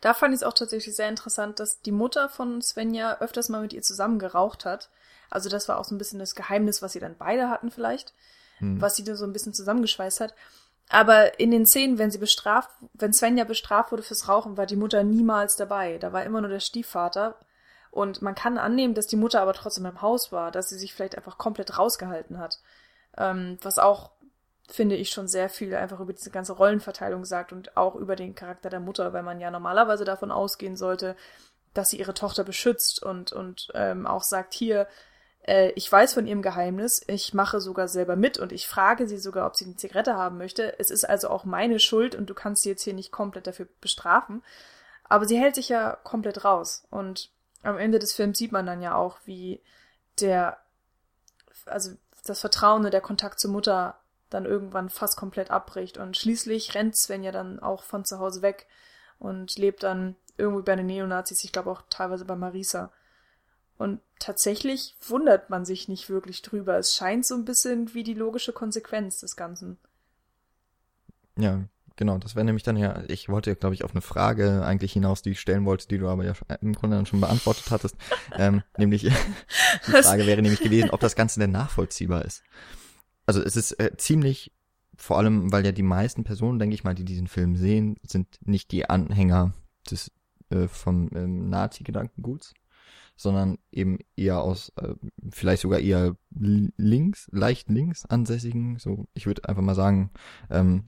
Da 0.00 0.12
fand 0.12 0.34
ich 0.34 0.40
es 0.40 0.42
auch 0.42 0.52
tatsächlich 0.52 0.96
sehr 0.96 1.08
interessant, 1.08 1.60
dass 1.60 1.80
die 1.80 1.92
Mutter 1.92 2.28
von 2.28 2.60
Svenja 2.60 3.18
öfters 3.20 3.48
mal 3.48 3.62
mit 3.62 3.72
ihr 3.72 3.82
zusammen 3.82 4.18
geraucht 4.18 4.64
hat. 4.64 4.90
Also 5.34 5.48
das 5.48 5.68
war 5.68 5.78
auch 5.78 5.84
so 5.84 5.94
ein 5.94 5.98
bisschen 5.98 6.18
das 6.18 6.34
Geheimnis, 6.34 6.80
was 6.82 6.92
sie 6.92 7.00
dann 7.00 7.16
beide 7.18 7.50
hatten 7.50 7.70
vielleicht, 7.70 8.14
Hm. 8.58 8.80
was 8.80 8.96
sie 8.96 9.04
da 9.04 9.16
so 9.16 9.24
ein 9.24 9.32
bisschen 9.32 9.52
zusammengeschweißt 9.52 10.20
hat. 10.20 10.34
Aber 10.88 11.40
in 11.40 11.50
den 11.50 11.66
Szenen, 11.66 11.98
wenn 11.98 12.10
sie 12.10 12.18
bestraft, 12.18 12.70
wenn 12.92 13.12
Svenja 13.12 13.44
bestraft 13.44 13.90
wurde 13.90 14.02
fürs 14.02 14.28
Rauchen, 14.28 14.56
war 14.56 14.66
die 14.66 14.76
Mutter 14.76 15.02
niemals 15.02 15.56
dabei. 15.56 15.98
Da 15.98 16.12
war 16.12 16.24
immer 16.24 16.40
nur 16.40 16.50
der 16.50 16.60
Stiefvater. 16.60 17.36
Und 17.90 18.22
man 18.22 18.34
kann 18.34 18.58
annehmen, 18.58 18.94
dass 18.94 19.06
die 19.06 19.16
Mutter 19.16 19.40
aber 19.40 19.54
trotzdem 19.54 19.86
im 19.86 20.02
Haus 20.02 20.30
war, 20.30 20.50
dass 20.50 20.68
sie 20.68 20.78
sich 20.78 20.92
vielleicht 20.92 21.16
einfach 21.16 21.38
komplett 21.38 21.78
rausgehalten 21.78 22.38
hat. 22.38 22.60
Ähm, 23.16 23.56
was 23.62 23.78
auch, 23.78 24.10
finde 24.68 24.96
ich, 24.96 25.10
schon 25.10 25.28
sehr 25.28 25.48
viel 25.48 25.74
einfach 25.74 26.00
über 26.00 26.12
diese 26.12 26.30
ganze 26.30 26.52
Rollenverteilung 26.52 27.24
sagt 27.24 27.52
und 27.52 27.76
auch 27.76 27.94
über 27.94 28.16
den 28.16 28.34
Charakter 28.34 28.68
der 28.68 28.80
Mutter, 28.80 29.12
weil 29.12 29.22
man 29.22 29.40
ja 29.40 29.50
normalerweise 29.50 30.04
davon 30.04 30.30
ausgehen 30.32 30.76
sollte, 30.76 31.16
dass 31.72 31.90
sie 31.90 31.98
ihre 31.98 32.14
Tochter 32.14 32.44
beschützt 32.44 33.02
und, 33.02 33.32
und 33.32 33.68
ähm, 33.74 34.06
auch 34.06 34.22
sagt, 34.22 34.54
hier, 34.54 34.86
äh, 35.46 35.70
ich 35.76 35.90
weiß 35.90 36.14
von 36.14 36.26
ihrem 36.26 36.42
Geheimnis, 36.42 37.02
ich 37.06 37.34
mache 37.34 37.60
sogar 37.60 37.88
selber 37.88 38.16
mit 38.16 38.38
und 38.38 38.52
ich 38.52 38.66
frage 38.66 39.06
sie 39.06 39.18
sogar, 39.18 39.46
ob 39.46 39.56
sie 39.56 39.66
eine 39.66 39.76
Zigarette 39.76 40.14
haben 40.14 40.38
möchte. 40.38 40.78
Es 40.78 40.90
ist 40.90 41.04
also 41.04 41.28
auch 41.28 41.44
meine 41.44 41.78
Schuld 41.78 42.14
und 42.14 42.28
du 42.30 42.34
kannst 42.34 42.62
sie 42.62 42.70
jetzt 42.70 42.82
hier 42.82 42.94
nicht 42.94 43.12
komplett 43.12 43.46
dafür 43.46 43.68
bestrafen. 43.80 44.42
Aber 45.04 45.26
sie 45.26 45.38
hält 45.38 45.54
sich 45.54 45.68
ja 45.68 45.98
komplett 46.02 46.44
raus. 46.44 46.86
Und 46.90 47.30
am 47.62 47.78
Ende 47.78 47.98
des 47.98 48.14
Films 48.14 48.38
sieht 48.38 48.52
man 48.52 48.66
dann 48.66 48.80
ja 48.80 48.94
auch, 48.94 49.18
wie 49.26 49.60
der, 50.20 50.58
also 51.66 51.92
das 52.24 52.40
Vertrauen 52.40 52.84
und 52.84 52.92
der 52.92 53.00
Kontakt 53.02 53.38
zur 53.38 53.50
Mutter 53.50 53.98
dann 54.30 54.46
irgendwann 54.46 54.88
fast 54.88 55.16
komplett 55.16 55.50
abbricht. 55.50 55.98
Und 55.98 56.16
schließlich 56.16 56.74
rennt 56.74 56.96
Sven 56.96 57.22
ja 57.22 57.32
dann 57.32 57.60
auch 57.60 57.82
von 57.82 58.04
zu 58.04 58.18
Hause 58.18 58.40
weg 58.40 58.66
und 59.18 59.58
lebt 59.58 59.82
dann 59.82 60.16
irgendwie 60.38 60.62
bei 60.62 60.74
den 60.74 60.86
Neonazis, 60.86 61.44
ich 61.44 61.52
glaube 61.52 61.70
auch 61.70 61.82
teilweise 61.90 62.24
bei 62.24 62.34
Marisa. 62.34 62.90
Und 63.76 64.00
tatsächlich 64.18 64.96
wundert 65.06 65.50
man 65.50 65.64
sich 65.64 65.88
nicht 65.88 66.08
wirklich 66.08 66.42
drüber. 66.42 66.78
Es 66.78 66.94
scheint 66.94 67.26
so 67.26 67.34
ein 67.34 67.44
bisschen 67.44 67.92
wie 67.94 68.04
die 68.04 68.14
logische 68.14 68.52
Konsequenz 68.52 69.20
des 69.20 69.36
Ganzen. 69.36 69.78
Ja, 71.36 71.64
genau, 71.96 72.18
das 72.18 72.36
wäre 72.36 72.44
nämlich 72.44 72.62
dann 72.62 72.76
ja, 72.76 73.02
ich 73.08 73.28
wollte, 73.28 73.56
glaube 73.56 73.74
ich, 73.74 73.82
auf 73.82 73.90
eine 73.90 74.00
Frage 74.00 74.64
eigentlich 74.64 74.92
hinaus, 74.92 75.22
die 75.22 75.30
ich 75.30 75.40
stellen 75.40 75.64
wollte, 75.64 75.88
die 75.88 75.98
du 75.98 76.08
aber 76.08 76.24
ja 76.24 76.34
im 76.60 76.74
Grunde 76.74 76.96
dann 76.96 77.06
schon 77.06 77.20
beantwortet 77.20 77.70
hattest. 77.70 77.96
ähm, 78.36 78.62
nämlich, 78.78 79.02
die 79.02 79.90
Frage 79.90 80.26
wäre 80.26 80.40
nämlich 80.40 80.60
gewesen, 80.60 80.90
ob 80.90 81.00
das 81.00 81.16
Ganze 81.16 81.40
denn 81.40 81.50
nachvollziehbar 81.50 82.24
ist. 82.24 82.44
Also 83.26 83.42
es 83.42 83.56
ist 83.56 83.72
äh, 83.80 83.96
ziemlich, 83.96 84.52
vor 84.96 85.18
allem, 85.18 85.50
weil 85.50 85.64
ja 85.64 85.72
die 85.72 85.82
meisten 85.82 86.22
Personen, 86.22 86.60
denke 86.60 86.74
ich 86.74 86.84
mal, 86.84 86.94
die 86.94 87.04
diesen 87.04 87.26
Film 87.26 87.56
sehen, 87.56 87.96
sind 88.04 88.38
nicht 88.46 88.70
die 88.70 88.88
Anhänger 88.88 89.54
des 89.90 90.12
äh, 90.50 90.68
vom 90.68 91.10
ähm, 91.14 91.48
Nazi-Gedankenguts, 91.48 92.54
sondern 93.16 93.58
eben 93.70 93.98
eher 94.16 94.40
aus, 94.40 94.72
äh, 94.76 94.94
vielleicht 95.30 95.62
sogar 95.62 95.80
eher 95.80 96.16
links, 96.30 97.28
leicht 97.32 97.68
links 97.68 98.04
ansässigen, 98.04 98.78
so, 98.78 99.06
ich 99.14 99.26
würde 99.26 99.48
einfach 99.48 99.62
mal 99.62 99.74
sagen, 99.74 100.10
ähm, 100.50 100.84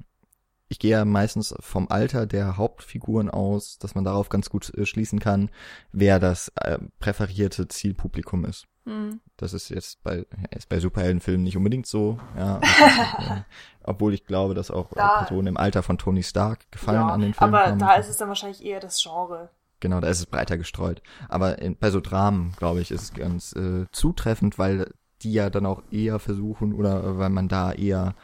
ich 0.68 0.78
gehe 0.78 0.92
ja 0.92 1.04
meistens 1.04 1.54
vom 1.60 1.88
Alter 1.88 2.26
der 2.26 2.56
Hauptfiguren 2.56 3.30
aus, 3.30 3.78
dass 3.78 3.94
man 3.94 4.04
darauf 4.04 4.28
ganz 4.28 4.50
gut 4.50 4.72
äh, 4.74 4.84
schließen 4.84 5.20
kann, 5.20 5.50
wer 5.92 6.18
das 6.18 6.48
äh, 6.56 6.78
präferierte 6.98 7.68
Zielpublikum 7.68 8.44
ist. 8.44 8.66
Mhm. 8.84 9.20
Das 9.36 9.52
ist 9.52 9.68
jetzt 9.68 10.02
bei, 10.02 10.26
ist 10.50 10.68
bei 10.68 10.80
Superheldenfilmen 10.80 11.44
nicht 11.44 11.56
unbedingt 11.56 11.86
so, 11.86 12.18
ja. 12.36 12.60
Äh, 13.18 13.42
obwohl 13.84 14.14
ich 14.14 14.24
glaube, 14.24 14.54
dass 14.54 14.70
auch 14.70 14.90
äh, 14.92 14.96
da, 14.96 15.18
Personen 15.18 15.48
im 15.48 15.56
Alter 15.56 15.82
von 15.82 15.98
Tony 15.98 16.22
Stark 16.22 16.70
gefallen 16.72 17.00
ja, 17.00 17.08
an 17.08 17.20
den 17.20 17.34
Filmen 17.34 17.54
aber 17.54 17.66
haben. 17.66 17.78
da 17.78 17.94
ist 17.94 18.08
es 18.08 18.16
dann 18.16 18.28
wahrscheinlich 18.28 18.64
eher 18.64 18.80
das 18.80 19.00
Genre. 19.00 19.48
Genau, 19.80 20.00
da 20.00 20.08
ist 20.08 20.20
es 20.20 20.26
breiter 20.26 20.56
gestreut. 20.56 21.02
Aber 21.28 21.58
in, 21.60 21.76
bei 21.76 21.90
so 21.90 22.00
Dramen, 22.00 22.52
glaube 22.56 22.80
ich, 22.80 22.90
ist 22.90 23.02
es 23.02 23.12
ganz 23.12 23.54
äh, 23.54 23.86
zutreffend, 23.92 24.58
weil 24.58 24.92
die 25.22 25.32
ja 25.32 25.50
dann 25.50 25.66
auch 25.66 25.82
eher 25.90 26.18
versuchen 26.18 26.72
oder 26.72 27.18
weil 27.18 27.30
man 27.30 27.48
da 27.48 27.72
eher 27.72 28.14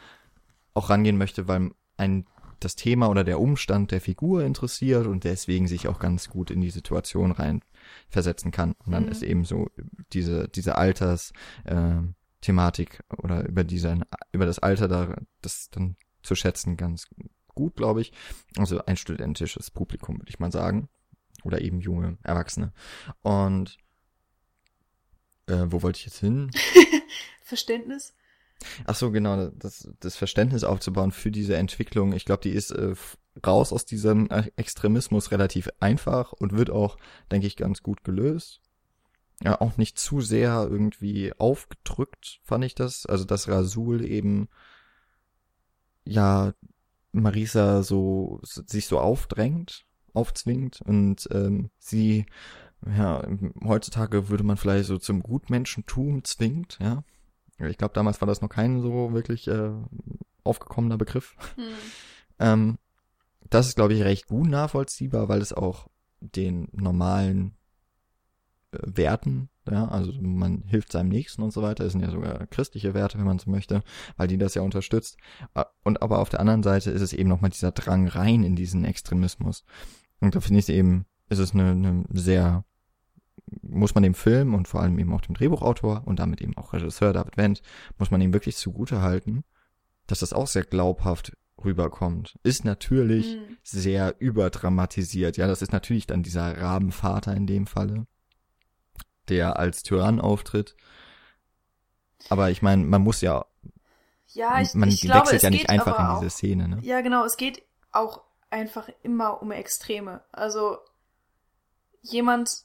auch 0.74 0.90
rangehen 0.90 1.18
möchte, 1.18 1.48
weil 1.48 1.70
ein 1.96 2.26
das 2.60 2.76
Thema 2.76 3.08
oder 3.08 3.24
der 3.24 3.40
Umstand 3.40 3.90
der 3.90 4.00
Figur 4.00 4.44
interessiert 4.44 5.06
und 5.06 5.24
deswegen 5.24 5.66
sich 5.66 5.88
auch 5.88 5.98
ganz 5.98 6.28
gut 6.28 6.50
in 6.50 6.60
die 6.60 6.70
Situation 6.70 7.32
rein 7.32 7.60
versetzen 8.08 8.50
kann. 8.52 8.74
Und 8.84 8.92
dann 8.92 9.06
mhm. 9.06 9.10
ist 9.10 9.22
eben 9.22 9.44
so 9.44 9.68
diese, 10.12 10.48
diese 10.48 10.76
Alters, 10.76 11.32
äh, 11.64 11.96
Thematik 12.40 13.02
oder 13.18 13.48
über 13.48 13.64
diese, 13.64 14.00
über 14.32 14.46
das 14.46 14.58
Alter 14.58 14.88
da, 14.88 15.16
das 15.40 15.70
dann 15.70 15.96
zu 16.22 16.34
schätzen 16.34 16.76
ganz 16.76 17.08
gut, 17.54 17.76
glaube 17.76 18.00
ich. 18.00 18.12
Also 18.56 18.84
ein 18.84 18.96
studentisches 18.96 19.70
Publikum, 19.70 20.18
würde 20.18 20.30
ich 20.30 20.40
mal 20.40 20.52
sagen. 20.52 20.88
Oder 21.44 21.60
eben 21.60 21.80
junge 21.80 22.18
Erwachsene. 22.22 22.72
Und 23.22 23.78
äh, 25.46 25.66
wo 25.66 25.82
wollte 25.82 25.98
ich 25.98 26.06
jetzt 26.06 26.18
hin? 26.18 26.50
Verständnis? 27.42 28.14
Ach 28.86 28.94
so, 28.94 29.10
genau, 29.10 29.48
das, 29.48 29.88
das 30.00 30.16
Verständnis 30.16 30.64
aufzubauen 30.64 31.12
für 31.12 31.30
diese 31.30 31.56
Entwicklung. 31.56 32.12
Ich 32.12 32.24
glaube, 32.24 32.42
die 32.42 32.50
ist 32.50 32.70
äh, 32.70 32.94
raus 33.44 33.72
aus 33.72 33.84
diesem 33.84 34.30
äh, 34.30 34.50
Extremismus 34.56 35.30
relativ 35.30 35.68
einfach 35.80 36.32
und 36.32 36.52
wird 36.52 36.70
auch, 36.70 36.96
denke 37.30 37.46
ich, 37.46 37.56
ganz 37.56 37.82
gut 37.82 38.04
gelöst. 38.04 38.60
Ja, 39.42 39.60
auch 39.60 39.76
nicht 39.76 39.98
zu 39.98 40.20
sehr 40.20 40.68
irgendwie 40.70 41.32
aufgedrückt, 41.36 42.40
fand 42.44 42.64
ich 42.64 42.74
das. 42.74 43.06
Also, 43.06 43.24
dass 43.24 43.48
Rasul 43.48 44.04
eben, 44.04 44.48
ja, 46.04 46.54
Marisa 47.10 47.82
so, 47.82 48.40
sich 48.42 48.86
so 48.86 49.00
aufdrängt, 49.00 49.84
aufzwingt 50.14 50.80
und 50.82 51.28
ähm, 51.32 51.70
sie, 51.78 52.26
ja, 52.86 53.26
heutzutage 53.64 54.28
würde 54.28 54.44
man 54.44 54.56
vielleicht 54.56 54.86
so 54.86 54.98
zum 54.98 55.22
Gutmenschentum 55.22 56.24
zwingt, 56.24 56.78
ja. 56.80 57.04
Ich 57.58 57.78
glaube, 57.78 57.94
damals 57.94 58.20
war 58.20 58.26
das 58.26 58.40
noch 58.40 58.48
kein 58.48 58.80
so 58.80 59.12
wirklich 59.12 59.46
äh, 59.46 59.70
aufgekommener 60.42 60.98
Begriff. 60.98 61.36
Hm. 61.54 61.64
Ähm, 62.40 62.78
das 63.50 63.68
ist, 63.68 63.76
glaube 63.76 63.94
ich, 63.94 64.02
recht 64.02 64.26
gut 64.26 64.48
nachvollziehbar, 64.48 65.28
weil 65.28 65.40
es 65.40 65.52
auch 65.52 65.88
den 66.20 66.68
normalen 66.72 67.56
äh, 68.72 68.78
Werten, 68.82 69.48
ja, 69.70 69.86
also 69.86 70.12
man 70.20 70.64
hilft 70.66 70.90
seinem 70.90 71.10
Nächsten 71.10 71.42
und 71.42 71.52
so 71.52 71.62
weiter, 71.62 71.84
das 71.84 71.92
sind 71.92 72.02
ja 72.02 72.10
sogar 72.10 72.46
christliche 72.48 72.94
Werte, 72.94 73.18
wenn 73.18 73.26
man 73.26 73.38
so 73.38 73.50
möchte, 73.50 73.82
weil 74.16 74.26
die 74.26 74.38
das 74.38 74.54
ja 74.54 74.62
unterstützt. 74.62 75.18
Und 75.84 76.02
aber 76.02 76.18
auf 76.18 76.30
der 76.30 76.40
anderen 76.40 76.64
Seite 76.64 76.90
ist 76.90 77.02
es 77.02 77.12
eben 77.12 77.28
nochmal 77.28 77.50
dieser 77.50 77.70
Drang 77.70 78.08
rein 78.08 78.42
in 78.42 78.56
diesen 78.56 78.84
Extremismus. 78.84 79.64
Und 80.22 80.34
da 80.34 80.40
finde 80.40 80.60
ich 80.60 80.66
es 80.66 80.68
eben, 80.68 81.04
ist 81.28 81.38
es 81.38 81.52
eine, 81.52 81.70
eine 81.70 82.04
sehr 82.12 82.64
muss 83.60 83.94
man 83.94 84.02
dem 84.02 84.14
Film 84.14 84.54
und 84.54 84.68
vor 84.68 84.80
allem 84.80 84.98
eben 84.98 85.12
auch 85.12 85.20
dem 85.20 85.34
Drehbuchautor 85.34 86.02
und 86.06 86.18
damit 86.18 86.40
eben 86.40 86.56
auch 86.56 86.72
Regisseur 86.72 87.12
David 87.12 87.36
Wendt, 87.36 87.62
muss 87.98 88.10
man 88.10 88.20
ihm 88.20 88.32
wirklich 88.32 88.56
zugute 88.56 89.02
halten, 89.02 89.44
dass 90.06 90.20
das 90.20 90.32
auch 90.32 90.46
sehr 90.46 90.64
glaubhaft 90.64 91.36
rüberkommt. 91.62 92.38
Ist 92.42 92.64
natürlich 92.64 93.36
mhm. 93.36 93.56
sehr 93.62 94.16
überdramatisiert. 94.18 95.36
Ja, 95.36 95.46
das 95.46 95.62
ist 95.62 95.72
natürlich 95.72 96.06
dann 96.06 96.22
dieser 96.22 96.56
Rabenvater 96.60 97.34
in 97.34 97.46
dem 97.46 97.66
Falle, 97.66 98.06
der 99.28 99.58
als 99.58 99.82
Tyrann 99.82 100.20
auftritt. 100.20 100.76
Aber 102.28 102.50
ich 102.50 102.62
meine, 102.62 102.84
man 102.84 103.02
muss 103.02 103.20
ja, 103.20 103.44
ja 104.28 104.60
ich, 104.60 104.74
man 104.74 104.88
ich 104.88 105.04
wechselt 105.04 105.12
glaube, 105.12 105.36
ja 105.36 105.50
nicht 105.50 105.70
einfach 105.70 105.98
in 105.98 106.20
diese 106.20 106.30
Szene. 106.30 106.68
Ne? 106.68 106.78
Ja, 106.82 107.00
genau. 107.00 107.24
Es 107.24 107.36
geht 107.36 107.62
auch 107.90 108.22
einfach 108.52 108.88
immer 109.02 109.42
um 109.42 109.50
Extreme. 109.50 110.22
Also 110.30 110.78
jemand, 112.02 112.64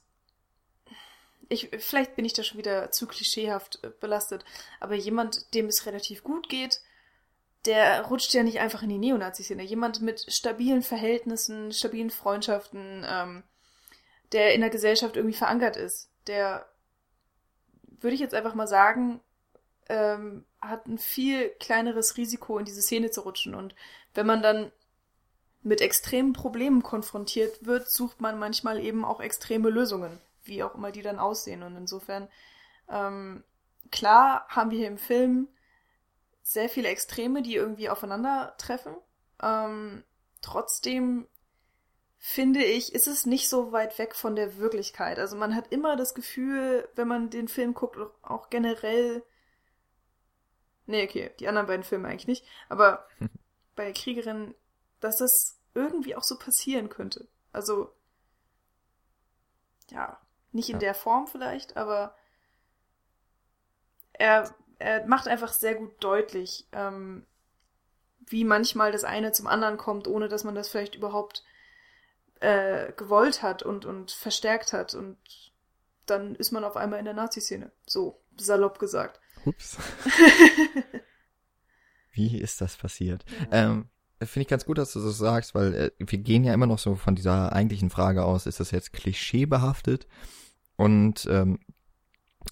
ich, 1.50 1.70
vielleicht 1.80 2.16
bin 2.16 2.26
ich 2.26 2.34
da 2.34 2.44
schon 2.44 2.58
wieder 2.58 2.92
zu 2.92 3.08
klischeehaft 3.08 3.84
äh, 3.84 3.92
belastet, 4.00 4.44
aber 4.80 4.96
jemand, 4.96 5.54
dem 5.54 5.68
es 5.68 5.86
relativ 5.86 6.24
gut 6.24 6.50
geht, 6.50 6.82
der 7.66 8.02
rutscht 8.06 8.34
ja 8.34 8.44
nicht 8.44 8.60
einfach 8.60 8.84
in 8.84 8.90
die 8.90 8.98
Neonazi-Szene. 8.98 9.64
Jemand 9.64 10.02
mit 10.02 10.32
stabilen 10.32 10.84
Verhältnissen, 10.84 11.72
stabilen 11.72 12.10
Freundschaften, 12.10 13.06
ähm, 13.08 13.44
der 14.32 14.54
in 14.54 14.62
der 14.62 14.70
Gesellschaft 14.70 15.16
irgendwie 15.16 15.38
verankert 15.38 15.78
ist, 15.78 16.10
der, 16.28 16.68
würde 18.00 18.14
ich 18.14 18.22
jetzt 18.22 18.36
einfach 18.36 18.56
mal 18.56 18.68
sagen, 18.68 19.22
ähm, 19.90 20.46
hat 20.62 20.86
ein 20.86 20.98
viel 20.98 21.50
kleineres 21.60 22.18
Risiko, 22.18 22.58
in 22.58 22.66
diese 22.66 22.82
Szene 22.82 23.10
zu 23.10 23.22
rutschen. 23.22 23.56
Und 23.56 23.74
wenn 24.14 24.26
man 24.26 24.42
dann 24.42 24.72
mit 25.68 25.82
extremen 25.82 26.34
Problemen 26.34 26.84
konfrontiert 26.84 27.66
wird, 27.66 27.90
sucht 27.90 28.22
man 28.22 28.40
manchmal 28.40 28.80
eben 28.80 29.06
auch 29.06 29.20
extreme 29.20 29.70
Lösungen 29.70 30.20
wie 30.48 30.64
auch 30.64 30.76
immer 30.76 30.92
die 30.92 31.02
dann 31.02 31.20
aussehen. 31.20 31.64
Und 31.64 31.76
insofern, 31.76 32.28
ähm, 32.90 33.44
klar 33.92 34.48
haben 34.50 34.72
wir 34.72 34.78
hier 34.78 34.88
im 34.88 34.98
Film 34.98 35.48
sehr 36.42 36.70
viele 36.70 36.88
Extreme, 36.88 37.42
die 37.42 37.56
irgendwie 37.56 37.90
aufeinandertreffen. 37.90 38.96
Ähm, 39.42 40.04
trotzdem 40.42 41.28
finde 42.18 42.64
ich, 42.64 42.94
ist 42.96 43.08
es 43.08 43.26
nicht 43.26 43.50
so 43.50 43.72
weit 43.72 43.98
weg 44.00 44.16
von 44.16 44.36
der 44.36 44.58
Wirklichkeit. 44.58 45.20
Also 45.20 45.36
man 45.36 45.56
hat 45.56 45.72
immer 45.72 45.96
das 45.96 46.16
Gefühl, 46.16 46.88
wenn 46.96 47.08
man 47.08 47.30
den 47.30 47.48
Film 47.48 47.74
guckt, 47.74 47.98
auch 48.24 48.50
generell. 48.50 49.24
Nee, 50.88 51.04
okay, 51.04 51.32
die 51.40 51.48
anderen 51.48 51.68
beiden 51.68 51.84
Filme 51.84 52.08
eigentlich 52.08 52.28
nicht. 52.28 52.46
Aber 52.70 53.08
bei 53.76 53.92
Kriegerin, 53.92 54.56
dass 55.00 55.18
das 55.18 55.57
irgendwie 55.78 56.16
auch 56.16 56.24
so 56.24 56.38
passieren 56.38 56.90
könnte. 56.90 57.28
Also, 57.54 57.94
ja, 59.90 60.20
nicht 60.52 60.70
in 60.70 60.76
ja. 60.76 60.80
der 60.80 60.94
Form 60.96 61.28
vielleicht, 61.28 61.78
aber 61.78 62.16
er, 64.14 64.54
er 64.80 65.06
macht 65.06 65.28
einfach 65.28 65.54
sehr 65.54 65.76
gut 65.76 66.04
deutlich, 66.04 66.68
ähm, 66.72 67.26
wie 68.26 68.44
manchmal 68.44 68.92
das 68.92 69.04
eine 69.04 69.32
zum 69.32 69.48
anderen 69.48 69.78
kommt, 69.78 70.08
ohne 70.08 70.28
dass 70.28 70.44
man 70.44 70.56
das 70.56 70.68
vielleicht 70.68 70.96
überhaupt 70.96 71.44
äh, 72.40 72.92
gewollt 72.94 73.42
hat 73.42 73.64
und, 73.64 73.86
und 73.86 74.12
verstärkt 74.12 74.74
hat. 74.74 74.96
Und 74.96 75.18
dann 76.06 76.36
ist 76.36 76.52
man 76.52 76.64
auf 76.64 76.76
einmal 76.76 77.00
in 77.00 77.06
der 77.06 77.14
Nazi-Szene. 77.14 77.72
So 77.86 78.20
salopp 78.36 78.80
gesagt. 78.80 79.22
Ups. 79.46 79.78
wie 82.12 82.40
ist 82.40 82.60
das 82.60 82.76
passiert? 82.76 83.24
Ja. 83.52 83.72
Ähm, 83.72 83.90
Finde 84.20 84.42
ich 84.42 84.48
ganz 84.48 84.66
gut, 84.66 84.78
dass 84.78 84.94
du 84.94 85.00
das 85.00 85.18
sagst, 85.18 85.54
weil 85.54 85.74
äh, 85.76 85.92
wir 86.00 86.18
gehen 86.18 86.44
ja 86.44 86.54
immer 86.54 86.66
noch 86.66 86.80
so 86.80 86.96
von 86.96 87.16
dieser 87.16 87.54
eigentlichen 87.54 87.90
Frage 87.90 88.24
aus, 88.24 88.48
ist 88.48 88.60
das 88.60 88.72
jetzt 88.72 88.94
klischeebehaftet? 88.94 90.08
Und 90.76 91.28
ähm, 91.30 91.60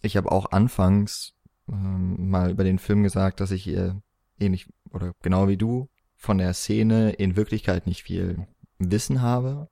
ich 0.02 0.18
habe 0.18 0.32
auch 0.32 0.52
anfangs 0.52 1.34
ähm, 1.68 2.30
mal 2.30 2.52
über 2.52 2.64
den 2.64 2.80
Film 2.80 3.04
gesagt, 3.04 3.40
dass 3.40 3.52
ich 3.52 3.68
äh, 3.68 3.94
ähnlich 4.40 4.68
oder 4.92 5.14
genau 5.22 5.48
wie 5.48 5.58
du 5.58 5.90
von 6.16 6.38
der 6.38 6.54
Szene 6.54 7.12
in 7.12 7.36
Wirklichkeit 7.36 7.88
nicht 7.88 8.04
viel 8.04 8.48
Wissen 8.78 9.22
habe 9.22 9.70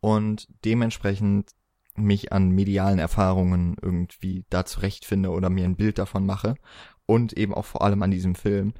und 0.00 0.48
dementsprechend 0.64 1.50
mich 1.94 2.32
an 2.32 2.50
medialen 2.50 2.98
Erfahrungen 2.98 3.76
irgendwie 3.80 4.44
da 4.48 4.64
zurechtfinde 4.64 5.30
oder 5.30 5.50
mir 5.50 5.64
ein 5.64 5.76
Bild 5.76 5.98
davon 5.98 6.24
mache 6.24 6.56
und 7.06 7.34
eben 7.34 7.54
auch 7.54 7.66
vor 7.66 7.82
allem 7.82 8.02
an 8.02 8.10
diesem 8.10 8.34
Film. 8.34 8.72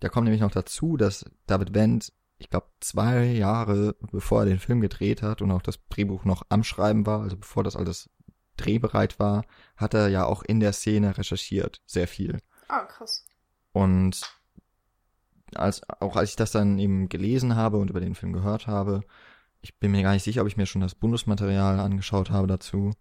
Da 0.00 0.08
kommt 0.08 0.24
nämlich 0.24 0.40
noch 0.40 0.50
dazu, 0.50 0.96
dass 0.96 1.24
David 1.46 1.74
Wendt, 1.74 2.12
ich 2.38 2.48
glaube, 2.48 2.68
zwei 2.80 3.24
Jahre 3.26 3.94
bevor 4.12 4.40
er 4.40 4.46
den 4.46 4.58
Film 4.58 4.80
gedreht 4.80 5.22
hat 5.22 5.42
und 5.42 5.50
auch 5.50 5.62
das 5.62 5.78
Drehbuch 5.90 6.24
noch 6.24 6.42
am 6.48 6.64
Schreiben 6.64 7.06
war, 7.06 7.20
also 7.20 7.36
bevor 7.36 7.62
das 7.62 7.76
alles 7.76 8.10
drehbereit 8.56 9.18
war, 9.18 9.44
hat 9.76 9.94
er 9.94 10.08
ja 10.08 10.24
auch 10.24 10.42
in 10.42 10.60
der 10.60 10.72
Szene 10.72 11.16
recherchiert, 11.16 11.82
sehr 11.86 12.08
viel. 12.08 12.40
Ah, 12.68 12.84
krass. 12.84 13.24
Und 13.72 14.20
als, 15.54 15.82
auch 16.00 16.16
als 16.16 16.30
ich 16.30 16.36
das 16.36 16.52
dann 16.52 16.78
eben 16.78 17.08
gelesen 17.08 17.56
habe 17.56 17.78
und 17.78 17.90
über 17.90 18.00
den 18.00 18.14
Film 18.14 18.32
gehört 18.32 18.66
habe, 18.66 19.02
ich 19.60 19.78
bin 19.78 19.90
mir 19.90 20.02
gar 20.02 20.12
nicht 20.12 20.22
sicher, 20.22 20.42
ob 20.42 20.48
ich 20.48 20.56
mir 20.56 20.66
schon 20.66 20.80
das 20.80 20.94
Bundesmaterial 20.94 21.78
angeschaut 21.80 22.30
habe 22.30 22.46
dazu. 22.46 22.92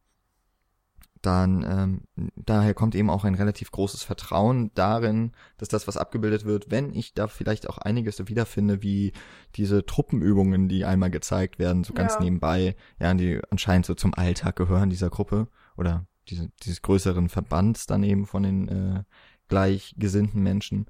Dann 1.22 2.02
ähm, 2.18 2.32
daher 2.36 2.74
kommt 2.74 2.96
eben 2.96 3.10
auch 3.10 3.26
ein 3.26 3.36
relativ 3.36 3.72
großes 3.72 4.04
Vertrauen 4.04 4.72
darin, 4.74 5.34
dass 5.58 5.68
das, 5.68 5.88
was 5.88 5.98
abgebildet 5.98 6.46
wird, 6.46 6.72
wenn 6.72 6.94
ich 6.94 7.14
da 7.14 7.28
vielleicht 7.28 7.70
auch 7.70 7.78
einiges 7.78 8.26
wiederfinde, 8.26 8.82
wie 8.82 9.12
diese 9.56 9.86
Truppenübungen, 9.86 10.70
die 10.70 10.86
einmal 10.86 11.10
gezeigt 11.12 11.60
werden, 11.60 11.84
so 11.84 11.94
ganz 11.94 12.16
Ja. 12.16 12.22
nebenbei, 12.22 12.76
ja, 13.00 13.14
die 13.14 13.42
anscheinend 13.52 13.86
so 13.86 13.96
zum 13.96 14.14
Alltag 14.14 14.56
gehören 14.56 14.90
dieser 14.90 15.10
Gruppe 15.10 15.50
oder 15.76 16.06
diese, 16.30 16.50
dieses 16.64 16.82
größeren 16.82 17.28
Verbands 17.28 17.86
dann 17.86 18.04
eben 18.04 18.26
von 18.26 18.44
den 18.44 18.68
äh, 18.70 19.04
gleichgesinnten 19.50 20.42
Menschen. 20.42 20.86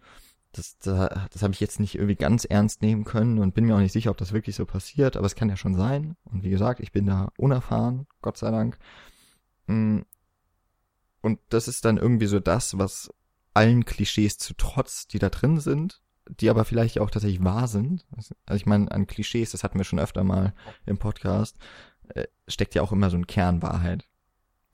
Das, 0.51 0.77
da, 0.79 1.27
das 1.31 1.43
habe 1.43 1.53
ich 1.53 1.59
jetzt 1.59 1.79
nicht 1.79 1.95
irgendwie 1.95 2.15
ganz 2.15 2.43
ernst 2.43 2.81
nehmen 2.81 3.03
können 3.03 3.39
und 3.39 3.53
bin 3.53 3.65
mir 3.65 3.75
auch 3.75 3.79
nicht 3.79 3.93
sicher, 3.93 4.11
ob 4.11 4.17
das 4.17 4.33
wirklich 4.33 4.55
so 4.55 4.65
passiert, 4.65 5.15
aber 5.15 5.25
es 5.25 5.35
kann 5.35 5.49
ja 5.49 5.55
schon 5.55 5.75
sein. 5.75 6.15
Und 6.25 6.43
wie 6.43 6.49
gesagt, 6.49 6.79
ich 6.81 6.91
bin 6.91 7.05
da 7.05 7.31
unerfahren, 7.37 8.05
Gott 8.21 8.37
sei 8.37 8.51
Dank. 8.51 8.77
Und 11.21 11.39
das 11.49 11.67
ist 11.67 11.85
dann 11.85 11.97
irgendwie 11.97 12.27
so 12.27 12.39
das, 12.39 12.77
was 12.77 13.13
allen 13.53 13.85
Klischees 13.85 14.37
zu 14.37 14.53
trotz, 14.53 15.07
die 15.07 15.19
da 15.19 15.29
drin 15.29 15.59
sind, 15.59 16.01
die 16.29 16.49
aber 16.49 16.63
vielleicht 16.65 16.99
auch 16.99 17.09
tatsächlich 17.09 17.43
wahr 17.43 17.67
sind. 17.67 18.05
Also 18.15 18.35
ich 18.55 18.65
meine, 18.65 18.91
an 18.91 19.07
Klischees, 19.07 19.51
das 19.51 19.63
hatten 19.63 19.77
wir 19.77 19.83
schon 19.83 19.99
öfter 19.99 20.23
mal 20.23 20.53
im 20.85 20.97
Podcast, 20.97 21.57
äh, 22.09 22.27
steckt 22.47 22.75
ja 22.75 22.81
auch 22.81 22.91
immer 22.91 23.09
so 23.09 23.17
ein 23.17 23.27
Kern 23.27 23.61
Wahrheit. 23.61 24.07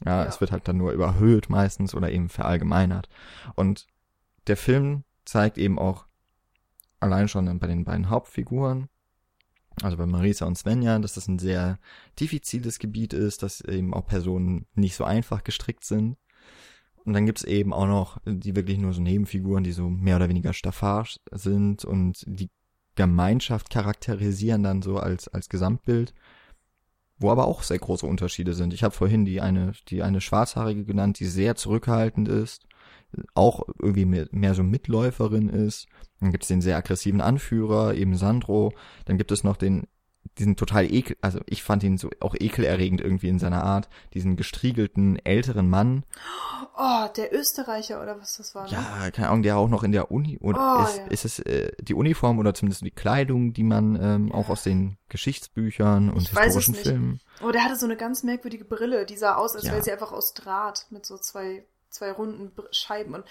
Ja, 0.05 0.23
Ja. 0.23 0.25
es 0.25 0.41
wird 0.41 0.51
halt 0.51 0.67
dann 0.67 0.77
nur 0.77 0.91
überhöht 0.91 1.49
meistens 1.49 1.95
oder 1.95 2.11
eben 2.11 2.29
verallgemeinert. 2.29 3.07
Und 3.55 3.87
der 4.47 4.57
Film 4.57 5.03
zeigt 5.23 5.57
eben 5.57 5.79
auch 5.79 6.05
allein 6.99 7.27
schon 7.27 7.59
bei 7.59 7.67
den 7.67 7.85
beiden 7.85 8.09
Hauptfiguren, 8.09 8.89
also 9.81 9.97
bei 9.97 10.05
Marisa 10.05 10.45
und 10.45 10.57
Svenja, 10.57 10.99
dass 10.99 11.13
das 11.13 11.27
ein 11.27 11.39
sehr 11.39 11.79
diffiziles 12.19 12.79
Gebiet 12.79 13.13
ist, 13.13 13.43
dass 13.43 13.61
eben 13.61 13.93
auch 13.93 14.05
Personen 14.07 14.67
nicht 14.75 14.95
so 14.95 15.03
einfach 15.03 15.43
gestrickt 15.43 15.83
sind. 15.83 16.17
Und 17.05 17.13
dann 17.13 17.25
gibt's 17.25 17.43
eben 17.43 17.71
auch 17.71 17.87
noch 17.87 18.17
die 18.25 18.55
wirklich 18.55 18.79
nur 18.79 18.93
so 18.93 19.01
Nebenfiguren, 19.01 19.63
die 19.63 19.71
so 19.71 19.89
mehr 19.89 20.15
oder 20.15 20.29
weniger 20.29 20.53
Staffage 20.53 21.19
sind 21.31 21.85
und 21.85 22.23
die 22.25 22.49
Gemeinschaft 22.95 23.69
charakterisieren 23.69 24.63
dann 24.63 24.81
so 24.81 24.97
als, 24.97 25.27
als 25.27 25.49
Gesamtbild, 25.49 26.13
wo 27.17 27.29
aber 27.29 27.45
auch 27.45 27.61
sehr 27.61 27.77
große 27.77 28.05
Unterschiede 28.05 28.53
sind. 28.53 28.73
Ich 28.73 28.83
habe 28.83 28.95
vorhin 28.95 29.25
die 29.25 29.39
eine, 29.39 29.73
die 29.89 30.01
eine 30.01 30.21
Schwarzhaarige 30.21 30.83
genannt, 30.83 31.19
die 31.19 31.25
sehr 31.25 31.55
zurückhaltend 31.55 32.27
ist, 32.27 32.65
auch 33.33 33.63
irgendwie 33.79 34.05
mehr, 34.05 34.27
mehr 34.31 34.53
so 34.53 34.63
Mitläuferin 34.63 35.49
ist. 35.49 35.87
Dann 36.19 36.31
gibt 36.31 36.43
es 36.43 36.47
den 36.47 36.61
sehr 36.61 36.77
aggressiven 36.77 37.21
Anführer, 37.21 37.93
eben 37.93 38.15
Sandro. 38.15 38.73
Dann 39.05 39.17
gibt 39.17 39.31
es 39.31 39.43
noch 39.43 39.57
den, 39.57 39.87
diesen 40.37 40.55
total 40.55 40.91
ekel, 40.91 41.15
also 41.21 41.39
ich 41.45 41.63
fand 41.63 41.83
ihn 41.83 41.97
so 41.97 42.09
auch 42.19 42.35
ekelerregend 42.37 42.99
irgendwie 43.01 43.29
in 43.29 43.39
seiner 43.39 43.63
Art, 43.63 43.87
diesen 44.13 44.35
gestriegelten 44.35 45.17
älteren 45.25 45.69
Mann. 45.69 46.03
Oh, 46.77 47.05
der 47.15 47.33
Österreicher 47.33 48.01
oder 48.01 48.19
was 48.19 48.37
das 48.37 48.53
war. 48.55 48.65
Ne? 48.65 48.71
Ja, 48.71 49.11
keine 49.11 49.29
Ahnung, 49.29 49.43
der 49.43 49.57
auch 49.57 49.69
noch 49.69 49.83
in 49.83 49.91
der 49.91 50.11
Uni, 50.11 50.37
oder 50.39 50.79
Oh, 50.79 50.83
ist, 50.83 50.97
ja. 50.97 51.05
ist 51.07 51.25
es 51.25 51.39
äh, 51.39 51.71
die 51.81 51.93
Uniform 51.93 52.39
oder 52.39 52.53
zumindest 52.53 52.81
die 52.83 52.91
Kleidung, 52.91 53.53
die 53.53 53.63
man 53.63 53.97
ähm, 54.01 54.31
auch 54.31 54.49
aus 54.49 54.63
den 54.63 54.97
Geschichtsbüchern 55.09 56.09
und 56.09 56.23
Ich 56.23 56.29
historischen. 56.29 56.75
Filmen. 56.75 57.21
Oh, 57.43 57.51
der 57.51 57.63
hatte 57.63 57.75
so 57.75 57.85
eine 57.85 57.95
ganz 57.95 58.23
merkwürdige 58.23 58.65
Brille. 58.65 59.05
Die 59.05 59.17
sah 59.17 59.35
aus, 59.35 59.55
als 59.55 59.65
Ja. 59.65 59.71
wäre 59.73 59.83
sie 59.83 59.91
einfach 59.91 60.11
aus 60.11 60.33
Draht 60.33 60.87
mit 60.89 61.05
so 61.05 61.17
zwei, 61.17 61.63
zwei 61.89 62.11
runden 62.11 62.51
Scheiben. 62.71 63.13
Und 63.15 63.23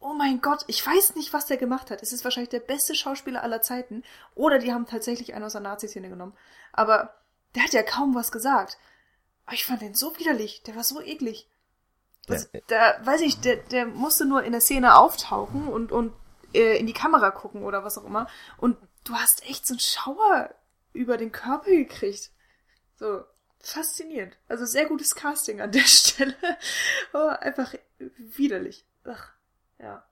oh 0.00 0.14
mein 0.14 0.40
Gott, 0.40 0.64
ich 0.66 0.84
weiß 0.84 1.14
nicht, 1.14 1.32
was 1.32 1.46
der 1.46 1.56
gemacht 1.58 1.90
hat. 1.90 2.02
Es 2.02 2.12
ist 2.12 2.24
wahrscheinlich 2.24 2.48
der 2.50 2.60
beste 2.60 2.94
Schauspieler 2.94 3.42
aller 3.42 3.62
Zeiten. 3.62 4.02
Oder 4.34 4.58
die 4.58 4.72
haben 4.72 4.86
tatsächlich 4.86 5.34
einen 5.34 5.44
aus 5.44 5.52
der 5.52 5.60
Nazi-Szene 5.60 6.08
genommen. 6.08 6.36
Aber 6.72 7.14
der 7.54 7.64
hat 7.64 7.72
ja 7.72 7.82
kaum 7.82 8.14
was 8.14 8.32
gesagt. 8.32 8.78
Aber 9.46 9.54
ich 9.54 9.64
fand 9.66 9.82
den 9.82 9.94
so 9.94 10.16
widerlich. 10.18 10.62
Der 10.62 10.74
war 10.76 10.84
so 10.84 11.00
eklig. 11.00 11.48
Also, 12.28 12.46
Der- 12.52 12.62
da 12.68 13.06
weiß 13.06 13.20
ich, 13.22 13.40
der, 13.40 13.56
der 13.56 13.86
musste 13.86 14.24
nur 14.24 14.42
in 14.44 14.52
der 14.52 14.60
Szene 14.60 14.96
auftauchen 14.96 15.68
und, 15.68 15.92
und 15.92 16.12
äh, 16.54 16.78
in 16.78 16.86
die 16.86 16.92
Kamera 16.92 17.30
gucken 17.30 17.62
oder 17.64 17.84
was 17.84 17.98
auch 17.98 18.04
immer. 18.04 18.26
Und 18.56 18.76
du 19.04 19.14
hast 19.14 19.44
echt 19.48 19.66
so 19.66 19.74
einen 19.74 19.80
Schauer 19.80 20.54
über 20.92 21.16
den 21.16 21.32
Körper 21.32 21.70
gekriegt. 21.70 22.30
So, 22.96 23.22
faszinierend. 23.60 24.36
Also 24.48 24.64
sehr 24.64 24.86
gutes 24.86 25.14
Casting 25.14 25.60
an 25.60 25.72
der 25.72 25.80
Stelle. 25.86 26.36
Aber 27.12 27.42
einfach 27.42 27.74
widerlich. 28.16 28.86
Ach, 29.04 29.30
ja. 29.80 30.04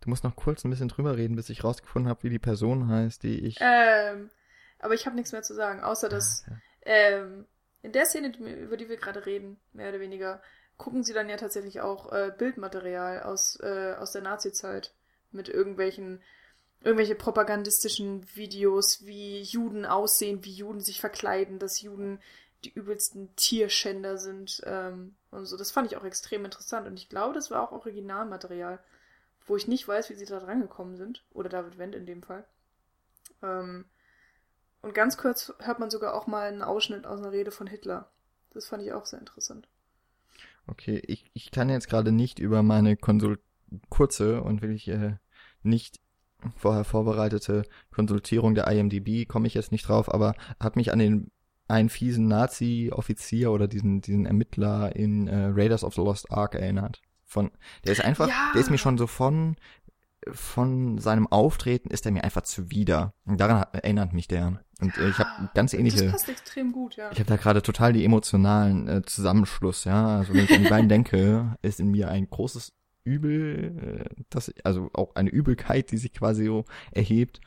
Du 0.00 0.10
musst 0.10 0.22
noch 0.24 0.36
kurz 0.36 0.64
ein 0.64 0.70
bisschen 0.70 0.88
drüber 0.88 1.16
reden, 1.16 1.34
bis 1.36 1.50
ich 1.50 1.64
rausgefunden 1.64 2.08
habe, 2.08 2.22
wie 2.22 2.30
die 2.30 2.38
Person 2.38 2.88
heißt, 2.88 3.22
die 3.22 3.44
ich. 3.44 3.56
Ähm, 3.60 4.30
aber 4.78 4.94
ich 4.94 5.06
habe 5.06 5.16
nichts 5.16 5.32
mehr 5.32 5.42
zu 5.42 5.54
sagen, 5.54 5.80
außer 5.80 6.08
dass 6.08 6.44
Ah, 6.46 6.50
ja. 6.52 6.58
ähm, 6.84 7.46
in 7.82 7.92
der 7.92 8.06
Szene, 8.06 8.36
über 8.36 8.76
die 8.76 8.88
wir 8.88 8.96
gerade 8.96 9.26
reden, 9.26 9.58
mehr 9.72 9.88
oder 9.88 10.00
weniger, 10.00 10.40
gucken 10.76 11.02
sie 11.02 11.12
dann 11.12 11.28
ja 11.28 11.36
tatsächlich 11.36 11.80
auch 11.80 12.12
äh, 12.12 12.32
Bildmaterial 12.36 13.22
aus, 13.24 13.58
äh, 13.60 13.94
aus 13.98 14.12
der 14.12 14.22
Nazi-Zeit 14.22 14.94
mit 15.32 15.48
irgendwelchen 15.48 16.22
irgendwelche 16.80 17.16
propagandistischen 17.16 18.24
Videos, 18.36 19.04
wie 19.04 19.42
Juden 19.42 19.84
aussehen, 19.84 20.44
wie 20.44 20.52
Juden 20.52 20.80
sich 20.80 21.00
verkleiden, 21.00 21.58
dass 21.58 21.80
Juden 21.82 22.20
die 22.64 22.72
übelsten 22.72 23.34
Tierschänder 23.36 24.18
sind 24.18 24.62
ähm, 24.64 25.14
und 25.30 25.46
so. 25.46 25.56
Das 25.56 25.70
fand 25.70 25.90
ich 25.90 25.96
auch 25.96 26.04
extrem 26.04 26.44
interessant 26.44 26.86
und 26.86 26.98
ich 26.98 27.08
glaube, 27.08 27.34
das 27.34 27.50
war 27.50 27.62
auch 27.62 27.72
Originalmaterial, 27.72 28.78
wo 29.46 29.56
ich 29.56 29.68
nicht 29.68 29.86
weiß, 29.86 30.10
wie 30.10 30.14
sie 30.14 30.26
da 30.26 30.40
dran 30.40 30.60
gekommen 30.60 30.96
sind 30.96 31.24
oder 31.32 31.48
David 31.48 31.78
Wendt 31.78 31.94
in 31.94 32.06
dem 32.06 32.22
Fall. 32.22 32.44
Ähm, 33.42 33.84
und 34.82 34.94
ganz 34.94 35.16
kurz 35.16 35.52
hört 35.60 35.78
man 35.78 35.90
sogar 35.90 36.14
auch 36.14 36.26
mal 36.26 36.48
einen 36.48 36.62
Ausschnitt 36.62 37.06
aus 37.06 37.20
einer 37.20 37.32
Rede 37.32 37.50
von 37.50 37.66
Hitler. 37.66 38.10
Das 38.50 38.66
fand 38.66 38.82
ich 38.82 38.92
auch 38.92 39.06
sehr 39.06 39.18
interessant. 39.18 39.68
Okay, 40.66 41.02
ich, 41.06 41.30
ich 41.34 41.50
kann 41.50 41.70
jetzt 41.70 41.88
gerade 41.88 42.12
nicht 42.12 42.38
über 42.38 42.62
meine 42.62 42.96
Konsul 42.96 43.38
kurze 43.88 44.42
und 44.42 44.62
wirklich 44.62 44.88
äh, 44.88 45.16
nicht 45.62 46.00
vorher 46.56 46.84
vorbereitete 46.84 47.64
Konsultierung 47.90 48.54
der 48.54 48.68
IMDb, 48.68 49.26
komme 49.26 49.46
ich 49.46 49.54
jetzt 49.54 49.72
nicht 49.72 49.88
drauf, 49.88 50.12
aber 50.12 50.34
hat 50.60 50.76
mich 50.76 50.92
an 50.92 50.98
den 50.98 51.30
einen 51.68 51.88
fiesen 51.88 52.28
Nazi-Offizier 52.28 53.50
oder 53.52 53.68
diesen, 53.68 54.00
diesen 54.00 54.26
Ermittler 54.26 54.94
in 54.96 55.28
äh, 55.28 55.46
Raiders 55.54 55.84
of 55.84 55.94
the 55.94 56.00
Lost 56.00 56.30
Ark 56.32 56.54
erinnert. 56.54 57.02
Von, 57.24 57.50
der 57.84 57.92
ist 57.92 58.04
einfach, 58.04 58.28
Ja. 58.28 58.50
der 58.54 58.60
ist 58.60 58.70
mir 58.70 58.78
schon 58.78 58.96
so 58.96 59.06
von, 59.06 59.56
von 60.32 60.98
seinem 60.98 61.26
Auftreten 61.26 61.90
ist 61.90 62.06
er 62.06 62.12
mir 62.12 62.24
einfach 62.24 62.42
zuwider. 62.42 63.12
Und 63.24 63.40
daran 63.40 63.60
hat, 63.60 63.74
erinnert 63.74 64.12
mich 64.12 64.28
der. 64.28 64.60
Und 64.80 64.96
äh, 64.96 65.10
ich 65.10 65.18
habe 65.18 65.50
ganz 65.54 65.74
ähnliche. 65.74 66.04
Das 66.04 66.12
passt 66.12 66.28
extrem 66.28 66.72
gut, 66.72 66.96
ja. 66.96 67.10
Ich 67.12 67.18
habe 67.18 67.28
da 67.28 67.36
gerade 67.36 67.62
total 67.62 67.92
die 67.92 68.04
emotionalen 68.04 68.88
äh, 68.88 69.02
Zusammenschluss, 69.02 69.84
ja. 69.84 70.18
Also 70.18 70.34
wenn 70.34 70.44
ich 70.44 70.54
an 70.54 70.62
die 70.62 70.68
beiden 70.70 70.88
denke, 70.88 71.56
ist 71.62 71.80
in 71.80 71.90
mir 71.90 72.08
ein 72.10 72.28
großes 72.30 72.72
Übel, 73.04 74.06
äh, 74.08 74.22
das, 74.30 74.52
also 74.64 74.90
auch 74.94 75.14
eine 75.14 75.30
Übelkeit, 75.30 75.90
die 75.90 75.98
sich 75.98 76.12
quasi 76.12 76.46
so 76.46 76.64
erhebt. 76.92 77.40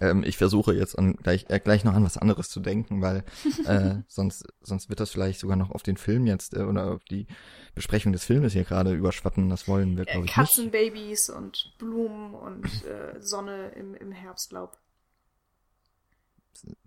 Ähm, 0.00 0.24
ich 0.24 0.36
versuche 0.36 0.74
jetzt 0.74 0.98
an, 0.98 1.14
gleich, 1.16 1.46
äh, 1.48 1.58
gleich 1.60 1.84
noch 1.84 1.94
an 1.94 2.04
was 2.04 2.18
anderes 2.18 2.48
zu 2.50 2.60
denken, 2.60 3.00
weil 3.02 3.24
äh, 3.66 3.96
sonst, 4.08 4.44
sonst 4.60 4.88
wird 4.88 5.00
das 5.00 5.10
vielleicht 5.10 5.40
sogar 5.40 5.56
noch 5.56 5.70
auf 5.70 5.82
den 5.82 5.96
Film 5.96 6.26
jetzt 6.26 6.54
äh, 6.54 6.60
oder 6.62 6.92
auf 6.92 7.04
die 7.04 7.26
Besprechung 7.74 8.12
des 8.12 8.24
Filmes 8.24 8.52
hier 8.52 8.64
gerade 8.64 8.92
überschwatten. 8.94 9.48
Das 9.48 9.68
wollen 9.68 9.96
wir, 9.96 10.02
Äh, 10.02 10.12
glaube 10.12 10.26
ich, 10.26 10.36
nicht. 10.36 10.48
Katzenbabys 10.48 11.30
und 11.30 11.72
Blumen 11.78 12.34
und 12.34 12.66
äh, 12.84 13.20
Sonne 13.20 13.68
im, 13.76 13.94
im 13.94 14.12
Herbstlaub. 14.12 14.76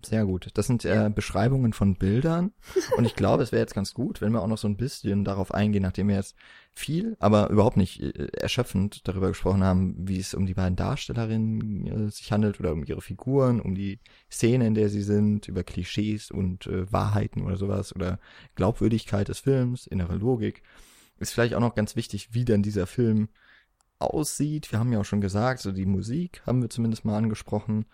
Sehr 0.05 0.25
gut. 0.25 0.49
Das 0.53 0.67
sind 0.67 0.85
äh, 0.85 1.11
Beschreibungen 1.13 1.73
von 1.73 1.95
Bildern. 1.95 2.51
Und 2.97 3.05
ich 3.05 3.15
glaube, 3.15 3.43
es 3.43 3.51
wäre 3.51 3.61
jetzt 3.61 3.75
ganz 3.75 3.93
gut, 3.93 4.21
wenn 4.21 4.31
wir 4.31 4.41
auch 4.41 4.47
noch 4.47 4.57
so 4.57 4.67
ein 4.67 4.77
bisschen 4.77 5.23
darauf 5.23 5.53
eingehen, 5.53 5.83
nachdem 5.83 6.07
wir 6.07 6.15
jetzt 6.15 6.35
viel, 6.73 7.17
aber 7.19 7.49
überhaupt 7.49 7.77
nicht 7.77 8.01
äh, 8.01 8.27
erschöpfend 8.37 9.07
darüber 9.07 9.27
gesprochen 9.27 9.63
haben, 9.63 9.95
wie 9.97 10.19
es 10.19 10.33
um 10.33 10.45
die 10.45 10.53
beiden 10.53 10.75
Darstellerinnen 10.75 11.87
äh, 11.87 12.11
sich 12.11 12.31
handelt 12.31 12.59
oder 12.59 12.71
um 12.71 12.83
ihre 12.83 13.01
Figuren, 13.01 13.59
um 13.59 13.75
die 13.75 13.99
Szene, 14.31 14.67
in 14.67 14.75
der 14.75 14.89
sie 14.89 15.03
sind, 15.03 15.47
über 15.47 15.63
Klischees 15.63 16.31
und 16.31 16.67
äh, 16.67 16.91
Wahrheiten 16.91 17.43
oder 17.43 17.57
sowas 17.57 17.95
oder 17.95 18.19
Glaubwürdigkeit 18.55 19.27
des 19.27 19.39
Films, 19.39 19.87
innere 19.87 20.15
Logik. 20.15 20.63
Ist 21.19 21.33
vielleicht 21.33 21.53
auch 21.53 21.59
noch 21.59 21.75
ganz 21.75 21.95
wichtig, 21.95 22.33
wie 22.33 22.45
denn 22.45 22.63
dieser 22.63 22.87
Film 22.87 23.29
aussieht. 23.99 24.71
Wir 24.71 24.79
haben 24.79 24.93
ja 24.93 25.01
auch 25.01 25.05
schon 25.05 25.21
gesagt, 25.21 25.59
so 25.59 25.71
die 25.71 25.85
Musik 25.85 26.41
haben 26.45 26.61
wir 26.61 26.69
zumindest 26.69 27.05
mal 27.05 27.17
angesprochen 27.17 27.85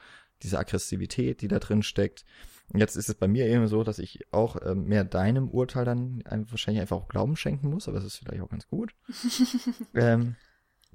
diese 0.43 0.59
Aggressivität, 0.59 1.41
die 1.41 1.47
da 1.47 1.59
drin 1.59 1.83
steckt. 1.83 2.25
Und 2.69 2.79
jetzt 2.79 2.95
ist 2.95 3.09
es 3.09 3.15
bei 3.15 3.27
mir 3.27 3.45
eben 3.45 3.67
so, 3.67 3.83
dass 3.83 3.99
ich 3.99 4.25
auch 4.31 4.57
ähm, 4.63 4.85
mehr 4.85 5.03
deinem 5.03 5.49
Urteil 5.49 5.85
dann 5.85 6.23
ein, 6.25 6.49
wahrscheinlich 6.49 6.81
einfach 6.81 6.97
auch 6.97 7.07
Glauben 7.07 7.35
schenken 7.35 7.69
muss, 7.69 7.87
aber 7.87 7.97
das 7.97 8.05
ist 8.05 8.17
vielleicht 8.17 8.41
auch 8.41 8.49
ganz 8.49 8.67
gut. 8.67 8.95
ähm, 9.93 10.35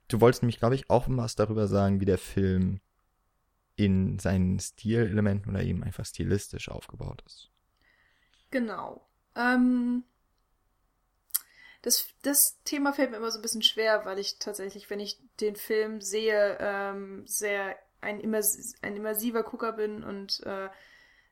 du 0.09 0.21
wolltest 0.21 0.43
nämlich, 0.43 0.59
glaube 0.59 0.75
ich, 0.75 0.91
auch 0.91 1.07
was 1.09 1.37
darüber 1.37 1.69
sagen, 1.69 2.01
wie 2.01 2.07
der 2.07 2.19
Film 2.19 2.81
in 3.77 4.19
seinen 4.19 4.59
Stilelementen 4.59 5.53
oder 5.53 5.63
eben 5.63 5.85
einfach 5.85 6.05
stilistisch 6.05 6.69
aufgebaut 6.69 7.23
ist. 7.25 7.51
Genau. 8.51 9.07
Ähm, 9.37 10.05
das, 11.83 12.09
das 12.23 12.61
Thema 12.65 12.93
fällt 12.93 13.11
mir 13.11 13.17
immer 13.17 13.31
so 13.31 13.39
ein 13.39 13.43
bisschen 13.43 13.63
schwer, 13.63 14.05
weil 14.05 14.19
ich 14.19 14.39
tatsächlich, 14.39 14.91
wenn 14.91 15.01
ich 15.01 15.19
den 15.41 15.57
Film 15.57 16.01
sehe, 16.01 16.59
ähm, 16.61 17.23
sehr 17.27 17.77
ein, 18.01 18.21
immers 18.21 18.75
ein 18.83 18.97
immersiver 18.97 19.43
Gucker 19.43 19.73
bin 19.73 20.03
und 20.03 20.41
äh, 20.45 20.69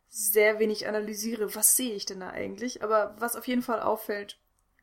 sehr 0.08 0.58
wenig 0.58 0.88
analysiere, 0.88 1.54
was 1.54 1.76
sehe 1.76 1.94
ich 1.94 2.06
denn 2.06 2.20
da 2.20 2.30
eigentlich. 2.30 2.82
Aber 2.82 3.14
was 3.18 3.36
auf 3.36 3.46
jeden 3.46 3.62
Fall 3.62 3.80
auffällt 3.80 4.38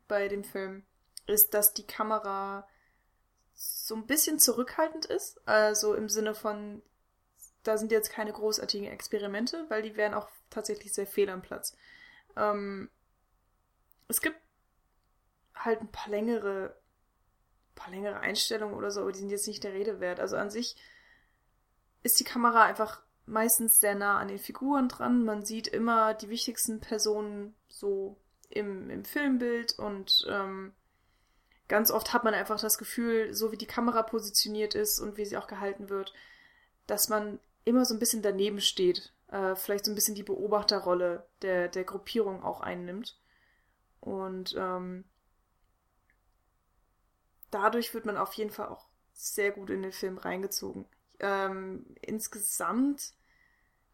bei 0.08 0.28
dem 0.28 0.44
Film, 0.44 0.84
ist, 1.26 1.54
dass 1.54 1.74
die 1.74 1.86
Kamera 1.86 2.68
so 3.54 3.94
ein 3.94 4.06
bisschen 4.06 4.38
zurückhaltend 4.38 5.06
ist. 5.06 5.46
Also 5.48 5.94
im 5.94 6.08
Sinne 6.08 6.34
von, 6.34 6.82
da 7.62 7.76
sind 7.78 7.90
jetzt 7.90 8.10
keine 8.10 8.32
großartigen 8.32 8.86
Experimente, 8.88 9.64
weil 9.68 9.82
die 9.82 9.96
wären 9.96 10.14
auch 10.14 10.28
tatsächlich 10.50 10.92
sehr 10.92 11.06
fehl 11.06 11.28
am 11.28 11.42
Platz. 11.42 11.76
Ähm, 12.36 12.90
es 14.08 14.20
gibt 14.20 14.38
halt 15.54 15.80
ein 15.80 15.90
paar 15.90 16.10
längere, 16.10 16.76
paar 17.74 17.90
längere 17.90 18.20
Einstellungen 18.20 18.76
oder 18.76 18.90
so, 18.90 19.00
aber 19.00 19.12
die 19.12 19.18
sind 19.18 19.30
jetzt 19.30 19.48
nicht 19.48 19.64
der 19.64 19.72
Rede 19.72 20.00
wert. 20.00 20.20
Also 20.20 20.36
an 20.36 20.50
sich 20.50 20.76
ist 22.06 22.20
die 22.20 22.24
Kamera 22.24 22.62
einfach 22.62 23.02
meistens 23.26 23.80
sehr 23.80 23.96
nah 23.96 24.18
an 24.18 24.28
den 24.28 24.38
Figuren 24.38 24.88
dran. 24.88 25.24
Man 25.24 25.44
sieht 25.44 25.66
immer 25.66 26.14
die 26.14 26.28
wichtigsten 26.28 26.80
Personen 26.80 27.54
so 27.68 28.16
im, 28.48 28.88
im 28.90 29.04
Filmbild 29.04 29.76
und 29.78 30.24
ähm, 30.30 30.72
ganz 31.66 31.90
oft 31.90 32.12
hat 32.12 32.22
man 32.22 32.32
einfach 32.32 32.60
das 32.60 32.78
Gefühl, 32.78 33.34
so 33.34 33.50
wie 33.50 33.56
die 33.56 33.66
Kamera 33.66 34.04
positioniert 34.04 34.76
ist 34.76 35.00
und 35.00 35.16
wie 35.16 35.24
sie 35.24 35.36
auch 35.36 35.48
gehalten 35.48 35.88
wird, 35.88 36.14
dass 36.86 37.08
man 37.08 37.40
immer 37.64 37.84
so 37.84 37.92
ein 37.92 37.98
bisschen 37.98 38.22
daneben 38.22 38.60
steht, 38.60 39.12
äh, 39.26 39.56
vielleicht 39.56 39.84
so 39.84 39.90
ein 39.90 39.96
bisschen 39.96 40.14
die 40.14 40.22
Beobachterrolle 40.22 41.26
der, 41.42 41.66
der 41.66 41.82
Gruppierung 41.82 42.44
auch 42.44 42.60
einnimmt. 42.60 43.18
Und 44.00 44.54
ähm, 44.56 45.02
dadurch 47.50 47.92
wird 47.94 48.06
man 48.06 48.16
auf 48.16 48.34
jeden 48.34 48.52
Fall 48.52 48.68
auch 48.68 48.86
sehr 49.12 49.50
gut 49.50 49.70
in 49.70 49.82
den 49.82 49.90
Film 49.90 50.18
reingezogen. 50.18 50.86
Ähm, 51.20 51.86
insgesamt, 52.02 53.12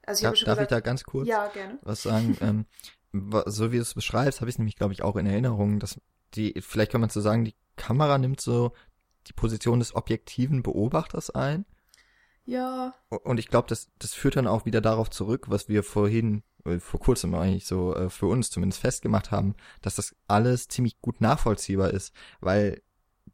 also 0.04 0.20
ich 0.20 0.22
darf, 0.22 0.32
darf 0.32 0.58
gesagt, 0.58 0.60
ich 0.62 0.68
da 0.68 0.80
ganz 0.80 1.04
kurz 1.04 1.28
ja, 1.28 1.50
was 1.82 2.02
sagen? 2.02 2.36
ähm, 2.40 2.66
so 3.46 3.72
wie 3.72 3.76
du 3.76 3.82
es 3.82 3.94
beschreibst, 3.94 4.40
habe 4.40 4.50
ich 4.50 4.58
nämlich, 4.58 4.76
glaube 4.76 4.92
ich, 4.92 5.02
auch 5.02 5.16
in 5.16 5.26
Erinnerung, 5.26 5.78
dass 5.78 6.00
die, 6.34 6.60
vielleicht 6.60 6.92
kann 6.92 7.00
man 7.00 7.10
so 7.10 7.20
sagen, 7.20 7.44
die 7.44 7.54
Kamera 7.76 8.18
nimmt 8.18 8.40
so 8.40 8.72
die 9.26 9.32
Position 9.32 9.78
des 9.78 9.94
objektiven 9.94 10.62
Beobachters 10.62 11.30
ein. 11.30 11.64
Ja. 12.44 12.94
Und 13.08 13.38
ich 13.38 13.48
glaube, 13.48 13.68
das, 13.68 13.88
das 13.98 14.14
führt 14.14 14.36
dann 14.36 14.46
auch 14.46 14.64
wieder 14.64 14.80
darauf 14.80 15.10
zurück, 15.10 15.46
was 15.48 15.68
wir 15.68 15.82
vorhin, 15.82 16.42
äh, 16.64 16.78
vor 16.78 16.98
kurzem 17.00 17.34
eigentlich 17.34 17.66
so 17.66 17.94
äh, 17.94 18.10
für 18.10 18.26
uns 18.26 18.50
zumindest 18.50 18.80
festgemacht 18.80 19.30
haben, 19.30 19.54
dass 19.80 19.94
das 19.94 20.16
alles 20.26 20.68
ziemlich 20.68 21.00
gut 21.00 21.20
nachvollziehbar 21.20 21.90
ist, 21.90 22.12
weil 22.40 22.82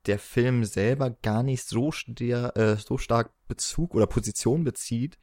der 0.08 0.18
Film 0.18 0.64
selber 0.64 1.10
gar 1.10 1.42
nicht 1.42 1.64
so, 1.64 1.92
der, 2.06 2.56
äh, 2.56 2.76
so 2.76 2.98
stark 2.98 3.30
Bezug 3.46 3.94
oder 3.94 4.06
Position 4.06 4.64
bezieht. 4.64 5.18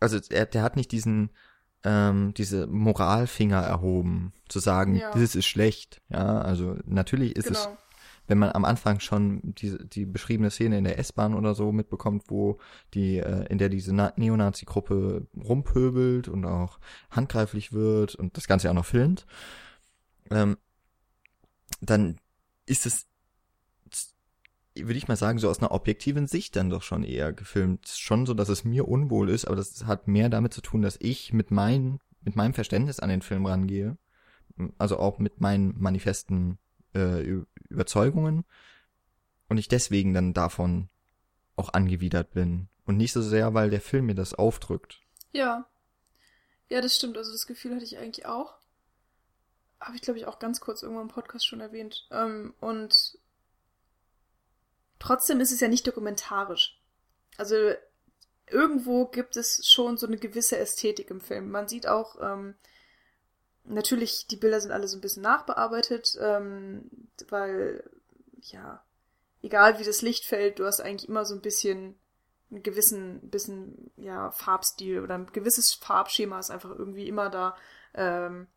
Also 0.00 0.18
er, 0.30 0.46
der 0.46 0.62
hat 0.62 0.76
nicht 0.76 0.92
diesen, 0.92 1.30
ähm, 1.84 2.32
diese 2.34 2.66
Moralfinger 2.66 3.60
erhoben, 3.60 4.32
zu 4.48 4.60
sagen, 4.60 4.96
ja. 4.96 5.12
das 5.12 5.34
ist 5.34 5.46
schlecht. 5.46 6.02
Ja, 6.08 6.40
also 6.40 6.76
natürlich 6.84 7.36
ist 7.36 7.48
genau. 7.48 7.58
es, 7.58 7.68
wenn 8.28 8.38
man 8.38 8.50
am 8.52 8.64
Anfang 8.64 9.00
schon 9.00 9.40
die, 9.42 9.76
die 9.88 10.04
beschriebene 10.04 10.50
Szene 10.50 10.78
in 10.78 10.84
der 10.84 10.98
S-Bahn 10.98 11.34
oder 11.34 11.54
so 11.54 11.72
mitbekommt, 11.72 12.24
wo 12.28 12.58
die, 12.94 13.18
äh, 13.18 13.46
in 13.46 13.58
der 13.58 13.68
diese 13.68 13.94
Neonazi-Gruppe 13.94 15.26
rumpöbelt 15.36 16.28
und 16.28 16.44
auch 16.44 16.78
handgreiflich 17.10 17.72
wird 17.72 18.14
und 18.14 18.36
das 18.36 18.46
Ganze 18.46 18.70
auch 18.70 18.74
noch 18.74 18.86
filmt, 18.86 19.26
ähm, 20.30 20.56
dann 21.80 22.18
ist 22.66 22.86
es 22.86 23.06
würde 24.76 24.98
ich 24.98 25.08
mal 25.08 25.16
sagen, 25.16 25.38
so 25.38 25.48
aus 25.48 25.58
einer 25.60 25.72
objektiven 25.72 26.26
Sicht 26.26 26.56
dann 26.56 26.70
doch 26.70 26.82
schon 26.82 27.04
eher 27.04 27.32
gefilmt. 27.32 27.88
Schon 27.88 28.26
so, 28.26 28.34
dass 28.34 28.48
es 28.48 28.64
mir 28.64 28.88
unwohl 28.88 29.30
ist, 29.30 29.46
aber 29.46 29.56
das 29.56 29.86
hat 29.86 30.08
mehr 30.08 30.28
damit 30.28 30.52
zu 30.52 30.60
tun, 30.60 30.82
dass 30.82 30.96
ich 31.00 31.32
mit 31.32 31.50
mein, 31.50 32.00
mit 32.22 32.36
meinem 32.36 32.54
Verständnis 32.54 33.00
an 33.00 33.08
den 33.08 33.22
Film 33.22 33.46
rangehe. 33.46 33.96
Also 34.78 34.98
auch 34.98 35.18
mit 35.18 35.40
meinen 35.40 35.74
manifesten 35.78 36.58
äh, 36.94 37.42
Überzeugungen. 37.68 38.44
Und 39.48 39.58
ich 39.58 39.68
deswegen 39.68 40.14
dann 40.14 40.34
davon 40.34 40.88
auch 41.56 41.72
angewidert 41.72 42.32
bin. 42.32 42.68
Und 42.84 42.96
nicht 42.96 43.12
so 43.12 43.22
sehr, 43.22 43.54
weil 43.54 43.70
der 43.70 43.80
Film 43.80 44.06
mir 44.06 44.14
das 44.14 44.34
aufdrückt. 44.34 45.02
Ja. 45.32 45.66
Ja, 46.68 46.80
das 46.80 46.96
stimmt. 46.96 47.16
Also 47.16 47.32
das 47.32 47.46
Gefühl 47.46 47.74
hatte 47.74 47.84
ich 47.84 47.98
eigentlich 47.98 48.26
auch. 48.26 48.54
Habe 49.80 49.96
ich, 49.96 50.02
glaube 50.02 50.18
ich, 50.18 50.26
auch 50.26 50.38
ganz 50.38 50.60
kurz 50.60 50.82
irgendwann 50.82 51.08
im 51.08 51.14
Podcast 51.14 51.46
schon 51.46 51.60
erwähnt. 51.60 52.08
Ähm, 52.10 52.54
und 52.60 53.18
Trotzdem 55.06 55.38
ist 55.38 55.52
es 55.52 55.60
ja 55.60 55.68
nicht 55.68 55.86
dokumentarisch. 55.86 56.80
Also 57.36 57.54
irgendwo 58.50 59.06
gibt 59.06 59.36
es 59.36 59.64
schon 59.64 59.96
so 59.98 60.08
eine 60.08 60.16
gewisse 60.16 60.58
Ästhetik 60.58 61.10
im 61.10 61.20
Film. 61.20 61.48
Man 61.48 61.68
sieht 61.68 61.86
auch, 61.86 62.16
ähm, 62.20 62.56
natürlich, 63.62 64.26
die 64.26 64.34
Bilder 64.34 64.60
sind 64.60 64.72
alle 64.72 64.88
so 64.88 64.96
ein 64.96 65.00
bisschen 65.00 65.22
nachbearbeitet, 65.22 66.18
ähm, 66.20 66.90
weil, 67.28 67.88
ja, 68.42 68.84
egal 69.42 69.78
wie 69.78 69.84
das 69.84 70.02
Licht 70.02 70.24
fällt, 70.24 70.58
du 70.58 70.66
hast 70.66 70.80
eigentlich 70.80 71.08
immer 71.08 71.24
so 71.24 71.36
ein 71.36 71.40
bisschen 71.40 71.96
einen 72.50 72.64
gewissen, 72.64 73.30
bisschen, 73.30 73.92
ja, 73.96 74.32
Farbstil 74.32 75.00
oder 75.04 75.14
ein 75.14 75.26
gewisses 75.32 75.72
Farbschema 75.72 76.40
ist 76.40 76.50
einfach 76.50 76.70
irgendwie 76.70 77.06
immer 77.06 77.30
da. 77.30 77.56
Ähm, 77.94 78.48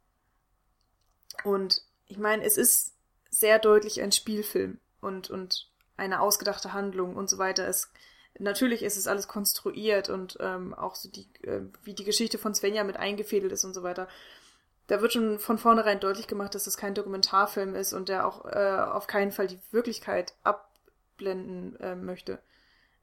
und 1.43 1.83
ich 2.07 2.17
meine, 2.17 2.43
es 2.43 2.57
ist 2.57 2.95
sehr 3.29 3.59
deutlich 3.59 4.01
ein 4.01 4.11
Spielfilm 4.11 4.79
und, 4.99 5.29
und 5.29 5.69
eine 5.99 6.21
ausgedachte 6.21 6.73
Handlung 6.73 7.15
und 7.15 7.29
so 7.29 7.37
weiter 7.37 7.67
ist. 7.67 7.91
Natürlich 8.37 8.83
ist 8.83 8.97
es 8.97 9.07
alles 9.07 9.27
konstruiert 9.27 10.09
und 10.09 10.37
ähm, 10.39 10.73
auch 10.73 10.95
so 10.95 11.09
die, 11.09 11.27
äh, 11.43 11.61
wie 11.83 11.93
die 11.93 12.03
Geschichte 12.03 12.37
von 12.37 12.53
Svenja 12.53 12.83
mit 12.83 12.97
eingefädelt 12.97 13.51
ist 13.51 13.65
und 13.65 13.73
so 13.73 13.83
weiter. 13.83 14.07
Da 14.87 15.01
wird 15.01 15.13
schon 15.13 15.39
von 15.39 15.57
vornherein 15.57 15.99
deutlich 15.99 16.27
gemacht, 16.27 16.55
dass 16.55 16.63
das 16.63 16.77
kein 16.77 16.95
Dokumentarfilm 16.95 17.75
ist 17.75 17.93
und 17.93 18.09
der 18.09 18.25
auch 18.25 18.45
äh, 18.45 18.79
auf 18.91 19.07
keinen 19.07 19.31
Fall 19.31 19.47
die 19.47 19.59
Wirklichkeit 19.71 20.33
abblenden 20.43 21.79
äh, 21.79 21.95
möchte, 21.95 22.39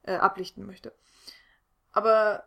äh, 0.03 0.17
ablichten 0.17 0.67
möchte. 0.67 0.93
Aber 1.93 2.45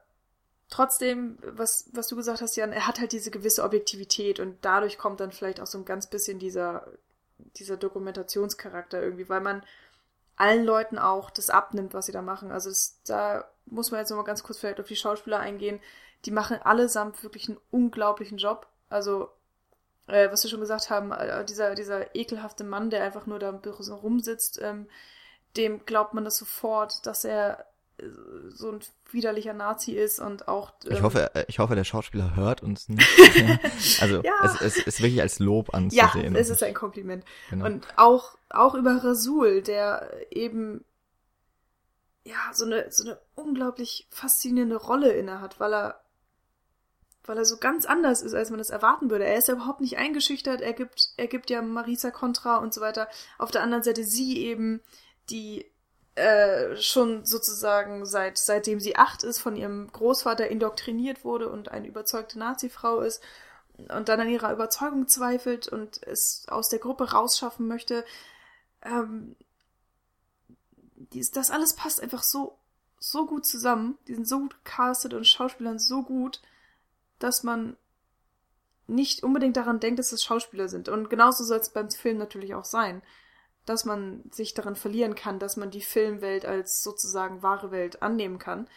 trotzdem, 0.69 1.37
was, 1.41 1.89
was 1.93 2.07
du 2.07 2.15
gesagt 2.15 2.41
hast, 2.41 2.55
Jan, 2.55 2.71
er 2.71 2.87
hat 2.87 2.99
halt 2.99 3.11
diese 3.11 3.31
gewisse 3.31 3.63
Objektivität 3.63 4.39
und 4.39 4.57
dadurch 4.61 4.97
kommt 4.97 5.19
dann 5.19 5.31
vielleicht 5.31 5.59
auch 5.59 5.67
so 5.67 5.77
ein 5.77 5.85
ganz 5.85 6.07
bisschen 6.07 6.39
dieser, 6.39 6.87
dieser 7.37 7.77
Dokumentationscharakter 7.77 9.01
irgendwie, 9.01 9.29
weil 9.29 9.41
man 9.41 9.63
allen 10.39 10.65
Leuten 10.65 10.97
auch 10.97 11.29
das 11.29 11.49
abnimmt, 11.49 11.93
was 11.93 12.05
sie 12.07 12.11
da 12.11 12.21
machen. 12.21 12.51
Also 12.51 12.69
das, 12.69 12.99
da 13.05 13.45
muss 13.65 13.91
man 13.91 13.99
jetzt 13.99 14.09
nochmal 14.09 14.25
ganz 14.25 14.41
kurz 14.41 14.59
vielleicht 14.59 14.79
auf 14.79 14.87
die 14.87 14.95
Schauspieler 14.95 15.39
eingehen. 15.39 15.79
Die 16.25 16.31
machen 16.31 16.61
allesamt 16.61 17.23
wirklich 17.23 17.49
einen 17.49 17.59
unglaublichen 17.71 18.37
Job. 18.37 18.67
Also, 18.89 19.29
äh, 20.07 20.31
was 20.31 20.43
wir 20.43 20.49
schon 20.49 20.61
gesagt 20.61 20.89
haben, 20.89 21.11
äh, 21.11 21.45
dieser, 21.45 21.75
dieser 21.75 22.15
ekelhafte 22.15 22.63
Mann, 22.63 22.89
der 22.89 23.03
einfach 23.03 23.25
nur 23.25 23.39
da 23.39 23.51
rumsitzt, 23.51 24.61
ähm, 24.61 24.87
dem 25.57 25.85
glaubt 25.85 26.13
man 26.13 26.23
das 26.23 26.37
sofort, 26.37 27.05
dass 27.05 27.25
er 27.25 27.65
so 28.49 28.71
ein 28.71 28.79
widerlicher 29.11 29.53
Nazi 29.53 29.93
ist 29.93 30.19
und 30.19 30.47
auch. 30.47 30.73
Ähm, 30.85 30.91
ich 30.93 31.01
hoffe, 31.01 31.33
äh, 31.35 31.45
ich 31.47 31.59
hoffe, 31.59 31.75
der 31.75 31.83
Schauspieler 31.83 32.35
hört 32.35 32.63
uns 32.63 32.89
nicht. 32.89 33.07
also 34.01 34.21
ja. 34.23 34.33
es, 34.43 34.61
es 34.61 34.77
ist 34.77 35.01
wirklich 35.01 35.21
als 35.21 35.39
Lob 35.39 35.73
anzusehen. 35.73 36.33
Ja, 36.33 36.39
es 36.39 36.49
ist 36.49 36.63
ein 36.63 36.73
Kompliment. 36.73 37.23
Genau. 37.49 37.65
Und 37.65 37.87
auch 37.95 38.37
auch 38.49 38.75
über 38.75 39.03
Rasul, 39.03 39.61
der 39.61 40.09
eben 40.31 40.83
ja 42.23 42.37
so 42.53 42.65
eine 42.65 42.91
so 42.91 43.03
eine 43.03 43.19
unglaublich 43.35 44.07
faszinierende 44.09 44.77
Rolle 44.77 45.11
inne 45.11 45.41
hat, 45.41 45.59
weil 45.59 45.73
er 45.73 46.01
weil 47.29 47.37
er 47.37 47.45
so 47.45 47.57
ganz 47.57 47.85
anders 47.85 48.23
ist, 48.23 48.33
als 48.33 48.49
man 48.49 48.57
das 48.57 48.71
erwarten 48.71 49.11
würde. 49.11 49.25
Er 49.25 49.37
ist 49.37 49.47
ja 49.47 49.53
überhaupt 49.53 49.81
nicht 49.81 49.97
eingeschüchtert, 49.97 50.61
er 50.61 50.73
gibt, 50.73 51.13
er 51.15 51.27
gibt 51.27 51.51
ja 51.51 51.61
Marisa 51.61 52.09
Contra 52.09 52.57
und 52.57 52.73
so 52.73 52.81
weiter. 52.81 53.07
Auf 53.37 53.51
der 53.51 53.61
anderen 53.61 53.83
Seite 53.83 54.03
sie 54.03 54.39
eben, 54.39 54.81
die 55.29 55.68
äh, 56.19 56.75
schon 56.77 57.25
sozusagen 57.25 58.05
seit 58.05 58.37
seitdem 58.37 58.79
sie 58.79 58.95
acht 58.97 59.23
ist 59.23 59.39
von 59.39 59.55
ihrem 59.55 59.89
Großvater 59.91 60.47
indoktriniert 60.47 61.23
wurde 61.23 61.49
und 61.49 61.69
eine 61.69 61.87
überzeugte 61.87 62.37
Nazi-Frau 62.37 62.99
ist 62.99 63.23
und 63.77 64.09
dann 64.09 64.19
an 64.19 64.29
ihrer 64.29 64.51
Überzeugung 64.51 65.07
zweifelt 65.07 65.69
und 65.69 66.03
es 66.03 66.45
aus 66.49 66.67
der 66.69 66.79
Gruppe 66.79 67.11
rausschaffen 67.11 67.67
möchte. 67.67 68.03
Ähm, 68.81 69.37
dies, 71.13 71.31
das 71.31 71.51
alles 71.51 71.73
passt 71.73 72.01
einfach 72.03 72.23
so 72.23 72.57
so 72.99 73.25
gut 73.25 73.45
zusammen. 73.45 73.97
Die 74.07 74.13
sind 74.15 74.27
so 74.27 74.39
gut 74.39 74.63
gecastet 74.65 75.13
und 75.13 75.25
Schauspielern 75.25 75.79
so 75.79 76.03
gut, 76.03 76.41
dass 77.19 77.43
man 77.43 77.77
nicht 78.87 79.23
unbedingt 79.23 79.55
daran 79.55 79.79
denkt, 79.79 79.99
dass 79.99 80.11
es 80.11 80.23
Schauspieler 80.23 80.67
sind. 80.67 80.89
Und 80.89 81.09
genauso 81.09 81.45
soll 81.45 81.59
es 81.59 81.69
beim 81.69 81.89
Film 81.89 82.17
natürlich 82.17 82.55
auch 82.55 82.65
sein 82.65 83.01
dass 83.69 83.85
man 83.85 84.23
sich 84.31 84.55
daran 84.55 84.75
verlieren 84.75 85.13
kann, 85.13 85.37
dass 85.37 85.55
man 85.55 85.69
die 85.69 85.81
Filmwelt 85.81 86.43
als 86.43 86.81
sozusagen 86.81 87.43
wahre 87.43 87.69
Welt 87.69 88.01
annehmen 88.01 88.39
kann. 88.39 88.67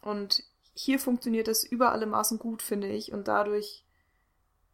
Und 0.00 0.44
hier 0.74 1.00
funktioniert 1.00 1.48
das 1.48 1.64
über 1.64 1.90
alle 1.90 2.06
Maßen 2.06 2.38
gut, 2.38 2.62
finde 2.62 2.86
ich, 2.86 3.12
und 3.12 3.26
dadurch 3.26 3.84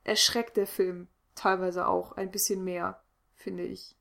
erschreckt 0.04 0.58
der 0.58 0.66
Film 0.66 1.08
teilweise 1.34 1.86
auch 1.86 2.12
ein 2.12 2.30
bisschen 2.30 2.62
mehr, 2.62 3.02
finde 3.34 3.62
ich. 3.62 3.96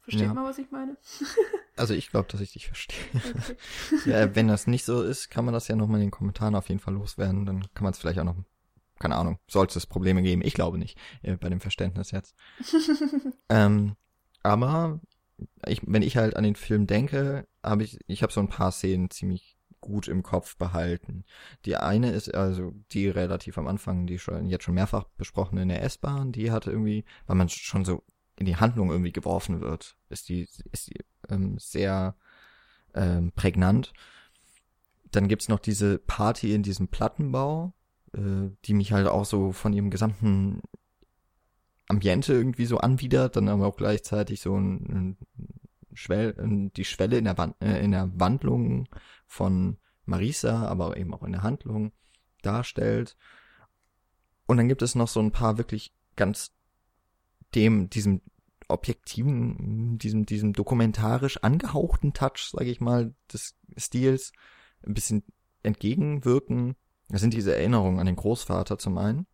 Versteht 0.00 0.22
Ja. 0.28 0.32
man, 0.32 0.44
was 0.44 0.56
ich 0.58 0.70
meine? 0.70 0.96
Also 1.76 1.94
ich 1.94 2.10
glaube, 2.10 2.28
dass 2.30 2.42
ich 2.42 2.52
dich 2.52 2.66
verstehe. 2.66 2.98
Okay. 3.14 3.56
ja, 4.10 4.34
wenn 4.34 4.48
das 4.48 4.66
nicht 4.66 4.84
so 4.84 5.02
ist, 5.02 5.30
kann 5.30 5.46
man 5.46 5.54
das 5.54 5.66
ja 5.68 5.76
nochmal 5.76 6.00
in 6.00 6.08
den 6.08 6.10
Kommentaren 6.10 6.54
auf 6.54 6.68
jeden 6.68 6.80
Fall 6.80 6.92
loswerden. 6.92 7.46
Dann 7.46 7.62
kann 7.72 7.84
man 7.84 7.92
es 7.94 7.98
vielleicht 7.98 8.18
auch 8.18 8.24
noch, 8.24 8.36
keine 9.00 9.16
Ahnung, 9.16 9.38
sollte 9.48 9.76
es 9.78 9.86
Probleme 9.86 10.22
geben. 10.22 10.42
Ich 10.44 10.54
glaube 10.54 10.78
nicht, 10.78 10.96
äh, 11.22 11.36
bei 11.36 11.48
dem 11.48 11.60
Verständnis 11.60 12.12
jetzt. 12.12 12.36
ähm, 13.48 13.96
aber 14.42 15.00
ich, 15.66 15.80
wenn 15.86 16.02
ich 16.02 16.16
halt 16.16 16.36
an 16.36 16.44
den 16.44 16.54
Film 16.54 16.86
denke, 16.86 17.48
habe 17.64 17.82
ich, 17.82 17.98
ich 18.06 18.22
habe 18.22 18.32
so 18.32 18.40
ein 18.40 18.48
paar 18.48 18.70
Szenen 18.70 19.10
ziemlich 19.10 19.56
gut 19.80 20.08
im 20.08 20.22
Kopf 20.22 20.56
behalten. 20.56 21.24
Die 21.64 21.76
eine 21.76 22.12
ist 22.12 22.34
also 22.34 22.72
die 22.92 23.08
relativ 23.08 23.56
am 23.58 23.66
Anfang, 23.66 24.06
die 24.06 24.18
schon 24.18 24.46
jetzt 24.46 24.64
schon 24.64 24.74
mehrfach 24.74 25.04
besprochene 25.16 25.62
in 25.62 25.68
der 25.68 25.82
S-Bahn, 25.82 26.32
die 26.32 26.50
hatte 26.50 26.70
irgendwie, 26.70 27.04
weil 27.26 27.36
man 27.36 27.48
schon 27.48 27.84
so 27.84 28.02
in 28.36 28.46
die 28.46 28.56
Handlung 28.56 28.90
irgendwie 28.90 29.12
geworfen 29.12 29.60
wird, 29.60 29.96
ist 30.10 30.28
die 30.28 30.48
ist 30.72 30.88
die 30.88 31.00
ähm, 31.30 31.56
sehr 31.58 32.14
ähm, 32.94 33.32
prägnant. 33.32 33.92
Dann 35.10 35.28
gibt's 35.28 35.48
noch 35.48 35.58
diese 35.58 35.98
Party 35.98 36.54
in 36.54 36.62
diesem 36.62 36.88
Plattenbau, 36.88 37.72
äh, 38.14 38.50
die 38.64 38.74
mich 38.74 38.92
halt 38.92 39.06
auch 39.06 39.24
so 39.24 39.52
von 39.52 39.72
ihrem 39.72 39.90
gesamten 39.90 40.62
Ambiente 41.88 42.32
irgendwie 42.32 42.66
so 42.66 42.78
anwidert, 42.78 43.36
dann 43.36 43.48
aber 43.48 43.66
auch 43.66 43.76
gleichzeitig 43.76 44.40
so 44.40 44.56
ein, 44.56 44.76
ein 44.86 45.16
Schwell, 45.92 46.34
die 46.76 46.84
Schwelle 46.84 47.18
in 47.18 47.24
der, 47.24 47.54
äh, 47.60 47.84
in 47.84 47.90
der 47.90 48.10
Wandlung 48.14 48.88
von 49.26 49.76
Marisa, 50.04 50.66
aber 50.66 50.96
eben 50.96 51.12
auch 51.14 51.24
in 51.24 51.32
der 51.32 51.42
Handlung 51.42 51.92
darstellt. 52.42 53.16
Und 54.46 54.56
dann 54.56 54.68
gibt 54.68 54.82
es 54.82 54.94
noch 54.94 55.08
so 55.08 55.20
ein 55.20 55.32
paar 55.32 55.58
wirklich 55.58 55.92
ganz 56.16 56.52
dem, 57.54 57.90
diesem 57.90 58.20
objektiven, 58.68 59.98
diesem, 59.98 60.26
diesem 60.26 60.52
dokumentarisch 60.52 61.38
angehauchten 61.38 62.12
Touch, 62.12 62.50
sage 62.52 62.70
ich 62.70 62.80
mal, 62.80 63.14
des 63.32 63.56
Stils 63.76 64.32
ein 64.86 64.94
bisschen 64.94 65.24
entgegenwirken. 65.62 66.76
Das 67.10 67.20
sind 67.20 67.34
diese 67.34 67.54
Erinnerungen 67.54 67.98
an 67.98 68.06
den 68.06 68.16
Großvater 68.16 68.78
zum 68.78 68.96
einen. 68.98 69.26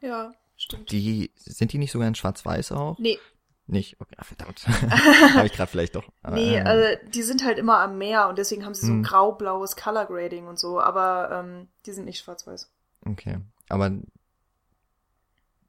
ja, 0.00 0.32
stimmt. 0.56 0.90
Die, 0.90 1.30
sind 1.36 1.72
die 1.72 1.78
nicht 1.78 1.92
sogar 1.92 2.06
in 2.08 2.14
Schwarz-Weiß 2.14 2.72
auch? 2.72 2.98
nee, 2.98 3.18
Nicht? 3.66 3.96
Okay, 4.00 4.16
verdammt. 4.20 4.66
Habe 5.36 5.46
ich 5.46 5.52
gerade 5.52 5.70
vielleicht 5.70 5.94
doch. 5.94 6.08
Aber, 6.22 6.36
nee, 6.36 6.56
ähm, 6.56 6.66
also 6.66 6.84
die 7.14 7.22
sind 7.22 7.44
halt 7.44 7.56
immer 7.58 7.78
am 7.78 7.98
Meer 7.98 8.28
und 8.28 8.36
deswegen 8.36 8.64
haben 8.64 8.74
sie 8.74 8.84
so 8.86 8.92
ein 8.92 8.96
Hm. 8.98 9.02
grau-blaues 9.04 9.76
Color 9.76 10.06
Grading 10.06 10.46
und 10.48 10.58
so, 10.58 10.80
aber 10.80 11.30
ähm, 11.44 11.68
die 11.86 11.92
sind 11.92 12.04
nicht 12.04 12.18
schwarz-weiß. 12.18 12.70
Okay. 13.06 13.38
Aber 13.68 13.92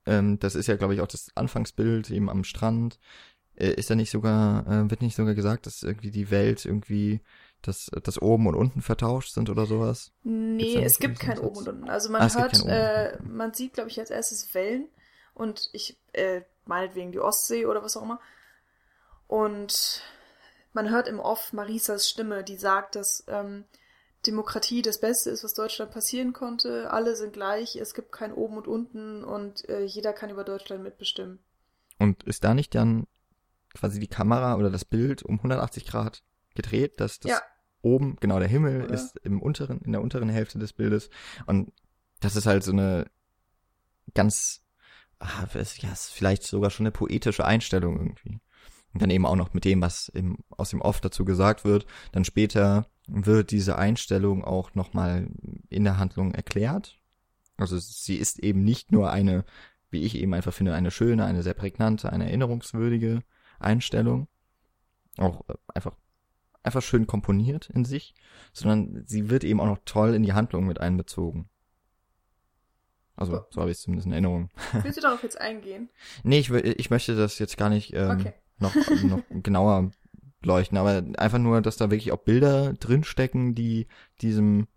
ähm, 0.08 0.40
das 0.40 0.56
ist 0.56 0.68
ja, 0.68 0.76
glaube 0.78 0.96
ich, 0.96 1.02
auch 1.02 1.08
das 1.08 1.30
Anfangsbild 1.36 2.10
eben 2.10 2.30
am 2.30 2.44
Strand. 2.44 3.00
Äh, 3.56 3.74
ist 3.74 3.90
da 3.90 3.96
nicht 3.96 4.10
sogar, 4.10 4.66
äh, 4.68 4.90
wird 4.90 5.02
nicht 5.02 5.16
sogar 5.16 5.36
gesagt, 5.36 5.66
dass 5.68 5.84
irgendwie 5.84 6.12
die 6.12 6.32
Welt 6.32 6.66
irgendwie, 6.66 7.22
dass, 7.68 7.88
dass 8.04 8.22
oben 8.22 8.48
und 8.48 8.56
unten 8.56 8.82
vertauscht 8.82 9.34
sind 9.34 9.50
oder 9.50 9.66
sowas? 9.66 10.12
Nee, 10.24 10.84
es 10.84 11.00
gibt 11.00 11.20
kein 11.20 11.38
Satz? 11.38 11.46
Oben 11.46 11.58
und 11.58 11.68
Unten. 11.68 11.90
Also 11.90 12.10
man 12.10 12.22
Ah, 12.22 12.34
hört, 12.34 12.66
äh, 12.68 13.18
man 13.24 13.54
sieht, 13.54 13.74
glaube 13.74 13.90
ich, 13.90 14.00
als 14.00 14.10
erstes 14.10 14.54
Wellen 14.54 14.88
und 15.34 15.70
ich, 15.74 15.98
äh, 16.14 16.42
meinetwegen 16.66 17.12
die 17.12 17.20
Ostsee 17.20 17.66
oder 17.66 17.84
was 17.84 17.98
auch 17.98 18.04
immer. 18.04 18.20
Und 19.28 20.04
man 20.74 20.90
hört 20.90 21.08
im 21.08 21.20
Off 21.20 21.54
Marisas 21.54 22.10
Stimme, 22.10 22.44
die 22.44 22.58
sagt, 22.58 22.96
dass 22.96 23.24
ähm, 23.28 23.66
Demokratie 24.26 24.82
das 24.82 25.00
Beste 25.00 25.30
ist, 25.30 25.44
was 25.44 25.54
Deutschland 25.54 25.92
passieren 25.92 26.34
konnte. 26.34 26.92
Alle 26.92 27.16
sind 27.16 27.34
gleich, 27.34 27.76
es 27.76 27.94
gibt 27.94 28.12
kein 28.12 28.34
Oben 28.34 28.58
und 28.58 28.68
Unten 28.68 29.24
und 29.24 29.68
äh, 29.70 29.84
jeder 29.84 30.14
kann 30.14 30.30
über 30.30 30.44
Deutschland 30.44 30.84
mitbestimmen. 30.84 31.40
Und 31.98 32.24
ist 32.24 32.44
da 32.44 32.54
nicht 32.54 32.76
dann 32.76 33.08
quasi 33.74 34.00
die 34.00 34.08
Kamera 34.08 34.56
oder 34.58 34.70
das 34.70 34.86
Bild 34.86 35.24
um 35.24 35.36
180 35.38 35.86
Grad 35.86 36.24
gedreht, 36.56 37.00
dass 37.00 37.20
das 37.20 37.32
Ja. 37.32 37.42
Oben, 37.82 38.18
genau 38.20 38.40
der 38.40 38.48
Himmel 38.48 38.84
Oder? 38.84 38.94
ist 38.94 39.18
im 39.24 39.42
unteren, 39.42 39.80
in 39.82 39.92
der 39.92 40.02
unteren 40.02 40.30
Hälfte 40.30 40.60
des 40.60 40.74
Bildes. 40.74 41.10
Und 41.46 41.72
das 42.20 42.36
ist 42.36 42.46
halt 42.46 42.64
so 42.64 42.72
eine 42.72 43.08
ganz, 44.14 44.64
ah, 45.20 45.48
ja, 45.54 45.92
ist 45.92 46.12
vielleicht 46.12 46.44
sogar 46.44 46.70
schon 46.70 46.86
eine 46.86 46.92
poetische 46.92 47.46
Einstellung 47.46 47.98
irgendwie. 47.98 48.40
Und 48.94 49.02
dann 49.02 49.10
eben 49.10 49.26
auch 49.26 49.36
noch 49.36 49.54
mit 49.54 49.66
dem, 49.66 49.82
was 49.82 50.10
im, 50.10 50.38
aus 50.50 50.72
dem 50.72 50.82
Off 50.82 51.00
dazu 51.00 51.24
gesagt 51.24 51.64
wird. 51.64 51.86
Dann 52.12 52.26
später 52.26 52.88
wird 53.08 53.52
diese 53.52 53.78
Einstellung 53.78 54.44
auch 54.44 54.76
nochmal 54.76 55.30
in 55.70 55.84
der 55.84 55.98
Handlung 55.98 56.34
erklärt. 56.34 57.00
Also 57.58 57.78
sie 57.78 58.16
ist 58.16 58.40
eben 58.40 58.64
nicht 58.64 58.92
nur 58.92 59.12
eine, 59.12 59.46
wie 59.90 60.02
ich 60.02 60.16
eben 60.16 60.34
einfach 60.34 60.54
finde, 60.54 60.74
eine 60.74 60.92
schöne, 60.92 61.26
eine 61.26 61.44
sehr 61.44 61.54
prägnante, 61.54 62.12
eine 62.12 62.26
erinnerungswürdige 62.26 63.24
Einstellung. 63.60 64.28
Auch 65.18 65.48
äh, 65.48 65.56
einfach, 65.74 65.96
einfach 66.64 66.82
schön 66.82 67.08
komponiert 67.08 67.70
in 67.74 67.86
sich, 67.86 68.14
sondern 68.54 69.04
sie 69.06 69.30
wird 69.30 69.44
eben 69.44 69.60
auch 69.60 69.66
noch 69.66 69.80
toll 69.86 70.14
in 70.14 70.24
die 70.24 70.34
Handlung 70.34 70.66
mit 70.68 70.80
einbezogen. 70.80 71.50
Also, 73.16 73.46
so 73.50 73.62
habe 73.62 73.70
ich 73.72 73.78
es 73.78 73.84
zumindest 73.84 74.08
in 74.08 74.14
Erinnerung. 74.14 74.50
Willst 74.84 74.98
du 74.98 75.02
darauf 75.02 75.22
jetzt 75.24 75.40
eingehen? 75.40 75.90
Nee, 76.24 76.40
ich, 76.40 76.50
ich 76.52 76.90
möchte 76.90 77.16
das 77.16 77.40
jetzt 77.40 77.58
gar 77.58 77.70
nicht 77.70 77.94
ähm, 77.94 78.20
Okay. 78.20 78.34
noch, 78.60 78.74
noch 79.04 79.22
genauer 79.30 79.92
leuchten, 80.44 80.78
aber 80.78 81.04
einfach 81.20 81.38
nur, 81.40 81.62
dass 81.62 81.78
da 81.78 81.92
wirklich 81.92 82.12
auch 82.12 82.20
Bilder 82.24 82.74
drinstecken, 82.74 83.54
die 83.56 83.88
diesem 84.22 84.68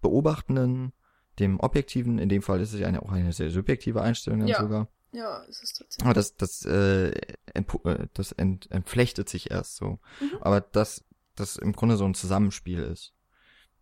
Beobachtenden, 0.00 0.92
dem 1.38 1.58
Objektiven, 1.60 2.18
in 2.18 2.28
dem 2.28 2.42
Fall 2.42 2.60
ist 2.60 2.72
es 2.72 2.80
ja 2.80 2.86
eine, 2.88 3.02
auch 3.02 3.10
eine 3.12 3.32
sehr 3.32 3.50
subjektive 3.50 4.02
Einstellung 4.02 4.40
dann 4.40 4.48
Ja. 4.48 4.60
sogar, 4.60 4.88
Ja, 5.12 5.42
es 5.48 5.62
ist 5.62 5.78
tatsächlich. 5.78 6.04
aber 6.04 6.14
das, 6.14 6.36
das, 6.36 6.64
äh, 6.66 7.08
äh, 7.54 8.06
das 8.14 8.32
ent, 8.32 8.70
entflechtet 8.70 9.28
sich 9.28 9.50
erst 9.50 9.76
so. 9.76 9.98
Mhm. 10.20 10.38
Aber 10.40 10.60
das, 10.60 11.04
das 11.34 11.56
im 11.56 11.72
Grunde 11.72 11.96
so 11.96 12.04
ein 12.04 12.14
Zusammenspiel 12.14 12.80
ist. 12.80 13.14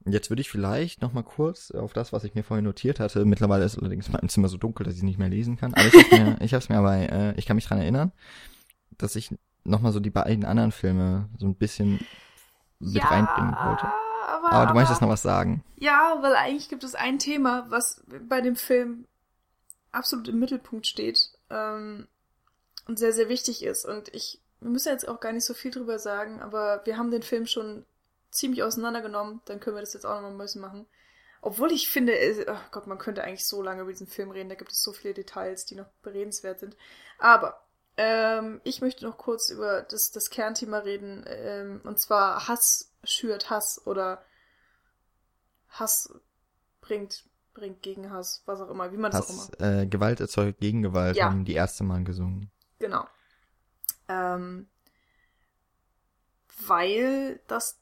Jetzt 0.06 0.30
würde 0.30 0.40
ich 0.40 0.48
vielleicht 0.48 1.02
noch 1.02 1.12
mal 1.12 1.22
kurz 1.22 1.70
auf 1.70 1.92
das, 1.92 2.12
was 2.12 2.24
ich 2.24 2.34
mir 2.34 2.42
vorhin 2.42 2.64
notiert 2.64 3.00
hatte. 3.00 3.24
Mittlerweile 3.26 3.64
ist 3.64 3.78
allerdings 3.78 4.08
mein 4.08 4.30
Zimmer 4.30 4.48
so 4.48 4.56
dunkel, 4.56 4.86
dass 4.86 4.96
ich 4.96 5.02
nicht 5.02 5.18
mehr 5.18 5.28
lesen 5.28 5.56
kann. 5.56 5.74
Aber 5.74 5.86
ich 5.86 5.94
hab's 5.94 6.10
mir, 6.10 6.36
ich 6.40 6.54
hab's 6.54 6.68
mir 6.70 6.78
aber, 6.78 6.96
äh, 6.96 7.34
ich 7.36 7.44
kann 7.44 7.56
mich 7.56 7.66
dran 7.66 7.78
erinnern, 7.78 8.12
dass 8.96 9.14
ich 9.14 9.34
noch 9.64 9.82
mal 9.82 9.92
so 9.92 10.00
die 10.00 10.10
beiden 10.10 10.46
anderen 10.46 10.72
Filme 10.72 11.28
so 11.38 11.46
ein 11.46 11.54
bisschen 11.54 12.00
mit 12.78 13.04
reinbringen 13.04 13.54
wollte. 13.62 13.86
Aber, 14.26 14.52
Aber 14.52 14.66
du 14.66 14.74
möchtest 14.74 15.02
noch 15.02 15.08
was 15.08 15.22
sagen. 15.22 15.62
Ja, 15.76 16.18
weil 16.22 16.34
eigentlich 16.34 16.70
gibt 16.70 16.84
es 16.84 16.94
ein 16.94 17.18
Thema, 17.18 17.66
was 17.68 18.02
bei 18.26 18.40
dem 18.40 18.56
Film 18.56 19.06
absolut 19.92 20.28
im 20.28 20.38
Mittelpunkt 20.38 20.86
steht 20.86 21.30
ähm, 21.50 22.06
und 22.86 22.98
sehr, 22.98 23.12
sehr 23.12 23.28
wichtig 23.28 23.64
ist. 23.64 23.84
Und 23.84 24.08
ich, 24.14 24.40
wir 24.60 24.70
müssen 24.70 24.88
jetzt 24.88 25.08
auch 25.08 25.20
gar 25.20 25.32
nicht 25.32 25.44
so 25.44 25.54
viel 25.54 25.70
drüber 25.70 25.98
sagen, 25.98 26.40
aber 26.40 26.82
wir 26.84 26.96
haben 26.96 27.10
den 27.10 27.22
Film 27.22 27.46
schon 27.46 27.86
ziemlich 28.30 28.62
auseinandergenommen, 28.62 29.40
dann 29.46 29.60
können 29.60 29.76
wir 29.76 29.80
das 29.80 29.94
jetzt 29.94 30.04
auch 30.04 30.14
noch 30.14 30.22
mal 30.22 30.30
ein 30.30 30.38
bisschen 30.38 30.60
machen. 30.60 30.86
Obwohl 31.42 31.72
ich 31.72 31.88
finde, 31.88 32.14
oh 32.48 32.58
Gott, 32.70 32.86
man 32.86 32.98
könnte 32.98 33.24
eigentlich 33.24 33.46
so 33.46 33.62
lange 33.62 33.82
über 33.82 33.90
diesen 33.90 34.06
Film 34.06 34.30
reden, 34.30 34.50
da 34.50 34.54
gibt 34.54 34.72
es 34.72 34.82
so 34.82 34.92
viele 34.92 35.14
Details, 35.14 35.64
die 35.64 35.74
noch 35.74 35.88
beredenswert 36.02 36.60
sind. 36.60 36.76
Aber 37.18 37.64
ähm, 37.96 38.60
ich 38.64 38.82
möchte 38.82 39.04
noch 39.04 39.16
kurz 39.16 39.48
über 39.48 39.82
das, 39.82 40.10
das 40.10 40.30
Kernthema 40.30 40.78
reden, 40.78 41.24
ähm, 41.26 41.80
und 41.84 41.98
zwar 41.98 42.46
Hass 42.46 42.92
schürt 43.04 43.48
Hass 43.50 43.80
oder 43.86 44.22
Hass 45.68 46.12
bringt, 46.82 47.24
bringt 47.54 47.82
gegen 47.82 48.10
Hass, 48.10 48.42
was 48.44 48.60
auch 48.60 48.70
immer, 48.70 48.92
wie 48.92 48.96
man 48.98 49.10
das 49.10 49.26
auch 49.26 49.30
immer. 49.30 49.42
Hass, 49.42 49.82
äh, 49.82 49.86
Gewalt 49.86 50.20
erzeugt 50.20 50.60
Gegengewalt, 50.60 51.16
Ja. 51.16 51.26
haben 51.26 51.44
die 51.44 51.54
erste 51.54 51.84
Mal 51.84 52.04
gesungen. 52.04 52.50
Genau. 52.78 53.06
Ähm, 54.10 54.68
weil 56.66 57.40
das, 57.46 57.78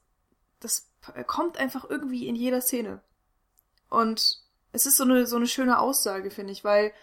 das 0.59 0.87
kommt 1.27 1.57
einfach 1.57 1.89
irgendwie 1.89 2.27
in 2.27 2.35
jeder 2.35 2.61
Szene. 2.61 3.01
Und 3.89 4.41
es 4.71 4.85
ist 4.85 4.97
so 4.97 5.03
eine, 5.03 5.25
so 5.25 5.35
eine 5.35 5.47
schöne 5.47 5.79
Aussage, 5.79 6.29
finde 6.29 6.53
ich, 6.53 6.63
weil 6.63 6.93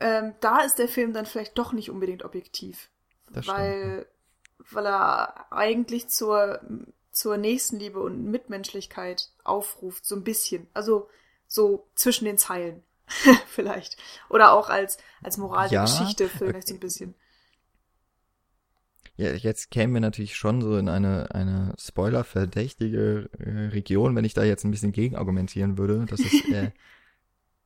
ähm, 0.00 0.34
da 0.40 0.60
ist 0.60 0.78
der 0.78 0.88
Film 0.88 1.12
dann 1.12 1.26
vielleicht 1.26 1.56
doch 1.56 1.72
nicht 1.72 1.90
unbedingt 1.90 2.24
objektiv. 2.24 2.90
Das 3.30 3.46
weil, 3.46 4.06
weil 4.70 4.86
er 4.86 5.52
eigentlich 5.52 6.08
zur, 6.08 6.60
zur 7.12 7.36
Nächstenliebe 7.36 8.00
und 8.00 8.24
Mitmenschlichkeit 8.24 9.30
aufruft, 9.44 10.04
so 10.04 10.16
ein 10.16 10.24
bisschen. 10.24 10.66
Also 10.74 11.08
so 11.46 11.88
zwischen 11.94 12.24
den 12.24 12.38
Zeilen. 12.38 12.82
vielleicht. 13.48 13.96
Oder 14.28 14.52
auch 14.52 14.68
als, 14.68 14.98
als 15.22 15.36
Moral 15.36 15.68
der 15.68 15.80
Ja, 15.80 15.84
Geschichte 15.84 16.28
vielleicht 16.28 16.56
okay. 16.56 16.66
so 16.66 16.74
ein 16.74 16.80
bisschen. 16.80 17.14
Ja, 19.20 19.34
jetzt 19.34 19.70
kämen 19.70 19.92
wir 19.92 20.00
natürlich 20.00 20.34
schon 20.34 20.62
so 20.62 20.78
in 20.78 20.88
eine, 20.88 21.34
eine 21.34 21.74
spoilerverdächtige 21.78 23.28
äh, 23.38 23.66
Region, 23.66 24.16
wenn 24.16 24.24
ich 24.24 24.32
da 24.32 24.44
jetzt 24.44 24.64
ein 24.64 24.70
bisschen 24.70 24.92
gegen 24.92 25.14
argumentieren 25.14 25.76
würde, 25.76 26.06
dass 26.06 26.20
es, 26.20 26.32
äh, 26.50 26.70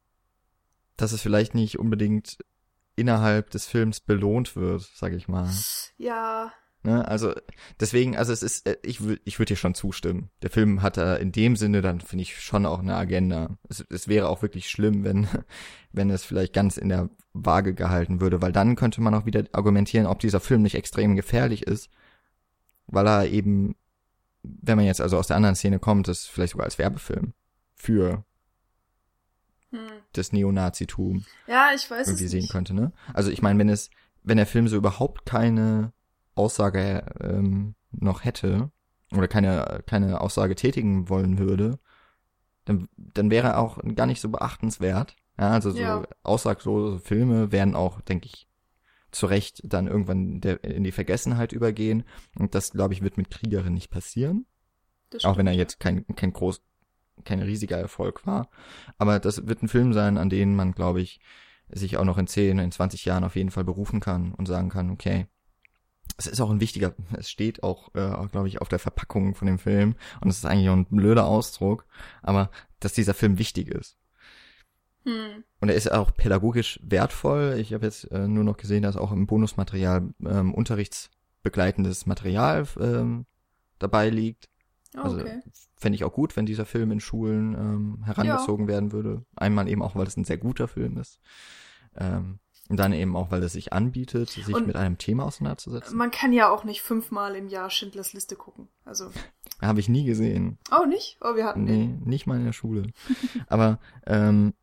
dass 0.97 1.13
es 1.13 1.23
vielleicht 1.23 1.55
nicht 1.55 1.79
unbedingt 1.79 2.39
innerhalb 2.97 3.51
des 3.51 3.67
Films 3.67 4.01
belohnt 4.01 4.57
wird, 4.57 4.83
sag 4.97 5.13
ich 5.13 5.29
mal. 5.29 5.49
Ja, 5.97 6.53
Ne? 6.85 7.07
Also 7.09 7.33
deswegen, 7.81 8.15
also 8.17 8.33
es 8.33 8.43
ist, 8.43 8.69
äh, 8.69 8.77
ich 8.83 9.01
würde 9.01 9.21
ich 9.25 9.39
würd 9.39 9.49
dir 9.49 9.57
schon 9.57 9.75
zustimmen. 9.75 10.29
Der 10.43 10.51
Film 10.51 10.83
hat 10.83 10.99
da 10.99 11.17
in 11.17 11.33
dem 11.33 11.57
Sinne 11.57 11.81
dann, 11.81 12.01
finde 12.01 12.23
ich, 12.23 12.39
schon 12.41 12.67
auch 12.67 12.81
eine 12.81 12.95
Agenda. 12.95 13.57
Es, 13.71 13.85
es 13.89 14.07
wäre 14.07 14.29
auch 14.29 14.43
wirklich 14.43 14.69
schlimm, 14.69 15.03
wenn, 15.03 15.27
wenn 15.93 16.11
es 16.11 16.25
vielleicht 16.25 16.53
ganz 16.53 16.77
in 16.77 16.91
der 16.91 17.09
Waage 17.33 17.75
gehalten 17.75 18.21
würde, 18.21 18.43
weil 18.43 18.53
dann 18.53 18.77
könnte 18.77 19.01
man 19.01 19.15
auch 19.15 19.25
wieder 19.25 19.45
argumentieren, 19.53 20.07
ob 20.07 20.21
dieser 20.21 20.41
Film 20.41 20.61
nicht 20.63 20.75
extrem 20.75 21.17
gefährlich 21.17 21.67
ist, 21.67 21.89
weil 22.87 23.07
er 23.09 23.27
eben, 23.29 23.77
wenn 24.43 24.77
man 24.77 24.85
jetzt 24.85 25.01
also 25.01 25.17
aus 25.19 25.27
der 25.27 25.37
anderen 25.37 25.57
Szene 25.57 25.79
kommt, 25.79 26.07
das 26.07 26.27
vielleicht 26.27 26.53
sogar 26.53 26.67
als 26.67 26.79
Werbefilm 26.79 27.33
für 27.75 28.25
Hm. 29.71 29.81
das 30.13 30.33
Neonazitum 30.33 31.25
Ja, 31.47 31.71
ich 31.75 31.91
weiß 31.91 32.07
irgendwie 32.09 32.25
es 32.27 32.31
sehen 32.31 32.41
nicht. 32.43 32.53
könnte, 32.53 32.75
ne? 32.75 32.93
Also 33.15 33.31
ich 33.31 33.41
meine, 33.43 33.59
wenn 33.59 33.69
es, 33.71 33.89
wenn 34.23 34.37
der 34.37 34.47
Film 34.47 34.69
so 34.69 34.77
überhaupt 34.77 35.25
keine 35.27 35.93
Aussage 36.35 37.05
ähm, 37.21 37.75
noch 37.93 38.25
hätte 38.25 38.71
oder 39.13 39.29
keine 39.29 39.83
keine 39.87 40.21
Aussage 40.21 40.55
tätigen 40.57 41.09
wollen 41.09 41.39
würde, 41.39 41.79
dann 42.65 42.89
dann 42.97 43.31
wäre 43.31 43.49
er 43.49 43.59
auch 43.61 43.79
gar 43.95 44.07
nicht 44.07 44.21
so 44.21 44.29
beachtenswert. 44.31 45.17
Ja, 45.39 45.51
also 45.51 45.71
so 45.71 45.81
Ja. 45.81 46.03
aussaglose 46.23 47.01
Filme 47.01 47.53
werden 47.53 47.75
auch, 47.75 48.01
denke 48.03 48.27
ich, 48.29 48.49
zu 49.13 49.27
Recht 49.27 49.63
dann 49.65 49.87
irgendwann 49.89 50.41
der, 50.41 50.63
in 50.65 50.85
die 50.85 50.93
Vergessenheit 50.93 51.53
übergehen. 51.53 52.05
Und 52.39 52.55
das, 52.55 52.73
glaube 52.73 52.95
ich, 52.95 53.03
wird 53.03 53.17
mit 53.19 53.31
Kriegerin 53.31 53.75
nicht 53.75 53.91
passieren. 53.91 54.47
Das 55.11 55.25
Auch 55.25 55.37
wenn 55.39 55.47
er 55.47 55.53
stimmt, 55.53 55.61
jetzt 55.61 55.81
kein, 55.81 56.07
kein 56.17 56.33
groß, 56.33 56.63
kein 57.25 57.43
riesiger 57.43 57.79
Erfolg 57.79 58.27
war. 58.27 58.49
Aber 58.99 59.21
das 59.21 59.47
wird 59.47 59.63
ein 59.63 59.69
Film 59.69 59.93
sein, 59.93 60.19
an 60.19 60.31
den 60.31 60.57
man, 60.57 60.73
glaube 60.73 61.01
ich, 61.01 61.21
sich 61.71 61.97
auch 61.97 62.05
noch 62.05 62.19
in 62.19 62.27
10, 62.27 62.59
in 62.59 62.73
20 62.73 63.05
Jahren 63.05 63.25
auf 63.25 63.37
jeden 63.37 63.51
Fall 63.51 63.65
berufen 63.65 64.01
kann 64.01 64.33
und 64.35 64.47
sagen 64.47 64.69
kann, 64.71 64.91
okay, 64.91 65.27
es 66.17 66.27
ist 66.27 66.41
auch 66.41 66.51
ein 66.51 66.61
wichtiger, 66.61 66.95
es 67.17 67.29
steht 67.31 67.63
auch, 67.63 67.89
äh, 67.95 68.27
glaube 68.31 68.49
ich, 68.49 68.61
auf 68.61 68.69
der 68.69 68.79
Verpackung 68.79 69.35
von 69.35 69.47
dem 69.47 69.59
Film 69.59 69.97
und 70.21 70.29
es 70.29 70.39
ist 70.39 70.47
eigentlich 70.47 70.69
auch 70.69 70.77
ein 70.77 70.87
blöder 70.87 71.27
Ausdruck, 71.27 71.87
aber 72.23 72.51
dass 72.81 72.93
dieser 72.93 73.15
Film 73.15 73.39
wichtig 73.39 73.69
ist. 73.69 73.97
ja. 75.05 75.13
Hm. 75.13 75.45
Und 75.61 75.69
er 75.71 75.75
ist 75.75 75.91
auch 75.91 76.15
pädagogisch 76.15 76.79
wertvoll. 76.83 77.57
Ich 77.59 77.73
habe 77.73 77.87
jetzt 77.87 78.11
äh, 78.11 78.29
nur 78.29 78.45
noch 78.45 78.57
gesehen, 78.57 78.83
dass 78.83 78.97
auch 78.97 79.13
im 79.13 79.27
Bonusmaterial 79.27 80.15
ähm, 80.27 80.55
unterrichtsbegleitendes 80.55 82.07
Material 82.07 82.67
ähm, 82.79 83.27
dabei 83.79 84.11
liegt. 84.11 84.49
Oh, 84.97 85.01
Also 85.01 85.21
okay. 85.21 85.41
fände 85.77 85.97
ich 85.97 86.05
auch 86.05 86.13
gut, 86.13 86.37
wenn 86.37 86.47
dieser 86.47 86.67
Film 86.67 86.91
in 86.93 87.01
Schulen 87.01 87.55
ähm, 87.55 88.05
herangezogen 88.05 88.69
werden 88.69 88.93
würde. 88.93 89.25
Einmal 89.37 89.69
eben 89.69 89.83
auch, 89.83 89.97
weil 89.97 90.07
es 90.07 90.17
ein 90.17 90.25
sehr 90.25 90.39
guter 90.39 90.69
Film 90.69 90.99
ist. 90.99 91.19
Ähm, 91.97 92.39
und 92.69 92.79
dann 92.79 92.93
eben 92.95 93.15
auch, 93.17 93.31
weil 93.31 93.43
es 93.43 93.53
sich 93.53 93.73
anbietet, 93.73 94.31
sich 94.31 94.49
Und- 94.55 94.67
mit 94.67 94.77
einem 94.77 94.97
Thema 94.99 95.25
auseinanderzusetzen. 95.25 95.97
Man 95.97 96.11
kann 96.11 96.33
ja 96.33 96.49
auch 96.51 96.65
nicht 96.65 96.81
fünfmal 96.83 97.37
im 97.37 97.49
Jahr 97.49 97.69
Schindlers 97.71 98.13
Liste 98.15 98.37
gucken. 98.37 98.69
Also. 98.85 99.11
Habe 99.61 99.81
ich 99.81 99.89
nie 99.89 100.05
gesehen. 100.05 100.59
Oh, 100.71 100.85
nicht? 100.87 101.19
Oh, 101.21 101.37
wir 101.37 101.45
hatten 101.45 101.65
Nee, 101.65 101.87
den. 101.87 102.03
nicht 102.05 102.27
mal 102.27 102.39
in 102.39 102.45
der 102.45 102.53
Schule. 102.53 102.87
Aber 103.49 103.79
ähm, 104.07 104.55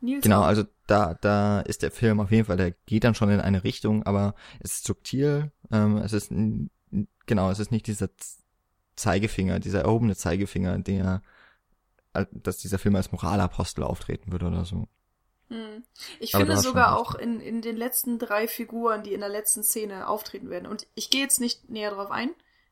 Nils 0.00 0.22
Genau, 0.22 0.42
also 0.42 0.64
da, 0.86 1.14
da 1.14 1.60
ist 1.60 1.82
der 1.82 1.90
Film 1.90 2.20
auf 2.20 2.30
jeden 2.30 2.44
Fall, 2.44 2.58
der 2.58 2.72
geht 2.72 3.04
dann 3.04 3.14
schon 3.14 3.30
in 3.30 3.40
eine 3.40 3.64
Richtung, 3.64 4.02
aber 4.02 4.34
es 4.60 4.72
ist 4.74 4.84
subtil, 4.84 5.50
ähm, 5.72 5.96
es 5.96 6.12
ist, 6.12 6.30
genau, 7.24 7.50
es 7.50 7.58
ist 7.58 7.70
nicht 7.70 7.86
dieser 7.86 8.10
Zeigefinger, 8.96 9.60
dieser 9.60 9.80
erhobene 9.80 10.14
Zeigefinger, 10.14 10.78
der, 10.78 11.22
äh, 12.12 12.26
dass 12.32 12.58
dieser 12.58 12.78
Film 12.78 12.96
als 12.96 13.12
Moralapostel 13.12 13.82
auftreten 13.82 14.30
würde 14.30 14.46
oder 14.46 14.66
so. 14.66 14.88
Hm. 15.54 15.84
Ich 16.18 16.34
Aber 16.34 16.44
finde 16.44 16.56
sogar 16.56 16.96
auch 16.98 17.14
in, 17.14 17.40
in 17.40 17.62
den 17.62 17.76
letzten 17.76 18.18
drei 18.18 18.48
Figuren, 18.48 19.02
die 19.04 19.12
in 19.12 19.20
der 19.20 19.28
letzten 19.28 19.62
Szene 19.62 20.08
auftreten 20.08 20.50
werden. 20.50 20.66
Und 20.66 20.86
ich 20.94 21.10
gehe 21.10 21.22
jetzt 21.22 21.40
nicht 21.40 21.70
näher 21.70 21.90
drauf 21.92 22.10
ein, 22.10 22.30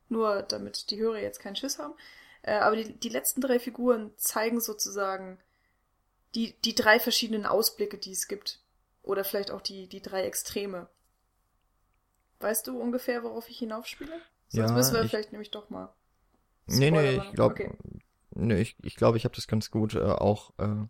nur 0.08 0.42
damit 0.42 0.90
die 0.90 0.98
Hörer 0.98 1.20
jetzt 1.20 1.38
keinen 1.40 1.56
Schiss 1.56 1.78
haben. 1.78 1.94
Äh, 2.42 2.54
aber 2.54 2.76
die, 2.76 2.92
die 2.92 3.08
letzten 3.08 3.40
drei 3.40 3.58
Figuren 3.60 4.10
zeigen 4.16 4.60
sozusagen 4.60 5.38
die, 6.34 6.54
die 6.64 6.74
drei 6.74 6.98
verschiedenen 6.98 7.46
Ausblicke, 7.46 7.98
die 7.98 8.12
es 8.12 8.26
gibt. 8.28 8.60
Oder 9.02 9.24
vielleicht 9.24 9.50
auch 9.50 9.60
die, 9.60 9.86
die 9.88 10.02
drei 10.02 10.24
Extreme. 10.24 10.88
Weißt 12.40 12.66
du 12.66 12.80
ungefähr, 12.80 13.22
worauf 13.22 13.48
ich 13.48 13.58
hinaufspiele? 13.58 14.20
Sonst 14.48 14.70
Ja, 14.70 14.76
müssen 14.76 14.94
wir 14.94 15.04
ich- 15.04 15.10
vielleicht 15.10 15.32
nämlich 15.32 15.50
doch 15.50 15.70
mal. 15.70 15.92
Nee, 16.66 16.90
nee, 16.90 17.16
ich 17.16 17.32
glaube, 17.34 17.54
Okay. 17.54 17.70
nee, 18.34 18.60
ich, 18.60 18.76
ich 18.82 18.96
glaube, 18.96 19.16
ich 19.18 19.24
habe 19.24 19.34
das 19.34 19.46
ganz 19.46 19.70
gut 19.70 19.94
äh, 19.94 20.00
auch 20.00 20.52
äh, 20.58 20.86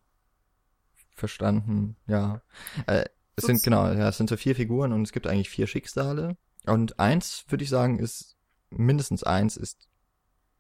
verstanden, 1.14 1.97
ja. 2.06 2.43
Äh, 2.86 3.05
es 3.36 3.44
sind 3.44 3.62
genau, 3.62 3.86
ja, 3.86 4.09
es 4.09 4.18
sind 4.18 4.28
so 4.28 4.36
vier 4.36 4.55
Figuren 4.55 4.93
und 4.93 5.02
es 5.02 5.12
gibt 5.12 5.26
eigentlich 5.26 5.48
vier 5.51 5.66
Schicksale. 5.66 6.36
Und 6.66 6.98
eins, 7.01 7.44
würde 7.48 7.64
ich 7.64 7.70
sagen, 7.70 7.98
ist, 7.98 8.36
mindestens 8.70 9.22
eins 9.22 9.56
ist 9.56 9.89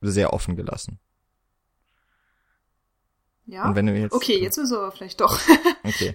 sehr 0.00 0.32
offen 0.32 0.56
gelassen. 0.56 0.98
Ja? 3.46 3.66
Und 3.68 3.74
wenn 3.74 3.86
du 3.86 3.92
jetzt. 3.96 4.12
okay, 4.12 4.40
jetzt 4.40 4.56
müssen 4.56 4.72
wir 4.72 4.78
aber 4.80 4.92
vielleicht 4.92 5.20
doch. 5.20 5.38
Okay, 5.84 6.14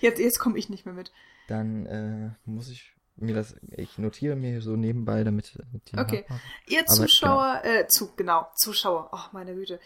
jetzt 0.00 0.18
jetzt 0.18 0.38
komme 0.38 0.58
ich 0.58 0.70
nicht 0.70 0.86
mehr 0.86 0.94
mit. 0.94 1.12
dann 1.46 1.84
äh, 1.84 2.30
muss 2.46 2.70
ich 2.70 2.94
mir 3.16 3.34
das, 3.34 3.54
ich 3.76 3.98
notiere 3.98 4.34
mir 4.34 4.62
so 4.62 4.76
nebenbei, 4.76 5.24
damit 5.24 5.58
Okay. 5.94 6.22
nachmachen. 6.22 6.40
Ihr 6.66 6.80
Aber, 6.80 6.88
Zuschauer, 6.88 7.60
äh, 7.64 7.86
zu, 7.86 8.14
genau, 8.16 8.48
Zuschauer, 8.56 9.10
oh 9.12 9.20
meine 9.32 9.54
Güte. 9.54 9.78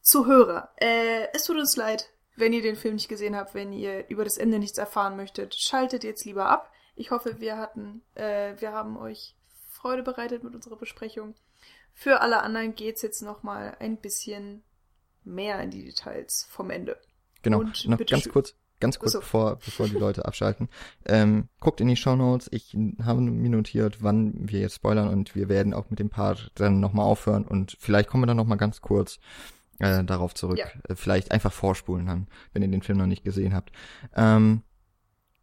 Zuhörer, 0.00 0.70
äh, 0.76 1.26
es 1.34 1.44
tut 1.44 1.58
uns 1.58 1.76
leid, 1.76 2.08
wenn 2.36 2.52
ihr 2.52 2.62
den 2.62 2.76
Film 2.76 2.94
nicht 2.94 3.08
gesehen 3.08 3.34
habt, 3.36 3.54
wenn 3.54 3.72
ihr 3.72 4.08
über 4.08 4.24
das 4.24 4.36
Ende 4.36 4.58
nichts 4.58 4.78
erfahren 4.78 5.16
möchtet, 5.16 5.54
schaltet 5.54 6.04
jetzt 6.04 6.24
lieber 6.24 6.48
ab. 6.48 6.70
Ich 6.94 7.10
hoffe, 7.10 7.40
wir 7.40 7.56
hatten, 7.56 8.02
äh, 8.14 8.54
wir 8.58 8.72
haben 8.72 8.96
euch 8.96 9.34
Freude 9.68 10.02
bereitet 10.02 10.44
mit 10.44 10.54
unserer 10.54 10.76
Besprechung. 10.76 11.34
Für 11.92 12.20
alle 12.20 12.42
anderen 12.42 12.74
geht's 12.74 13.02
jetzt 13.02 13.22
noch 13.22 13.42
mal 13.42 13.76
ein 13.80 13.96
bisschen 13.96 14.62
mehr 15.24 15.60
in 15.60 15.70
die 15.70 15.84
Details 15.84 16.46
vom 16.50 16.70
Ende. 16.70 16.98
Genau, 17.42 17.60
Und 17.60 17.86
noch 17.88 17.98
ganz 17.98 18.22
schön. 18.22 18.32
kurz, 18.32 18.54
ganz 18.80 18.98
kurz, 18.98 19.14
Achso. 19.14 19.20
bevor, 19.20 19.56
bevor 19.56 19.86
die 19.86 19.96
Leute 19.96 20.24
abschalten. 20.24 20.68
Ähm, 21.04 21.48
guckt 21.60 21.80
in 21.80 21.88
die 21.88 21.96
Shownotes. 21.96 22.48
Ich 22.52 22.76
habe 23.02 23.20
mir 23.20 23.50
notiert, 23.50 24.02
wann 24.02 24.34
wir 24.36 24.60
jetzt 24.60 24.76
spoilern 24.76 25.08
und 25.08 25.34
wir 25.34 25.48
werden 25.48 25.72
auch 25.74 25.88
mit 25.90 25.98
dem 25.98 26.10
Part 26.10 26.50
dann 26.54 26.80
nochmal 26.80 27.06
aufhören 27.06 27.46
und 27.46 27.76
vielleicht 27.80 28.08
kommen 28.08 28.22
wir 28.22 28.26
dann 28.26 28.36
nochmal 28.36 28.58
ganz 28.58 28.80
kurz 28.80 29.18
äh, 29.78 30.04
darauf 30.04 30.34
zurück. 30.34 30.58
Ja. 30.58 30.66
Äh, 30.88 30.94
vielleicht 30.94 31.32
einfach 31.32 31.52
vorspulen 31.52 32.06
dann, 32.06 32.28
wenn 32.52 32.62
ihr 32.62 32.68
den 32.68 32.82
Film 32.82 32.98
noch 32.98 33.06
nicht 33.06 33.24
gesehen 33.24 33.54
habt. 33.54 33.72
Ähm, 34.14 34.62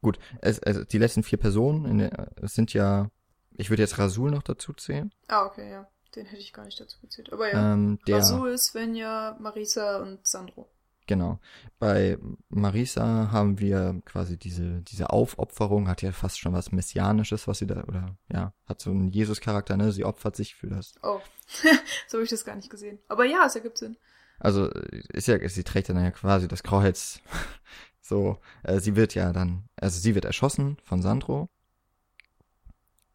gut, 0.01 0.19
es, 0.41 0.61
also 0.61 0.84
die 0.84 0.97
letzten 0.97 1.23
vier 1.23 1.39
Personen, 1.39 1.97
der, 1.99 2.31
es 2.41 2.53
sind 2.53 2.73
ja, 2.73 3.10
ich 3.55 3.69
würde 3.69 3.84
jetzt 3.84 3.97
Rasul 3.97 4.31
noch 4.31 4.43
dazu 4.43 4.73
zählen. 4.73 5.14
Ah, 5.27 5.45
okay, 5.45 5.69
ja. 5.69 5.88
Den 6.15 6.26
hätte 6.27 6.41
ich 6.41 6.53
gar 6.53 6.65
nicht 6.65 6.80
dazu 6.80 6.99
gezählt. 7.01 7.34
Aber 7.34 7.51
ja. 7.51 7.73
Ähm, 7.73 7.99
der, 8.07 8.18
Rasul, 8.18 8.57
Svenja, 8.57 9.35
Marisa 9.39 9.97
und 9.97 10.26
Sandro. 10.26 10.69
Genau. 11.05 11.39
Bei 11.80 12.18
Marisa 12.49 13.30
haben 13.31 13.60
wir 13.60 14.01
quasi 14.05 14.38
diese, 14.38 14.81
diese 14.84 15.10
Aufopferung, 15.10 15.89
hat 15.89 16.01
ja 16.01 16.11
fast 16.11 16.39
schon 16.39 16.53
was 16.53 16.72
Messianisches, 16.72 17.47
was 17.47 17.60
sie 17.60 17.68
da, 17.68 17.84
oder 17.84 18.15
ja, 18.31 18.53
hat 18.65 18.80
so 18.80 18.89
einen 18.89 19.10
Jesus-Charakter, 19.10 19.76
ne? 19.76 19.91
Sie 19.91 20.05
opfert 20.05 20.35
sich 20.35 20.55
für 20.55 20.68
das. 20.68 20.93
Oh, 21.03 21.19
so 22.07 22.18
habe 22.18 22.23
ich 22.23 22.30
das 22.30 22.45
gar 22.45 22.55
nicht 22.55 22.69
gesehen. 22.69 22.99
Aber 23.10 23.26
ja, 23.26 23.45
es 23.45 23.55
ergibt 23.55 23.77
Sinn. 23.77 23.97
Also 24.44 24.68
ist 24.68 25.28
ja, 25.30 25.48
sie 25.48 25.64
trägt 25.64 25.88
dann 25.90 26.03
ja 26.03 26.11
quasi 26.11 26.49
das 26.49 26.64
Kreuz. 26.64 27.22
so, 28.02 28.38
äh, 28.64 28.80
sie 28.80 28.98
wird 28.98 29.15
ja 29.15 29.32
dann, 29.32 29.70
also 29.78 29.99
sie 29.99 30.15
wird 30.15 30.26
erschossen 30.26 30.78
von 30.84 31.02
Sandro. 31.02 31.49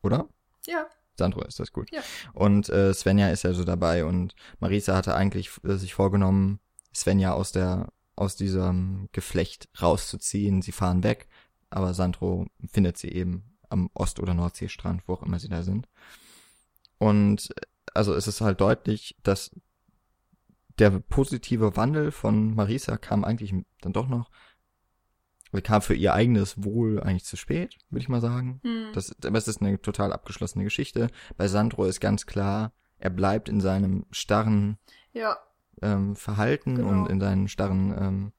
Oder? 0.03 0.27
Ja, 0.67 0.87
Sandro 1.19 1.43
ist 1.43 1.61
das 1.61 1.73
gut. 1.73 1.91
Ja. 1.93 2.01
Und 2.33 2.71
äh, 2.71 2.95
Svenja 2.95 3.29
ist 3.29 3.45
ja 3.45 3.53
so 3.53 3.65
dabei 3.65 4.07
und 4.07 4.35
Marisa 4.59 4.97
hatte 4.97 5.15
eigentlich 5.15 5.51
äh, 5.65 5.75
sich 5.75 5.93
vorgenommen, 5.93 6.61
Svenja 6.95 7.35
aus 7.35 7.53
der 7.53 7.93
aus 8.17 8.35
diesem 8.35 9.09
Geflecht 9.13 9.69
rauszuziehen. 9.81 10.63
Sie 10.63 10.73
fahren 10.73 11.05
weg, 11.05 11.29
aber 11.71 11.95
Sandro 11.95 12.47
findet 12.67 12.97
sie 12.97 13.13
eben 13.13 13.59
am 13.69 13.91
Ost- 13.95 14.19
oder 14.19 14.35
Nordseestrand, 14.35 15.03
wo 15.07 15.13
auch 15.15 15.23
immer 15.23 15.39
sie 15.39 15.49
da 15.49 15.63
sind. 15.63 15.89
Und 16.97 17.51
äh, 17.51 17.61
also 17.93 18.15
es 18.15 18.27
ist 18.27 18.41
halt 18.41 18.61
deutlich, 18.61 19.17
dass 19.23 19.51
der 20.79 20.91
positive 21.01 21.77
Wandel 21.77 22.11
von 22.11 22.55
Marisa 22.55 22.97
kam 22.97 23.25
eigentlich 23.25 23.55
dann 23.81 23.93
doch 23.93 24.09
noch, 24.09 24.31
kam 25.63 25.83
für 25.83 25.95
ihr 25.95 26.13
eigenes 26.15 26.63
Wohl 26.63 27.01
eigentlich 27.01 27.25
zu 27.25 27.37
spät, 27.37 27.77
würde 27.91 28.03
ich 28.03 28.09
mal 28.09 28.21
sagen. 28.21 28.61
hm. 28.63 28.91
Das, 28.95 29.15
aber 29.25 29.39
es 29.39 29.49
ist 29.49 29.61
eine 29.61 29.81
total 29.81 30.13
abgeschlossene 30.13 30.65
Geschichte. 30.65 31.09
Bei 31.37 31.49
Sandro 31.49 31.85
ist 31.85 32.01
ganz 32.01 32.27
klar, 32.27 32.73
er 32.99 33.11
bleibt 33.11 33.49
in 33.49 33.61
seinem 33.61 34.07
starren 34.11 34.79
ja, 35.13 35.37
ähm, 35.83 36.17
Verhalten 36.17 36.77
Genau. 36.77 36.89
und 36.89 37.07
in 37.09 37.21
seinen 37.21 37.49
starren 37.49 37.95
ähm, 37.99 38.33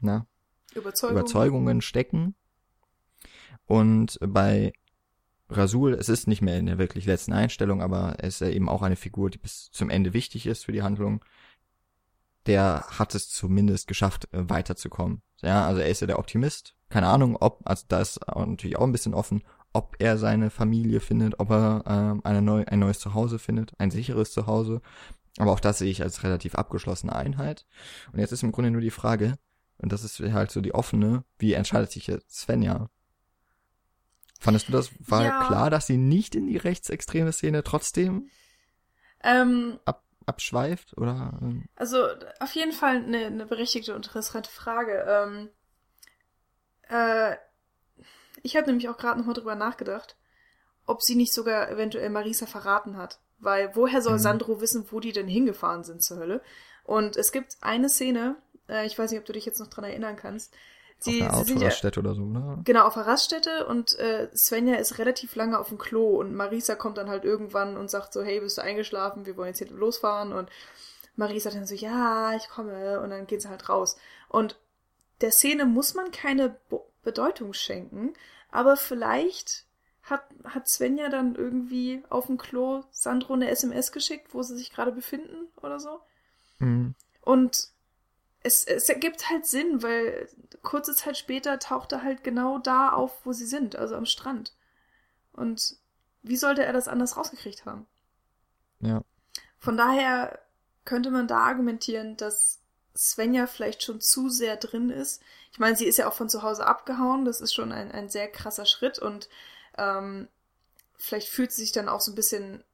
na, 0.00 0.26
Überzeugung. 0.74 1.16
Überzeugungen 1.16 1.80
stecken. 1.80 2.34
Und 3.66 4.18
bei 4.22 4.72
Rasul, 5.50 5.94
es 5.94 6.08
ist 6.08 6.28
nicht 6.28 6.42
mehr 6.42 6.58
in 6.58 6.66
der 6.66 6.78
wirklich 6.78 7.06
letzten 7.06 7.32
Einstellung, 7.32 7.82
aber 7.82 8.16
er 8.18 8.28
ist 8.28 8.40
ja 8.40 8.48
eben 8.48 8.68
auch 8.68 8.82
eine 8.82 8.96
Figur, 8.96 9.30
die 9.30 9.38
bis 9.38 9.70
zum 9.70 9.90
Ende 9.90 10.12
wichtig 10.12 10.46
ist 10.46 10.64
für 10.64 10.72
die 10.72 10.82
Handlung. 10.82 11.24
Der 12.48 12.84
hat 12.90 13.14
es 13.14 13.28
zumindest 13.28 13.86
geschafft, 13.86 14.26
äh, 14.32 14.48
weiterzukommen. 14.48 15.22
Ja, 15.42 15.66
also 15.66 15.80
er 15.80 15.88
ist 15.88 16.00
ja 16.00 16.06
der 16.08 16.18
Optimist. 16.18 16.74
Keine 16.88 17.06
Ahnung, 17.06 17.36
ob, 17.36 17.60
also 17.64 17.84
da 17.88 18.00
ist 18.00 18.18
natürlich 18.26 18.76
auch 18.78 18.84
ein 18.84 18.92
bisschen 18.92 19.14
offen, 19.14 19.44
ob 19.72 19.96
er 20.00 20.18
seine 20.18 20.50
Familie 20.50 21.00
findet, 21.00 21.38
ob 21.38 21.50
er 21.50 21.84
ähm, 21.86 22.20
eine 22.24 22.42
neu, 22.42 22.64
ein 22.66 22.78
neues 22.80 22.98
Zuhause 22.98 23.38
findet, 23.38 23.72
ein 23.78 23.90
sicheres 23.90 24.32
Zuhause. 24.32 24.80
Aber 25.38 25.52
auch 25.52 25.60
das 25.60 25.78
sehe 25.78 25.90
ich 25.90 26.02
als 26.02 26.24
relativ 26.24 26.54
abgeschlossene 26.56 27.14
Einheit. 27.14 27.66
Und 28.12 28.18
jetzt 28.18 28.32
ist 28.32 28.42
im 28.42 28.50
Grunde 28.50 28.70
nur 28.72 28.80
die 28.80 28.90
Frage, 28.90 29.34
und 29.76 29.92
das 29.92 30.02
ist 30.02 30.18
halt 30.20 30.50
so 30.50 30.60
die 30.60 30.74
offene, 30.74 31.22
wie 31.38 31.52
entscheidet 31.52 31.92
sich 31.92 32.06
jetzt 32.08 32.34
Svenja? 32.34 32.88
Fandest 34.40 34.68
du 34.68 34.72
das, 34.72 34.90
war 34.98 35.24
Ja. 35.24 35.44
klar, 35.44 35.70
dass 35.70 35.86
sie 35.86 35.96
nicht 35.96 36.34
in 36.34 36.46
die 36.46 36.56
rechtsextreme 36.56 37.32
Szene 37.32 37.62
trotzdem 37.62 38.28
Ähm, 39.22 39.78
ab, 39.84 40.04
abschweift? 40.28 40.96
Oder 40.96 41.38
ähm, 41.42 41.64
Also 41.76 42.06
auf 42.40 42.54
jeden 42.54 42.72
Fall 42.72 42.96
eine, 42.96 43.26
eine 43.26 43.46
berechtigte 43.46 43.94
und 43.94 44.06
interessante 44.06 44.50
Frage. 44.50 45.04
Ähm, 45.08 45.50
äh, 46.88 47.36
ich 48.42 48.56
habe 48.56 48.66
nämlich 48.66 48.88
auch 48.88 48.96
gerade 48.96 49.18
nochmal 49.18 49.34
drüber 49.34 49.54
nachgedacht, 49.54 50.16
ob 50.86 51.02
sie 51.02 51.16
nicht 51.16 51.32
sogar 51.32 51.70
eventuell 51.70 52.10
Marisa 52.10 52.46
verraten 52.46 52.96
hat. 52.96 53.20
Weil 53.38 53.74
woher 53.76 54.02
soll 54.02 54.14
Mhm. 54.14 54.18
Sandro 54.22 54.60
wissen, 54.60 54.86
wo 54.90 55.00
die 55.00 55.12
denn 55.12 55.28
hingefahren 55.28 55.84
sind 55.84 56.02
zur 56.02 56.18
Hölle? 56.18 56.42
Und 56.84 57.16
es 57.16 57.32
gibt 57.32 57.56
eine 57.60 57.88
Szene, 57.88 58.36
äh, 58.68 58.86
ich 58.86 58.98
weiß 58.98 59.10
nicht, 59.10 59.20
ob 59.20 59.26
du 59.26 59.32
dich 59.32 59.46
jetzt 59.46 59.60
noch 59.60 59.68
dran 59.68 59.84
erinnern 59.84 60.16
kannst. 60.16 60.54
Sie, 61.00 61.22
auf 61.22 61.28
einer 61.28 61.44
sie 61.44 61.58
sind 61.58 61.62
ja, 61.62 62.00
oder 62.00 62.14
so, 62.14 62.22
oder? 62.22 62.58
Genau, 62.64 62.84
auf 62.84 62.94
der 62.94 63.06
Raststätte 63.06 63.66
und 63.66 63.96
äh, 63.98 64.28
Svenja 64.36 64.76
ist 64.76 64.98
relativ 64.98 65.36
lange 65.36 65.58
auf 65.58 65.68
dem 65.68 65.78
Klo 65.78 66.18
und 66.18 66.34
Marisa 66.34 66.74
kommt 66.74 66.98
dann 66.98 67.08
halt 67.08 67.24
irgendwann 67.24 67.76
und 67.76 67.88
sagt 67.88 68.12
so, 68.12 68.22
hey, 68.22 68.40
bist 68.40 68.58
du 68.58 68.62
eingeschlafen? 68.62 69.24
Wir 69.24 69.36
wollen 69.36 69.48
jetzt 69.48 69.58
hier 69.58 69.70
losfahren 69.70 70.32
und 70.32 70.50
Marisa 71.14 71.50
dann 71.50 71.66
so, 71.66 71.74
ja, 71.74 72.34
ich 72.34 72.48
komme 72.48 73.00
und 73.00 73.10
dann 73.10 73.28
geht 73.28 73.42
sie 73.42 73.48
halt 73.48 73.68
raus. 73.68 73.96
Und 74.28 74.58
der 75.20 75.30
Szene 75.30 75.66
muss 75.66 75.94
man 75.94 76.10
keine 76.10 76.56
Bo 76.68 76.84
Bedeutung 77.04 77.54
schenken, 77.54 78.12
aber 78.50 78.76
vielleicht 78.76 79.64
hat, 80.02 80.24
hat 80.44 80.68
Svenja 80.68 81.08
dann 81.08 81.36
irgendwie 81.36 82.02
auf 82.10 82.26
dem 82.26 82.36
Klo 82.38 82.82
Sandro 82.90 83.34
eine 83.34 83.48
SMS 83.48 83.92
geschickt, 83.92 84.34
wo 84.34 84.42
sie 84.42 84.56
sich 84.56 84.70
gerade 84.70 84.92
befinden 84.92 85.48
oder 85.62 85.80
so. 85.80 86.00
Mhm. 86.58 86.94
Und 87.22 87.68
es, 88.48 88.64
es 88.64 88.88
ergibt 88.88 89.28
halt 89.28 89.46
Sinn, 89.46 89.82
weil 89.82 90.28
kurze 90.62 90.94
Zeit 90.94 91.16
später 91.18 91.58
taucht 91.58 91.92
er 91.92 92.02
halt 92.02 92.24
genau 92.24 92.58
da 92.58 92.90
auf, 92.90 93.24
wo 93.24 93.32
sie 93.32 93.46
sind, 93.46 93.76
also 93.76 93.94
am 93.94 94.06
Strand. 94.06 94.54
Und 95.32 95.76
wie 96.22 96.36
sollte 96.36 96.64
er 96.64 96.72
das 96.72 96.88
anders 96.88 97.16
rausgekriegt 97.16 97.66
haben? 97.66 97.86
Ja. 98.80 99.02
Von 99.58 99.76
daher 99.76 100.40
könnte 100.84 101.10
man 101.10 101.28
da 101.28 101.40
argumentieren, 101.40 102.16
dass 102.16 102.60
Svenja 102.96 103.46
vielleicht 103.46 103.82
schon 103.82 104.00
zu 104.00 104.30
sehr 104.30 104.56
drin 104.56 104.90
ist. 104.90 105.22
Ich 105.52 105.58
meine, 105.58 105.76
sie 105.76 105.86
ist 105.86 105.98
ja 105.98 106.08
auch 106.08 106.14
von 106.14 106.30
zu 106.30 106.42
Hause 106.42 106.66
abgehauen, 106.66 107.24
das 107.24 107.40
ist 107.40 107.54
schon 107.54 107.70
ein, 107.70 107.92
ein 107.92 108.08
sehr 108.08 108.28
krasser 108.28 108.66
Schritt 108.66 108.98
und 108.98 109.28
ähm, 109.76 110.28
vielleicht 110.96 111.28
fühlt 111.28 111.52
sie 111.52 111.62
sich 111.62 111.72
dann 111.72 111.88
auch 111.88 112.00
so 112.00 112.12
ein 112.12 112.16
bisschen 112.16 112.64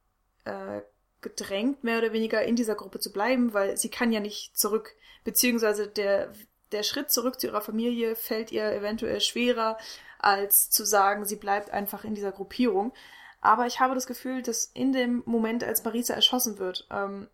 äh, 0.45 0.81
gedrängt, 1.21 1.83
mehr 1.83 1.97
oder 1.97 2.13
weniger 2.13 2.43
in 2.43 2.55
dieser 2.55 2.75
Gruppe 2.75 2.99
zu 2.99 3.11
bleiben, 3.11 3.53
weil 3.53 3.77
sie 3.77 3.89
kann 3.89 4.11
ja 4.11 4.19
nicht 4.19 4.57
zurück, 4.57 4.95
beziehungsweise 5.25 5.89
der, 5.89 6.31
der 6.71 6.83
Schritt 6.83 7.11
zurück 7.11 7.41
zu 7.41 7.47
ihrer 7.47 7.59
Familie 7.59 8.15
fällt 8.15 8.53
ihr 8.53 8.71
eventuell 8.71 9.19
schwerer, 9.19 9.77
als 10.19 10.69
zu 10.69 10.85
sagen, 10.85 11.25
sie 11.25 11.35
bleibt 11.35 11.71
einfach 11.71 12.05
in 12.05 12.15
dieser 12.15 12.31
Gruppierung. 12.31 12.93
Aber 13.41 13.67
ich 13.67 13.81
habe 13.81 13.93
das 13.93 14.07
Gefühl, 14.07 14.41
dass 14.41 14.65
in 14.73 14.93
dem 14.93 15.21
Moment, 15.25 15.63
als 15.63 15.83
Marisa 15.83 16.13
erschossen 16.13 16.57
wird, 16.57 16.87
ähm, 16.89 17.27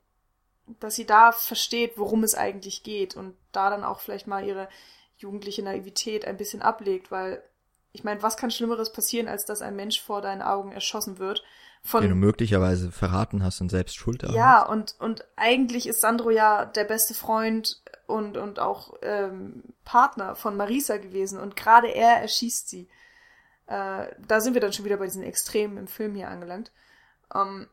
dass 0.79 0.95
sie 0.95 1.05
da 1.05 1.31
versteht, 1.31 1.97
worum 1.97 2.23
es 2.23 2.35
eigentlich 2.35 2.83
geht 2.83 3.15
und 3.15 3.37
da 3.51 3.69
dann 3.69 3.83
auch 3.83 3.99
vielleicht 3.99 4.27
mal 4.27 4.45
ihre 4.45 4.67
jugendliche 5.17 5.63
Naivität 5.63 6.25
ein 6.25 6.37
bisschen 6.37 6.61
ablegt, 6.61 7.11
weil 7.11 7.43
ich 7.93 8.03
meine, 8.03 8.23
was 8.23 8.37
kann 8.37 8.51
Schlimmeres 8.51 8.91
passieren, 8.91 9.27
als 9.27 9.45
dass 9.45 9.61
ein 9.61 9.75
Mensch 9.75 10.01
vor 10.01 10.21
deinen 10.21 10.41
Augen 10.41 10.71
erschossen 10.71 11.19
wird? 11.19 11.43
Von, 11.83 12.01
Den 12.01 12.11
du 12.11 12.15
möglicherweise 12.15 12.91
verraten 12.91 13.43
hast 13.43 13.59
und 13.59 13.69
selbst 13.69 13.95
schuld 13.95 14.21
daran 14.21 14.35
ja, 14.35 14.61
hast. 14.61 14.69
und, 14.69 14.95
und 14.99 15.25
eigentlich 15.35 15.87
ist 15.87 16.01
Sandro 16.01 16.29
ja 16.29 16.65
der 16.65 16.83
beste 16.83 17.15
Freund 17.15 17.81
und, 18.05 18.37
und 18.37 18.59
auch 18.59 18.93
ähm, 19.01 19.63
Partner 19.83 20.35
von 20.35 20.55
Marisa 20.55 20.97
gewesen 20.97 21.39
und 21.39 21.55
gerade 21.55 21.87
er 21.87 22.21
erschießt 22.21 22.69
sie. 22.69 22.87
Äh, 23.65 24.07
da 24.27 24.41
sind 24.41 24.53
wir 24.53 24.61
dann 24.61 24.73
schon 24.73 24.85
wieder 24.85 24.97
bei 24.97 25.05
diesen 25.05 25.23
Extremen 25.23 25.77
im 25.77 25.87
Film 25.87 26.13
hier 26.13 26.29
angelangt. 26.29 26.71
Ähm, 27.33 27.67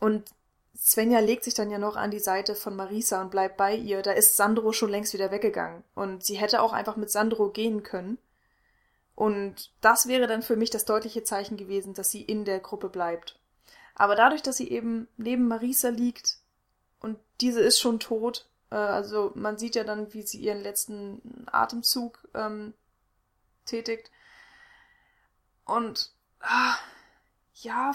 und 0.00 0.24
Svenja 0.76 1.18
legt 1.18 1.44
sich 1.44 1.54
dann 1.54 1.70
ja 1.70 1.78
noch 1.78 1.96
an 1.96 2.12
die 2.12 2.20
Seite 2.20 2.54
von 2.54 2.76
Marisa 2.76 3.20
und 3.20 3.30
bleibt 3.30 3.56
bei 3.56 3.74
ihr. 3.74 4.00
Da 4.02 4.12
ist 4.12 4.36
Sandro 4.36 4.72
schon 4.72 4.90
längst 4.90 5.12
wieder 5.12 5.32
weggegangen. 5.32 5.82
Und 5.94 6.24
sie 6.24 6.36
hätte 6.36 6.62
auch 6.62 6.72
einfach 6.72 6.96
mit 6.96 7.10
Sandro 7.10 7.50
gehen 7.50 7.82
können. 7.82 8.18
Und 9.18 9.72
das 9.80 10.06
wäre 10.06 10.28
dann 10.28 10.42
für 10.42 10.54
mich 10.54 10.70
das 10.70 10.84
deutliche 10.84 11.24
Zeichen 11.24 11.56
gewesen, 11.56 11.92
dass 11.92 12.08
sie 12.08 12.22
in 12.22 12.44
der 12.44 12.60
Gruppe 12.60 12.88
bleibt. 12.88 13.36
Aber 13.96 14.14
dadurch, 14.14 14.42
dass 14.42 14.58
sie 14.58 14.70
eben 14.70 15.08
neben 15.16 15.48
Marisa 15.48 15.88
liegt 15.88 16.36
und 17.00 17.18
diese 17.40 17.60
ist 17.60 17.80
schon 17.80 17.98
tot, 17.98 18.48
äh, 18.70 18.76
also 18.76 19.32
man 19.34 19.58
sieht 19.58 19.74
ja 19.74 19.82
dann, 19.82 20.14
wie 20.14 20.22
sie 20.22 20.38
ihren 20.38 20.62
letzten 20.62 21.46
Atemzug 21.50 22.28
ähm, 22.32 22.74
tätigt. 23.64 24.08
Und 25.64 26.12
ah, 26.38 26.76
ja, 27.54 27.90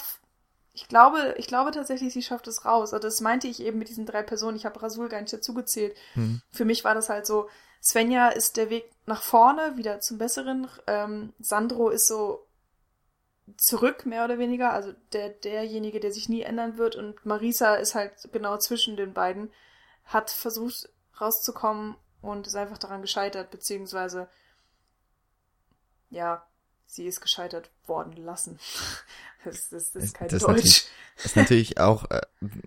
ich 0.73 0.89
glaube, 0.89 1.35
ich 1.37 1.47
glaube 1.47 1.71
tatsächlich, 1.71 2.11
sie 2.11 2.21
schafft 2.21 2.49
es 2.49 2.65
raus. 2.65 2.93
Also 2.93 3.07
das 3.07 3.21
meinte 3.21 3.47
ich 3.47 3.61
eben 3.61 3.79
mit 3.79 3.87
diesen 3.87 4.05
drei 4.05 4.23
Personen. 4.23 4.57
Ich 4.57 4.65
habe 4.65 4.83
Rasul 4.83 5.07
gar 5.07 5.21
nicht 5.21 5.31
dazugezählt. 5.31 5.95
Hm. 6.15 6.41
Für 6.51 6.65
mich 6.65 6.83
war 6.83 6.95
das 6.95 7.07
halt 7.07 7.25
so, 7.25 7.47
Svenja 7.83 8.29
ist 8.29 8.55
der 8.57 8.69
Weg 8.69 8.85
nach 9.05 9.21
vorne, 9.21 9.75
wieder 9.75 9.99
zum 9.99 10.17
Besseren. 10.17 10.67
Ähm, 10.87 11.33
Sandro 11.39 11.89
ist 11.89 12.07
so 12.07 12.45
zurück, 13.57 14.05
mehr 14.05 14.23
oder 14.23 14.39
weniger, 14.39 14.71
also 14.71 14.93
der, 15.11 15.29
derjenige, 15.29 15.99
der 15.99 16.13
sich 16.13 16.29
nie 16.29 16.43
ändern 16.43 16.77
wird. 16.77 16.95
Und 16.95 17.25
Marisa 17.25 17.75
ist 17.75 17.93
halt 17.93 18.13
genau 18.31 18.57
zwischen 18.57 18.95
den 18.95 19.13
beiden, 19.13 19.51
hat 20.05 20.29
versucht 20.31 20.89
rauszukommen 21.19 21.95
und 22.21 22.47
ist 22.47 22.55
einfach 22.55 22.77
daran 22.77 23.01
gescheitert, 23.01 23.51
beziehungsweise, 23.51 24.29
ja, 26.09 26.45
sie 26.87 27.05
ist 27.05 27.19
gescheitert 27.21 27.69
worden 27.85 28.15
lassen. 28.17 28.59
Das, 29.45 29.67
das, 29.67 29.91
das 29.91 30.03
ist 30.05 30.13
kein 30.13 30.29
Das 30.29 30.37
ist 30.37 30.43
Deutsch. 30.47 30.55
natürlich- 30.55 30.89
ist 31.25 31.35
natürlich 31.35 31.77
auch, 31.77 32.09
äh, 32.09 32.21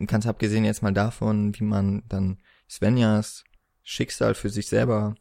ganz 0.07 0.27
abgesehen 0.27 0.63
jetzt 0.67 0.83
mal 0.83 0.93
davon, 0.93 1.59
wie 1.59 1.65
man 1.65 2.03
dann 2.07 2.39
Svenjas 2.69 3.45
Schicksal 3.87 4.35
für 4.35 4.51
sich 4.51 4.67
selber 4.67 5.15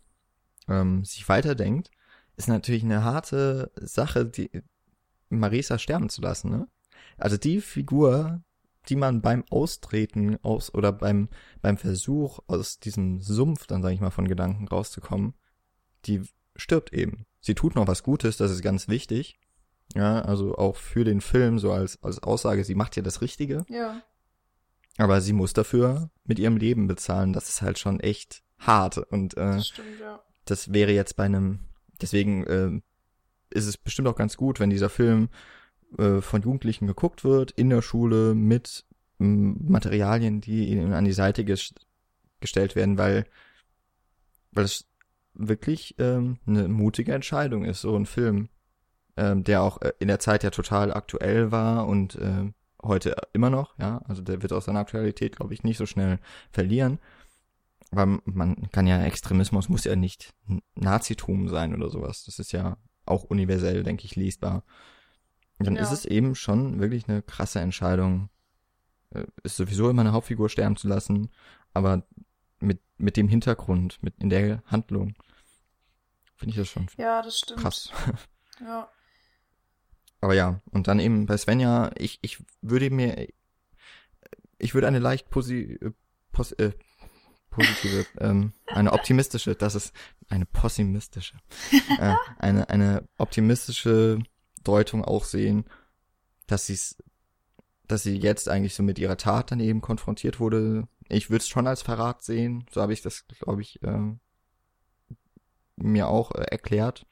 ähm, 0.67 1.05
sich 1.05 1.29
weiterdenkt, 1.29 1.91
ist 2.35 2.49
natürlich 2.49 2.83
eine 2.83 3.03
harte 3.03 3.71
Sache, 3.75 4.25
die 4.25 4.49
Marisa 5.29 5.77
sterben 5.77 6.09
zu 6.09 6.21
lassen, 6.21 6.49
ne? 6.49 6.67
Also 7.17 7.37
die 7.37 7.61
Figur, 7.61 8.41
die 8.89 8.95
man 8.95 9.21
beim 9.21 9.43
Austreten 9.51 10.37
aus 10.43 10.73
oder 10.73 10.91
beim 10.91 11.29
beim 11.61 11.77
Versuch 11.77 12.39
aus 12.47 12.79
diesem 12.79 13.21
Sumpf, 13.21 13.67
dann 13.67 13.83
sage 13.83 13.93
ich 13.93 14.01
mal 14.01 14.09
von 14.09 14.27
Gedanken 14.27 14.67
rauszukommen, 14.67 15.35
die 16.05 16.23
stirbt 16.55 16.91
eben. 16.91 17.27
Sie 17.41 17.53
tut 17.53 17.75
noch 17.75 17.87
was 17.87 18.01
Gutes, 18.01 18.35
das 18.37 18.49
ist 18.49 18.63
ganz 18.63 18.87
wichtig. 18.87 19.39
Ja, 19.93 20.21
also 20.21 20.57
auch 20.57 20.75
für 20.75 21.03
den 21.03 21.21
Film 21.21 21.59
so 21.59 21.71
als 21.71 22.01
als 22.01 22.23
Aussage, 22.23 22.63
sie 22.63 22.75
macht 22.75 22.95
ja 22.95 23.03
das 23.03 23.21
Richtige, 23.21 23.63
Ja, 23.69 24.01
aber 24.97 25.21
sie 25.21 25.33
muss 25.33 25.53
dafür 25.53 26.09
mit 26.23 26.39
ihrem 26.39 26.57
Leben 26.57 26.87
bezahlen. 26.87 27.31
Das 27.33 27.49
ist 27.49 27.61
halt 27.61 27.77
schon 27.77 27.99
echt 27.99 28.44
hart 28.59 28.97
und 28.97 29.35
äh, 29.37 29.55
das 29.55 29.67
stimmt, 29.67 29.99
ja. 29.99 30.19
das 30.45 30.73
wäre 30.73 30.91
jetzt 30.91 31.15
bei 31.15 31.23
einem, 31.23 31.59
deswegen 32.01 32.43
äh, 32.45 32.81
ist 33.49 33.67
es 33.67 33.77
bestimmt 33.77 34.07
auch 34.07 34.15
ganz 34.15 34.37
gut, 34.37 34.59
wenn 34.59 34.69
dieser 34.69 34.89
Film 34.89 35.29
äh, 35.97 36.21
von 36.21 36.41
Jugendlichen 36.41 36.87
geguckt 36.87 37.23
wird, 37.23 37.51
in 37.51 37.69
der 37.69 37.81
Schule, 37.81 38.35
mit 38.35 38.85
Materialien, 39.17 40.41
die 40.41 40.67
ihnen 40.67 40.93
an 40.93 41.05
die 41.05 41.13
Seite 41.13 41.45
ges 41.45 41.73
gestellt 42.41 42.75
werden, 42.75 42.97
weil, 42.97 43.25
weil 44.51 44.65
es 44.65 44.87
wirklich 45.33 45.95
ähm, 45.99 46.37
eine 46.45 46.67
mutige 46.67 47.13
Entscheidung 47.13 47.63
ist, 47.63 47.81
so 47.81 47.95
ein 47.95 48.05
Film, 48.05 48.49
ähm, 49.17 49.43
der 49.43 49.61
auch 49.61 49.81
äh, 49.81 49.93
in 49.99 50.09
der 50.09 50.19
Zeit 50.19 50.43
ja 50.43 50.49
total 50.49 50.93
aktuell 50.93 51.51
war 51.51 51.87
und 51.87 52.15
äh, 52.15 52.51
heute 52.83 53.15
immer 53.33 53.49
noch, 53.49 53.77
ja, 53.79 54.01
also 54.05 54.21
der 54.21 54.41
wird 54.41 54.53
aus 54.53 54.65
seiner 54.65 54.79
Aktualität, 54.79 55.37
glaube 55.37 55.53
ich, 55.53 55.63
nicht 55.63 55.77
so 55.77 55.85
schnell 55.85 56.19
verlieren. 56.51 56.99
Aber 57.91 58.19
man 58.25 58.69
kann 58.71 58.87
ja, 58.87 59.01
Extremismus 59.03 59.69
muss 59.69 59.83
ja 59.85 59.95
nicht 59.95 60.33
Nazitum 60.75 61.47
sein 61.49 61.73
oder 61.75 61.89
sowas. 61.89 62.23
Das 62.25 62.39
ist 62.39 62.51
ja 62.51 62.77
auch 63.05 63.23
universell, 63.23 63.83
denke 63.83 64.05
ich, 64.05 64.15
lesbar. 64.15 64.63
Dann 65.59 65.75
Ja. 65.75 65.81
ist 65.83 65.91
es 65.91 66.05
eben 66.05 66.35
schon 66.35 66.79
wirklich 66.79 67.07
eine 67.07 67.21
krasse 67.21 67.59
Entscheidung, 67.59 68.29
äh, 69.11 69.25
ist 69.43 69.55
sowieso 69.55 69.89
immer 69.89 70.01
eine 70.01 70.11
Hauptfigur 70.11 70.49
sterben 70.49 70.75
zu 70.75 70.87
lassen, 70.87 71.29
aber 71.73 72.05
mit, 72.59 72.81
mit 72.97 73.15
dem 73.17 73.27
Hintergrund, 73.27 74.01
mit 74.01 74.15
in 74.21 74.29
der 74.29 74.63
Handlung, 74.65 75.15
finde 76.35 76.51
ich 76.51 76.57
das 76.57 76.67
schon 76.69 76.87
Ja, 76.97 77.21
das 77.21 77.37
stimmt. 77.39 77.59
krass. 77.61 77.91
Ja. 78.61 78.89
Aber 80.21 80.33
ja, 80.33 80.61
und 80.71 80.87
dann 80.87 80.99
eben 80.99 81.25
bei 81.25 81.35
Svenja, 81.37 81.91
ich, 81.97 82.19
ich 82.21 82.41
würde 82.61 82.89
mir, 82.89 83.27
ich 84.57 84.73
würde 84.73 84.87
eine 84.87 84.99
leicht 84.99 85.29
posi, 85.29 85.77
äh, 85.81 85.91
pos, 86.31 86.53
äh, 86.53 86.71
positive, 87.55 88.05
ähm, 88.19 88.53
eine 88.67 88.91
optimistische, 88.91 89.55
das 89.55 89.75
ist 89.75 89.93
eine 90.29 90.45
pessimistische, 90.45 91.37
äh, 91.99 92.15
eine, 92.37 92.69
eine 92.69 93.07
optimistische 93.17 94.19
Deutung 94.63 95.03
auch 95.05 95.23
sehen, 95.23 95.65
dass 96.47 96.65
sie's, 96.65 96.97
dass 97.87 98.03
sie 98.03 98.17
jetzt 98.17 98.49
eigentlich 98.49 98.75
so 98.75 98.83
mit 98.83 98.99
ihrer 98.99 99.17
Tat 99.17 99.51
dann 99.51 99.59
eben 99.59 99.81
konfrontiert 99.81 100.39
wurde. 100.39 100.87
Ich 101.07 101.29
würde 101.29 101.41
es 101.41 101.47
schon 101.47 101.67
als 101.67 101.81
Verrat 101.81 102.23
sehen, 102.23 102.65
so 102.71 102.81
habe 102.81 102.93
ich 102.93 103.01
das, 103.01 103.25
glaube 103.27 103.61
ich, 103.61 103.81
äh, 103.83 104.15
mir 105.77 106.07
auch 106.07 106.31
äh, 106.31 106.43
erklärt. 106.43 107.05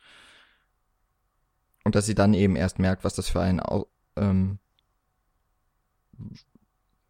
Und 1.86 1.96
dass 1.96 2.06
sie 2.06 2.16
dann 2.16 2.34
eben 2.34 2.56
erst 2.56 2.80
merkt, 2.80 3.04
was 3.04 3.14
das 3.16 3.30
für 3.30 3.42
ein 3.42 3.62
ähm, 4.16 4.60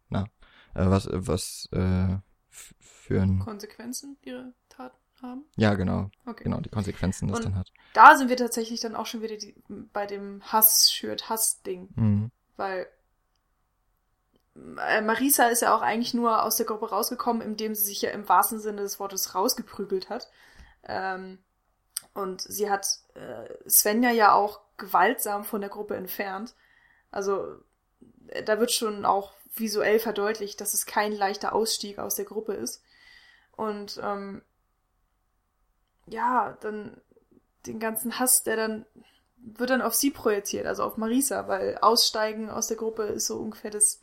na, 0.08 0.24
äh, 0.74 0.86
was, 0.86 1.08
was 1.10 1.68
äh, 1.72 2.16
für 3.06 3.20
ein 3.20 3.38
Konsequenzen 3.38 4.16
ihre 4.22 4.52
Taten 4.68 4.96
haben? 5.20 5.44
Ja, 5.56 5.74
genau. 5.74 6.10
Okay. 6.26 6.44
Genau, 6.44 6.60
die 6.60 6.70
Konsequenzen 6.70 7.28
das 7.28 7.38
Und 7.38 7.44
dann 7.46 7.56
hat. 7.56 7.72
Da 7.92 8.16
sind 8.16 8.28
wir 8.28 8.36
tatsächlich 8.36 8.80
dann 8.80 8.96
auch 8.96 9.06
schon 9.06 9.22
wieder 9.22 9.36
die, 9.36 9.54
bei 9.92 10.06
dem 10.06 10.42
Hass-Schürt-Hass-Ding. 10.42 11.88
Mhm. 11.94 12.30
Weil 12.56 12.86
äh, 14.78 15.00
Marisa 15.02 15.46
ist 15.46 15.62
ja 15.62 15.76
auch 15.76 15.82
eigentlich 15.82 16.14
nur 16.14 16.42
aus 16.42 16.56
der 16.56 16.66
Gruppe 16.66 16.90
rausgekommen, 16.90 17.42
indem 17.42 17.74
sie 17.74 17.84
sich 17.84 18.02
ja 18.02 18.10
im 18.10 18.28
wahrsten 18.28 18.60
Sinne 18.60 18.82
des 18.82 18.98
Wortes 19.00 19.34
rausgeprügelt 19.34 20.08
hat. 20.08 20.30
Ähm, 20.84 21.38
und 22.14 22.40
sie 22.42 22.70
hat 22.70 22.86
äh, 23.14 23.68
Svenja 23.68 24.10
ja 24.10 24.32
auch 24.32 24.60
gewaltsam 24.76 25.44
von 25.44 25.60
der 25.60 25.70
Gruppe 25.70 25.96
entfernt. 25.96 26.54
Also 27.10 27.58
äh, 28.28 28.42
da 28.42 28.58
wird 28.58 28.72
schon 28.72 29.04
auch 29.04 29.34
visuell 29.56 29.98
verdeutlicht, 29.98 30.60
dass 30.60 30.74
es 30.74 30.86
kein 30.86 31.12
leichter 31.12 31.52
Ausstieg 31.52 31.98
aus 31.98 32.14
der 32.14 32.24
Gruppe 32.24 32.54
ist. 32.54 32.82
Und 33.56 34.00
ähm, 34.02 34.42
ja, 36.06 36.56
dann 36.60 37.00
den 37.66 37.80
ganzen 37.80 38.18
Hass, 38.18 38.42
der 38.42 38.56
dann 38.56 38.86
wird 39.36 39.70
dann 39.70 39.82
auf 39.82 39.94
sie 39.94 40.10
projiziert, 40.10 40.66
also 40.66 40.84
auf 40.84 40.96
Marisa, 40.96 41.48
weil 41.48 41.78
Aussteigen 41.82 42.50
aus 42.50 42.66
der 42.68 42.76
Gruppe 42.78 43.04
ist 43.04 43.26
so 43.26 43.38
ungefähr 43.38 43.70
das 43.70 44.00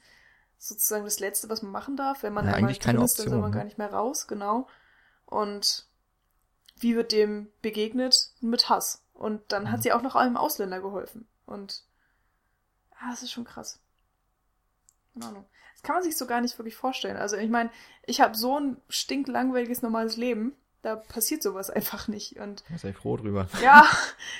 sozusagen 0.59 1.05
das 1.05 1.19
Letzte, 1.19 1.49
was 1.49 1.61
man 1.63 1.71
machen 1.71 1.97
darf. 1.97 2.23
Wenn 2.23 2.33
man 2.33 2.47
Ja, 2.47 2.53
einmal 2.53 2.69
eigentlich 2.69 2.79
keine 2.79 2.99
drin 2.99 3.05
ist, 3.05 3.19
dann 3.19 3.29
soll 3.29 3.39
man 3.39 3.51
ne? 3.51 3.57
gar 3.57 3.63
nicht 3.65 3.77
mehr 3.79 3.93
raus, 3.93 4.27
genau. 4.27 4.67
Und 5.25 5.87
wie 6.79 6.95
wird 6.95 7.11
dem 7.11 7.49
begegnet? 7.61 8.31
Mit 8.41 8.69
Hass. 8.69 9.03
Und 9.13 9.51
dann 9.51 9.65
Mhm. 9.65 9.71
hat 9.71 9.83
sie 9.83 9.93
auch 9.93 10.01
noch 10.01 10.15
einem 10.15 10.37
Ausländer 10.37 10.81
geholfen. 10.81 11.27
Und 11.45 11.83
ah, 12.99 13.09
das 13.09 13.23
ist 13.23 13.31
schon 13.31 13.43
krass. 13.45 13.79
Keine 15.13 15.27
Ahnung. 15.27 15.45
Das 15.81 15.87
kann 15.87 15.95
man 15.95 16.03
sich 16.03 16.17
so 16.17 16.27
gar 16.27 16.41
nicht 16.41 16.57
wirklich 16.59 16.75
vorstellen. 16.75 17.17
Also 17.17 17.37
ich 17.37 17.49
meine, 17.49 17.71
ich 18.05 18.21
habe 18.21 18.35
so 18.35 18.59
ein 18.59 18.77
stinklangweiliges 18.89 19.81
normales 19.81 20.17
Leben. 20.17 20.53
Da 20.81 20.95
passiert 20.95 21.41
sowas 21.41 21.69
einfach 21.71 22.07
nicht. 22.07 22.37
Und 22.39 22.63
Da 22.69 22.77
sei 22.77 22.93
froh 22.93 23.17
drüber. 23.17 23.47
ja, 23.63 23.85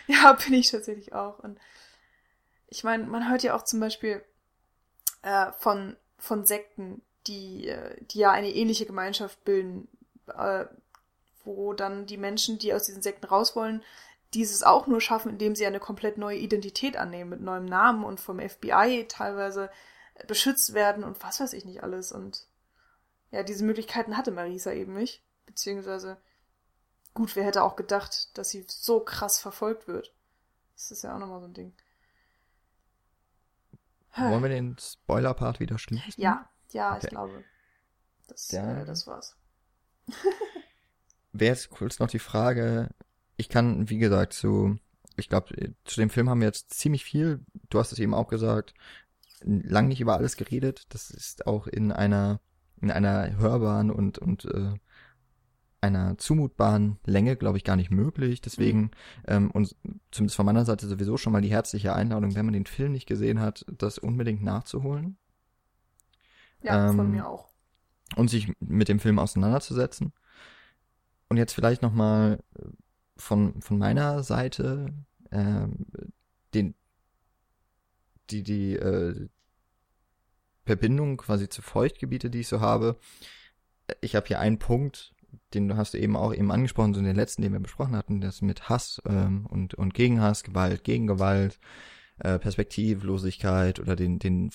ja, 0.08 0.34
bin 0.34 0.54
ich 0.54 0.70
tatsächlich 0.70 1.14
auch. 1.14 1.40
Und 1.40 1.60
ich 2.68 2.84
meine, 2.84 3.06
man 3.06 3.30
hört 3.30 3.44
ja 3.44 3.56
auch 3.56 3.64
zum 3.64 3.80
Beispiel 3.80 4.24
äh, 5.24 5.52
von, 5.60 5.96
von 6.18 6.46
Sekten, 6.46 7.02
die, 7.28 7.68
äh, 7.68 7.96
die 8.02 8.20
ja 8.20 8.32
eine 8.32 8.50
ähnliche 8.50 8.86
Gemeinschaft 8.86 9.44
bilden, 9.44 9.88
äh, 10.28 10.66
wo 11.44 11.74
dann 11.74 12.06
die 12.06 12.18
Menschen, 12.18 12.60
die 12.60 12.74
aus 12.74 12.84
diesen 12.84 13.02
Sekten 13.02 13.26
raus 13.26 13.56
wollen, 13.56 13.84
dieses 14.34 14.64
auch 14.64 14.88
nur 14.88 15.02
schaffen, 15.02 15.32
indem 15.32 15.56
sie 15.56 15.66
eine 15.66 15.80
komplett 15.80 16.18
neue 16.18 16.38
Identität 16.38 16.96
annehmen, 16.96 17.30
mit 17.30 17.42
neuem 17.42 17.66
Namen 17.66 18.04
und 18.04 18.20
vom 18.20 18.40
FBI 18.40 19.06
teilweise 19.10 19.70
beschützt 20.28 20.74
werden 20.74 21.04
und 21.04 21.22
was 21.24 21.40
weiß 21.40 21.54
ich 21.54 21.66
nicht 21.66 21.84
alles. 21.84 22.12
Und 22.12 22.48
ja, 23.32 23.44
diese 23.44 23.64
Möglichkeiten 23.64 24.18
hatte 24.18 24.32
Marisa 24.32 24.72
eben 24.72 24.94
nicht. 24.94 25.24
Beziehungsweise, 25.46 26.18
gut, 27.14 27.36
wer 27.36 27.44
hätte 27.46 27.64
auch 27.64 27.76
gedacht, 27.76 28.38
dass 28.38 28.50
sie 28.50 28.66
so 28.68 29.00
krass 29.00 29.40
verfolgt 29.40 29.88
wird. 29.88 30.14
Das 30.76 30.92
ist 30.92 31.04
ja 31.04 31.16
auch 31.16 31.20
nochmal 31.20 31.40
so 31.42 31.48
ein 31.48 31.54
Ding. 31.54 31.74
Wollen 34.16 34.42
wir 34.44 34.50
den 34.50 34.78
Spoiler-Part 34.78 35.60
wieder 35.60 35.78
schließen? 35.78 36.14
Ja, 36.18 36.50
ja, 36.72 36.96
Okay. 36.96 37.00
ich 37.06 37.10
glaube. 37.10 37.44
Das, 38.28 38.52
Ja. 38.52 38.82
äh, 38.82 38.86
das 38.86 39.08
war's. 39.08 39.38
Wäre 41.34 41.54
jetzt 41.56 41.70
kurz 41.70 42.00
noch 42.00 42.10
die 42.10 42.20
Frage, 42.20 42.90
ich 43.38 43.48
kann, 43.48 43.90
wie 43.90 44.00
gesagt, 44.00 44.34
zu, 44.34 44.78
ich 45.16 45.30
glaube, 45.30 45.74
zu 45.86 46.00
dem 46.00 46.10
Film 46.10 46.30
haben 46.30 46.42
wir 46.42 46.48
jetzt 46.48 46.72
ziemlich 46.74 47.06
viel, 47.06 47.40
du 47.70 47.80
hast 47.80 47.94
es 47.94 48.00
eben 48.00 48.14
auch 48.14 48.28
gesagt, 48.28 48.74
lang 49.44 49.88
nicht 49.88 50.02
über 50.02 50.16
alles 50.16 50.38
geredet. 50.38 50.86
Das 50.90 51.10
ist 51.12 51.48
auch 51.48 51.68
in 51.68 51.92
einer, 51.92 52.40
in 52.82 52.92
einer 52.92 53.38
hörbaren 53.38 53.92
und, 53.92 54.18
und 54.20 54.46
äh, 54.46 54.74
einer 55.82 56.18
zumutbaren 56.18 57.00
Länge, 57.06 57.36
glaube 57.36 57.58
ich, 57.58 57.64
gar 57.64 57.76
nicht 57.76 57.90
möglich. 57.90 58.42
Deswegen, 58.42 58.92
ähm, 59.28 59.50
und 59.52 59.76
zumindest 60.12 60.36
von 60.36 60.46
meiner 60.46 60.64
Seite 60.66 60.88
sowieso 60.88 61.18
schon 61.18 61.34
mal 61.34 61.42
die 61.42 61.50
herzliche 61.52 61.94
Einladung, 61.96 62.36
wenn 62.36 62.46
man 62.46 62.54
den 62.54 62.68
Film 62.68 62.92
nicht 62.92 63.08
gesehen 63.08 63.40
hat, 63.40 63.66
das 63.80 63.98
unbedingt 63.98 64.44
nachzuholen 64.44 65.18
Ja, 66.62 66.88
von 66.94 67.00
Ähm, 67.08 67.12
mir 67.12 67.28
auch. 67.28 67.50
und 68.16 68.30
sich 68.30 68.52
mit 68.60 68.90
dem 68.90 69.00
Film 69.00 69.18
auseinanderzusetzen. 69.20 70.14
Und 71.30 71.38
jetzt 71.38 71.54
vielleicht 71.54 71.82
noch 71.82 71.94
mal 71.94 72.44
von 73.18 73.62
von 73.62 73.78
meiner 73.78 74.22
Seite 74.24 74.94
ähm, 75.32 75.86
den 76.54 76.76
die 78.32 78.44
die 78.44 78.76
äh, 78.76 79.28
Verbindung 80.66 81.18
quasi 81.18 81.50
zu 81.50 81.62
Feuchtgebiete, 81.62 82.30
die 82.30 82.42
ich 82.42 82.48
so 82.48 82.62
habe. 82.62 82.98
Ich 84.00 84.16
habe 84.16 84.28
hier 84.28 84.40
einen 84.40 84.60
Punkt, 84.60 85.14
den 85.54 85.76
hast 85.76 85.94
du 85.94 85.98
eben 85.98 86.16
auch 86.16 86.34
eben 86.34 86.52
angesprochen, 86.52 86.94
so 86.94 87.00
in 87.00 87.06
den 87.06 87.16
letzten, 87.16 87.42
den 87.42 87.54
wir 87.54 87.60
besprochen 87.60 87.96
hatten, 87.96 88.22
das 88.22 88.42
mit 88.42 88.70
Hass 88.70 89.02
ähm, 89.06 89.46
und 89.48 89.74
und 89.74 89.94
Gegenhass, 89.94 90.44
Gewalt, 90.44 90.84
Gegengewalt, 90.84 91.60
äh, 92.20 92.40
Perspektivlosigkeit 92.40 93.80
oder 93.80 93.96
den 93.96 94.20
den 94.20 94.52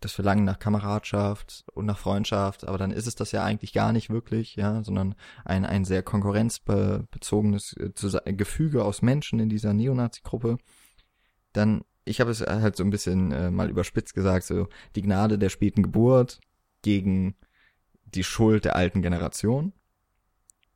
das 0.00 0.12
Verlangen 0.12 0.44
nach 0.44 0.58
Kameradschaft 0.58 1.64
und 1.74 1.86
nach 1.86 1.98
Freundschaft, 1.98 2.66
aber 2.66 2.78
dann 2.78 2.90
ist 2.90 3.06
es 3.06 3.14
das 3.14 3.32
ja 3.32 3.42
eigentlich 3.44 3.72
gar 3.72 3.92
nicht 3.92 4.10
wirklich, 4.10 4.56
ja, 4.56 4.82
sondern 4.84 5.14
ein, 5.44 5.64
ein 5.64 5.84
sehr 5.84 6.02
konkurrenzbezogenes 6.02 7.76
äh, 7.76 8.32
Gefüge 8.32 8.84
aus 8.84 9.02
Menschen 9.02 9.40
in 9.40 9.48
dieser 9.48 9.72
Neonazi-Gruppe. 9.72 10.58
Dann, 11.52 11.82
ich 12.08 12.20
habe 12.20 12.30
es 12.30 12.40
halt 12.40 12.76
so 12.76 12.84
ein 12.84 12.90
bisschen 12.90 13.32
äh, 13.32 13.50
mal 13.50 13.70
überspitzt 13.70 14.14
gesagt, 14.14 14.44
so 14.44 14.68
die 14.96 15.02
Gnade 15.02 15.38
der 15.38 15.48
späten 15.48 15.82
Geburt 15.82 16.40
gegen 16.82 17.34
die 18.04 18.24
Schuld 18.24 18.64
der 18.64 18.76
alten 18.76 19.02
Generation. 19.02 19.72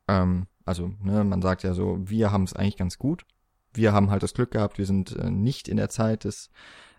Ähm, 0.07 0.47
also, 0.65 0.93
ne, 1.01 1.23
man 1.23 1.41
sagt 1.41 1.63
ja 1.63 1.73
so, 1.73 1.97
wir 2.01 2.31
haben 2.31 2.43
es 2.43 2.53
eigentlich 2.53 2.77
ganz 2.77 2.97
gut. 2.97 3.25
Wir 3.73 3.91
haben 3.91 4.11
halt 4.11 4.21
das 4.23 4.33
Glück 4.33 4.51
gehabt, 4.51 4.77
wir 4.77 4.85
sind 4.85 5.15
äh, 5.15 5.31
nicht 5.31 5.67
in 5.67 5.77
der 5.77 5.89
Zeit 5.89 6.25
des 6.25 6.49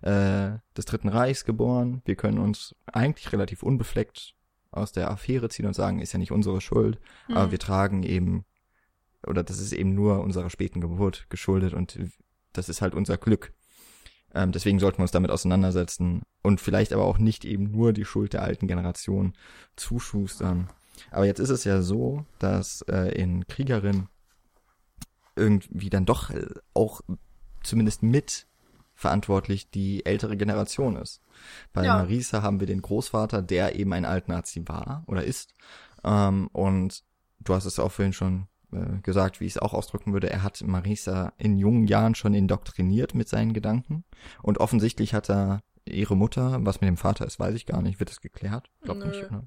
äh, 0.02 0.58
des 0.76 0.84
Dritten 0.84 1.08
Reichs 1.08 1.44
geboren. 1.44 2.02
Wir 2.04 2.16
können 2.16 2.38
uns 2.38 2.74
eigentlich 2.86 3.32
relativ 3.32 3.62
unbefleckt 3.62 4.34
aus 4.70 4.92
der 4.92 5.10
Affäre 5.10 5.48
ziehen 5.48 5.66
und 5.66 5.74
sagen, 5.74 6.00
ist 6.00 6.12
ja 6.12 6.18
nicht 6.18 6.32
unsere 6.32 6.60
Schuld, 6.60 6.98
aber 7.28 7.46
Mhm. 7.46 7.50
wir 7.52 7.58
tragen 7.58 8.02
eben, 8.02 8.44
oder 9.26 9.42
das 9.44 9.60
ist 9.60 9.72
eben 9.72 9.94
nur 9.94 10.20
unserer 10.20 10.50
späten 10.50 10.80
Geburt 10.80 11.26
geschuldet 11.30 11.72
und 11.72 11.98
das 12.52 12.68
ist 12.68 12.82
halt 12.82 12.94
unser 12.94 13.16
Glück. 13.16 13.54
Ähm, 14.34 14.52
deswegen 14.52 14.78
sollten 14.78 14.98
wir 14.98 15.02
uns 15.02 15.10
damit 15.12 15.30
auseinandersetzen 15.30 16.22
und 16.42 16.60
vielleicht 16.60 16.92
aber 16.92 17.04
auch 17.04 17.18
nicht 17.18 17.44
eben 17.44 17.70
nur 17.70 17.92
die 17.92 18.04
Schuld 18.04 18.32
der 18.32 18.42
alten 18.42 18.66
Generation 18.66 19.34
zuschustern. 19.76 20.68
Aber 21.10 21.24
jetzt 21.26 21.38
ist 21.38 21.50
es 21.50 21.64
ja 21.64 21.82
so, 21.82 22.24
dass 22.38 22.82
äh, 22.82 23.14
in 23.20 23.46
Kriegerin 23.46 24.08
irgendwie 25.36 25.90
dann 25.90 26.06
doch 26.06 26.30
äh, 26.30 26.46
auch 26.74 27.00
zumindest 27.62 28.02
mit 28.02 28.46
verantwortlich 28.94 29.70
die 29.70 30.06
ältere 30.06 30.36
Generation 30.36 30.96
ist. 30.96 31.20
Bei 31.72 31.84
Ja. 31.84 31.96
Marisa 31.96 32.42
haben 32.42 32.60
wir 32.60 32.66
den 32.66 32.82
Großvater, 32.82 33.42
der 33.42 33.76
eben 33.76 33.92
ein 33.92 34.04
Altnazi 34.04 34.62
war 34.66 35.02
oder 35.06 35.24
ist. 35.24 35.54
Ähm, 36.04 36.48
und 36.52 37.02
du 37.40 37.54
hast 37.54 37.64
es 37.64 37.78
auch 37.78 37.90
vorhin 37.90 38.12
schon 38.12 38.46
äh, 38.74 39.00
gesagt, 39.02 39.40
wie 39.40 39.46
ich 39.46 39.52
es 39.52 39.58
auch 39.58 39.74
ausdrücken 39.74 40.12
würde. 40.12 40.30
Er 40.30 40.42
hat 40.42 40.62
Marisa 40.66 41.32
in 41.38 41.56
jungen 41.56 41.86
Jahren 41.86 42.14
schon 42.14 42.34
indoktriniert 42.34 43.14
mit 43.14 43.28
seinen 43.28 43.52
Gedanken. 43.52 44.04
Und 44.42 44.58
offensichtlich 44.58 45.14
hat 45.14 45.30
er 45.30 45.62
ihre 45.84 46.16
Mutter, 46.16 46.58
was 46.62 46.80
mit 46.80 46.88
dem 46.88 46.96
Vater 46.96 47.26
ist, 47.26 47.38
weiß 47.38 47.54
ich 47.54 47.66
gar 47.66 47.82
nicht. 47.82 48.00
Wird 48.00 48.10
das 48.10 48.20
geklärt? 48.20 48.70
Glaub 48.82 48.98
Nö. 48.98 49.06
nicht, 49.06 49.24
oder? 49.24 49.46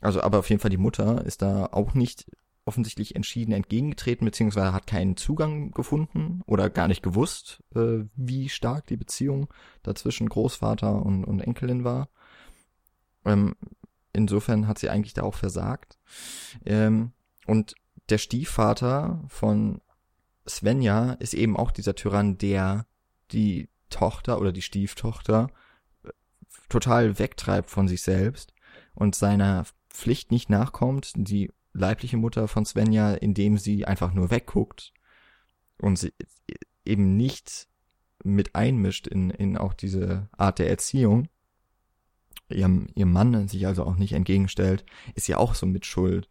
Also, 0.00 0.20
aber 0.22 0.38
auf 0.38 0.50
jeden 0.50 0.60
Fall 0.60 0.70
die 0.70 0.76
Mutter 0.76 1.24
ist 1.24 1.42
da 1.42 1.66
auch 1.66 1.94
nicht 1.94 2.26
offensichtlich 2.66 3.14
entschieden 3.14 3.52
entgegengetreten, 3.52 4.24
beziehungsweise 4.24 4.72
hat 4.72 4.86
keinen 4.86 5.16
Zugang 5.16 5.70
gefunden 5.72 6.42
oder 6.46 6.70
gar 6.70 6.88
nicht 6.88 7.02
gewusst, 7.02 7.62
äh, 7.74 8.04
wie 8.16 8.48
stark 8.48 8.86
die 8.86 8.96
Beziehung 8.96 9.48
dazwischen 9.82 10.28
Großvater 10.28 11.04
und, 11.04 11.24
und 11.24 11.40
Enkelin 11.40 11.84
war. 11.84 12.08
Ähm, 13.24 13.54
insofern 14.12 14.66
hat 14.66 14.78
sie 14.78 14.88
eigentlich 14.88 15.14
da 15.14 15.22
auch 15.22 15.34
versagt. 15.34 15.98
Ähm, 16.64 17.12
und 17.46 17.74
der 18.08 18.18
Stiefvater 18.18 19.22
von 19.28 19.80
Svenja 20.48 21.12
ist 21.14 21.34
eben 21.34 21.56
auch 21.56 21.70
dieser 21.70 21.94
Tyrann, 21.94 22.38
der 22.38 22.86
die 23.32 23.68
Tochter 23.88 24.40
oder 24.40 24.52
die 24.52 24.62
Stieftochter 24.62 25.48
äh, 26.02 26.10
total 26.68 27.18
wegtreibt 27.18 27.70
von 27.70 27.88
sich 27.88 28.02
selbst 28.02 28.52
und 28.94 29.14
seiner 29.14 29.64
Pflicht 29.88 30.30
nicht 30.30 30.50
nachkommt, 30.50 31.12
die 31.16 31.50
leibliche 31.72 32.16
Mutter 32.16 32.48
von 32.48 32.64
Svenja, 32.64 33.14
indem 33.14 33.58
sie 33.58 33.84
einfach 33.84 34.12
nur 34.12 34.30
wegguckt 34.30 34.92
und 35.78 35.98
sie 35.98 36.12
eben 36.84 37.16
nicht 37.16 37.68
mit 38.22 38.54
einmischt 38.54 39.06
in, 39.06 39.30
in 39.30 39.56
auch 39.56 39.74
diese 39.74 40.28
Art 40.36 40.58
der 40.58 40.68
Erziehung, 40.68 41.28
ihrem, 42.48 42.88
ihrem 42.94 43.12
Mann 43.12 43.48
sich 43.48 43.66
also 43.66 43.84
auch 43.84 43.96
nicht 43.96 44.12
entgegenstellt, 44.12 44.84
ist 45.14 45.28
ja 45.28 45.38
auch 45.38 45.54
so 45.54 45.66
mit 45.66 45.86
Schuld. 45.86 46.28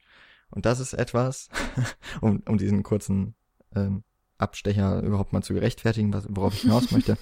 Und 0.53 0.65
das 0.65 0.80
ist 0.80 0.93
etwas, 0.93 1.49
um, 2.21 2.41
um 2.47 2.57
diesen 2.57 2.84
kurzen 2.84 3.35
ähm, 3.75 4.03
Abstecher 4.38 5.01
überhaupt 5.01 5.34
mal 5.34 5.41
zu 5.43 5.53
gerechtfertigen, 5.53 6.13
was, 6.13 6.25
worauf 6.30 6.53
ich 6.53 6.61
hinaus 6.61 6.91
möchte. 6.91 7.17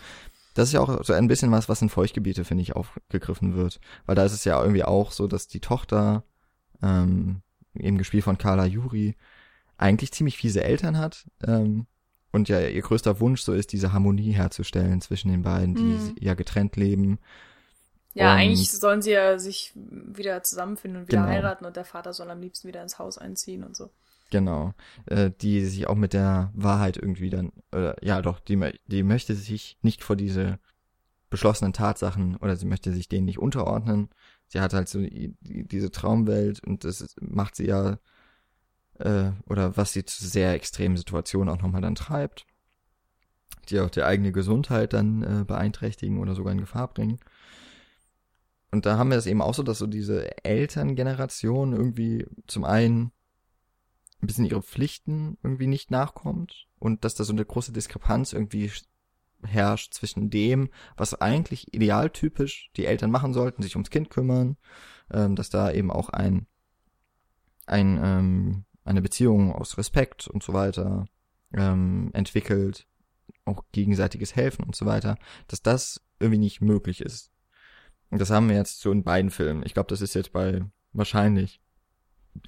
Das 0.54 0.68
ist 0.68 0.74
ja 0.74 0.82
auch 0.82 1.04
so 1.04 1.14
ein 1.14 1.28
bisschen 1.28 1.52
was, 1.52 1.70
was 1.70 1.82
in 1.82 1.90
Feuchtgebiete, 1.90 2.44
finde 2.44 2.64
ich, 2.64 2.76
aufgegriffen 2.76 3.56
wird. 3.56 3.80
Weil 4.06 4.16
da 4.16 4.26
ist 4.26 4.34
es 4.34 4.44
ja 4.44 4.62
irgendwie 4.62 4.84
auch 4.84 5.12
so, 5.12 5.28
dass 5.28 5.48
die 5.48 5.62
Tochter, 5.62 6.24
ähm, 6.82 7.42
eben 7.74 7.98
gespielt 7.98 8.26
von 8.26 8.38
Carla 8.38 8.66
Juri, 8.66 9.16
eigentlich 9.78 10.12
ziemlich 10.12 10.38
fiese 10.38 10.64
Eltern 10.64 10.98
hat. 10.98 11.26
Ähm, 11.46 11.88
und 12.34 12.50
ja, 12.50 12.60
ihr 12.60 12.82
größter 12.82 13.20
Wunsch 13.20 13.42
so 13.42 13.54
ist, 13.54 13.72
diese 13.72 13.94
Harmonie 13.94 14.32
herzustellen 14.32 15.00
zwischen 15.02 15.30
den 15.32 15.42
beiden, 15.44 15.76
die 15.76 15.84
Mhm. 15.84 16.16
ja 16.20 16.34
getrennt 16.34 16.76
leben. 16.76 17.20
Ja, 18.14 18.32
Und- 18.34 18.38
eigentlich 18.40 18.72
sollen 18.72 19.02
sie 19.02 19.12
ja 19.12 19.40
sich 19.40 19.72
wieder 19.76 20.44
zusammenfinden 20.44 21.02
und 21.02 21.08
wieder 21.08 21.20
Genau. 21.22 21.32
heiraten 21.32 21.66
und 21.66 21.76
der 21.76 21.86
Vater 21.86 22.14
soll 22.14 22.30
am 22.30 22.42
liebsten 22.42 22.68
wieder 22.68 22.82
ins 22.82 23.00
Haus 23.00 23.18
einziehen 23.18 23.64
und 23.64 23.76
so. 23.76 23.90
Genau. 24.32 24.74
Äh, 25.06 25.32
die 25.42 25.64
sich 25.66 25.88
auch 25.88 25.96
mit 25.96 26.14
der 26.14 26.52
Wahrheit 26.54 26.98
irgendwie 26.98 27.30
dann, 27.30 27.52
oder, 27.72 27.96
ja 28.04 28.22
doch, 28.22 28.40
die, 28.40 28.60
die 28.88 29.04
möchte 29.04 29.36
sich 29.36 29.78
nicht 29.82 30.04
vor 30.04 30.16
diese 30.16 30.60
beschlossenen 31.30 31.72
Tatsachen 31.74 32.36
oder 32.38 32.56
sie 32.58 32.66
möchte 32.66 32.92
sich 32.92 33.08
denen 33.08 33.26
nicht 33.26 33.40
unterordnen. 33.40 34.10
Sie 34.48 34.60
hat 34.60 34.74
halt 34.74 34.90
so 34.90 35.00
die, 35.00 35.36
die, 35.40 35.66
diese 35.66 35.92
Traumwelt 35.92 36.62
und 36.66 36.84
das 36.84 37.16
macht 37.22 37.56
sie 37.56 37.68
ja, 37.68 37.98
äh, 39.00 39.32
oder 39.48 39.78
was 39.78 39.94
sie 39.94 40.04
zu 40.04 40.26
sehr 40.26 40.54
extremen 40.54 40.98
Situationen 40.98 41.48
auch 41.50 41.62
nochmal 41.62 41.82
dann 41.82 41.96
treibt, 41.96 42.46
die 43.70 43.80
auch 43.80 43.90
die 43.90 44.04
eigene 44.04 44.32
Gesundheit 44.34 44.92
dann 44.94 45.24
äh, 45.24 45.44
beeinträchtigen 45.46 46.20
oder 46.20 46.36
sogar 46.36 46.52
in 46.52 46.60
Gefahr 46.60 46.88
bringen. 46.90 47.20
Und 48.72 48.86
da 48.86 48.98
haben 48.98 49.10
wir 49.10 49.18
es 49.18 49.26
eben 49.26 49.42
auch 49.42 49.54
so, 49.54 49.64
dass 49.64 49.80
so 49.80 49.88
diese 49.88 50.44
Elterngeneration 50.46 51.74
irgendwie 51.74 52.26
zum 52.48 52.64
einen 52.64 53.12
ein 54.22 54.28
bisschen 54.28 54.46
ihre 54.46 54.62
Pflichten 54.62 55.38
irgendwie 55.44 55.68
nicht 55.68 55.92
nachkommt 55.92 56.68
und 56.80 57.04
dass 57.04 57.16
da 57.16 57.24
so 57.24 57.34
eine 57.34 57.44
große 57.44 57.74
Diskrepanz 57.74 58.34
irgendwie 58.34 58.70
sch- 58.70 58.86
herrscht 59.44 59.94
zwischen 59.94 60.30
dem, 60.30 60.70
was 60.96 61.20
eigentlich 61.20 61.74
idealtypisch 61.74 62.70
die 62.78 62.86
Eltern 62.86 63.12
machen 63.12 63.34
sollten, 63.34 63.64
sich 63.64 63.76
ums 63.76 63.90
Kind 63.90 64.10
kümmern, 64.10 64.58
ähm, 65.12 65.36
dass 65.36 65.50
da 65.50 65.72
eben 65.72 65.92
auch 65.92 66.10
ein, 66.10 66.46
ein 67.66 68.00
ähm, 68.02 68.66
eine 68.84 69.02
Beziehung 69.02 69.54
aus 69.54 69.78
Respekt 69.78 70.28
und 70.28 70.44
so 70.44 70.54
weiter 70.54 71.06
ähm, 71.54 72.10
entwickelt, 72.14 72.88
auch 73.46 73.64
gegenseitiges 73.72 74.36
Helfen 74.36 74.66
und 74.66 74.76
so 74.76 74.86
weiter, 74.86 75.18
dass 75.48 75.62
das 75.62 76.02
irgendwie 76.20 76.40
nicht 76.40 76.62
möglich 76.62 77.02
ist. 77.02 77.31
Und 78.12 78.20
das 78.22 78.30
haben 78.30 78.50
wir 78.50 78.56
jetzt 78.58 78.82
so 78.82 78.92
in 78.92 79.04
beiden 79.04 79.32
Filmen. 79.32 79.64
Ich 79.66 79.74
glaube, 79.74 79.88
das 79.90 80.02
ist 80.02 80.14
jetzt 80.14 80.32
bei 80.34 80.62
wahrscheinlich 80.94 81.60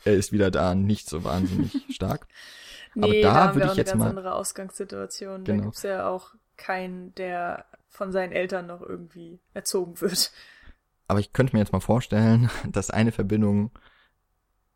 er 0.05 0.13
ist 0.13 0.31
wieder 0.31 0.49
da 0.49 0.75
nicht 0.75 1.09
so 1.09 1.23
wahnsinnig 1.25 1.83
stark. 1.93 2.27
Aber 2.95 3.07
Nee, 3.09 3.21
da 3.21 3.33
da, 3.33 3.35
haben 3.35 3.55
würde 3.55 3.65
wir 3.65 3.67
auch 3.67 3.71
ich 3.73 3.77
jetzt 3.77 3.91
eine 3.91 3.99
ganz 3.99 4.13
mal- 4.13 4.17
andere 4.19 4.35
Ausgangssituation. 4.35 5.43
Da 5.43 5.51
Genau. 5.51 5.63
gibt's 5.65 5.83
ja 5.83 6.07
auch 6.07 6.35
keinen, 6.55 7.13
der 7.15 7.65
von 7.89 8.11
seinen 8.13 8.31
Eltern 8.31 8.67
noch 8.67 8.81
irgendwie 8.81 9.39
erzogen 9.53 9.99
wird. 9.99 10.31
Aber 11.07 11.19
ich 11.19 11.33
könnte 11.33 11.53
mir 11.55 11.59
jetzt 11.59 11.73
mal 11.73 11.81
vorstellen, 11.81 12.49
dass 12.71 12.91
eine 12.91 13.11
Verbindung, 13.11 13.71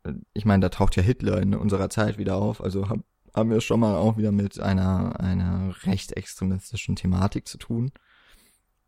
äh, 0.04 0.12
ich 0.34 0.44
meine, 0.44 0.60
da 0.60 0.68
taucht 0.68 0.96
ja 0.96 1.02
Hitler 1.02 1.40
in 1.40 1.54
unserer 1.54 1.88
Zeit 1.88 2.18
wieder 2.18 2.36
auf, 2.36 2.62
also 2.62 2.88
hab, 2.90 2.98
haben 3.34 3.48
wir 3.50 3.58
es 3.58 3.64
schon 3.64 3.80
mal 3.80 3.94
auch 3.96 4.16
wieder 4.18 4.32
mit 4.32 4.60
einer, 4.60 5.18
einer 5.20 5.74
rechtsextremistischen 5.84 6.96
Thematik 6.96 7.46
zu 7.48 7.56
tun. 7.56 7.92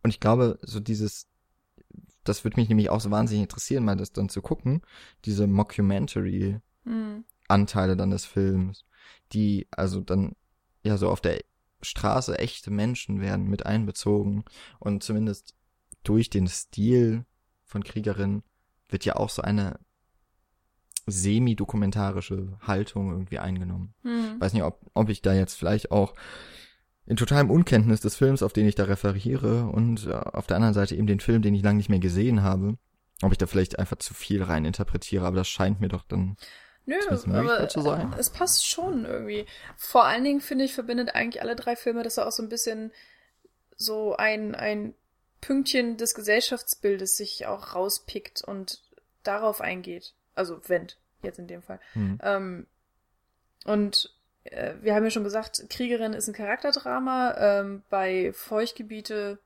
Und 0.03 0.11
ich 0.11 0.21
glaube, 0.21 0.59
so 0.63 0.81
dieses, 0.81 1.29
das 2.25 2.45
würde 2.45 2.61
mich 2.61 2.69
nämlich 2.69 2.91
auch 2.91 3.01
so 3.01 3.11
wahnsinnig 3.11 3.43
interessieren, 3.43 3.85
mal 3.85 3.97
das 3.97 4.13
dann 4.13 4.29
zu 4.29 4.43
gucken, 4.43 4.83
diese 5.25 5.47
Mockumentary 5.47 6.61
Hm. 6.85 7.25
Anteile 7.49 7.97
dann 7.97 8.11
des 8.11 8.25
Films, 8.25 8.85
die 9.33 9.67
also 9.71 10.01
dann 10.01 10.37
ja 10.83 10.97
so 10.97 11.11
auf 11.11 11.21
der 11.21 11.41
Straße 11.83 12.39
echte 12.39 12.71
Menschen 12.71 13.21
werden 13.21 13.49
mit 13.49 13.67
einbezogen 13.67 14.45
und 14.79 15.03
zumindest 15.03 15.55
durch 16.03 16.31
den 16.31 16.47
Stil 16.47 17.25
von 17.65 17.85
Kriegerin 17.85 18.43
wird 18.89 19.05
ja 19.05 19.17
auch 19.17 19.31
so 19.31 19.43
eine 19.43 19.79
semi-dokumentarische 21.07 22.59
Haltung 22.61 23.11
irgendwie 23.11 23.39
eingenommen. 23.39 23.95
Hm. 24.03 24.41
Weiß 24.41 24.53
nicht, 24.53 24.63
ob, 24.63 24.81
ob 24.95 25.09
ich 25.09 25.23
da 25.23 25.33
jetzt 25.33 25.55
vielleicht 25.55 25.91
auch 25.91 26.15
in 27.07 27.17
totalem 27.17 27.51
Unkenntnis 27.51 28.01
des 28.01 28.17
Films, 28.17 28.43
auf 28.43 28.53
den 28.53 28.67
ich 28.67 28.75
da 28.75 28.85
referiere 28.85 29.67
und 29.67 30.07
äh, 30.07 30.13
auf 30.13 30.47
der 30.47 30.57
anderen 30.57 30.75
Seite 30.75 30.95
eben 30.95 31.07
den 31.07 31.21
Film, 31.21 31.43
den 31.43 31.55
ich 31.55 31.63
lange 31.63 31.79
nicht 31.79 31.89
mehr 31.89 31.99
gesehen 31.99 32.43
habe, 32.43 32.77
ob 33.23 33.33
ich 33.33 33.39
da 33.39 33.47
vielleicht 33.47 33.79
einfach 33.79 33.97
zu 33.97 34.15
viel 34.15 34.43
rein 34.43 34.65
interpretiere, 34.65 35.27
aber 35.27 35.37
das 35.37 35.49
scheint 35.49 35.81
mir 35.81 35.89
doch 35.89 36.05
dann 36.05 36.37
Nö, 36.87 36.97
aber 37.33 37.69
zu 37.69 37.83
sein. 37.83 38.15
es 38.19 38.31
passt 38.31 38.67
schon 38.67 39.05
irgendwie. 39.05 39.47
Vor 39.77 40.05
allen 40.07 40.25
Dingen, 40.25 40.41
finde 40.41 40.65
ich, 40.65 40.75
verbindet 40.75 41.15
eigentlich 41.15 41.43
alle 41.43 41.55
drei 41.55 41.77
Filme, 41.77 42.03
dass 42.03 42.17
er 42.17 42.27
auch 42.27 42.33
so 42.33 42.43
ein 42.43 42.49
bisschen 42.49 42.93
so 43.77 44.17
ein, 44.17 44.55
ein 44.55 44.95
Pünktchen 45.41 45.97
des 45.97 46.15
Gesellschaftsbildes 46.15 47.17
sich 47.17 47.47
auch 47.47 47.75
rauspickt 47.75 48.43
und 48.43 48.83
darauf 49.23 49.61
eingeht. 49.61 50.15
Also 50.35 50.61
Wendt, 50.69 50.99
jetzt 51.23 51.39
in 51.39 51.47
dem 51.47 51.63
Fall. 51.63 51.81
hm, 51.93 52.19
Ähm, 52.23 52.67
und 53.65 54.15
äh, 54.45 54.75
wir 54.81 54.95
haben 54.95 55.05
ja 55.05 55.11
schon 55.11 55.25
gesagt, 55.25 55.65
Kriegerin 55.71 56.13
ist 56.13 56.29
ein 56.29 56.35
Charakterdrama. 56.35 57.35
Ähm, 57.39 57.83
bei 57.91 58.33
Feuchtgebiete 58.33 59.39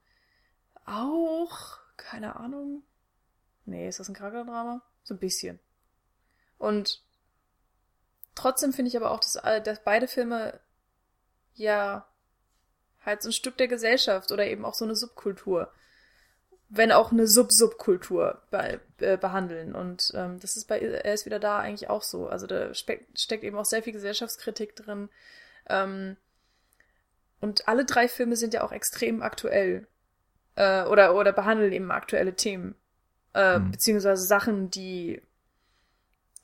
auch. 0.86 1.78
Keine 1.96 2.36
Ahnung. 2.36 2.82
Nee, 3.66 3.88
ist 3.88 4.00
das 4.00 4.08
ein 4.08 4.14
Charakterdrama? 4.14 4.82
So 5.04 5.14
ein 5.14 5.18
bisschen. 5.20 5.58
Und 6.58 7.02
trotzdem 8.34 8.72
finde 8.72 8.88
ich 8.88 8.96
aber 8.96 9.10
auch, 9.10 9.20
dass, 9.20 9.36
alle- 9.36 9.62
dass 9.62 9.82
beide 9.82 10.08
Filme 10.08 10.60
ja 11.54 12.06
halt 13.04 13.22
so 13.22 13.28
ein 13.28 13.32
Stück 13.32 13.56
der 13.58 13.68
Gesellschaft 13.68 14.32
oder 14.32 14.46
eben 14.46 14.64
auch 14.64 14.74
so 14.74 14.84
eine 14.84 14.96
Subkultur, 14.96 15.70
wenn 16.76 16.92
auch 16.92 17.12
eine 17.12 17.26
Sub-Subkultur 17.26 18.42
be 18.50 18.80
äh, 18.98 19.16
behandeln. 19.16 19.74
Und 19.74 20.12
ähm, 20.14 20.40
das 20.40 20.56
ist 20.56 20.66
bei 20.66 20.78
Er 20.78 21.14
ist 21.14 21.26
wieder 21.26 21.38
da 21.38 21.58
eigentlich 21.58 21.88
auch 21.88 22.02
so. 22.02 22.28
Also 22.28 22.46
da 22.46 22.74
steckt 22.74 23.44
eben 23.44 23.56
auch 23.56 23.64
sehr 23.64 23.82
viel 23.82 23.92
Gesellschaftskritik 23.92 24.76
drin. 24.76 25.08
Ähm, 25.68 26.16
und 27.40 27.68
alle 27.68 27.84
drei 27.84 28.08
Filme 28.08 28.36
sind 28.36 28.54
ja 28.54 28.64
auch 28.64 28.72
extrem 28.72 29.22
aktuell. 29.22 29.86
Äh, 30.56 30.84
oder, 30.84 31.14
oder 31.14 31.32
behandeln 31.32 31.72
eben 31.72 31.90
aktuelle 31.90 32.34
Themen. 32.34 32.74
Äh, 33.34 33.58
Mhm. 33.58 33.72
Beziehungsweise 33.72 34.24
Sachen, 34.24 34.70
die, 34.70 35.20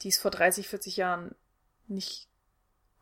die 0.03 0.09
es 0.09 0.19
vor 0.19 0.31
30, 0.31 0.69
40 0.69 0.97
Jahren 0.97 1.35
nicht 1.87 2.29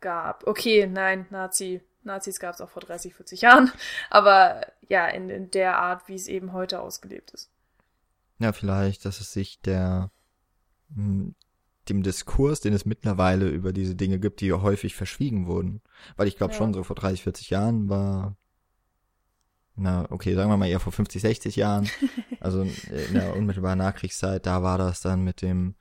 gab. 0.00 0.46
Okay, 0.46 0.86
nein, 0.86 1.26
Nazi, 1.30 1.82
Nazis 2.04 2.38
gab 2.40 2.54
es 2.54 2.60
auch 2.60 2.70
vor 2.70 2.82
30, 2.82 3.14
40 3.14 3.42
Jahren, 3.42 3.72
aber 4.10 4.60
ja, 4.88 5.06
in, 5.06 5.28
in 5.30 5.50
der 5.50 5.78
Art, 5.78 6.08
wie 6.08 6.14
es 6.14 6.26
eben 6.28 6.52
heute 6.52 6.80
ausgelebt 6.80 7.30
ist. 7.32 7.50
Ja, 8.38 8.52
vielleicht, 8.52 9.04
dass 9.04 9.20
es 9.20 9.32
sich 9.32 9.60
der 9.60 10.10
mh, 10.94 11.32
dem 11.88 12.02
Diskurs, 12.02 12.60
den 12.60 12.74
es 12.74 12.84
mittlerweile 12.84 13.48
über 13.48 13.72
diese 13.72 13.94
Dinge 13.94 14.18
gibt, 14.18 14.40
die 14.40 14.52
häufig 14.52 14.94
verschwiegen 14.94 15.46
wurden. 15.46 15.80
Weil 16.16 16.28
ich 16.28 16.36
glaube 16.36 16.52
Ja. 16.52 16.58
schon, 16.58 16.74
so 16.74 16.84
vor 16.84 16.96
30, 16.96 17.22
40 17.22 17.50
Jahren 17.50 17.88
war, 17.88 18.36
na, 19.74 20.06
okay, 20.10 20.34
sagen 20.34 20.50
wir 20.50 20.56
mal 20.56 20.68
eher 20.68 20.80
vor 20.80 20.92
50, 20.92 21.22
60 21.22 21.56
Jahren, 21.56 21.88
also 22.40 22.62
in 22.62 23.14
der 23.14 23.34
unmittelbaren 23.34 23.78
Nachkriegszeit, 23.78 24.44
da 24.44 24.62
war 24.62 24.76
das 24.76 25.00
dann 25.00 25.22
mit 25.24 25.40
dem, 25.40 25.76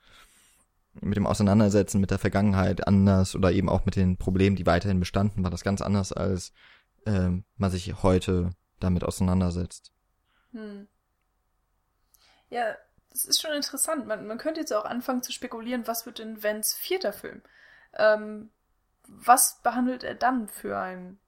mit 1.00 1.16
dem 1.16 1.26
Auseinandersetzen 1.26 2.00
mit 2.00 2.10
der 2.10 2.18
Vergangenheit 2.18 2.86
anders 2.86 3.34
oder 3.34 3.52
eben 3.52 3.68
auch 3.68 3.84
mit 3.84 3.96
den 3.96 4.16
Problemen, 4.16 4.56
die 4.56 4.66
weiterhin 4.66 5.00
bestanden, 5.00 5.42
war 5.44 5.50
das 5.50 5.62
ganz 5.62 5.80
anders, 5.80 6.12
als 6.12 6.52
ähm, 7.06 7.44
man 7.56 7.70
sich 7.70 8.02
heute 8.02 8.50
damit 8.80 9.04
auseinandersetzt. 9.04 9.92
Hm. 10.52 10.88
Ja, 12.50 12.76
das 13.10 13.24
ist 13.24 13.40
schon 13.40 13.52
interessant. 13.52 14.06
Man, 14.06 14.26
man 14.26 14.38
könnte 14.38 14.60
jetzt 14.60 14.72
auch 14.72 14.84
anfangen 14.84 15.22
zu 15.22 15.32
spekulieren, 15.32 15.86
was 15.86 16.06
wird 16.06 16.18
denn 16.18 16.42
Vents 16.42 16.74
vierter 16.74 17.12
Film? 17.12 17.42
Ähm, 17.94 18.50
was 19.06 19.60
behandelt 19.62 20.04
er 20.04 20.14
dann 20.14 20.48
für 20.48 20.78
ein, 20.78 21.18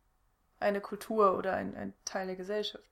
eine 0.59 0.81
Kultur 0.81 1.37
oder 1.37 1.55
ein, 1.55 1.75
ein 1.75 1.95
Teil 2.05 2.27
der 2.27 2.37
Gesellschaft? 2.37 2.85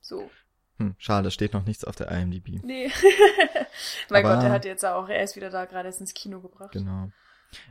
So. 0.00 0.30
Hm, 0.78 0.94
schade, 0.98 1.30
steht 1.30 1.52
noch 1.52 1.64
nichts 1.64 1.84
auf 1.84 1.96
der 1.96 2.10
IMDb. 2.10 2.62
Nee. 2.62 2.90
mein 4.10 4.24
Aber- 4.24 4.36
Gott, 4.36 4.44
er 4.44 4.50
hat 4.50 4.64
jetzt 4.64 4.84
auch, 4.84 5.08
er 5.08 5.22
ist 5.22 5.36
wieder 5.36 5.50
da, 5.50 5.64
gerade 5.64 5.88
erst 5.88 6.00
ins 6.00 6.14
Kino 6.14 6.40
gebracht. 6.40 6.72
Genau. 6.72 7.10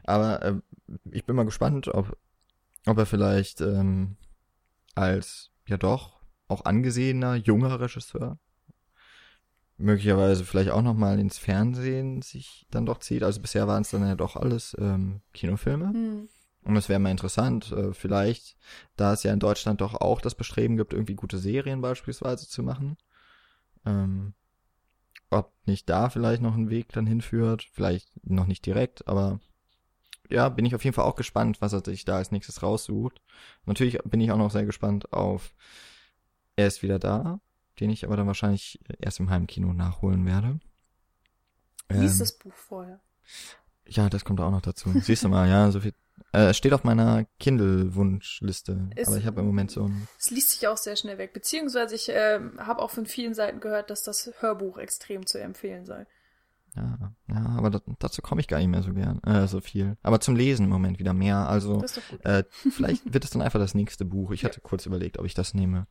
Aber 0.03 0.41
äh, 0.44 0.56
ich 1.12 1.26
bin 1.26 1.36
mal 1.36 1.45
gespannt, 1.45 1.88
ob, 1.88 2.18
ob 2.86 2.98
er 2.98 3.06
vielleicht 3.06 3.62
ähm, 3.62 4.18
als 4.95 5.51
ja 5.68 5.77
doch 5.77 6.22
auch 6.47 6.65
angesehener 6.65 7.35
junger 7.35 7.80
Regisseur 7.80 8.39
möglicherweise 9.81 10.45
vielleicht 10.45 10.69
auch 10.69 10.81
noch 10.81 10.93
mal 10.93 11.19
ins 11.19 11.38
Fernsehen 11.38 12.22
sich 12.22 12.65
dann 12.72 12.85
doch 12.85 12.99
zieht. 12.99 13.23
Also 13.23 13.41
bisher 13.41 13.68
waren 13.68 13.81
es 13.81 13.89
dann 13.89 14.07
ja 14.07 14.15
doch 14.15 14.35
alles 14.35 14.76
ähm, 14.80 15.22
Kinofilme. 15.34 15.88
Hm. 15.88 16.30
Und 16.63 16.76
es 16.76 16.89
wäre 16.89 16.99
mal 16.99 17.09
interessant, 17.09 17.72
äh, 17.72 17.93
vielleicht, 17.93 18.55
da 18.95 19.13
es 19.13 19.23
ja 19.23 19.34
in 19.34 19.39
Deutschland 19.39 19.81
doch 19.81 19.95
auch 19.95 20.22
das 20.22 20.35
Bestreben 20.35 20.77
gibt, 20.77 20.93
irgendwie 20.93 21.15
gute 21.15 21.39
Serien 21.39 21.81
beispielsweise 21.81 22.47
zu 22.47 22.61
machen. 22.61 22.97
Ähm, 23.84 24.34
ob 25.31 25.51
nicht 25.65 25.89
da 25.89 26.09
vielleicht 26.09 26.41
noch 26.43 26.55
ein 26.55 26.69
Weg 26.69 26.89
dann 26.89 27.07
hinführt, 27.07 27.68
vielleicht 27.73 28.11
noch 28.23 28.45
nicht 28.45 28.65
direkt, 28.65 29.07
aber 29.07 29.39
ja, 30.32 30.49
bin 30.49 30.66
ich 30.66 30.76
auf 30.76 30.84
jeden 30.84 30.95
Fall 30.95 31.06
auch 31.06 31.16
gespannt, 31.16 31.62
was 31.62 31.74
er 31.74 31.84
sich 31.84 32.06
da 32.06 32.18
als 32.18 32.32
nächstes 32.32 32.64
raussucht. 32.64 33.22
Natürlich 33.66 33.99
bin 34.03 34.22
ich 34.22 34.32
auch 34.32 34.38
noch 34.38 34.52
sehr 34.52 34.66
gespannt 34.66 35.12
auf 35.14 35.53
Er 36.56 36.68
ist 36.68 36.84
wieder 36.84 36.99
da, 36.99 37.40
den 37.80 37.90
ich 37.90 38.06
aber 38.06 38.18
dann 38.18 38.28
wahrscheinlich 38.28 38.80
erst 38.99 39.20
im 39.20 39.30
Heimkino 39.30 39.74
nachholen 39.74 40.26
werde. 40.26 40.60
Lies 41.90 42.14
ähm, 42.14 42.20
das 42.20 42.38
Buch 42.38 42.53
vorher. 42.53 42.99
Ja, 43.88 44.10
das 44.10 44.24
kommt 44.24 44.40
auch 44.40 44.52
noch 44.52 44.62
dazu. 44.62 44.90
Siehst 45.02 45.24
du 45.24 45.30
mal, 45.30 45.49
ja, 45.49 45.72
so 45.72 45.82
viel. 45.82 45.94
Äh, 46.34 46.53
steht 46.53 46.72
auf 46.72 46.84
meiner 46.84 47.26
Kindle-Wunschliste, 47.40 48.90
aber 49.06 49.18
ich 49.18 49.26
habe 49.26 49.41
im 49.41 49.48
Moment 49.48 49.72
so 49.72 49.86
ein. 49.86 50.08
Es 50.18 50.30
liest 50.30 50.52
sich 50.52 50.68
auch 50.68 50.78
sehr 50.78 50.95
schnell 50.95 51.18
weg. 51.18 51.34
Beziehungsweise 51.34 51.95
ich 51.95 52.10
äh, 52.10 52.40
habe 52.60 52.82
auch 52.82 52.91
von 52.91 53.06
vielen 53.06 53.34
Seiten 53.34 53.60
gehört, 53.60 53.90
dass 53.90 54.03
das 54.03 54.32
Hörbuch 54.40 54.78
extrem 54.78 55.26
zu 55.26 55.41
empfehlen 55.41 55.86
sei. 55.86 56.06
Ja, 56.76 57.14
ja, 57.27 57.45
aber 57.57 57.69
das, 57.69 57.81
dazu 57.99 58.22
komme 58.22 58.39
ich 58.39 58.48
gar 58.48 58.60
nicht 58.60 58.69
mehr 58.69 58.81
so 58.81 58.93
gern, 58.93 59.22
äh, 59.23 59.45
so 59.48 59.60
viel. 59.60 59.98
Aber 60.03 60.22
zum 60.22 60.38
Lesen 60.38 60.65
im 60.65 60.72
Moment 60.72 60.99
wieder 60.99 61.14
mehr. 61.14 61.49
Also 61.49 61.84
äh, 62.23 62.43
vielleicht 62.49 63.14
wird 63.14 63.26
es 63.26 63.31
dann 63.31 63.41
einfach 63.41 63.60
das 63.60 63.73
nächste 63.73 64.06
Buch. 64.06 64.31
Ich 64.31 64.45
hatte 64.45 64.61
kurz 64.61 64.85
überlegt, 64.85 65.19
ob 65.19 65.26
ich 65.26 65.34
das 65.34 65.53
nehme, 65.53 65.85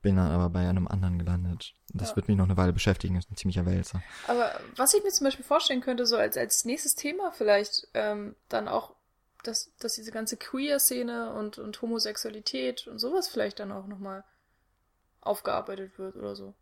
bin 0.00 0.16
dann 0.16 0.30
aber 0.30 0.48
bei 0.50 0.68
einem 0.68 0.86
anderen 0.86 1.18
gelandet. 1.18 1.74
Das 1.92 2.10
ja. 2.10 2.16
wird 2.16 2.28
mich 2.28 2.36
noch 2.36 2.44
eine 2.44 2.56
Weile 2.56 2.72
beschäftigen. 2.72 3.16
Das 3.16 3.24
ist 3.24 3.32
ein 3.32 3.36
ziemlicher 3.36 3.66
Wälzer. 3.66 4.00
Aber 4.28 4.52
was 4.76 4.94
ich 4.94 5.02
mir 5.02 5.10
zum 5.10 5.24
Beispiel 5.24 5.44
vorstellen 5.44 5.80
könnte, 5.80 6.06
so 6.06 6.16
als 6.16 6.36
als 6.36 6.64
nächstes 6.64 6.94
Thema 6.94 7.32
vielleicht 7.32 7.88
ähm, 7.94 8.36
dann 8.48 8.68
auch, 8.68 8.94
dass 9.42 9.72
dass 9.80 9.94
diese 9.94 10.12
ganze 10.12 10.36
Queer-Szene 10.36 11.32
und 11.34 11.58
und 11.58 11.82
Homosexualität 11.82 12.86
und 12.86 13.00
sowas 13.00 13.26
vielleicht 13.26 13.58
dann 13.58 13.72
auch 13.72 13.88
nochmal 13.88 14.22
aufgearbeitet 15.20 15.98
wird 15.98 16.14
oder 16.14 16.36
so 16.36 16.54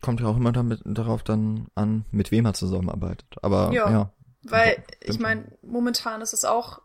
kommt 0.00 0.20
ja 0.20 0.26
auch 0.26 0.36
immer 0.36 0.52
damit 0.52 0.80
darauf 0.84 1.22
dann 1.22 1.68
an, 1.74 2.04
mit 2.10 2.30
wem 2.30 2.46
er 2.46 2.54
zusammenarbeitet. 2.54 3.26
Aber 3.42 3.72
ja, 3.72 3.90
ja 3.90 4.12
weil 4.44 4.84
ich 5.00 5.18
meine, 5.18 5.56
momentan 5.62 6.20
ist 6.20 6.32
es 6.32 6.44
auch 6.44 6.82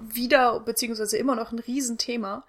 wieder 0.00 0.60
beziehungsweise 0.60 1.18
immer 1.18 1.36
noch 1.36 1.52
ein 1.52 1.58
Riesenthema 1.58 2.44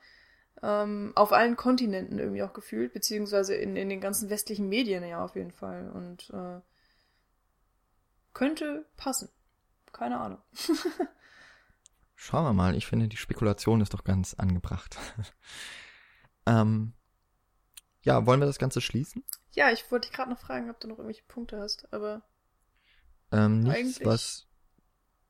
ähm, 0.63 1.11
auf 1.15 1.31
allen 1.33 1.55
Kontinenten 1.55 2.19
irgendwie 2.19 2.43
auch 2.43 2.53
gefühlt, 2.53 2.93
beziehungsweise 2.93 3.55
in, 3.55 3.75
in 3.75 3.89
den 3.89 4.01
ganzen 4.01 4.29
westlichen 4.29 4.69
Medien 4.69 5.03
ja 5.03 5.23
auf 5.23 5.35
jeden 5.35 5.51
Fall 5.51 5.89
und 5.91 6.29
äh, 6.31 6.59
könnte 8.33 8.85
passen. 8.97 9.29
Keine 9.91 10.19
Ahnung. 10.19 10.39
Schauen 12.15 12.45
wir 12.45 12.53
mal. 12.53 12.75
Ich 12.75 12.87
finde, 12.87 13.07
die 13.07 13.17
Spekulation 13.17 13.81
ist 13.81 13.93
doch 13.93 14.03
ganz 14.03 14.35
angebracht. 14.35 14.97
ähm, 16.45 16.93
ja, 18.03 18.25
wollen 18.25 18.39
wir 18.39 18.47
das 18.47 18.59
Ganze 18.59 18.79
schließen? 18.79 19.23
Ja, 19.53 19.71
ich 19.71 19.89
wollte 19.91 20.07
dich 20.07 20.15
gerade 20.15 20.29
noch 20.29 20.39
fragen, 20.39 20.69
ob 20.69 20.79
du 20.79 20.87
noch 20.87 20.97
irgendwelche 20.97 21.23
Punkte 21.27 21.59
hast, 21.59 21.91
aber. 21.93 22.21
Ähm, 23.31 23.61
nichts, 23.61 23.77
eigentlich... 23.77 24.05
was. 24.05 24.47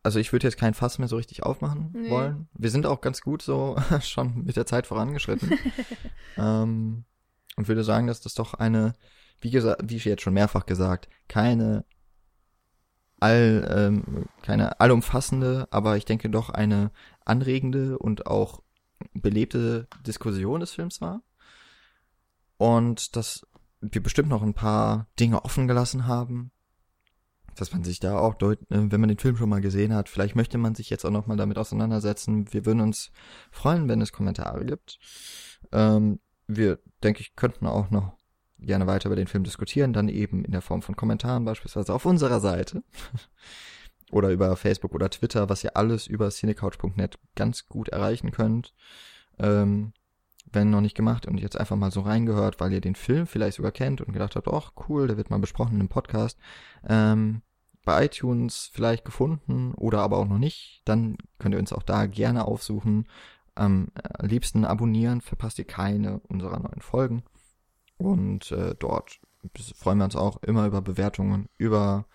Also 0.04 0.18
ich 0.18 0.32
würde 0.32 0.48
jetzt 0.48 0.58
kein 0.58 0.74
Fass 0.74 0.98
mehr 0.98 1.08
so 1.08 1.18
richtig 1.18 1.44
aufmachen 1.44 1.92
nee. 1.94 2.10
wollen. 2.10 2.50
Wir 2.54 2.72
sind 2.72 2.88
auch 2.88 3.02
ganz 3.02 3.22
gut 3.22 3.44
so 3.44 3.76
schon 4.02 4.44
mit 4.46 4.56
der 4.56 4.66
Zeit 4.66 4.88
vorangeschritten. 4.88 5.52
ähm, 6.38 7.06
und 7.56 7.68
würde 7.68 7.84
sagen, 7.84 8.08
dass 8.08 8.22
das 8.22 8.34
doch 8.34 8.56
eine, 8.56 8.94
wie 9.42 9.52
gesagt, 9.52 9.82
wie 9.86 9.98
ich 9.98 10.06
jetzt 10.06 10.24
schon 10.24 10.34
mehrfach 10.34 10.66
gesagt, 10.66 11.08
keine 11.28 11.86
all, 13.20 13.68
ähm, 13.70 14.26
keine 14.42 14.80
allumfassende, 14.80 15.68
aber 15.70 15.96
ich 15.98 16.06
denke 16.06 16.30
doch 16.30 16.50
eine 16.50 16.92
anregende 17.24 18.00
und 18.00 18.26
auch 18.26 18.64
belebte 19.14 19.88
Diskussion 20.06 20.60
des 20.60 20.72
Films 20.72 21.02
war. 21.02 21.22
Und 22.58 23.16
dass 23.16 23.46
wir 23.82 24.02
bestimmt 24.02 24.30
noch 24.30 24.44
ein 24.44 24.54
paar 24.54 25.08
Dinge 25.20 25.44
offen 25.44 25.68
gelassen 25.68 26.08
haben, 26.08 26.52
dass 27.56 27.74
man 27.74 27.84
sich 27.84 28.00
da 28.00 28.18
auch 28.18 28.36
äh, 28.42 28.58
wenn 28.70 29.02
man 29.02 29.10
den 29.10 29.18
Film 29.18 29.36
schon 29.36 29.50
mal 29.50 29.62
gesehen 29.62 29.94
hat, 29.94 30.10
vielleicht 30.10 30.36
möchte 30.36 30.58
man 30.58 30.76
sich 30.76 30.90
jetzt 30.90 31.06
auch 31.06 31.12
noch 31.12 31.28
mal 31.28 31.38
damit 31.38 31.58
auseinandersetzen. 31.58 32.52
Wir 32.54 32.66
würden 32.66 32.82
uns 32.82 33.12
freuen, 33.52 33.90
wenn 33.90 34.02
es 34.02 34.14
Kommentare 34.14 34.66
gibt. 34.66 35.00
Ähm, 35.72 36.20
wir, 36.48 36.80
denke 37.04 37.22
ich, 37.22 37.36
könnten 37.36 37.68
auch 37.68 37.90
noch 37.90 38.18
gerne 38.60 38.88
weiter 38.88 39.08
über 39.08 39.16
den 39.16 39.28
Film 39.28 39.44
diskutieren, 39.44 39.94
dann 39.94 40.08
eben 40.08 40.46
in 40.46 40.52
der 40.52 40.62
Form 40.62 40.82
von 40.82 40.96
Kommentaren 40.96 41.46
beispielsweise 41.46 41.94
auf 41.94 42.06
unserer 42.06 42.40
Seite 42.40 42.84
oder 44.12 44.30
über 44.30 44.56
Facebook 44.56 44.94
oder 44.94 45.10
Twitter, 45.10 45.50
was 45.50 45.64
ihr 45.64 45.76
alles 45.76 46.08
über 46.08 46.30
cinecouch.net 46.30 47.18
ganz 47.36 47.68
gut 47.68 47.90
erreichen 47.90 48.32
könnt. 48.32 48.74
Ähm, 49.40 49.94
wenn 50.54 50.70
noch 50.70 50.82
nicht 50.82 50.96
gemacht 50.96 51.26
und 51.26 51.40
jetzt 51.40 51.60
einfach 51.60 51.76
mal 51.76 51.92
so 51.92 52.02
reingehört, 52.02 52.60
weil 52.60 52.74
ihr 52.74 52.82
den 52.82 52.96
Film 52.96 53.28
vielleicht 53.28 53.58
sogar 53.58 53.72
kennt 53.72 54.02
und 54.02 54.14
gedacht 54.14 54.36
habt, 54.36 54.48
ach 54.48 54.74
cool, 54.88 55.08
der 55.08 55.18
wird 55.18 55.30
mal 55.30 55.40
besprochen 55.40 55.80
im 55.80 55.88
Podcast, 55.88 56.38
ähm, 56.88 57.42
bei 57.84 58.06
iTunes 58.06 58.70
vielleicht 58.72 59.06
gefunden 59.06 59.74
oder 59.74 60.00
aber 60.02 60.18
auch 60.18 60.28
noch 60.28 60.38
nicht, 60.38 60.82
dann 60.86 61.18
könnt 61.40 61.56
ihr 61.56 61.60
uns 61.60 61.74
auch 61.74 61.84
da 61.84 62.06
gerne 62.06 62.46
aufsuchen. 62.46 63.08
Am 63.56 63.90
äh, 63.96 64.26
liebsten 64.26 64.66
abonnieren, 64.66 65.22
verpasst 65.22 65.60
ihr 65.60 65.66
keine 65.66 66.20
unserer 66.28 66.60
neuen 66.60 66.82
Folgen. 66.82 67.24
Und 67.98 68.52
äh, 68.52 68.76
dort 68.78 69.20
freuen 69.76 69.98
wir 69.98 70.06
uns 70.06 70.16
auch 70.16 70.42
immer 70.44 70.66
über 70.68 70.82
Bewertungen, 70.82 71.50
über 71.58 72.06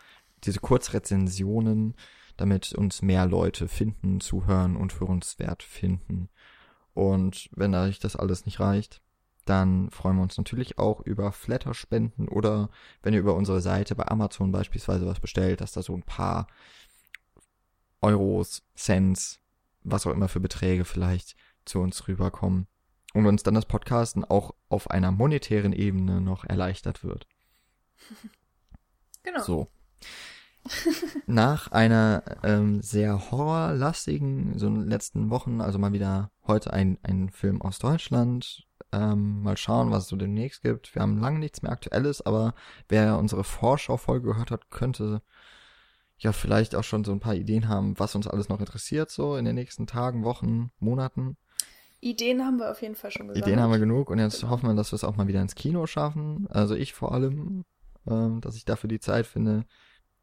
diese 0.45 0.61
Kurzrezensionen, 0.61 1.95
damit 2.37 2.73
uns 2.73 3.03
mehr 3.03 3.27
Leute 3.27 3.69
finden, 3.69 4.21
zuhören 4.21 4.77
und 4.77 4.93
für 4.93 5.07
uns 5.07 5.39
wert 5.39 5.63
finden. 5.63 6.29
Und 6.97 7.51
wenn 7.55 7.75
euch 7.75 7.99
das 7.99 8.17
alles 8.17 8.47
nicht 8.47 8.59
reicht, 8.59 9.03
dann 9.45 9.91
freuen 9.91 10.17
wir 10.17 10.23
uns 10.23 10.39
natürlich 10.39 10.79
auch 10.79 11.03
über 11.03 11.31
Flatter-Spenden 11.31 12.27
oder 12.27 12.71
wenn 13.03 13.13
ihr 13.13 13.21
über 13.21 13.35
unsere 13.35 13.61
Seite 13.61 13.95
bei 13.95 14.09
Amazon 14.09 14.51
beispielsweise 14.51 15.07
was 15.07 15.21
bestellt, 15.21 15.61
dass 15.61 15.73
da 15.73 15.83
so 15.83 15.95
ein 15.95 16.05
paar 16.05 16.47
Euros, 18.01 18.63
Cents, 18.75 19.41
was 19.85 20.07
auch 20.07 20.13
immer 20.13 20.29
für 20.29 20.41
Beträge 20.41 20.87
vielleicht 20.87 21.37
zu 21.67 21.81
uns 21.81 22.09
rüberkommen 22.09 22.67
und 23.13 23.27
uns 23.27 23.43
dann 23.43 23.55
das 23.55 23.67
Podcasten 23.67 24.25
auch 24.25 24.55
auf 24.71 24.91
einer 24.91 25.13
monetären 25.13 25.75
Ebene 25.75 26.23
noch 26.23 26.45
erleichtert 26.45 27.05
wird. 27.05 27.27
Genau. 29.23 29.43
So 29.43 29.69
nach 31.27 31.71
einer 31.73 32.23
ähm, 32.43 32.83
sehr 32.83 33.31
horrorlastigen, 33.31 34.59
so 34.59 34.69
letzten 34.69 35.31
Wochen, 35.31 35.61
also 35.61 35.79
mal 35.79 35.93
wieder 35.93 36.31
heute 36.49 36.73
ein, 36.73 36.99
ein 37.03 37.31
Film 37.31 37.63
aus 37.63 37.79
Deutschland. 37.79 38.67
Ähm, 38.93 39.43
mal 39.43 39.57
schauen, 39.57 39.91
was 39.91 40.05
es 40.05 40.09
so 40.09 40.17
demnächst 40.17 40.63
gibt. 40.63 40.95
Wir 40.95 41.03
haben 41.03 41.19
lange 41.19 41.39
nichts 41.39 41.63
mehr 41.63 41.73
Aktuelles, 41.73 42.25
aber 42.25 42.55
wer 42.89 43.19
unsere 43.19 43.45
Vorschau-Folge 43.45 44.29
gehört 44.29 44.51
hat, 44.51 44.71
könnte 44.71 45.23
ja 46.19 46.33
vielleicht 46.33 46.75
auch 46.75 46.85
schon 46.85 47.05
so 47.05 47.13
ein 47.13 47.21
paar 47.21 47.35
Ideen 47.35 47.69
haben, 47.69 47.99
was 47.99 48.15
uns 48.15 48.27
alles 48.27 48.49
noch 48.49 48.61
interessiert, 48.61 49.11
so 49.11 49.37
in 49.37 49.45
den 49.45 49.55
nächsten 49.55 49.87
Tagen, 49.87 50.25
Wochen, 50.25 50.71
Monaten. 50.79 51.37
Ideen 52.01 52.45
haben 52.45 52.59
wir 52.59 52.71
auf 52.71 52.81
jeden 52.83 52.95
Fall 52.95 53.11
schon 53.11 53.29
gesagt. 53.29 53.47
Ideen 53.47 53.61
haben 53.61 53.73
wir 53.73 53.79
genug 53.79 54.11
und 54.11 54.19
jetzt 54.19 54.43
hoffen 54.45 54.69
wir, 54.69 54.75
dass 54.75 54.93
wir 54.93 54.97
es 54.97 55.05
auch 55.05 55.17
mal 55.17 55.29
wieder 55.29 55.43
ins 55.43 55.55
Kino 55.55 55.87
schaffen. 55.87 56.47
Also 56.51 56.75
ich 56.75 56.95
vor 56.95 57.13
allem, 57.13 57.65
ähm, 58.07 58.41
dass 58.41 58.57
ich 58.57 58.65
dafür 58.65 58.89
die 58.89 59.01
Zeit 59.01 59.27
finde. 59.27 59.65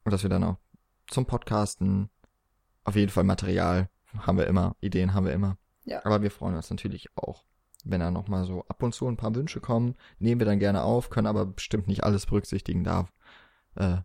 Und 0.05 0.11
dass 0.11 0.23
wir 0.23 0.29
dann 0.29 0.43
auch 0.43 0.57
zum 1.07 1.25
Podcasten 1.25 2.09
auf 2.83 2.95
jeden 2.95 3.11
Fall 3.11 3.23
Material 3.23 3.89
haben 4.17 4.37
wir 4.37 4.47
immer, 4.47 4.75
Ideen 4.81 5.13
haben 5.13 5.25
wir 5.25 5.33
immer. 5.33 5.57
Ja. 5.85 6.05
Aber 6.05 6.21
wir 6.21 6.31
freuen 6.31 6.55
uns 6.55 6.69
natürlich 6.69 7.09
auch, 7.15 7.43
wenn 7.83 7.99
da 7.99 8.11
nochmal 8.11 8.45
so 8.45 8.65
ab 8.67 8.81
und 8.83 8.93
zu 8.93 9.07
ein 9.07 9.17
paar 9.17 9.35
Wünsche 9.35 9.59
kommen. 9.59 9.95
Nehmen 10.19 10.39
wir 10.39 10.45
dann 10.45 10.59
gerne 10.59 10.83
auf, 10.83 11.09
können 11.09 11.27
aber 11.27 11.45
bestimmt 11.45 11.87
nicht 11.87 12.03
alles 12.03 12.25
berücksichtigen. 12.25 12.83
Da 12.83 13.07
äh, 13.75 13.97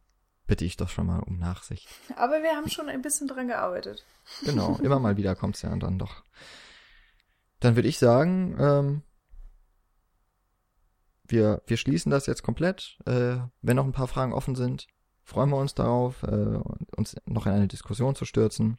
bitte 0.47 0.65
ich 0.65 0.77
doch 0.77 0.89
schon 0.89 1.07
mal 1.07 1.21
um 1.21 1.39
Nachsicht. 1.39 1.89
Aber 2.17 2.43
wir 2.43 2.51
haben 2.57 2.69
schon 2.69 2.89
ein 2.89 3.03
bisschen 3.03 3.29
dran 3.29 3.49
gearbeitet. 3.49 4.05
Genau, 4.45 4.77
immer 4.83 4.99
mal 4.99 5.17
wieder 5.17 5.35
kommt's 5.35 5.63
ja 5.63 5.75
dann 5.75 5.99
doch. 5.99 6.23
Dann 7.61 7.77
würde 7.77 7.89
ich 7.89 7.99
sagen, 7.99 8.57
ähm, 8.61 9.03
wir, 11.27 11.63
wir 11.67 11.79
schließen 11.79 12.11
das 12.11 12.27
jetzt 12.27 12.43
komplett. 12.43 12.99
Äh, 13.07 13.39
wenn 13.63 13.77
noch 13.77 13.87
ein 13.87 13.93
paar 13.93 14.07
Fragen 14.07 14.35
offen 14.35 14.55
sind, 14.55 14.87
freuen 15.23 15.49
wir 15.49 15.57
uns 15.57 15.75
darauf, 15.75 16.23
äh, 16.25 16.61
uns 16.97 17.17
noch 17.25 17.47
in 17.47 17.53
eine 17.53 17.69
Diskussion 17.69 18.15
zu 18.15 18.27
stürzen 18.27 18.79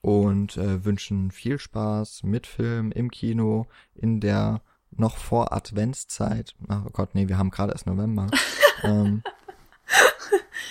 und 0.00 0.56
äh, 0.56 0.84
wünschen 0.84 1.30
viel 1.30 1.58
Spaß 1.58 2.22
mit 2.22 2.46
Film 2.46 2.92
im 2.92 3.10
Kino 3.10 3.66
in 3.94 4.20
der 4.20 4.62
noch 4.90 5.16
vor 5.16 5.52
Adventszeit. 5.52 6.54
Ach 6.68 6.84
oh 6.86 6.90
Gott, 6.90 7.14
nee, 7.14 7.28
wir 7.28 7.38
haben 7.38 7.50
gerade 7.50 7.72
erst 7.72 7.86
November. 7.86 8.28
ähm, 8.82 9.22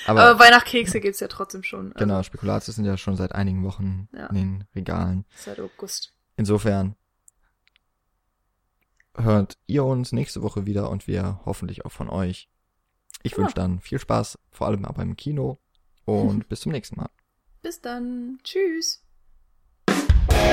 aber, 0.06 0.24
aber 0.24 0.40
Weihnachtskekse 0.40 1.00
gibt's 1.00 1.20
ja 1.20 1.28
trotzdem 1.28 1.64
schon. 1.64 1.94
Also. 1.94 2.06
Genau, 2.06 2.24
Spekulatius 2.24 2.76
sind 2.76 2.86
ja 2.86 2.98
schon 2.98 3.16
seit 3.16 3.34
einigen 3.34 3.64
Wochen 3.64 4.10
ja. 4.14 4.28
in 4.28 4.36
den 4.36 4.64
Regalen. 4.76 5.26
Seit 5.36 5.60
August. 5.60 6.14
Insofern 6.36 6.96
hört 9.16 9.58
ihr 9.68 9.84
uns 9.84 10.12
nächste 10.12 10.42
Woche 10.42 10.66
wieder 10.66 10.90
und 10.90 11.08
wir 11.08 11.42
hoffentlich 11.46 11.86
auch 11.86 11.92
von 11.92 12.10
euch. 12.10 12.50
Ich 13.24 13.34
ja. 13.34 13.40
wünsche 13.40 13.56
dann 13.56 13.80
viel 13.80 14.00
Spaß, 14.00 14.40
vor 14.52 14.68
allem 14.68 14.86
aber 14.86 15.04
im 15.04 15.18
Kino 15.18 15.58
und 16.06 16.48
bis 16.50 16.62
zum 16.62 16.72
nächsten 16.72 16.96
Mal. 16.96 17.10
Bis 17.62 17.82
dann. 17.82 18.40
Tschüss. 18.44 19.04
We'll 20.28 20.50